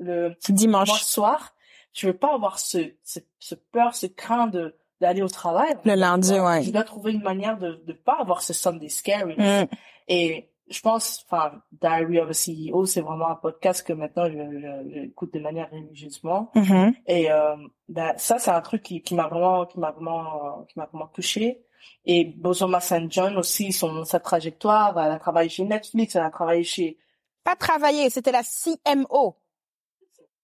le 0.00 0.36
Dimanche. 0.48 0.88
dimanche 0.88 1.02
soir, 1.02 1.54
je 1.92 2.06
veux 2.08 2.16
pas 2.16 2.34
avoir 2.34 2.58
ce, 2.58 2.92
ce, 3.02 3.20
ce 3.38 3.54
peur, 3.54 3.94
ce 3.94 4.06
craint 4.06 4.46
de 4.46 4.76
d'aller 5.00 5.22
au 5.22 5.28
travail. 5.28 5.74
Le 5.84 5.94
lundi, 5.94 6.38
ouais. 6.38 6.62
Je 6.62 6.70
dois 6.70 6.82
trouver 6.82 7.12
une 7.12 7.22
manière 7.22 7.58
de 7.58 7.82
de 7.86 7.92
pas 7.92 8.18
avoir 8.20 8.42
ce 8.42 8.52
Sunday 8.52 8.88
Scary. 8.88 9.34
Mm. 9.36 9.66
Et 10.08 10.50
je 10.70 10.80
pense, 10.80 11.24
enfin, 11.26 11.60
Diary 11.72 12.20
of 12.20 12.30
a 12.30 12.32
CEO, 12.32 12.86
c'est 12.86 13.00
vraiment 13.00 13.28
un 13.28 13.34
podcast 13.34 13.84
que 13.84 13.92
maintenant 13.92 14.26
je, 14.26 14.38
je, 14.38 14.90
j'écoute 14.94 15.34
de 15.34 15.40
manière 15.40 15.68
religieusement. 15.70 16.50
Mhm. 16.54 16.94
Et 17.06 17.30
euh, 17.30 17.56
ben, 17.88 18.14
ça, 18.16 18.38
c'est 18.38 18.52
un 18.52 18.60
truc 18.60 18.84
qui, 18.84 19.02
qui 19.02 19.14
m'a 19.14 19.26
vraiment, 19.26 19.66
qui 19.66 19.80
m'a 19.80 19.90
vraiment, 19.90 20.64
qui 20.68 20.78
m'a 20.78 20.86
vraiment 20.86 21.08
touché. 21.08 21.60
Et 22.04 22.24
Bozoma 22.24 22.80
St. 22.80 23.10
John 23.10 23.36
aussi, 23.36 23.72
son 23.72 24.04
sa 24.04 24.20
trajectoire, 24.20 24.98
elle 24.98 25.10
a 25.10 25.18
travaillé 25.18 25.48
chez 25.48 25.64
Netflix, 25.64 26.14
elle 26.14 26.22
a 26.22 26.30
travaillé 26.30 26.62
chez. 26.62 26.98
Pas 27.42 27.56
travailler, 27.56 28.08
c'était 28.08 28.32
la 28.32 28.42
CMO. 28.42 29.36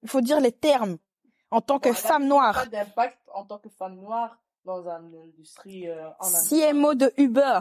Il 0.02 0.08
faut 0.08 0.20
dire 0.20 0.40
les 0.40 0.52
termes. 0.52 0.96
En 1.50 1.60
tant 1.60 1.78
que 1.78 1.92
femme 1.92 2.26
noire. 2.26 2.54
Pas 2.54 2.66
d'impact 2.66 3.18
en 3.32 3.44
tant 3.44 3.58
que 3.58 3.68
femme 3.68 3.96
noire 3.96 4.38
dans 4.64 4.88
une 4.88 5.14
industrie 5.14 5.88
euh, 5.88 6.10
en 6.18 6.28
CMO 6.28 6.94
de 6.94 7.12
Uber. 7.16 7.60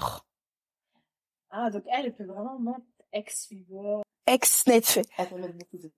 Ah, 1.51 1.69
donc 1.69 1.83
elle, 1.87 2.13
peut 2.15 2.25
vraiment 2.25 2.59
monter 2.59 2.83
ex-Uber. 3.13 4.01
Ex-Netflix. 4.25 5.07
Elle 5.17 5.29
peut 5.29 5.37
mettre 5.37 5.53
beaucoup 5.53 5.77
de. 5.77 5.91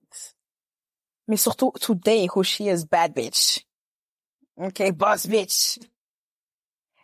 Mais 1.28 1.38
surtout, 1.38 1.72
today, 1.82 2.28
who 2.34 2.44
she 2.44 2.62
is, 2.62 2.86
bad 2.86 3.14
bitch. 3.14 3.66
Ok, 4.58 4.92
boss 4.92 5.26
bitch. 5.28 5.80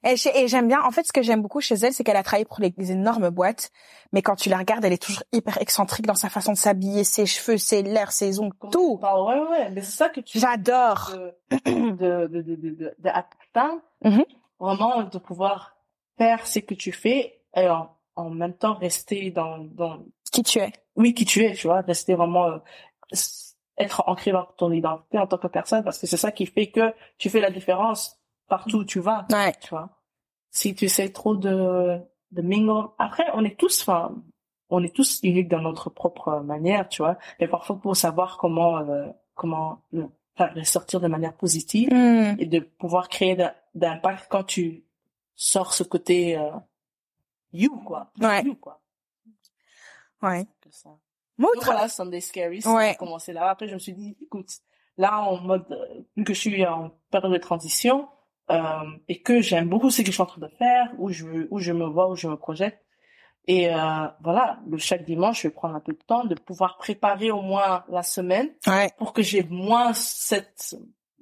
Et 0.05 0.17
j'ai- 0.17 0.37
et 0.37 0.47
j'aime 0.47 0.67
bien, 0.67 0.81
en 0.83 0.91
fait, 0.91 1.05
ce 1.05 1.13
que 1.13 1.21
j'aime 1.21 1.41
beaucoup 1.41 1.61
chez 1.61 1.75
elle, 1.75 1.93
c'est 1.93 2.03
qu'elle 2.03 2.17
a 2.17 2.23
travaillé 2.23 2.45
pour 2.45 2.59
les, 2.59 2.73
les 2.77 2.91
énormes 2.91 3.29
boîtes, 3.29 3.71
mais 4.11 4.21
quand 4.21 4.35
tu 4.35 4.49
la 4.49 4.57
regardes, 4.57 4.83
elle 4.83 4.93
est 4.93 5.01
toujours 5.01 5.23
hyper 5.31 5.61
excentrique 5.61 6.05
dans 6.05 6.15
sa 6.15 6.29
façon 6.29 6.51
de 6.53 6.57
s'habiller, 6.57 7.03
ses 7.03 7.25
cheveux, 7.25 7.57
ses 7.57 7.83
lèvres, 7.83 8.11
ses 8.11 8.39
ongles, 8.39 8.55
tout. 8.71 8.97
Bah, 9.01 9.21
ouais, 9.23 9.39
ouais, 9.39 9.69
mais 9.71 9.81
c'est 9.81 9.91
ça 9.95 10.09
que 10.09 10.19
tu 10.19 10.39
J'adore. 10.39 11.11
de, 11.11 11.33
de, 11.65 12.27
de, 12.27 12.41
de, 12.55 12.95
de, 12.99 13.09
atteindre, 13.09 13.81
Mhm. 14.03 14.25
vraiment 14.59 15.03
de 15.03 15.17
pouvoir 15.19 15.77
faire 16.17 16.45
ce 16.45 16.59
que 16.59 16.73
tu 16.73 16.91
fais 16.91 17.41
et 17.55 17.69
en, 17.69 17.89
en 18.15 18.29
même 18.29 18.53
temps 18.53 18.73
rester 18.75 19.31
dans, 19.31 19.57
dans, 19.59 20.03
Qui 20.31 20.43
tu 20.43 20.59
es. 20.59 20.71
oui, 20.97 21.13
qui 21.13 21.23
tu 21.25 21.43
es, 21.45 21.53
tu 21.53 21.67
vois, 21.67 21.81
rester 21.81 22.15
vraiment, 22.15 22.47
euh, 22.47 22.57
être 23.77 24.03
ancré 24.07 24.31
dans 24.31 24.45
ton 24.57 24.71
identité 24.71 25.17
en 25.17 25.27
tant 25.27 25.37
que 25.37 25.47
personne 25.47 25.83
parce 25.83 25.97
que 25.97 26.07
c'est 26.07 26.17
ça 26.17 26.31
qui 26.31 26.45
fait 26.45 26.69
que 26.71 26.93
tu 27.17 27.29
fais 27.29 27.39
la 27.39 27.49
différence 27.49 28.19
partout 28.47 28.77
où 28.79 28.83
tu 28.85 28.99
vas, 28.99 29.25
Ouais. 29.31 29.53
tu 29.61 29.69
vois. 29.69 29.89
Si 30.51 30.75
tu 30.75 30.87
sais 30.89 31.09
trop 31.11 31.35
de, 31.35 31.99
de 32.31 32.41
mingle, 32.41 32.89
après, 32.99 33.25
on 33.33 33.43
est 33.43 33.57
tous, 33.59 33.81
enfin, 33.81 34.13
on 34.69 34.83
est 34.83 34.95
tous 34.95 35.19
uniques 35.23 35.47
dans 35.49 35.61
notre 35.61 35.89
propre 35.89 36.39
manière, 36.41 36.87
tu 36.89 37.01
vois, 37.01 37.17
mais 37.39 37.47
parfois 37.47 37.77
pour 37.79 37.95
savoir 37.95 38.37
comment, 38.37 38.77
euh, 38.79 39.07
comment 39.35 39.81
le 39.91 40.07
faire 40.35 40.53
ressortir 40.55 40.99
de 40.99 41.07
manière 41.07 41.33
positive, 41.35 41.89
Hmm. 41.91 42.35
et 42.39 42.45
de 42.47 42.59
pouvoir 42.59 43.09
créer 43.09 43.35
d'impact 43.75 44.27
quand 44.29 44.43
tu 44.43 44.83
sors 45.35 45.73
ce 45.73 45.83
côté 45.83 46.37
euh, 46.37 46.49
you 47.51 47.69
quoi 47.85 48.11
Ouais. 48.19 48.43
you 48.43 48.55
quoi 48.55 48.79
Ouais. 50.21 50.47
Ça. 50.71 50.89
Donc 51.37 51.49
voilà 51.63 51.87
Sunday 51.89 52.21
Scary 52.21 52.61
ça 52.61 52.73
Ouais. 52.73 52.89
a 52.91 52.95
commencé 52.95 53.33
là 53.33 53.49
après 53.49 53.67
je 53.67 53.73
me 53.73 53.79
suis 53.79 53.93
dit 53.93 54.15
écoute 54.21 54.49
là 54.97 55.19
en 55.21 55.37
mode 55.41 55.65
euh, 55.71 56.01
vu 56.15 56.23
que 56.23 56.33
je 56.33 56.39
suis 56.39 56.65
en 56.65 56.91
période 57.11 57.31
de 57.33 57.37
transition 57.37 58.07
euh, 58.49 58.63
et 59.07 59.21
que 59.21 59.41
j'aime 59.41 59.69
beaucoup 59.69 59.89
ce 59.89 60.01
que 60.01 60.07
je 60.07 60.11
suis 60.13 60.21
en 60.21 60.25
train 60.25 60.41
de 60.41 60.51
faire 60.57 60.91
où 60.97 61.09
je 61.09 61.25
où 61.49 61.59
je 61.59 61.71
me 61.71 61.85
vois 61.85 62.09
où 62.09 62.15
je 62.15 62.27
me 62.27 62.35
projette 62.35 62.79
et 63.45 63.73
euh, 63.73 64.07
voilà 64.21 64.59
le 64.69 64.77
chaque 64.77 65.05
dimanche 65.05 65.41
je 65.43 65.47
vais 65.47 65.53
prendre 65.53 65.75
un 65.75 65.79
peu 65.79 65.93
de 65.93 65.99
temps 66.05 66.25
de 66.25 66.35
pouvoir 66.35 66.77
préparer 66.77 67.31
au 67.31 67.41
moins 67.41 67.83
la 67.89 68.03
semaine 68.03 68.49
Ouais. 68.67 68.89
pour 68.97 69.13
que 69.13 69.21
j'ai 69.21 69.43
moins 69.43 69.93
cette, 69.93 70.75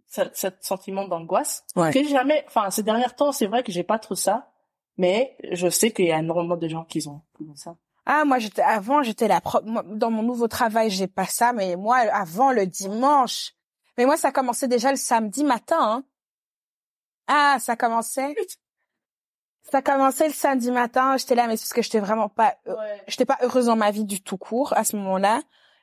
cette, 0.08 0.36
cette 0.36 0.64
sentiment 0.64 1.08
d'angoisse. 1.08 1.64
Ouais. 1.76 1.92
Que 1.94 2.04
jamais, 2.04 2.44
enfin, 2.48 2.70
ces 2.70 2.84
derniers 2.84 3.06
temps, 3.16 3.32
c'est 3.32 3.48
vrai 3.48 3.64
que 3.64 3.72
j'ai 3.72 3.84
pas 3.84 3.98
trop 4.00 4.16
ça, 4.16 4.52
mais 4.98 5.36
je 5.52 5.70
sais 5.70 5.92
qu'il 5.92 6.06
y 6.06 6.12
a 6.12 6.20
énormément 6.20 6.58
de 6.58 6.68
gens 6.68 6.84
qui 6.84 7.08
ont, 7.08 7.22
qui 7.38 7.44
ont 7.50 7.56
ça. 7.56 7.76
Ah, 8.06 8.26
moi, 8.26 8.40
j'étais, 8.40 8.62
avant, 8.64 9.04
j'étais 9.04 9.28
la 9.28 9.42
pro- 9.42 9.62
dans 9.62 10.12
mon 10.12 10.22
nouveau 10.24 10.48
travail, 10.48 10.90
j'ai 10.90 11.08
pas 11.08 11.26
ça, 11.28 11.54
mais 11.54 11.76
moi, 11.76 11.98
avant, 12.12 12.52
le 12.52 12.66
dimanche. 12.68 13.54
Mais 13.98 14.06
moi, 14.06 14.18
ça 14.18 14.32
commençait 14.32 14.68
déjà 14.68 14.90
le 14.92 14.98
samedi 14.98 15.44
matin, 15.44 15.78
hein. 15.80 16.04
Ah, 17.28 17.58
ça 17.60 17.76
commençait. 17.76 18.36
Ça 19.72 19.82
commençait 19.82 20.28
le 20.28 20.34
samedi 20.34 20.72
matin, 20.72 21.16
j'étais 21.18 21.36
là, 21.36 21.48
mais 21.48 21.56
c'est 21.56 21.64
parce 21.64 21.74
que 21.74 21.82
j'étais 21.82 22.00
vraiment 22.00 22.28
pas, 22.30 22.56
j'étais 23.08 23.26
pas 23.26 23.38
heureuse 23.42 23.68
dans 23.68 23.76
ma 23.76 23.92
vie 23.92 24.06
du 24.06 24.22
tout 24.22 24.38
court 24.38 24.74
à 24.76 24.84
ce 24.84 24.96
moment-là. 24.98 25.42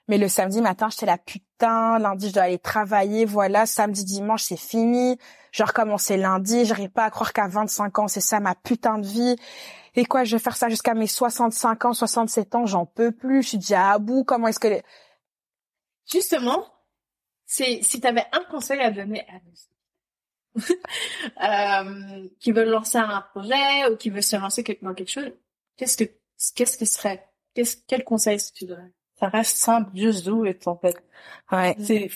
Mais 0.08 0.18
le 0.18 0.28
samedi 0.28 0.60
matin, 0.60 0.88
j'étais 0.90 1.06
là, 1.06 1.16
putain, 1.18 1.98
lundi, 1.98 2.28
je 2.28 2.34
dois 2.34 2.44
aller 2.44 2.58
travailler, 2.58 3.24
voilà, 3.24 3.66
samedi, 3.66 4.04
dimanche, 4.04 4.42
c'est 4.42 4.56
fini. 4.56 5.18
Je 5.52 5.62
recommençais 5.62 6.16
lundi, 6.16 6.64
j'arrive 6.64 6.90
pas 6.90 7.04
à 7.04 7.10
croire 7.10 7.32
qu'à 7.32 7.46
25 7.46 7.98
ans, 7.98 8.08
c'est 8.08 8.20
ça 8.20 8.40
ma 8.40 8.54
putain 8.54 8.98
de 8.98 9.06
vie. 9.06 9.36
Et 9.94 10.04
quoi, 10.06 10.24
je 10.24 10.36
vais 10.36 10.42
faire 10.42 10.56
ça 10.56 10.68
jusqu'à 10.68 10.94
mes 10.94 11.06
65 11.06 11.84
ans, 11.84 11.92
67 11.92 12.54
ans, 12.54 12.66
j'en 12.66 12.84
peux 12.86 13.12
plus, 13.12 13.42
je 13.42 13.48
suis 13.48 13.58
déjà 13.58 13.92
à 13.92 13.98
bout, 13.98 14.24
comment 14.24 14.48
est-ce 14.48 14.60
que... 14.60 14.68
les- 14.68 14.82
Justement, 16.10 16.64
c'est 17.46 17.80
si 17.82 18.00
t'avais 18.00 18.24
un 18.32 18.44
conseil 18.50 18.80
à 18.80 18.90
donner 18.90 19.26
à 19.28 19.34
nous 19.44 19.54
euh, 21.44 22.28
qui 22.40 22.52
veulent 22.52 22.68
lancer 22.68 22.98
un 22.98 23.22
projet 23.32 23.90
ou 23.90 23.96
qui 23.96 24.10
veulent 24.10 24.22
se 24.22 24.36
lancer 24.36 24.62
dans 24.82 24.94
quelque 24.94 25.10
chose, 25.10 25.32
qu'est-ce 25.76 25.96
que 25.96 26.04
qu'est-ce 26.54 26.76
que 26.78 26.84
serait 26.84 27.28
qu'est-ce 27.54 27.76
quel 27.86 28.04
conseil 28.04 28.36
est-ce 28.36 28.52
que 28.52 28.58
tu 28.58 28.66
donnerais? 28.66 28.92
Ça 29.18 29.28
reste 29.28 29.56
simple, 29.56 29.90
just 29.94 30.24
do 30.24 30.44
it, 30.44 30.66
en 30.68 30.76
fait. 30.76 30.96
Ouais. 31.50 31.76
C'est, 31.80 32.08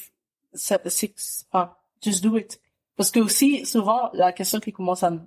ça, 0.52 0.78
c'est, 0.86 1.14
enfin, 1.50 1.74
just 2.00 2.22
do 2.22 2.36
it. 2.36 2.60
Parce 2.96 3.10
que 3.10 3.18
aussi, 3.18 3.66
souvent, 3.66 4.10
la 4.12 4.32
question 4.32 4.60
qui 4.60 4.72
commence 4.72 5.02
à 5.02 5.10
me, 5.10 5.20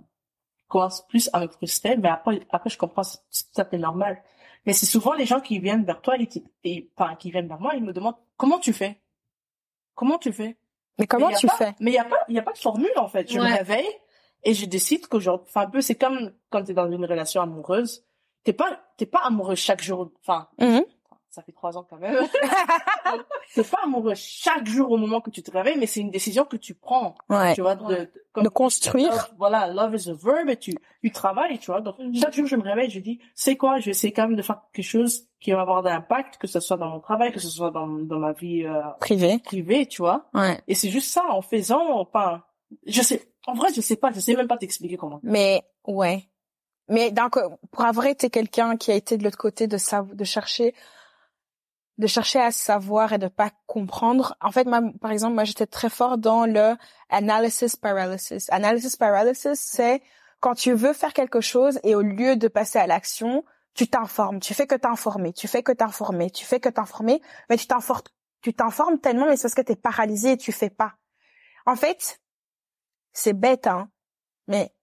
commence 0.70 1.05
plus 1.07 1.30
à 1.34 1.41
me 1.41 1.47
frustrer, 1.47 1.97
mais 1.97 2.09
après, 2.09 2.39
après, 2.49 2.70
je 2.70 2.78
comprends, 2.78 3.03
c'est 3.03 3.20
tout 3.53 3.61
à 3.61 3.66
fait 3.66 3.78
normal. 3.78 4.24
Mais 4.66 4.74
c'est 4.74 4.86
souvent 4.86 5.13
les 5.13 5.26
gens 5.26 5.41
qui 5.41 5.59
viennent 5.59 5.84
vers 5.84 6.01
toi 6.01 6.16
et 6.18 6.28
qui, 6.28 6.45
et, 6.63 6.89
enfin, 6.95 7.16
qui 7.16 7.30
viennent 7.30 7.47
vers 7.47 7.59
moi, 7.59 7.74
ils 7.76 7.84
me 7.84 7.91
demandent, 7.91 8.16
comment 8.38 8.59
tu 8.59 8.72
fais? 8.72 9.01
Comment 9.95 10.18
tu 10.18 10.32
fais? 10.32 10.57
Mais 10.99 11.07
comment 11.07 11.27
Mais 11.29 11.35
tu 11.35 11.47
pas- 11.47 11.55
fais? 11.55 11.75
Mais 11.79 11.91
il 11.91 11.95
y 11.95 11.99
a 11.99 12.05
pas, 12.05 12.19
il 12.29 12.35
y 12.35 12.39
a 12.39 12.41
pas 12.43 12.53
de 12.53 12.57
formule 12.57 12.91
en 12.97 13.07
fait. 13.07 13.31
Je 13.31 13.39
me 13.39 13.43
réveille 13.57 13.87
et 14.43 14.53
je 14.53 14.65
décide 14.65 15.07
qu'aujourd'hui, 15.07 15.47
enfin 15.49 15.61
un 15.61 15.69
peu, 15.69 15.81
c'est 15.81 15.95
comme 15.95 16.31
quand 16.49 16.63
t'es 16.63 16.73
dans 16.73 16.89
une 16.89 17.05
relation 17.05 17.41
amoureuse. 17.41 18.03
T'es 18.43 18.53
pas, 18.53 18.79
t'es 18.97 19.05
pas 19.07 19.21
amoureux 19.23 19.55
chaque 19.55 19.81
jour. 19.81 20.11
Enfin, 20.21 20.47
Mhm. 20.59 20.83
Ça 21.36 21.41
fait 21.43 21.51
trois 21.51 21.77
ans 21.77 21.86
quand 21.89 21.97
même. 21.97 22.15
t'es 23.53 23.63
pas 23.63 23.79
amoureux 23.83 24.13
chaque 24.15 24.65
jour 24.65 24.89
au 24.91 24.97
moment 24.97 25.21
que 25.21 25.29
tu 25.29 25.43
te 25.43 25.51
réveilles, 25.51 25.77
mais 25.77 25.86
c'est 25.86 25.99
une 25.99 26.11
décision 26.11 26.45
que 26.45 26.57
tu 26.57 26.73
prends. 26.73 27.15
Ouais. 27.29 27.53
Tu 27.53 27.61
vois, 27.61 27.75
de, 27.75 27.83
de, 27.86 28.11
comme- 28.31 28.43
De 28.45 28.49
construire. 28.49 29.11
Love, 29.11 29.33
voilà, 29.38 29.67
love 29.67 29.95
is 29.95 30.09
a 30.09 30.13
verb 30.13 30.49
et 30.49 30.57
tu, 30.57 30.73
tu 31.03 31.11
travailles, 31.11 31.59
tu 31.59 31.71
vois. 31.71 31.81
Donc, 31.81 31.95
chaque 32.19 32.33
jour, 32.33 32.47
je 32.47 32.55
me 32.55 32.63
réveille, 32.63 32.89
je 32.89 32.99
dis, 32.99 33.19
c'est 33.33 33.57
quoi, 33.57 33.79
je 33.79 33.86
vais 33.86 33.91
essayer 33.91 34.13
quand 34.13 34.27
même 34.27 34.38
de 34.38 34.41
faire 34.41 34.61
quelque 34.73 34.86
chose 34.86 35.27
qui 35.41 35.51
va 35.51 35.61
avoir 35.61 35.83
d'impact, 35.83 36.38
que 36.38 36.47
ce 36.47 36.59
soit 36.59 36.77
dans 36.77 36.88
mon 36.89 36.99
travail, 36.99 37.31
que 37.31 37.39
ce 37.39 37.49
soit 37.49 37.71
dans, 37.71 37.88
dans 37.88 38.19
ma 38.19 38.31
vie 38.31 38.63
euh, 38.65 38.81
Privé. 38.99 39.39
privée, 39.43 39.86
tu 39.88 40.01
vois. 40.01 40.25
Ouais. 40.33 40.59
Et 40.67 40.73
c'est 40.75 40.89
juste 40.89 41.11
ça, 41.11 41.23
en 41.29 41.41
faisant, 41.41 41.99
enfin, 41.99 42.43
je 42.88 43.01
sais, 43.01 43.29
en 43.45 43.53
vrai, 43.53 43.69
je 43.75 43.81
sais 43.81 43.95
pas, 43.97 44.11
je 44.11 44.19
sais 44.19 44.36
même 44.36 44.47
pas 44.47 44.57
t'expliquer 44.57 44.97
comment. 44.97 45.19
Mais, 45.21 45.63
ouais. 45.86 46.27
Mais 46.88 47.11
donc, 47.11 47.38
pour 47.71 47.83
avoir 47.83 48.05
été 48.05 48.29
quelqu'un 48.29 48.77
qui 48.77 48.91
a 48.91 48.95
été 48.95 49.17
de 49.17 49.23
l'autre 49.23 49.38
côté 49.39 49.65
de 49.67 49.77
sa, 49.77 50.03
de 50.03 50.23
chercher, 50.23 50.73
de 51.97 52.07
chercher 52.07 52.39
à 52.39 52.51
savoir 52.51 53.13
et 53.13 53.17
de 53.17 53.27
pas 53.27 53.51
comprendre. 53.67 54.35
En 54.41 54.51
fait, 54.51 54.65
moi, 54.65 54.81
par 54.99 55.11
exemple, 55.11 55.35
moi, 55.35 55.45
j'étais 55.45 55.65
très 55.65 55.89
fort 55.89 56.17
dans 56.17 56.45
le 56.45 56.75
analysis 57.09 57.75
paralysis. 57.75 58.49
Analysis 58.49 58.95
paralysis, 58.97 59.59
c'est 59.59 60.01
quand 60.39 60.55
tu 60.55 60.73
veux 60.73 60.93
faire 60.93 61.13
quelque 61.13 61.41
chose 61.41 61.79
et 61.83 61.95
au 61.95 62.01
lieu 62.01 62.35
de 62.35 62.47
passer 62.47 62.79
à 62.79 62.87
l'action, 62.87 63.43
tu 63.73 63.87
t'informes. 63.87 64.39
Tu 64.39 64.53
fais 64.53 64.67
que 64.67 64.75
t'informer. 64.75 65.33
Tu 65.33 65.47
fais 65.47 65.63
que 65.63 65.71
t'informer. 65.71 66.31
Tu 66.31 66.45
fais 66.45 66.59
que 66.59 66.69
t'informer. 66.69 67.21
Mais 67.49 67.57
tu 67.57 67.67
t'informes, 67.67 68.01
tu 68.41 68.53
t'informes 68.53 68.99
tellement, 68.99 69.25
mais 69.25 69.37
c'est 69.37 69.43
parce 69.43 69.55
que 69.55 69.61
t'es 69.61 69.75
paralysé 69.75 70.33
et 70.33 70.37
tu 70.37 70.51
fais 70.51 70.69
pas. 70.69 70.95
En 71.65 71.75
fait, 71.75 72.21
c'est 73.11 73.33
bête, 73.33 73.67
hein. 73.67 73.89
Mais 74.47 74.73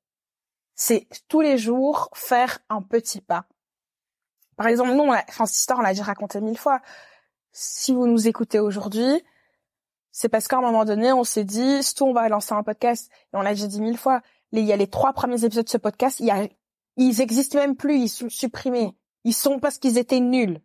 c'est 0.74 1.06
tous 1.28 1.40
les 1.40 1.58
jours 1.58 2.10
faire 2.14 2.58
un 2.68 2.82
petit 2.82 3.20
pas. 3.20 3.46
Par 4.62 4.68
exemple, 4.68 4.92
nous, 4.92 5.02
on 5.02 5.10
l'a- 5.10 5.24
enfin, 5.28 5.44
cette 5.44 5.56
histoire, 5.56 5.80
on 5.80 5.82
l'a 5.82 5.88
déjà 5.90 6.04
racontée 6.04 6.40
mille 6.40 6.56
fois. 6.56 6.80
Si 7.50 7.92
vous 7.92 8.06
nous 8.06 8.28
écoutez 8.28 8.60
aujourd'hui, 8.60 9.20
c'est 10.12 10.28
parce 10.28 10.46
qu'à 10.46 10.58
un 10.58 10.60
moment 10.60 10.84
donné, 10.84 11.12
on 11.12 11.24
s'est 11.24 11.42
dit, 11.42 11.82
surtout, 11.82 12.04
on 12.04 12.12
va 12.12 12.28
lancer 12.28 12.52
un 12.54 12.62
podcast, 12.62 13.10
et 13.32 13.36
on 13.36 13.42
l'a 13.42 13.54
déjà 13.54 13.66
dit 13.66 13.80
mille 13.80 13.98
fois. 13.98 14.22
Il 14.52 14.60
y 14.64 14.72
a 14.72 14.76
les 14.76 14.86
trois 14.86 15.14
premiers 15.14 15.44
épisodes 15.44 15.64
de 15.64 15.68
ce 15.68 15.78
podcast, 15.78 16.22
ils 16.96 17.20
existent 17.20 17.58
même 17.58 17.74
plus, 17.74 17.96
ils 17.98 18.08
sont 18.08 18.28
supprimés. 18.28 18.96
Ils 19.24 19.34
sont 19.34 19.58
parce 19.58 19.78
qu'ils 19.78 19.98
étaient 19.98 20.20
nuls. 20.20 20.60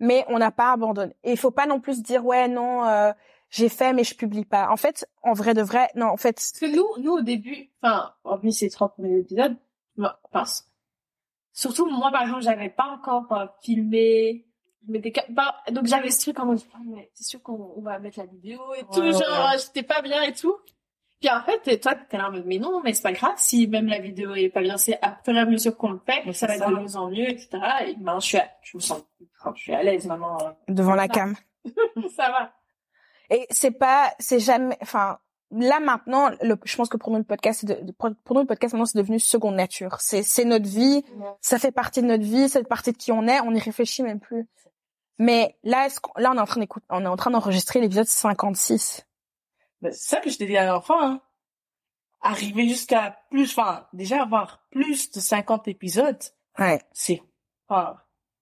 Mais 0.00 0.24
on 0.26 0.38
n'a 0.38 0.50
pas 0.50 0.72
abandonné. 0.72 1.14
Et 1.22 1.30
il 1.30 1.38
faut 1.38 1.52
pas 1.52 1.66
non 1.66 1.78
plus 1.78 2.02
dire, 2.02 2.26
ouais, 2.26 2.48
non, 2.48 2.84
euh, 2.86 3.12
j'ai 3.50 3.68
fait, 3.68 3.92
mais 3.92 4.02
je 4.02 4.16
publie 4.16 4.44
pas. 4.46 4.68
En 4.70 4.76
fait, 4.76 5.08
en 5.22 5.32
vrai 5.32 5.54
de 5.54 5.62
vrai, 5.62 5.90
non, 5.94 6.06
en 6.06 6.16
fait, 6.16 6.32
Parce 6.32 6.58
que 6.58 6.74
nous, 6.74 6.88
nous 7.04 7.12
au 7.12 7.20
début, 7.20 7.70
enfin, 7.80 8.14
hormis 8.24 8.52
ces 8.52 8.68
trois 8.68 8.88
premiers 8.88 9.18
épisodes, 9.20 9.56
enfin, 10.32 10.44
surtout 11.60 11.86
moi 11.86 12.10
par 12.10 12.22
exemple, 12.22 12.42
j'avais 12.42 12.70
pas 12.70 12.86
encore 12.86 13.30
euh, 13.32 13.46
filmé, 13.62 14.46
ca- 15.14 15.26
pas- 15.34 15.56
donc 15.70 15.86
j'avais 15.86 16.10
ce 16.10 16.20
truc 16.20 16.38
en 16.40 16.46
mode, 16.46 16.60
Ah, 16.74 16.78
mais 16.86 17.10
c'est 17.14 17.24
sûr 17.24 17.42
qu'on 17.42 17.72
on 17.76 17.82
va 17.82 17.98
mettre 17.98 18.18
la 18.18 18.26
vidéo 18.26 18.60
et 18.74 18.82
tout, 18.92 19.00
Ouais, 19.00 19.12
genre 19.12 19.20
ouais. 19.20 19.54
euh, 19.54 19.58
j'étais 19.58 19.82
pas 19.82 20.00
bien 20.02 20.22
et 20.22 20.32
tout. 20.32 20.56
Puis 21.20 21.28
en 21.28 21.42
fait, 21.42 21.78
toi, 21.80 21.94
t'es 21.94 22.16
là 22.16 22.28
en 22.28 22.32
mode, 22.32 22.46
mais 22.46 22.58
non, 22.58 22.80
mais 22.82 22.94
c'est 22.94 23.02
pas 23.02 23.12
grave 23.12 23.34
si 23.36 23.68
même 23.68 23.88
la 23.88 23.98
vidéo 23.98 24.34
est 24.34 24.48
pas 24.48 24.62
bien, 24.62 24.78
c'est 24.78 24.98
à 25.02 25.18
fur 25.22 25.36
et 25.36 25.38
à 25.40 25.44
mesure 25.44 25.76
qu'on 25.76 25.90
le 25.90 25.98
fait, 26.06 26.22
Mais 26.24 26.32
ça 26.32 26.46
va 26.46 26.56
être 26.56 26.66
de 26.70 26.74
mieux 26.74 26.96
en 26.96 27.10
mieux, 27.10 27.28
etc. 27.28 27.58
Et 27.88 27.96
maintenant, 27.96 28.20
je 28.20 28.26
suis, 28.26 28.38
à, 28.38 28.48
je 28.62 28.78
me 28.78 28.80
sens, 28.80 29.02
enfin, 29.38 29.52
je 29.54 29.60
suis 29.62 29.74
à 29.74 29.82
l'aise 29.82 30.06
maintenant. 30.06 30.38
euh. 30.40 30.50
Devant 30.68 30.94
la 30.94 31.02
Ça. 31.08 31.08
cam. 31.12 31.34
ça 32.16 32.30
va. 32.30 32.52
Et 33.28 33.46
c'est 33.50 33.70
pas, 33.72 34.14
c'est 34.18 34.40
jamais, 34.40 34.78
enfin, 34.80 35.18
là 35.50 35.80
maintenant, 35.80 36.30
le, 36.42 36.56
je 36.64 36.76
pense 36.76 36.88
que 36.88 36.96
pour 36.96 37.10
nous 37.12 37.18
le 37.18 37.24
podcast, 37.24 37.64
de- 37.64 37.92
pour 37.92 38.34
nous 38.34 38.40
le 38.42 38.46
podcast 38.46 38.72
maintenant 38.74 38.86
c'est 38.86 38.98
devenu 38.98 39.18
seconde 39.20 39.56
nature. 39.56 39.96
C'est, 40.00 40.22
c'est 40.22 40.44
notre 40.44 40.68
vie, 40.68 41.04
ça 41.40 41.58
fait 41.58 41.72
partie 41.72 42.02
de 42.02 42.06
notre 42.06 42.24
vie, 42.24 42.48
c'est 42.48 42.62
partie 42.66 42.92
de 42.92 42.96
qui 42.96 43.12
on 43.12 43.26
est, 43.26 43.40
on 43.40 43.54
y 43.54 43.58
réfléchit 43.58 44.02
même 44.02 44.20
plus. 44.20 44.46
Mais 45.18 45.58
là, 45.64 45.86
est-ce 45.86 46.00
qu'on- 46.00 46.12
là 46.20 46.30
on 46.32 46.36
est 46.36 46.40
en 46.40 46.46
train 46.46 46.60
d'écouter, 46.60 46.86
on 46.90 47.02
est 47.04 47.08
en 47.08 47.16
train 47.16 47.30
d'enregistrer 47.30 47.80
l'épisode 47.80 48.06
56. 48.06 49.06
Ben, 49.82 49.92
c'est 49.92 50.08
ça 50.16 50.20
que 50.20 50.30
je 50.30 50.38
t'ai 50.38 50.46
dit 50.46 50.56
à 50.56 50.66
l'enfant, 50.66 51.00
hein. 51.00 51.20
Arriver 52.22 52.68
jusqu'à 52.68 53.18
plus, 53.30 53.50
enfin, 53.58 53.86
déjà 53.94 54.22
avoir 54.22 54.66
plus 54.70 55.10
de 55.10 55.20
50 55.20 55.68
épisodes, 55.68 56.20
Ouais. 56.58 56.78
c'est, 56.92 57.22
enfin, 57.66 57.96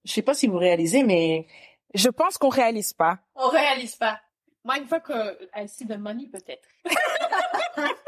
je 0.04 0.12
sais 0.12 0.22
pas 0.22 0.34
si 0.34 0.48
vous 0.48 0.58
réalisez, 0.58 1.02
mais 1.04 1.46
Je 1.94 2.10
pense 2.10 2.36
qu'on 2.36 2.48
réalise 2.50 2.92
pas. 2.92 3.18
On 3.34 3.48
réalise 3.48 3.96
pas. 3.96 4.20
Moi, 4.64 4.78
une 4.78 4.86
fois 4.86 5.00
que 5.00 5.12
I 5.56 5.68
see 5.68 5.86
the 5.86 5.96
money, 5.98 6.26
peut-être. 6.26 6.68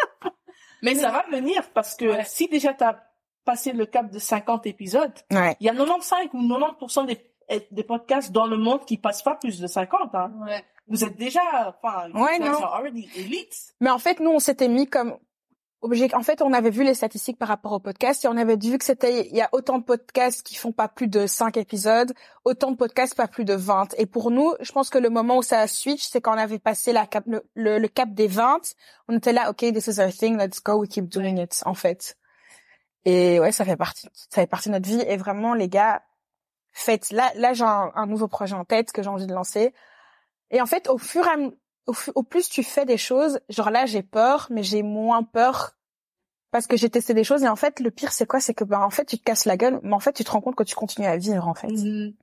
Mais 0.82 0.94
ça 0.94 1.11
va 1.11 1.24
venir 1.30 1.68
parce 1.74 1.94
que 1.94 2.07
Ouais. 2.07 2.24
si 2.24 2.48
déjà 2.48 2.72
tu 2.74 2.84
as 2.84 3.03
passé 3.44 3.72
le 3.72 3.86
cap 3.86 4.11
de 4.11 4.18
50 4.18 4.66
épisodes, 4.66 5.12
Ouais. 5.30 5.57
il 5.61 5.66
y 5.66 5.68
a 5.68 5.72
95 5.74 6.28
ou 6.32 6.42
90% 6.42 7.07
des, 7.07 7.66
des 7.70 7.84
podcasts 7.84 8.32
dans 8.32 8.46
le 8.46 8.57
monde 8.57 8.84
qui 8.86 8.96
passent 8.96 9.22
pas 9.22 9.34
plus 9.36 9.61
de 9.61 9.66
50. 9.66 10.14
Hein. 10.14 10.32
Ouais. 10.46 10.64
Vous 10.88 11.05
êtes 11.05 11.16
déjà, 11.16 11.40
enfin, 11.68 12.09
you 12.09 12.18
Ouais, 12.22 12.38
non. 12.38 12.46
are 12.62 12.74
already 12.76 13.09
elite. 13.16 13.74
Mais 13.80 13.90
en 13.90 13.98
fait, 13.98 14.20
nous, 14.20 14.30
on 14.30 14.38
s'était 14.40 14.68
mis 14.68 14.88
comme. 14.88 15.18
En 15.83 16.22
fait, 16.22 16.43
on 16.43 16.53
avait 16.53 16.68
vu 16.68 16.85
les 16.85 16.93
statistiques 16.93 17.39
par 17.39 17.49
rapport 17.49 17.72
au 17.72 17.81
podcast 17.81 18.22
et 18.26 18.28
on 18.28 18.37
avait 18.37 18.57
vu 18.57 18.76
que 18.76 18.85
c'était, 18.85 19.26
il 19.26 19.35
y 19.35 19.41
a 19.41 19.49
autant 19.53 19.78
de 19.78 19.85
podcasts 19.85 20.43
qui 20.43 20.55
font 20.55 20.72
pas 20.72 20.89
plus 20.89 21.09
de 21.09 21.26
5 21.26 21.57
épisodes, 21.57 22.12
autant 22.45 22.70
de 22.70 22.76
podcasts 22.76 23.14
pas 23.14 23.28
plus 23.28 23.47
de 23.47 23.55
20. 23.55 23.95
Et 23.97 24.05
pour 24.05 24.31
nous, 24.31 24.53
je 24.61 24.72
pense 24.72 24.91
que 24.91 24.99
le 24.99 25.09
moment 25.09 25.39
où 25.39 25.43
ça 25.43 25.61
a 25.61 25.66
switch, 25.66 26.03
c'est 26.03 26.20
quand 26.20 26.35
on 26.35 26.39
avait 26.39 26.59
passé 26.59 26.93
le, 26.93 27.87
cap 27.87 28.12
des 28.12 28.26
20. 28.26 28.61
On 29.09 29.16
était 29.16 29.33
là, 29.33 29.49
OK, 29.49 29.61
this 29.72 29.87
is 29.87 30.01
our 30.01 30.12
thing, 30.12 30.37
let's 30.37 30.62
go, 30.62 30.74
we 30.74 30.89
keep 30.89 31.09
doing 31.09 31.39
it, 31.39 31.62
en 31.64 31.74
fait. 31.74 32.18
Et 33.07 33.41
ouais, 33.41 33.51
ça 33.51 33.64
fait 33.64 33.78
partie, 33.78 34.07
ça 34.12 34.43
fait 34.43 34.47
partie 34.47 34.68
de 34.68 34.74
notre 34.74 34.87
vie. 34.87 35.03
Et 35.09 35.16
vraiment, 35.16 35.55
les 35.55 35.70
gars, 35.70 36.03
faites, 36.72 37.11
là, 37.11 37.33
là, 37.37 37.55
j'ai 37.55 37.64
un, 37.64 37.91
un 37.95 38.07
nouveau 38.07 38.28
projet 38.28 38.55
en 38.55 38.66
tête 38.66 38.93
que 38.93 39.03
j'ai 39.03 39.09
envie 39.09 39.26
de 39.26 39.33
lancer. 39.33 39.72
Et 40.51 40.61
en 40.61 40.66
fait, 40.66 40.91
au 40.91 40.99
fur 40.99 41.26
et 41.26 41.31
à 41.31 41.37
au, 42.14 42.22
plus 42.22 42.49
tu 42.49 42.62
fais 42.62 42.84
des 42.86 42.97
choses, 42.99 43.41
genre 43.49 43.70
là 43.70 43.86
j'ai 43.86 44.03
peur, 44.03 44.47
mais 44.51 44.62
j'ai 44.62 44.82
moins 44.82 45.22
peur 45.22 45.72
parce 46.51 46.66
que 46.66 46.76
j'ai 46.76 46.91
testé 46.91 47.14
des 47.14 47.24
choses 47.24 47.43
et 47.45 47.49
en 47.49 47.57
fait 47.57 47.78
le 47.80 47.91
pire 47.91 48.12
c'est 48.12 48.26
quoi? 48.26 48.41
C'est 48.41 48.55
que 48.55 48.64
ben 48.64 48.80
en 48.80 48.91
fait 48.91 49.05
tu 49.05 49.18
te 49.18 49.22
casses 49.24 49.45
la 49.45 49.57
gueule, 49.57 49.80
mais 49.82 49.95
en 49.95 50.01
fait 50.01 50.12
tu 50.12 50.24
te 50.24 50.30
rends 50.30 50.41
compte 50.41 50.57
que 50.57 50.64
tu 50.64 50.74
continues 50.74 51.07
à 51.07 51.16
vivre 51.16 51.47
en 51.47 51.55
fait. 51.55 51.68
Mhm. 51.68 52.14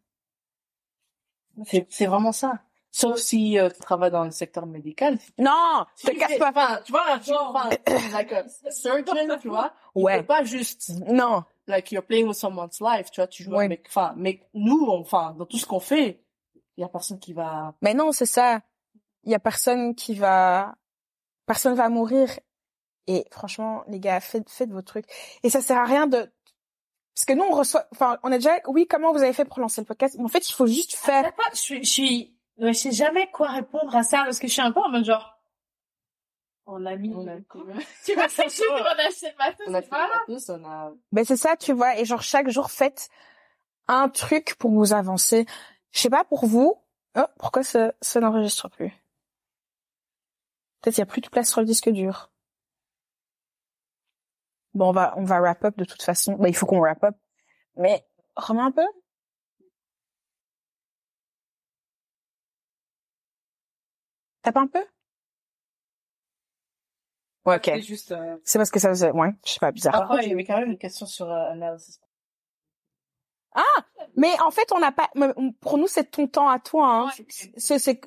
C'est, 1.65 1.88
c'est 1.89 2.05
vraiment 2.05 2.32
ça. 2.32 2.59
Sauf 2.91 3.18
si 3.18 3.59
euh, 3.59 3.70
tu 3.70 3.80
travailles 3.80 4.11
dans 4.11 4.24
le 4.24 4.32
secteur 4.32 4.65
médical. 4.65 5.20
Non, 5.38 5.86
Si 5.95 6.07
te 6.07 6.11
tu 6.11 6.18
casse 6.18 6.32
fais- 6.34 6.39
pas. 6.39 6.49
Enfin, 6.49 6.80
tu 6.86 6.91
vois, 6.91 7.20
tu 7.24 7.32
enfin, 7.34 7.70
like 8.13 8.32
a 8.32 8.45
surgeon, 8.72 9.38
tu 9.41 9.49
vois. 9.49 9.74
Ouais. 9.93 10.24
pas 10.24 10.43
juste, 10.43 10.91
Non. 11.07 11.43
like, 11.68 11.91
you're 11.91 12.03
playing 12.05 12.28
with 12.28 12.38
someone's 12.38 12.80
life, 12.80 13.11
tu 13.11 13.20
vois, 13.22 13.28
tu 13.28 13.43
joues 13.43 13.51
Ouais. 13.55 13.65
avec, 13.65 13.86
enfin, 13.88 14.13
mais 14.15 14.41
nous, 14.53 14.88
enfin, 14.89 15.36
dans 15.38 15.45
tout 15.45 15.57
ce 15.57 15.65
qu'on 15.65 15.80
fait, 15.80 16.24
il 16.78 16.82
y 16.82 16.84
a 16.84 16.88
personne 16.88 17.20
qui 17.20 17.34
va, 17.34 17.74
Mais 17.82 17.93
non, 17.93 18.11
c'est 18.11 18.26
ça. 18.26 18.61
Il 19.28 19.32
y 19.32 19.36
a 19.36 19.39
personne 19.39 19.93
qui 19.93 20.15
va, 20.15 20.75
personne 21.45 21.75
va 21.75 21.89
mourir. 21.89 22.30
Et 23.07 23.25
franchement, 23.30 23.84
les 23.88 23.99
gars, 23.99 24.19
faites, 24.21 24.49
faites 24.49 24.71
vos 24.71 24.82
trucs. 24.82 25.05
Et 25.43 25.49
ça 25.49 25.59
sert 25.61 25.78
à 25.78 25.84
rien 25.86 26.07
de, 26.07 26.32
parce 27.13 27.25
que 27.25 27.34
nous 27.34 27.43
on 27.43 27.51
reçoit, 27.51 27.88
enfin 27.91 28.17
on 28.23 28.32
a 28.32 28.36
déjà, 28.38 28.57
oui, 28.67 28.88
comment 28.88 29.11
vous 29.11 29.21
avez 29.21 29.34
fait 29.34 29.43
pour 29.43 29.59
lancer 29.59 29.82
le 29.82 29.86
podcast? 29.86 30.15
Mais 30.17 30.23
en 30.23 30.30
fait, 30.30 30.47
il 30.49 30.53
faut 30.53 30.65
juste 30.65 30.95
faire. 30.95 31.25
Sais 31.25 31.32
pas, 31.32 31.49
je 31.51 31.57
suis, 31.57 31.84
je 31.84 31.89
suis, 31.89 32.38
je 32.57 32.71
sais 32.71 32.91
jamais 32.91 33.30
quoi 33.32 33.49
répondre 33.49 33.93
à 33.95 34.03
ça 34.03 34.23
parce 34.23 34.39
que 34.39 34.47
je 34.47 34.53
suis 34.53 34.61
un 34.61 34.71
peu 34.71 34.80
en 34.80 34.89
mode 34.89 35.03
genre, 35.03 35.38
on 36.65 36.86
a 36.86 36.95
mis, 36.95 37.13
on 37.13 37.28
a, 37.28 37.36
tu 38.05 38.13
vas 38.15 38.30
chercher 38.30 38.63
Ouais. 38.69 38.82
on 38.82 38.86
a 38.86 39.07
acheté 39.07 39.30
le 39.32 39.38
matos, 39.38 39.67
on 39.67 39.73
a 39.73 39.82
c'est 39.82 39.89
fait 39.89 39.95
des 39.95 40.34
matos, 40.34 40.49
on 40.49 40.65
a, 40.65 40.93
Ben 41.11 41.25
c'est 41.25 41.38
ça, 41.38 41.57
tu 41.57 41.73
vois. 41.73 41.97
Et 41.97 42.05
genre 42.05 42.21
chaque 42.21 42.49
jour, 42.49 42.71
faites 42.71 43.09
un 43.88 44.09
truc 44.09 44.55
pour 44.57 44.71
vous 44.71 44.93
avancer. 44.93 45.45
Je 45.91 45.99
sais 45.99 46.09
pas 46.09 46.23
pour 46.23 46.45
vous. 46.45 46.82
Oh, 47.17 47.25
pourquoi 47.39 47.63
ça, 47.63 47.93
ça 47.99 48.19
n'enregistre 48.19 48.69
plus? 48.69 48.93
Peut-être 50.82 50.97
il 50.97 51.01
y 51.01 51.03
a 51.03 51.07
plus 51.07 51.21
de 51.21 51.30
place 51.30 51.49
sur 51.49 51.61
le 51.61 51.67
disque 51.67 51.89
dur. 51.89 52.32
Bon, 54.73 54.89
on 54.89 54.91
va 54.91 55.13
on 55.17 55.23
va 55.23 55.39
wrap 55.39 55.63
up 55.65 55.78
de 55.78 55.86
toute 55.86 56.03
façon. 56.03 56.36
Ben, 56.36 56.47
il 56.47 56.55
faut 56.55 56.65
qu'on 56.65 56.80
wrap 56.80 57.03
up. 57.03 57.15
Mais 57.75 58.05
remets 58.36 58.61
un 58.61 58.71
peu. 58.71 58.86
Tape 64.43 64.57
un 64.57 64.67
peu. 64.67 64.86
Ouais, 67.45 67.55
ok. 67.55 67.63
C'est 67.65 67.82
juste, 67.82 68.11
euh, 68.11 68.38
C'est 68.43 68.59
parce 68.59 68.69
que 68.69 68.80
ça 68.80 68.89
faisait, 68.89 69.11
ouais, 69.11 69.30
je 69.45 69.53
sais 69.53 69.59
pas, 69.59 69.71
bizarre. 69.71 70.07
Contre, 70.07 70.23
il 70.23 70.30
y 70.30 70.34
avait 70.34 70.43
quand 70.43 70.59
même 70.59 70.71
une 70.71 70.78
question 70.78 71.05
sur 71.05 71.32
euh, 71.32 71.51
analysis. 71.51 72.01
Mais 74.18 74.38
en 74.41 74.51
fait, 74.51 74.70
on 74.74 74.80
n'a 74.80 74.91
pas. 74.91 75.09
Pour 75.61 75.78
nous, 75.78 75.88
c'est 75.88 76.11
ton 76.11 76.28
temps 76.28 76.49
à 76.49 76.59
toi. 76.59 76.88
Hein. 76.89 77.05
Ouais. 77.05 77.26
C'est, 77.55 77.80
c'est, 77.80 78.01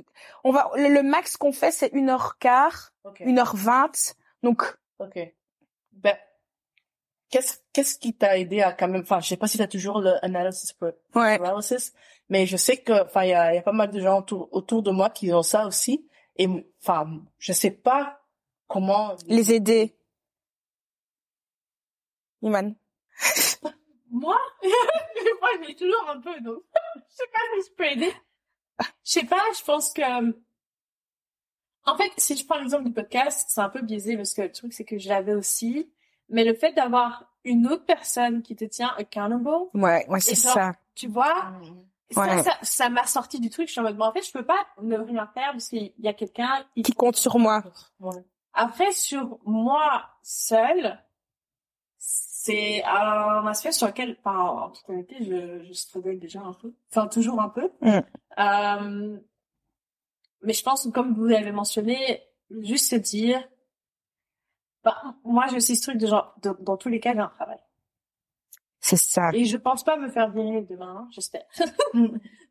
on 0.44 0.52
va. 0.52 0.70
Le, 0.74 0.88
le 0.88 1.02
max 1.02 1.38
qu'on 1.38 1.52
fait, 1.52 1.70
c'est 1.70 1.88
une 1.94 2.11
heure 2.11 2.36
quart, 2.38 2.92
une 3.20 3.38
heure 3.38 3.56
vingt. 3.56 4.14
Donc, 4.42 4.64
Ok. 5.00 5.18
Ben, 5.92 6.16
qu'est-ce, 7.30 7.58
qu'est-ce 7.72 7.98
qui 7.98 8.14
t'a 8.14 8.38
aidé 8.38 8.61
à 8.61 8.72
quand 8.72 8.86
même, 8.86 9.00
enfin, 9.00 9.20
je 9.20 9.28
sais 9.28 9.36
pas 9.36 9.48
si 9.48 9.56
t'as 9.56 9.66
toujours 9.66 10.00
le 10.00 10.22
analysis 10.24 10.76
ouais. 10.80 11.38
paralysis, 11.38 11.94
mais 12.28 12.46
je 12.46 12.56
sais 12.58 12.76
que, 12.76 13.04
enfin, 13.04 13.24
il 13.24 13.30
y 13.30 13.34
a, 13.34 13.52
il 13.52 13.56
y 13.56 13.58
a 13.58 13.62
pas 13.62 13.72
mal 13.72 13.90
de 13.90 13.98
gens 13.98 14.18
autour, 14.18 14.48
autour 14.52 14.82
de 14.82 14.90
moi 14.90 15.08
qui 15.08 15.32
ont 15.32 15.42
ça 15.42 15.66
aussi. 15.66 16.06
Et, 16.36 16.48
enfin, 16.82 17.18
je 17.38 17.52
sais 17.52 17.70
pas 17.70 18.20
comment. 18.68 19.16
Les 19.26 19.54
aider. 19.54 19.96
Iman. 22.42 22.74
Moi, 24.11 24.38
moi, 24.62 25.48
j'ai 25.66 25.74
toujours 25.74 26.08
un 26.11 26.20
peu, 26.20 26.40
donc, 26.40 26.62
je 26.94 27.16
sais 27.16 27.26
pas 27.32 27.40
si 27.62 27.70
je 27.70 27.74
peux 27.74 27.84
aider. 27.86 28.12
Je 29.04 29.11
sais 29.12 29.24
pas, 29.26 29.42
je 29.58 29.62
pense 29.64 29.92
que, 29.92 30.02
en 31.86 31.96
fait, 31.96 32.11
si 32.18 32.36
je 32.36 32.46
prends 32.46 32.58
l'exemple 32.58 32.84
du 32.84 32.92
podcast, 32.92 33.46
c'est 33.48 33.61
un 33.61 33.68
peu 33.68 33.82
biaisé 33.82 34.16
parce 34.16 34.32
que 34.34 34.42
le 34.42 34.52
truc, 34.52 34.72
c'est 34.72 34.84
que 34.84 34.98
je 34.98 35.08
l'avais 35.08 35.34
aussi, 35.34 35.90
mais 36.28 36.44
le 36.44 36.54
fait 36.54 36.72
d'avoir 36.72 37.26
une 37.44 37.66
autre 37.66 37.84
personne 37.86 38.42
qui 38.42 38.54
te 38.56 38.64
tient 38.64 38.94
accountable, 38.98 39.48
Ouais, 39.74 40.06
ouais, 40.08 40.20
c'est 40.20 40.34
ça. 40.34 40.72
tu 40.94 41.08
vois, 41.08 41.52
ça, 42.11 42.20
Ouais. 42.20 42.42
ça, 42.42 42.58
ça 42.62 42.88
m'a 42.90 43.06
sorti 43.06 43.40
du 43.40 43.50
truc. 43.50 43.66
Je 43.68 43.72
suis 43.72 43.80
en 43.80 43.84
mode, 43.84 43.96
bon, 43.96 44.04
en 44.06 44.12
fait, 44.12 44.22
je 44.22 44.32
peux 44.32 44.44
pas 44.44 44.66
ne 44.82 44.96
rien 44.98 45.26
faire 45.32 45.52
parce 45.52 45.68
qu'il 45.68 45.92
y 45.98 46.08
a 46.08 46.12
quelqu'un 46.12 46.64
qui... 46.74 46.82
Qui 46.82 46.92
compte 46.92 47.16
sur 47.16 47.38
moi. 47.38 47.62
Ouais. 47.98 48.22
Après, 48.52 48.92
sur 48.92 49.38
moi 49.44 50.04
seule, 50.22 50.98
c'est 52.51 52.84
un 52.84 53.46
aspect 53.46 53.72
sur 53.72 53.86
lequel, 53.86 54.16
en 54.24 54.70
toute 54.70 54.88
honnêteté, 54.88 55.16
je, 55.24 55.62
je 55.64 55.72
struggle 55.72 56.18
déjà 56.18 56.40
un 56.40 56.53
peu. 56.53 56.72
Enfin, 56.90 57.07
toujours 57.09 57.40
un 57.40 57.48
peu. 57.48 57.70
Mm. 57.80 58.01
Euh, 58.38 59.18
mais 60.43 60.52
je 60.52 60.62
pense 60.62 60.89
comme 60.93 61.14
vous 61.14 61.27
l'avez 61.27 61.52
mentionné, 61.52 62.22
juste 62.60 62.90
se 62.90 62.97
dire, 62.97 63.47
bah, 64.82 64.97
moi, 65.24 65.47
j'ai 65.51 65.56
aussi 65.56 65.77
ce 65.77 65.82
truc 65.82 65.98
de 65.98 66.06
genre, 66.06 66.35
de- 66.43 66.56
dans 66.60 66.77
tous 66.77 66.89
les 66.89 67.01
cas, 67.01 67.12
j'ai 67.12 67.20
un 67.20 67.28
travail. 67.28 67.59
C'est 68.82 68.97
ça. 68.97 69.31
Et 69.35 69.44
je 69.44 69.57
pense 69.59 69.85
pas 69.85 69.97
me 69.98 70.09
faire 70.09 70.31
virer 70.31 70.62
demain, 70.62 71.01
hein, 71.02 71.09
j'espère. 71.11 71.43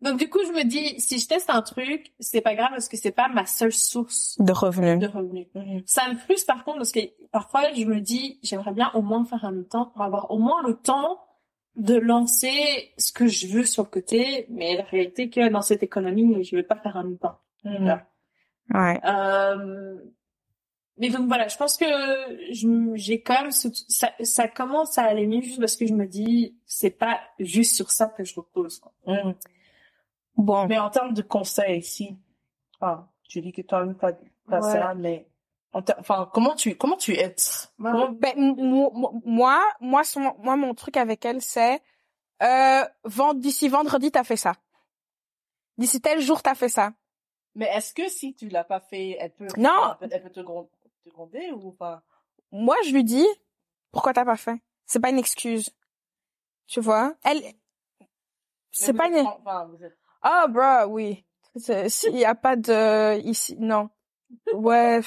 Donc 0.02 0.18
du 0.20 0.30
coup, 0.30 0.40
je 0.46 0.52
me 0.52 0.64
dis, 0.64 1.00
si 1.00 1.18
je 1.20 1.28
teste 1.28 1.50
un 1.50 1.62
truc, 1.62 2.14
c'est 2.20 2.42
pas 2.42 2.54
grave 2.56 2.70
parce 2.70 2.88
que 2.88 2.98
c'est 2.98 3.12
pas 3.12 3.28
ma 3.30 3.46
seule 3.46 3.74
source 3.74 4.36
De 4.40 4.52
revenus. 4.54 5.00
de 5.00 5.08
revenus. 5.08 5.48
Mhm. 5.56 5.82
Ça 5.86 6.08
me 6.10 6.16
frustre 6.18 6.46
par 6.48 6.64
contre 6.64 6.78
parce 6.78 6.92
que 6.92 7.00
parfois 7.32 7.74
je 7.74 7.84
me 7.86 8.00
dis, 8.00 8.40
j'aimerais 8.44 8.74
bien 8.74 8.92
au 8.94 9.02
moins 9.02 9.26
faire 9.26 9.44
un 9.44 9.52
mi-temps 9.52 9.88
pour 9.88 10.02
avoir 10.04 10.30
au 10.32 10.38
moins 10.38 10.62
le 10.68 10.76
temps 10.76 11.20
de 11.76 11.96
lancer 11.96 12.92
ce 12.98 13.12
que 13.12 13.28
je 13.28 13.48
veux 13.48 13.64
sur 13.64 13.84
le 13.84 13.90
côté. 13.90 14.46
Mais 14.50 14.78
la 14.78 14.84
réalité 14.84 15.24
est 15.24 15.30
que 15.30 15.50
dans 15.50 15.62
cette 15.64 15.82
économie, 15.84 16.44
je 16.44 16.56
vais 16.56 16.64
pas 16.64 16.76
faire 16.78 16.96
un 16.98 17.04
mi-temps. 17.06 17.40
Mhm. 17.64 18.00
Ouais. 18.74 19.00
Euh, 19.04 19.96
mais 21.00 21.10
donc 21.10 21.28
voilà, 21.28 21.48
je 21.48 21.58
pense 21.58 21.78
que 21.78 21.86
j'ai 22.96 23.22
quand 23.22 23.42
même 23.42 23.52
ce- 23.52 23.70
ça, 23.88 24.12
ça 24.22 24.48
commence 24.48 24.98
à 24.98 25.04
aller 25.04 25.26
mieux 25.26 25.42
juste 25.42 25.60
parce 25.60 25.76
que 25.76 25.88
je 25.88 25.94
me 25.94 26.06
dis 26.06 26.58
c'est 26.66 26.92
pas 26.92 27.20
juste 27.40 27.76
sur 27.76 27.90
ça 27.90 28.08
que 28.08 28.24
je 28.24 28.36
repose. 28.36 28.82
Mhm. 29.08 29.34
Bon. 30.36 30.68
Mais 30.68 30.78
en 30.80 30.90
termes 30.90 31.14
de 31.14 31.22
conseils 31.22 31.80
ici, 31.80 32.18
enfin, 32.80 33.10
tu 33.28 33.42
dis 33.42 33.52
que 33.52 33.62
toi 33.62 33.84
même 33.86 33.96
pas, 33.96 34.14
pas 34.48 34.62
Ouais. 34.62 34.72
ça, 34.72 34.94
mais, 34.94 35.28
en 35.74 35.82
enfin, 36.00 36.30
comment 36.34 36.56
tu, 36.56 36.76
comment 36.76 36.96
tu 36.98 37.14
aides? 37.16 37.36
Comment- 37.78 38.10
Ben, 38.10 38.34
moi, 39.26 39.62
moi, 39.82 40.04
son- 40.04 40.36
moi, 40.40 40.56
mon 40.56 40.74
truc 40.74 40.98
avec 40.98 41.26
elle, 41.26 41.42
c'est 41.42 41.82
euh, 42.42 42.86
d'ici 43.36 43.68
vendredi, 43.68 44.12
t'as 44.12 44.24
fait 44.24 44.38
ça. 44.38 44.54
D'ici 45.78 46.00
tel 46.02 46.22
jour, 46.22 46.42
t'as 46.42 46.56
fait 46.56 46.70
ça. 46.70 46.94
Mais 47.56 47.66
est-ce 47.66 47.94
que 47.94 48.08
si 48.10 48.34
tu 48.36 48.48
l'as 48.48 48.64
pas 48.64 48.80
fait, 48.80 49.18
elle 49.20 49.32
peut, 49.32 49.48
Non. 49.58 49.96
elle 50.02 50.08
peut, 50.10 50.16
elle 50.16 50.24
peut 50.24 50.30
te, 50.30 50.40
gron- 50.40 50.70
te 50.79 50.79
demander 51.10 51.52
ou 51.52 51.72
pas? 51.72 52.04
Moi, 52.52 52.76
je 52.86 52.92
lui 52.92 53.04
dis, 53.04 53.28
pourquoi 53.92 54.14
t'as 54.14 54.26
pas 54.26 54.38
fait? 54.38 54.62
C'est 54.86 55.00
pas 55.00 55.10
une 55.10 55.20
excuse. 55.20 55.70
Tu 56.68 56.80
vois? 56.82 57.16
Elle, 57.24 57.42
c'est 58.72 58.94
pas 58.94 59.08
une, 59.08 59.26
ah, 60.22 60.48
bro, 60.48 60.94
oui. 60.94 61.26
S'il 61.56 62.18
y 62.18 62.26
a 62.26 62.36
pas 62.36 62.56
de, 62.56 63.20
ici, 63.22 63.56
non. 63.60 63.90
Ouais. 64.54 65.02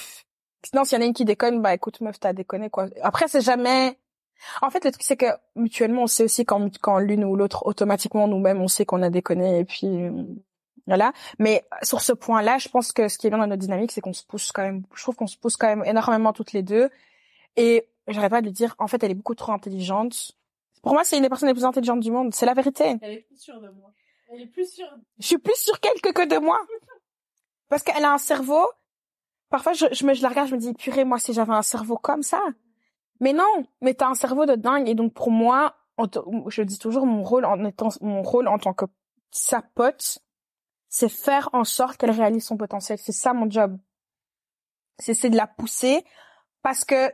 Non, 0.74 0.84
s'il 0.84 0.98
y 0.98 1.00
en 1.00 1.04
a 1.04 1.06
une 1.06 1.14
qui 1.14 1.24
déconne, 1.24 1.60
bah, 1.60 1.74
écoute, 1.74 2.00
meuf, 2.00 2.18
t'as 2.18 2.32
déconné, 2.32 2.70
quoi. 2.70 2.86
Après, 3.02 3.28
c'est 3.28 3.40
jamais, 3.40 3.98
en 4.60 4.70
fait, 4.70 4.84
le 4.84 4.90
truc, 4.90 5.02
c'est 5.02 5.16
que, 5.16 5.26
mutuellement, 5.54 6.02
on 6.02 6.06
sait 6.06 6.24
aussi 6.24 6.44
quand, 6.44 6.78
quand 6.78 6.98
l'une 6.98 7.24
ou 7.24 7.36
l'autre, 7.36 7.66
automatiquement, 7.66 8.26
nous-mêmes, 8.26 8.60
on 8.60 8.68
sait 8.68 8.84
qu'on 8.84 9.02
a 9.02 9.10
déconné, 9.10 9.60
et 9.60 9.64
puis, 9.64 10.08
voilà. 10.86 11.12
Mais, 11.38 11.64
sur 11.82 12.00
ce 12.00 12.12
point-là, 12.12 12.58
je 12.58 12.68
pense 12.68 12.92
que 12.92 13.08
ce 13.08 13.18
qui 13.18 13.26
est 13.26 13.30
bien 13.30 13.38
dans 13.38 13.46
notre 13.46 13.60
dynamique, 13.60 13.92
c'est 13.92 14.00
qu'on 14.00 14.12
se 14.12 14.24
pousse 14.24 14.52
quand 14.52 14.62
même, 14.62 14.82
je 14.94 15.02
trouve 15.02 15.16
qu'on 15.16 15.26
se 15.26 15.36
pousse 15.36 15.56
quand 15.56 15.68
même 15.68 15.84
énormément 15.84 16.32
toutes 16.32 16.52
les 16.52 16.62
deux. 16.62 16.90
Et, 17.56 17.86
j'arrête 18.08 18.30
pas 18.30 18.40
de 18.40 18.46
lui 18.46 18.52
dire, 18.52 18.74
en 18.78 18.86
fait, 18.86 19.02
elle 19.02 19.10
est 19.10 19.14
beaucoup 19.14 19.34
trop 19.34 19.52
intelligente. 19.52 20.32
Pour 20.82 20.94
moi, 20.94 21.04
c'est 21.04 21.16
une 21.16 21.22
des 21.22 21.28
personnes 21.28 21.48
les 21.48 21.54
plus 21.54 21.64
intelligentes 21.64 22.00
du 22.00 22.10
monde. 22.10 22.34
C'est 22.34 22.46
la 22.46 22.54
vérité. 22.54 22.96
Elle 23.00 23.12
est 23.12 23.26
plus 23.26 23.36
sûre 23.36 23.60
de 23.60 23.68
moi. 23.68 23.92
Elle 24.32 24.40
est 24.40 24.46
plus 24.46 24.72
sûre. 24.72 24.88
Je 25.18 25.26
suis 25.26 25.38
plus 25.38 25.56
sur 25.56 25.78
qu'elle 25.78 26.00
que, 26.00 26.10
que 26.10 26.26
de 26.26 26.38
moi. 26.38 26.60
Parce 27.68 27.82
qu'elle 27.82 28.04
a 28.04 28.12
un 28.12 28.18
cerveau. 28.18 28.66
Parfois, 29.50 29.74
je, 29.74 29.86
je, 29.92 30.04
me, 30.06 30.14
je 30.14 30.22
la 30.22 30.30
regarde, 30.30 30.48
je 30.48 30.54
me 30.54 30.60
dis, 30.60 30.72
purée, 30.72 31.04
moi, 31.04 31.18
si 31.18 31.32
j'avais 31.32 31.52
un 31.52 31.62
cerveau 31.62 31.96
comme 31.96 32.22
ça. 32.22 32.42
Mais 33.20 33.32
non, 33.32 33.64
mais 33.80 33.94
t'as 33.94 34.08
un 34.08 34.14
cerveau 34.14 34.46
de 34.46 34.56
dingue. 34.56 34.88
Et 34.88 34.94
donc, 34.94 35.14
pour 35.14 35.30
moi, 35.30 35.76
je 36.48 36.62
dis 36.62 36.78
toujours, 36.78 37.06
mon 37.06 37.22
rôle 37.22 37.44
en 37.44 37.64
étant, 37.64 37.90
mon 38.00 38.22
rôle 38.22 38.48
en 38.48 38.58
tant 38.58 38.72
que 38.72 38.86
sa 39.30 39.62
pote, 39.62 40.18
c'est 40.94 41.08
faire 41.08 41.48
en 41.54 41.64
sorte 41.64 41.96
qu'elle 41.96 42.10
réalise 42.10 42.44
son 42.44 42.58
potentiel. 42.58 42.98
C'est 42.98 43.12
ça, 43.12 43.32
mon 43.32 43.50
job. 43.50 43.78
C'est, 44.98 45.14
c'est 45.14 45.30
de 45.30 45.36
la 45.38 45.46
pousser 45.46 46.04
parce 46.60 46.84
que 46.84 47.10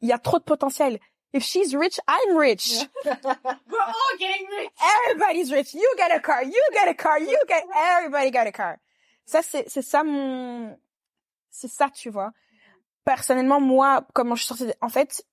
il 0.00 0.08
y 0.08 0.12
a 0.12 0.18
trop 0.18 0.40
de 0.40 0.44
potentiel. 0.44 0.98
If 1.32 1.44
she's 1.44 1.76
rich, 1.76 2.00
I'm 2.08 2.36
rich. 2.36 2.84
We're 3.04 3.14
all 3.14 4.18
getting 4.18 4.48
rich. 4.58 4.70
Everybody's 5.06 5.52
rich. 5.52 5.74
You 5.74 5.88
get 5.96 6.10
a 6.12 6.18
car. 6.18 6.42
You 6.42 6.60
get 6.72 6.88
a 6.88 6.94
car. 6.94 7.20
You 7.20 7.38
get. 7.46 7.64
Everybody 7.98 8.32
got 8.32 8.48
a 8.48 8.52
car. 8.52 8.78
Ça 9.26 9.40
c'est 9.40 9.68
c'est 9.68 9.82
ça 9.82 10.02
mon 10.02 10.76
c'est 11.50 11.68
ça 11.68 11.88
tu 11.90 12.10
vois. 12.10 12.32
Personnellement 13.04 13.60
moi 13.60 14.04
comment 14.12 14.34
je 14.34 14.42
suis 14.42 14.48
sortie 14.48 14.66
de- 14.66 14.74
en 14.80 14.88
fait 14.88 15.24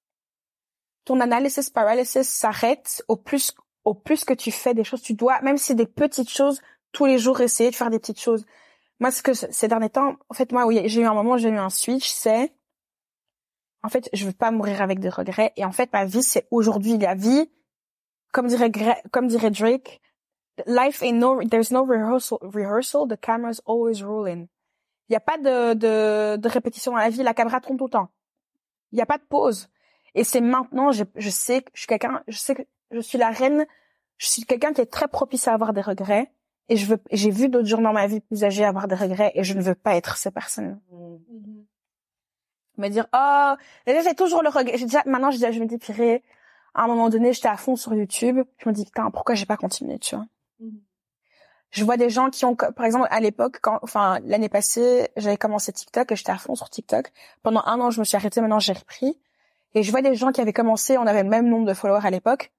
ton 1.03 1.19
analysis 1.19 1.71
paralysis 1.71 2.29
s'arrête 2.29 3.03
au 3.07 3.15
plus 3.17 3.53
au 3.85 3.95
plus 3.95 4.23
que 4.23 4.35
tu 4.35 4.51
fais 4.51 4.75
des 4.75 4.83
choses 4.83 5.01
tu 5.01 5.15
dois 5.15 5.41
même 5.41 5.57
si 5.57 5.65
c'est 5.65 5.75
des 5.75 5.87
petites 5.87 6.29
choses 6.29 6.61
tous 6.91 7.05
les 7.05 7.17
jours 7.17 7.41
essayer 7.41 7.71
de 7.71 7.75
faire 7.75 7.89
des 7.89 7.99
petites 7.99 8.19
choses. 8.19 8.45
Moi 8.99 9.11
ce 9.11 9.23
que 9.23 9.33
ces 9.33 9.67
derniers 9.67 9.89
temps 9.89 10.15
en 10.29 10.33
fait 10.33 10.51
moi 10.51 10.65
oui 10.65 10.81
j'ai 10.85 11.01
eu 11.01 11.05
un 11.05 11.13
moment 11.13 11.37
j'ai 11.37 11.49
eu 11.49 11.57
un 11.57 11.69
switch 11.69 12.09
c'est 12.09 12.53
en 13.83 13.89
fait 13.89 14.09
je 14.13 14.25
veux 14.25 14.33
pas 14.33 14.51
mourir 14.51 14.81
avec 14.81 14.99
des 14.99 15.09
regrets. 15.09 15.53
Et 15.55 15.65
en 15.65 15.71
fait 15.71 15.91
ma 15.93 16.05
vie 16.05 16.23
c'est 16.23 16.47
aujourd'hui 16.51 16.97
la 16.97 17.15
vie 17.15 17.49
comme 18.31 18.47
dirait 18.47 18.71
comme 19.11 19.27
dirait 19.27 19.51
Drake 19.51 20.01
life 20.67 21.01
ain't 21.01 21.17
no 21.17 21.41
there's 21.43 21.71
no 21.71 21.83
rehearsal 21.83 22.37
rehearsal 22.41 23.07
the 23.07 23.19
camera's 23.19 23.61
always 23.65 24.03
rolling. 24.03 24.47
Il 25.09 25.13
y 25.13 25.15
a 25.15 25.19
pas 25.19 25.37
de, 25.37 25.73
de 25.73 26.37
de 26.37 26.49
répétition 26.49 26.91
dans 26.91 26.99
la 26.99 27.09
vie 27.09 27.23
la 27.23 27.33
caméra 27.33 27.59
tourne 27.59 27.77
tout 27.77 27.85
le 27.85 27.91
temps. 27.91 28.09
Il 28.91 28.99
y 28.99 29.01
a 29.01 29.05
pas 29.05 29.17
de 29.17 29.23
pause. 29.23 29.69
Et 30.13 30.23
c'est 30.23 30.41
maintenant 30.41 30.91
je, 30.91 31.05
je 31.15 31.29
sais 31.29 31.61
que 31.61 31.71
je 31.73 31.81
suis 31.81 31.87
quelqu'un 31.87 32.21
je 32.27 32.37
sais 32.37 32.53
que 32.53 32.63
je 32.91 32.99
suis 32.99 33.17
la 33.17 33.31
reine 33.31 33.65
je 34.17 34.27
suis 34.27 34.43
quelqu'un 34.43 34.73
qui 34.73 34.81
est 34.81 34.91
très 34.91 35.07
propice 35.07 35.47
à 35.47 35.53
avoir 35.53 35.73
des 35.73 35.81
regrets 35.81 36.31
et 36.69 36.77
je 36.77 36.85
veux 36.85 36.99
j'ai 37.11 37.31
vu 37.31 37.49
d'autres 37.49 37.67
gens 37.67 37.81
dans 37.81 37.93
ma 37.93 38.07
vie 38.07 38.19
plus 38.21 38.43
âgés 38.43 38.63
avoir 38.63 38.87
des 38.87 38.95
regrets 38.95 39.31
et 39.35 39.43
je 39.43 39.53
ne 39.53 39.61
veux 39.61 39.75
pas 39.75 39.95
être 39.95 40.17
ces 40.17 40.31
personnes 40.31 40.79
Mm. 42.77 42.81
me 42.81 42.89
dire 42.89 43.07
oh 43.13 43.53
j'ai 43.85 44.15
toujours 44.15 44.43
le 44.43 44.49
regret. 44.49 44.77
J'ai 44.77 44.85
déjà 44.85 45.03
maintenant 45.05 45.31
je, 45.31 45.37
je 45.37 45.59
me 45.59 45.65
dis 45.65 45.77
purée 45.77 46.23
à 46.73 46.83
un 46.83 46.87
moment 46.87 47.09
donné 47.09 47.33
j'étais 47.33 47.47
à 47.47 47.57
fond 47.57 47.75
sur 47.75 47.93
YouTube. 47.93 48.41
Je 48.57 48.69
me 48.69 48.73
dis 48.73 48.85
putain 48.85 49.09
pourquoi 49.11 49.35
j'ai 49.35 49.45
pas 49.45 49.57
continué 49.57 49.99
tu 49.99 50.15
vois? 50.15 50.25
Mhm. 50.59 50.79
je 51.71 51.83
vois 51.83 51.97
des 51.97 52.09
gens 52.09 52.29
qui 52.29 52.45
ont 52.45 52.55
par 52.55 52.85
exemple 52.85 53.07
à 53.09 53.19
l'époque 53.19 53.57
quand 53.61 53.79
enfin 53.81 54.19
l'année 54.23 54.49
passée 54.49 55.09
j'avais 55.17 55.37
commencé 55.37 55.71
TikTok 55.73 56.11
et 56.11 56.15
j'étais 56.15 56.31
à 56.31 56.37
fond 56.37 56.55
sur 56.55 56.69
TikTok. 56.69 57.11
Pendant 57.43 57.63
un 57.65 57.79
an 57.79 57.91
je 57.91 57.99
me 57.99 58.05
suis 58.05 58.15
arrêtée 58.17 58.41
maintenant 58.41 58.59
j'ai 58.59 58.73
repris. 58.73 59.19
Et 59.73 59.83
je 59.83 59.91
vois 59.91 60.01
des 60.01 60.15
gens 60.15 60.31
qui 60.31 60.41
avaient 60.41 60.53
commencé 60.53 60.97
on 60.97 61.07
avait 61.07 61.23
le 61.23 61.29
même 61.29 61.47
nombre 61.47 61.67
de 61.67 61.73
followers 61.73 62.05
à 62.05 62.09
l'époque. 62.11 62.51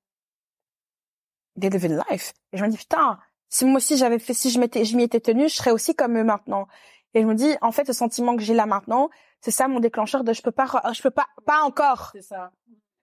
They 1.60 1.68
live 1.68 2.02
life. 2.10 2.32
Et 2.52 2.56
je 2.56 2.64
me 2.64 2.70
dis 2.70 2.78
putain 2.78 3.18
si 3.54 3.64
moi 3.66 3.76
aussi 3.76 3.96
j'avais 3.98 4.18
fait 4.18 4.32
si 4.34 4.48
je 4.50 4.58
m'étais 4.58 4.84
je 4.84 4.96
m'y 4.96 5.02
étais 5.02 5.20
tenue 5.20 5.48
je 5.48 5.54
serais 5.54 5.70
aussi 5.72 5.94
comme 5.94 6.16
eux 6.16 6.24
maintenant 6.24 6.66
et 7.14 7.20
je 7.20 7.26
me 7.26 7.34
dis 7.34 7.54
en 7.60 7.70
fait 7.72 7.86
le 7.86 7.92
sentiment 7.92 8.34
que 8.36 8.42
j'ai 8.42 8.54
là 8.54 8.64
maintenant 8.66 9.10
c'est 9.40 9.50
ça 9.50 9.68
mon 9.68 9.78
déclencheur 9.80 10.24
de 10.24 10.32
je 10.32 10.40
peux 10.40 10.52
pas 10.52 10.66
je 10.94 11.02
peux 11.02 11.10
pas 11.10 11.26
pas 11.44 11.60
encore 11.62 12.10
C'est 12.14 12.22
ça. 12.22 12.50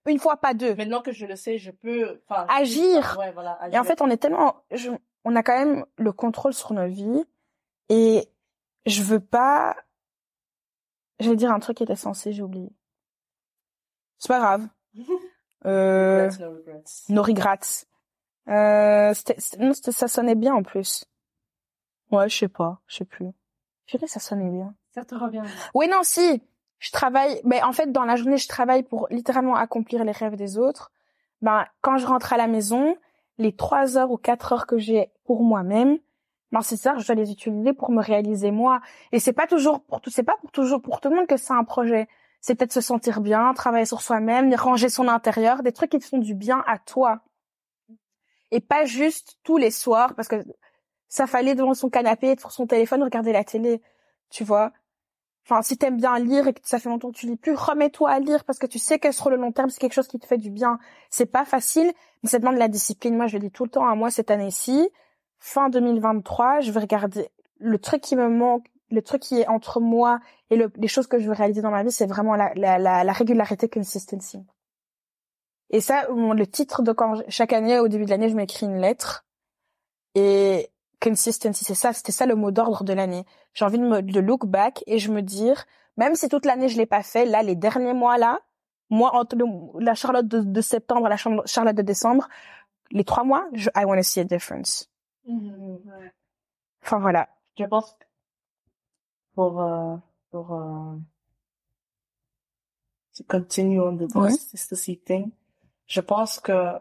une 0.06 0.18
fois 0.18 0.36
pas 0.38 0.52
deux 0.54 0.74
Maintenant 0.74 1.02
que 1.02 1.12
je 1.12 1.24
le 1.26 1.36
sais, 1.36 1.58
je 1.58 1.70
peux 1.70 2.20
enfin, 2.28 2.46
Agir. 2.48 3.16
Ouais, 3.18 3.30
voilà, 3.32 3.52
agir. 3.60 3.76
Et 3.76 3.78
en 3.78 3.84
fait, 3.84 4.00
on 4.02 4.08
est 4.10 4.16
tellement, 4.16 4.64
je- 4.72 4.90
on 5.24 5.36
a 5.36 5.42
quand 5.44 5.56
même 5.56 5.84
le 5.98 6.12
contrôle 6.12 6.54
sur 6.54 6.72
nos 6.72 6.88
vies 6.88 7.24
et 7.90 8.26
je 8.86 9.02
veux 9.02 9.20
pas, 9.20 9.76
je 11.20 11.28
vais 11.30 11.36
dire 11.36 11.52
un 11.52 11.60
truc 11.60 11.76
qui 11.76 11.82
était 11.84 11.94
censé, 11.94 12.32
j'ai 12.32 12.42
oublié. 12.42 12.70
C'est 14.18 14.28
pas 14.28 14.38
grave. 14.40 14.66
Euh, 15.66 16.30
no 16.40 16.52
regrets. 16.54 16.82
no 17.10 17.22
regrets. 17.22 17.84
Euh, 18.50 19.12
non, 19.58 19.72
c'était- 19.72 19.92
ça 19.92 20.08
sonnait 20.08 20.34
bien 20.34 20.54
en 20.54 20.62
plus. 20.62 21.04
Ouais, 22.10 22.28
je 22.28 22.36
sais 22.36 22.48
pas, 22.48 22.80
je 22.86 22.96
sais 22.96 23.04
plus. 23.04 23.28
Purée, 23.86 24.06
ça 24.06 24.20
sonnait 24.20 24.50
bien. 24.50 24.74
Ça 24.94 25.04
te 25.04 25.14
revient. 25.14 25.42
Oui, 25.74 25.88
non, 25.88 26.02
si. 26.02 26.42
Je 26.78 26.90
travaille, 26.92 27.40
mais 27.44 27.62
en 27.62 27.72
fait, 27.72 27.92
dans 27.92 28.04
la 28.04 28.16
journée, 28.16 28.38
je 28.38 28.48
travaille 28.48 28.82
pour 28.82 29.06
littéralement 29.10 29.54
accomplir 29.54 30.02
les 30.02 30.12
rêves 30.12 30.36
des 30.36 30.56
autres. 30.58 30.90
Ben, 31.42 31.66
quand 31.82 31.98
je 31.98 32.06
rentre 32.06 32.32
à 32.32 32.36
la 32.38 32.46
maison, 32.46 32.96
les 33.38 33.54
trois 33.54 33.98
heures 33.98 34.10
ou 34.10 34.16
quatre 34.16 34.52
heures 34.52 34.66
que 34.66 34.78
j'ai 34.78 35.10
pour 35.24 35.42
moi-même, 35.42 35.98
ben, 36.52 36.62
c'est 36.62 36.76
ça, 36.76 36.94
je 36.96 37.06
dois 37.06 37.14
les 37.14 37.30
utiliser 37.30 37.74
pour 37.74 37.90
me 37.90 38.02
réaliser 38.02 38.50
moi. 38.50 38.80
Et 39.12 39.20
c'est 39.20 39.34
pas 39.34 39.46
toujours 39.46 39.82
pour 39.84 40.00
tout, 40.00 40.10
c'est 40.10 40.22
pas 40.22 40.36
pour 40.40 40.50
toujours 40.50 40.80
pour 40.80 41.00
tout 41.00 41.10
le 41.10 41.16
monde 41.16 41.26
que 41.26 41.36
c'est 41.36 41.52
un 41.52 41.64
projet. 41.64 42.08
C'est 42.40 42.54
peut-être 42.54 42.72
se 42.72 42.80
sentir 42.80 43.20
bien, 43.20 43.52
travailler 43.52 43.84
sur 43.84 44.00
soi-même, 44.00 44.52
ranger 44.54 44.88
son 44.88 45.06
intérieur, 45.06 45.62
des 45.62 45.72
trucs 45.72 45.90
qui 45.90 45.98
te 45.98 46.06
font 46.06 46.18
du 46.18 46.34
bien 46.34 46.64
à 46.66 46.78
toi. 46.78 47.20
Et 48.50 48.60
pas 48.60 48.84
juste 48.84 49.38
tous 49.44 49.56
les 49.56 49.70
soirs, 49.70 50.14
parce 50.14 50.28
que 50.28 50.44
ça 51.08 51.26
fallait 51.26 51.54
devant 51.54 51.74
son 51.74 51.90
canapé, 51.90 52.36
sur 52.38 52.52
son 52.52 52.66
téléphone, 52.66 53.02
regarder 53.02 53.32
la 53.32 53.44
télé. 53.44 53.80
Tu 54.30 54.44
vois? 54.44 54.72
Enfin, 55.44 55.62
si 55.62 55.76
t'aimes 55.76 55.96
bien 55.96 56.18
lire 56.18 56.46
et 56.48 56.52
que 56.52 56.60
ça 56.62 56.78
fait 56.78 56.88
longtemps 56.88 57.10
que 57.10 57.16
tu 57.16 57.26
lis 57.26 57.36
plus, 57.36 57.54
remets-toi 57.54 58.10
à 58.10 58.20
lire 58.20 58.44
parce 58.44 58.58
que 58.58 58.66
tu 58.66 58.78
sais 58.78 58.98
que 58.98 59.10
sur 59.10 59.30
le 59.30 59.36
long 59.36 59.50
terme, 59.52 59.70
c'est 59.70 59.80
quelque 59.80 59.94
chose 59.94 60.06
qui 60.08 60.18
te 60.18 60.26
fait 60.26 60.38
du 60.38 60.50
bien. 60.50 60.78
C'est 61.10 61.26
pas 61.26 61.44
facile, 61.44 61.92
mais 62.22 62.28
ça 62.28 62.38
demande 62.38 62.54
de 62.54 62.60
la 62.60 62.68
discipline. 62.68 63.16
Moi, 63.16 63.26
je 63.26 63.34
le 63.34 63.40
dis 63.40 63.50
tout 63.50 63.64
le 63.64 63.70
temps 63.70 63.88
à 63.88 63.94
moi 63.94 64.10
cette 64.10 64.30
année-ci. 64.30 64.88
Fin 65.38 65.70
2023, 65.70 66.60
je 66.60 66.70
vais 66.70 66.80
regarder 66.80 67.30
le 67.58 67.78
truc 67.78 68.00
qui 68.02 68.14
me 68.14 68.28
manque, 68.28 68.66
le 68.90 69.02
truc 69.02 69.22
qui 69.22 69.40
est 69.40 69.48
entre 69.48 69.80
moi 69.80 70.20
et 70.50 70.56
le- 70.56 70.70
les 70.76 70.88
choses 70.88 71.06
que 71.06 71.18
je 71.18 71.26
veux 71.26 71.32
réaliser 71.34 71.62
dans 71.62 71.70
ma 71.70 71.82
vie, 71.82 71.90
c'est 71.92 72.06
vraiment 72.06 72.36
la, 72.36 72.52
la, 72.54 72.78
la, 72.78 73.04
la 73.04 73.12
régularité, 73.12 73.68
consistency. 73.68 74.38
Et 75.70 75.80
ça, 75.80 76.08
le 76.08 76.44
titre 76.46 76.82
de 76.82 76.92
quand 76.92 77.22
chaque 77.28 77.52
année, 77.52 77.78
au 77.78 77.88
début 77.88 78.04
de 78.04 78.10
l'année, 78.10 78.28
je 78.28 78.34
m'écris 78.34 78.66
une 78.66 78.80
lettre. 78.80 79.24
Et 80.14 80.68
consistency, 81.00 81.64
c'est 81.64 81.74
ça, 81.74 81.92
c'était 81.92 82.12
ça 82.12 82.26
le 82.26 82.34
mot 82.34 82.50
d'ordre 82.50 82.82
de 82.84 82.92
l'année. 82.92 83.24
J'ai 83.54 83.64
envie 83.64 83.78
de 83.78 83.84
me 83.86 84.02
de 84.02 84.20
look 84.20 84.46
back 84.46 84.82
et 84.86 84.98
je 84.98 85.10
me 85.12 85.22
dire, 85.22 85.64
même 85.96 86.14
si 86.16 86.28
toute 86.28 86.44
l'année 86.44 86.68
je 86.68 86.76
l'ai 86.76 86.86
pas 86.86 87.02
fait, 87.02 87.24
là 87.24 87.42
les 87.42 87.54
derniers 87.56 87.94
mois 87.94 88.18
là, 88.18 88.40
moi 88.90 89.14
entre 89.14 89.36
le- 89.36 89.80
la 89.82 89.94
Charlotte 89.94 90.26
de, 90.26 90.40
de 90.40 90.60
septembre 90.60 91.06
et 91.06 91.10
la 91.10 91.16
Charlotte 91.16 91.76
de 91.76 91.82
décembre, 91.82 92.28
les 92.90 93.04
trois 93.04 93.22
mois, 93.24 93.46
je, 93.52 93.70
I 93.76 93.84
want 93.84 93.96
to 93.96 94.02
see 94.02 94.20
a 94.20 94.24
difference. 94.24 94.90
Ouais. 95.26 96.12
Enfin 96.82 96.98
voilà. 96.98 97.28
Je 97.56 97.64
pense 97.64 97.96
pour 99.34 99.62
euh, 99.62 99.96
pour 100.32 100.52
euh, 100.54 100.96
to 103.16 103.24
continue 103.28 103.80
on 103.80 103.96
the 103.96 104.02
Ouais. 104.14 104.30
consistency 104.30 104.98
thing, 104.98 105.30
je 105.90 106.00
pense 106.00 106.40
que 106.40 106.72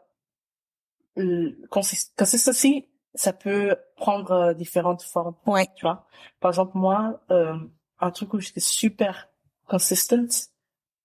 le 1.18 1.68
consist- 1.68 2.14
consistency 2.18 2.88
ça 3.16 3.34
peut 3.34 3.76
prendre 3.98 4.32
euh, 4.32 4.54
différentes 4.54 5.02
formes. 5.02 5.36
Ouais. 5.46 5.68
Tu 5.76 5.86
vois. 5.86 6.06
Par 6.40 6.52
exemple 6.52 6.78
moi 6.78 7.20
euh, 7.32 7.58
un 8.00 8.12
truc 8.12 8.34
où 8.34 8.40
j'étais 8.40 8.62
super 8.62 9.28
consistent 9.68 10.50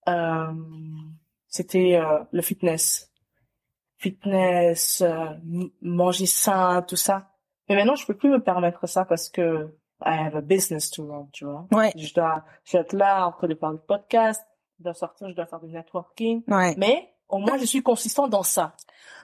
euh, 0.06 0.52
c'était 1.48 1.97
euh, 1.97 2.18
le 2.32 2.43
fitness. 2.43 3.10
Fitness, 3.97 5.01
euh, 5.01 5.31
manger 5.81 6.26
sain, 6.26 6.82
tout 6.82 6.97
ça. 6.97 7.31
Mais 7.68 7.76
maintenant, 7.76 7.94
je 7.94 8.05
peux 8.05 8.16
plus 8.16 8.28
me 8.28 8.43
permettre 8.43 8.86
ça 8.86 9.05
parce 9.05 9.31
que 9.31 9.74
I 10.05 10.18
have 10.18 10.36
a 10.36 10.40
business 10.40 10.90
to 10.90 11.06
run, 11.06 11.28
tu 11.32 11.44
vois. 11.44 11.66
Ouais. 11.72 11.93
Je 11.97 12.12
dois, 12.12 12.44
je 12.64 12.72
dois 12.72 12.81
être 12.82 12.93
là 12.93 13.28
en 13.28 13.32
train 13.32 13.47
de 13.47 13.55
faire 13.55 13.72
du 13.72 13.78
podcast, 13.86 14.43
je 14.78 14.85
dois 14.85 14.94
sortir, 14.94 15.28
je 15.31 15.35
dois 15.35 15.47
faire 15.47 15.60
du 15.60 15.72
networking. 15.72 16.43
Ouais. 16.48 16.74
Mais 16.76 17.14
au 17.28 17.38
moins, 17.38 17.56
je 17.59 17.64
suis 17.64 17.82
consistant 17.82 18.28
dans 18.28 18.42
ça, 18.42 18.74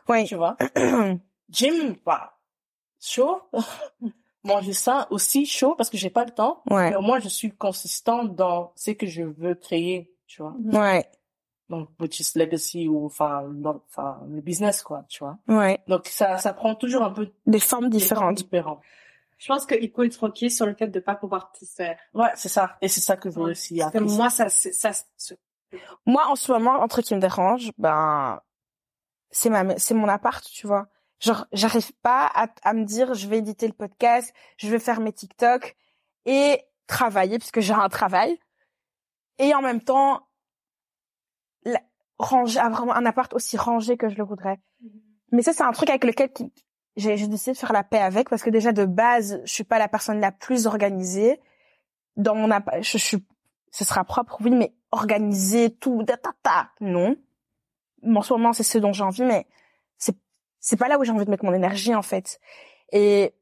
Ouais. 0.09 0.25
tu 0.25 0.35
vois? 0.37 0.57
Gym, 1.49 1.97
bah, 2.05 2.39
chaud? 3.01 3.41
manger 4.43 4.73
ça 4.73 5.07
aussi 5.11 5.45
chaud 5.45 5.75
parce 5.77 5.91
que 5.91 5.99
j'ai 5.99 6.09
pas 6.09 6.25
le 6.25 6.31
temps. 6.31 6.63
Ouais. 6.71 6.91
Mais 6.91 6.97
au 6.97 7.03
moins, 7.03 7.19
je 7.21 7.29
suis 7.29 7.51
consistante 7.55 8.35
dans 8.35 8.73
ce 8.75 8.93
que 8.93 9.07
je 9.07 9.23
veux 9.23 9.55
créer, 9.55 10.15
tu 10.27 10.41
vois? 10.43 10.55
Ouais. 10.59 11.05
Donc, 11.69 11.91
which 12.01 12.19
is 12.21 12.33
legacy 12.39 12.89
ou, 12.89 13.05
enfin, 13.07 13.43
le 13.47 14.41
business, 14.41 14.83
quoi, 14.83 15.05
tu 15.09 15.23
vois? 15.23 15.39
Ouais. 15.47 15.79
Donc, 15.89 16.07
ça, 16.07 16.39
ça 16.39 16.53
prend 16.55 16.75
toujours 16.75 17.03
un 17.03 17.11
peu 17.11 17.31
Des 17.47 17.61
formes 17.61 17.91
différentes. 17.91 18.37
différentes. 18.39 18.81
Je 19.39 19.47
pense 19.47 19.67
qu'il 19.67 19.91
faut 19.91 20.03
être 20.03 20.23
ok 20.23 20.51
sur 20.51 20.67
le 20.67 20.75
fait 20.75 20.89
de 20.89 21.01
pas 21.01 21.15
pouvoir 21.15 21.53
tout 21.53 21.65
faire. 21.67 21.99
Ouais, 22.15 22.29
c'est 22.35 22.49
ça. 22.49 22.77
Et 22.81 22.89
c'est 22.89 23.01
ça 23.01 23.17
que 23.17 23.31
je 23.31 23.37
veux 23.39 23.51
aussi 23.53 23.79
Parce 23.79 23.93
que 23.93 23.99
apprécier. 23.99 24.17
moi, 24.19 24.31
ça, 24.31 24.49
ça, 24.49 24.91
Moi, 26.07 26.27
en 26.27 26.37
ce 26.37 26.51
moment, 26.53 26.83
un 26.83 26.89
truc 26.89 27.05
qui 27.05 27.15
me 27.15 27.21
dérange, 27.21 27.71
ben, 27.79 28.41
c'est 29.31 29.51
ma, 29.51 29.79
c'est 29.79 29.95
mon 29.95 30.09
appart, 30.09 30.45
tu 30.45 30.67
vois. 30.67 30.89
Genre, 31.21 31.47
j'arrive 31.53 31.93
pas 32.03 32.27
à, 32.35 32.49
à 32.63 32.73
me 32.73 32.85
dire, 32.85 33.15
je 33.15 33.29
vais 33.29 33.39
éditer 33.39 33.67
le 33.67 33.75
podcast, 33.75 34.33
je 34.57 34.69
vais 34.69 34.79
faire 34.79 35.01
mes 35.01 35.13
TikTok 35.13 35.77
et 36.25 36.61
travailler, 36.87 37.39
puisque 37.39 37.61
j'ai 37.61 37.75
un 37.75 37.89
travail. 37.89 38.39
Et 39.39 39.55
en 39.55 39.63
même 39.63 39.81
temps, 39.83 40.27
la- 41.65 41.83
ranger, 42.19 42.59
avoir 42.59 42.81
vraiment 42.81 42.95
un 42.95 43.07
appart 43.07 43.33
aussi 43.35 43.57
rangé 43.57 43.97
que 43.97 44.09
je 44.09 44.17
le 44.17 44.25
voudrais. 44.25 44.61
Mais 45.33 45.43
ça, 45.43 45.53
c'est 45.53 45.63
un 45.63 45.73
truc 45.73 45.91
avec 45.91 46.05
lequel 46.05 46.31
j'ai 46.97 47.17
j'ai 47.17 47.29
décidé 47.29 47.53
de 47.53 47.59
faire 47.59 47.73
la 47.73 47.85
paix 47.85 48.01
avec, 48.01 48.29
parce 48.29 48.43
que 48.43 48.51
déjà, 48.51 48.73
de 48.73 48.85
base, 48.85 49.41
je 49.45 49.53
suis 49.53 49.65
pas 49.65 49.79
la 49.79 49.89
personne 49.89 50.21
la 50.21 50.33
plus 50.33 50.67
organisée. 50.67 51.41
Dans 52.17 52.35
mon 52.35 52.51
appart, 52.51 52.83
je, 52.83 52.99
je 52.99 52.99
suis, 52.99 53.27
ce 53.71 53.85
sera 53.85 54.05
propre, 54.05 54.39
oui, 54.41 54.51
mais 54.51 54.73
organisé, 54.93 55.71
tout, 55.71 56.03
ta, 56.05 56.17
ta, 56.17 56.33
ta, 56.43 56.71
non. 56.81 57.17
En 58.05 58.23
ce 58.23 58.33
moment, 58.33 58.53
c'est 58.53 58.63
ce 58.63 58.79
dont 58.79 58.93
j'ai 58.93 59.05
envie, 59.05 59.23
mais 59.25 59.47
c'est, 59.99 60.17
c'est 60.59 60.77
pas 60.77 60.89
là 60.89 60.99
où 60.99 61.05
j'ai 61.05 61.13
envie 61.13 61.25
de 61.25 61.31
mettre 61.31 61.45
mon 61.45 61.53
énergie, 61.55 61.95
en 61.95 62.03
fait. 62.03 62.41
Et 62.93 63.35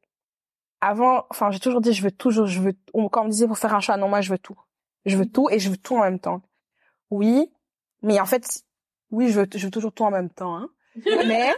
avant, 0.81 1.25
enfin, 1.29 1.49
j'ai 1.51 1.59
toujours 1.59 1.81
dit, 1.81 1.93
je 1.93 2.03
veux 2.03 2.11
toujours, 2.11 2.45
je 2.47 2.59
veux, 2.61 2.73
on- 2.93 3.09
quand 3.09 3.21
on 3.21 3.25
me 3.25 3.29
disait 3.31 3.47
pour 3.47 3.57
faire 3.57 3.73
un 3.73 3.79
choix, 3.79 3.97
non, 3.97 4.07
moi, 4.09 4.21
je 4.21 4.29
veux 4.31 4.37
tout. 4.37 4.59
Je 5.05 5.17
veux 5.17 5.25
tout 5.25 5.49
et 5.49 5.59
je 5.59 5.69
veux 5.69 5.77
tout 5.77 5.95
en 5.97 6.01
même 6.01 6.19
temps. 6.19 6.41
Oui, 7.09 7.51
mais 8.01 8.19
en 8.19 8.25
fait, 8.25 8.63
oui, 9.11 9.29
je 9.31 9.39
veux, 9.39 9.47
je 9.53 9.65
veux 9.65 9.71
toujours 9.71 9.93
tout 9.93 10.03
en 10.03 10.11
même 10.11 10.29
temps, 10.29 10.55
hein. 10.57 10.69
Mais, 11.25 11.55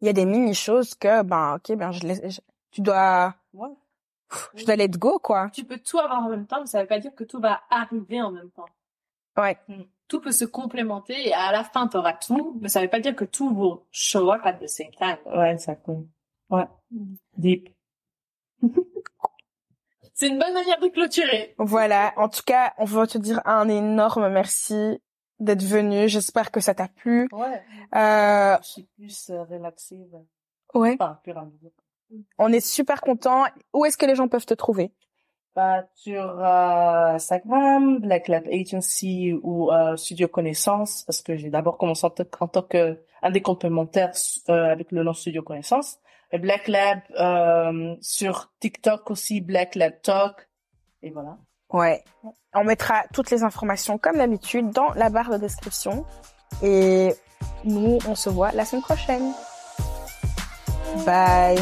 il 0.00 0.06
y 0.06 0.08
a 0.08 0.12
des 0.12 0.24
mini 0.26 0.54
choses 0.54 0.94
que, 0.94 1.22
ben, 1.22 1.54
ok, 1.56 1.76
ben, 1.76 1.92
je 1.92 2.00
laisse, 2.06 2.20
je- 2.28 2.40
tu 2.70 2.80
dois, 2.82 3.34
Ouais. 3.54 3.70
Je 4.54 4.64
dois 4.64 4.76
let 4.76 4.88
go, 4.88 5.18
quoi. 5.18 5.50
tu 5.52 5.64
peux 5.64 5.78
tout 5.78 5.98
avoir 5.98 6.24
en 6.24 6.28
même 6.28 6.46
temps, 6.46 6.60
mais 6.60 6.66
ça 6.66 6.80
veut 6.80 6.86
pas 6.88 6.98
dire 6.98 7.14
que 7.14 7.24
tout 7.24 7.40
va 7.40 7.60
arriver 7.70 8.20
en 8.22 8.30
même 8.30 8.50
temps. 8.50 8.66
Ouais. 9.36 9.58
Tout 10.08 10.20
peut 10.20 10.32
se 10.32 10.44
complémenter 10.44 11.28
et 11.28 11.34
à 11.34 11.52
la 11.52 11.64
fin, 11.64 11.88
tu 11.88 11.96
auras 11.96 12.12
tout, 12.14 12.56
mais 12.60 12.68
ça 12.68 12.80
veut 12.80 12.88
pas 12.88 13.00
dire 13.00 13.14
que 13.14 13.24
tout 13.24 13.50
will 13.50 13.78
show 13.90 14.32
up 14.32 14.40
at 14.44 14.54
the 14.54 14.66
same 14.68 14.90
time. 14.98 15.18
Ouais, 15.26 15.52
exactement. 15.52 16.04
Ouais. 16.48 16.66
Deep. 17.36 17.68
C'est 20.14 20.28
une 20.28 20.38
bonne 20.38 20.54
manière 20.54 20.80
de 20.80 20.88
clôturer. 20.88 21.54
Voilà. 21.58 22.14
En 22.16 22.30
tout 22.30 22.40
cas, 22.46 22.72
on 22.78 22.86
veut 22.86 23.06
te 23.06 23.18
dire 23.18 23.42
un 23.44 23.68
énorme 23.68 24.30
merci 24.30 24.98
d'être 25.40 25.62
venu. 25.62 26.08
J'espère 26.08 26.50
que 26.50 26.60
ça 26.60 26.74
t'a 26.74 26.88
plu. 26.88 27.28
Ouais. 27.32 27.62
Euh, 27.94 28.56
Je 28.62 28.66
suis 28.66 28.82
plus 28.96 29.28
euh, 29.30 29.42
relaxée. 29.44 29.98
ben, 30.10 30.24
ouais. 30.72 30.96
Enfin, 30.98 31.18
plus. 31.22 31.34
On 32.38 32.52
est 32.52 32.60
super 32.64 33.00
contents. 33.00 33.44
Où 33.72 33.84
est-ce 33.84 33.96
que 33.96 34.06
les 34.06 34.14
gens 34.14 34.28
peuvent 34.28 34.46
te 34.46 34.54
trouver? 34.54 34.92
Bah, 35.54 35.84
sur 35.94 36.22
euh, 36.22 37.14
Instagram, 37.14 37.98
Black 38.00 38.28
Lab 38.28 38.46
Agency 38.52 39.32
ou 39.42 39.72
euh, 39.72 39.96
Studio 39.96 40.28
Connaissance, 40.28 41.02
parce 41.04 41.22
que 41.22 41.34
j'ai 41.36 41.48
d'abord 41.48 41.78
commencé 41.78 42.04
en, 42.06 42.10
tant 42.10 42.24
que- 42.24 42.36
en 42.44 42.48
tant 42.48 42.62
que 42.62 43.00
un 43.22 43.30
des 43.30 43.40
complémentaires 43.40 44.12
euh, 44.50 44.70
avec 44.72 44.92
le 44.92 45.02
nom 45.02 45.14
Studio 45.14 45.42
Connaissance. 45.42 45.96
Et 46.32 46.38
Black 46.38 46.68
Lab 46.68 46.98
euh, 47.18 47.94
sur 48.02 48.52
TikTok 48.60 49.10
aussi, 49.10 49.40
Black 49.40 49.74
Lab 49.76 49.94
Talk. 50.02 50.46
Et 51.02 51.10
voilà. 51.10 51.38
Ouais. 51.72 52.04
On 52.54 52.64
mettra 52.64 53.04
toutes 53.12 53.30
les 53.30 53.42
informations 53.42 53.96
comme 53.96 54.18
d'habitude 54.18 54.70
dans 54.70 54.92
la 54.94 55.08
barre 55.08 55.30
de 55.30 55.38
description. 55.38 56.04
Et 56.62 57.14
nous, 57.64 57.98
on 58.06 58.14
se 58.14 58.28
voit 58.28 58.52
la 58.52 58.64
semaine 58.64 58.82
prochaine. 58.82 59.32
Bye. 61.06 61.58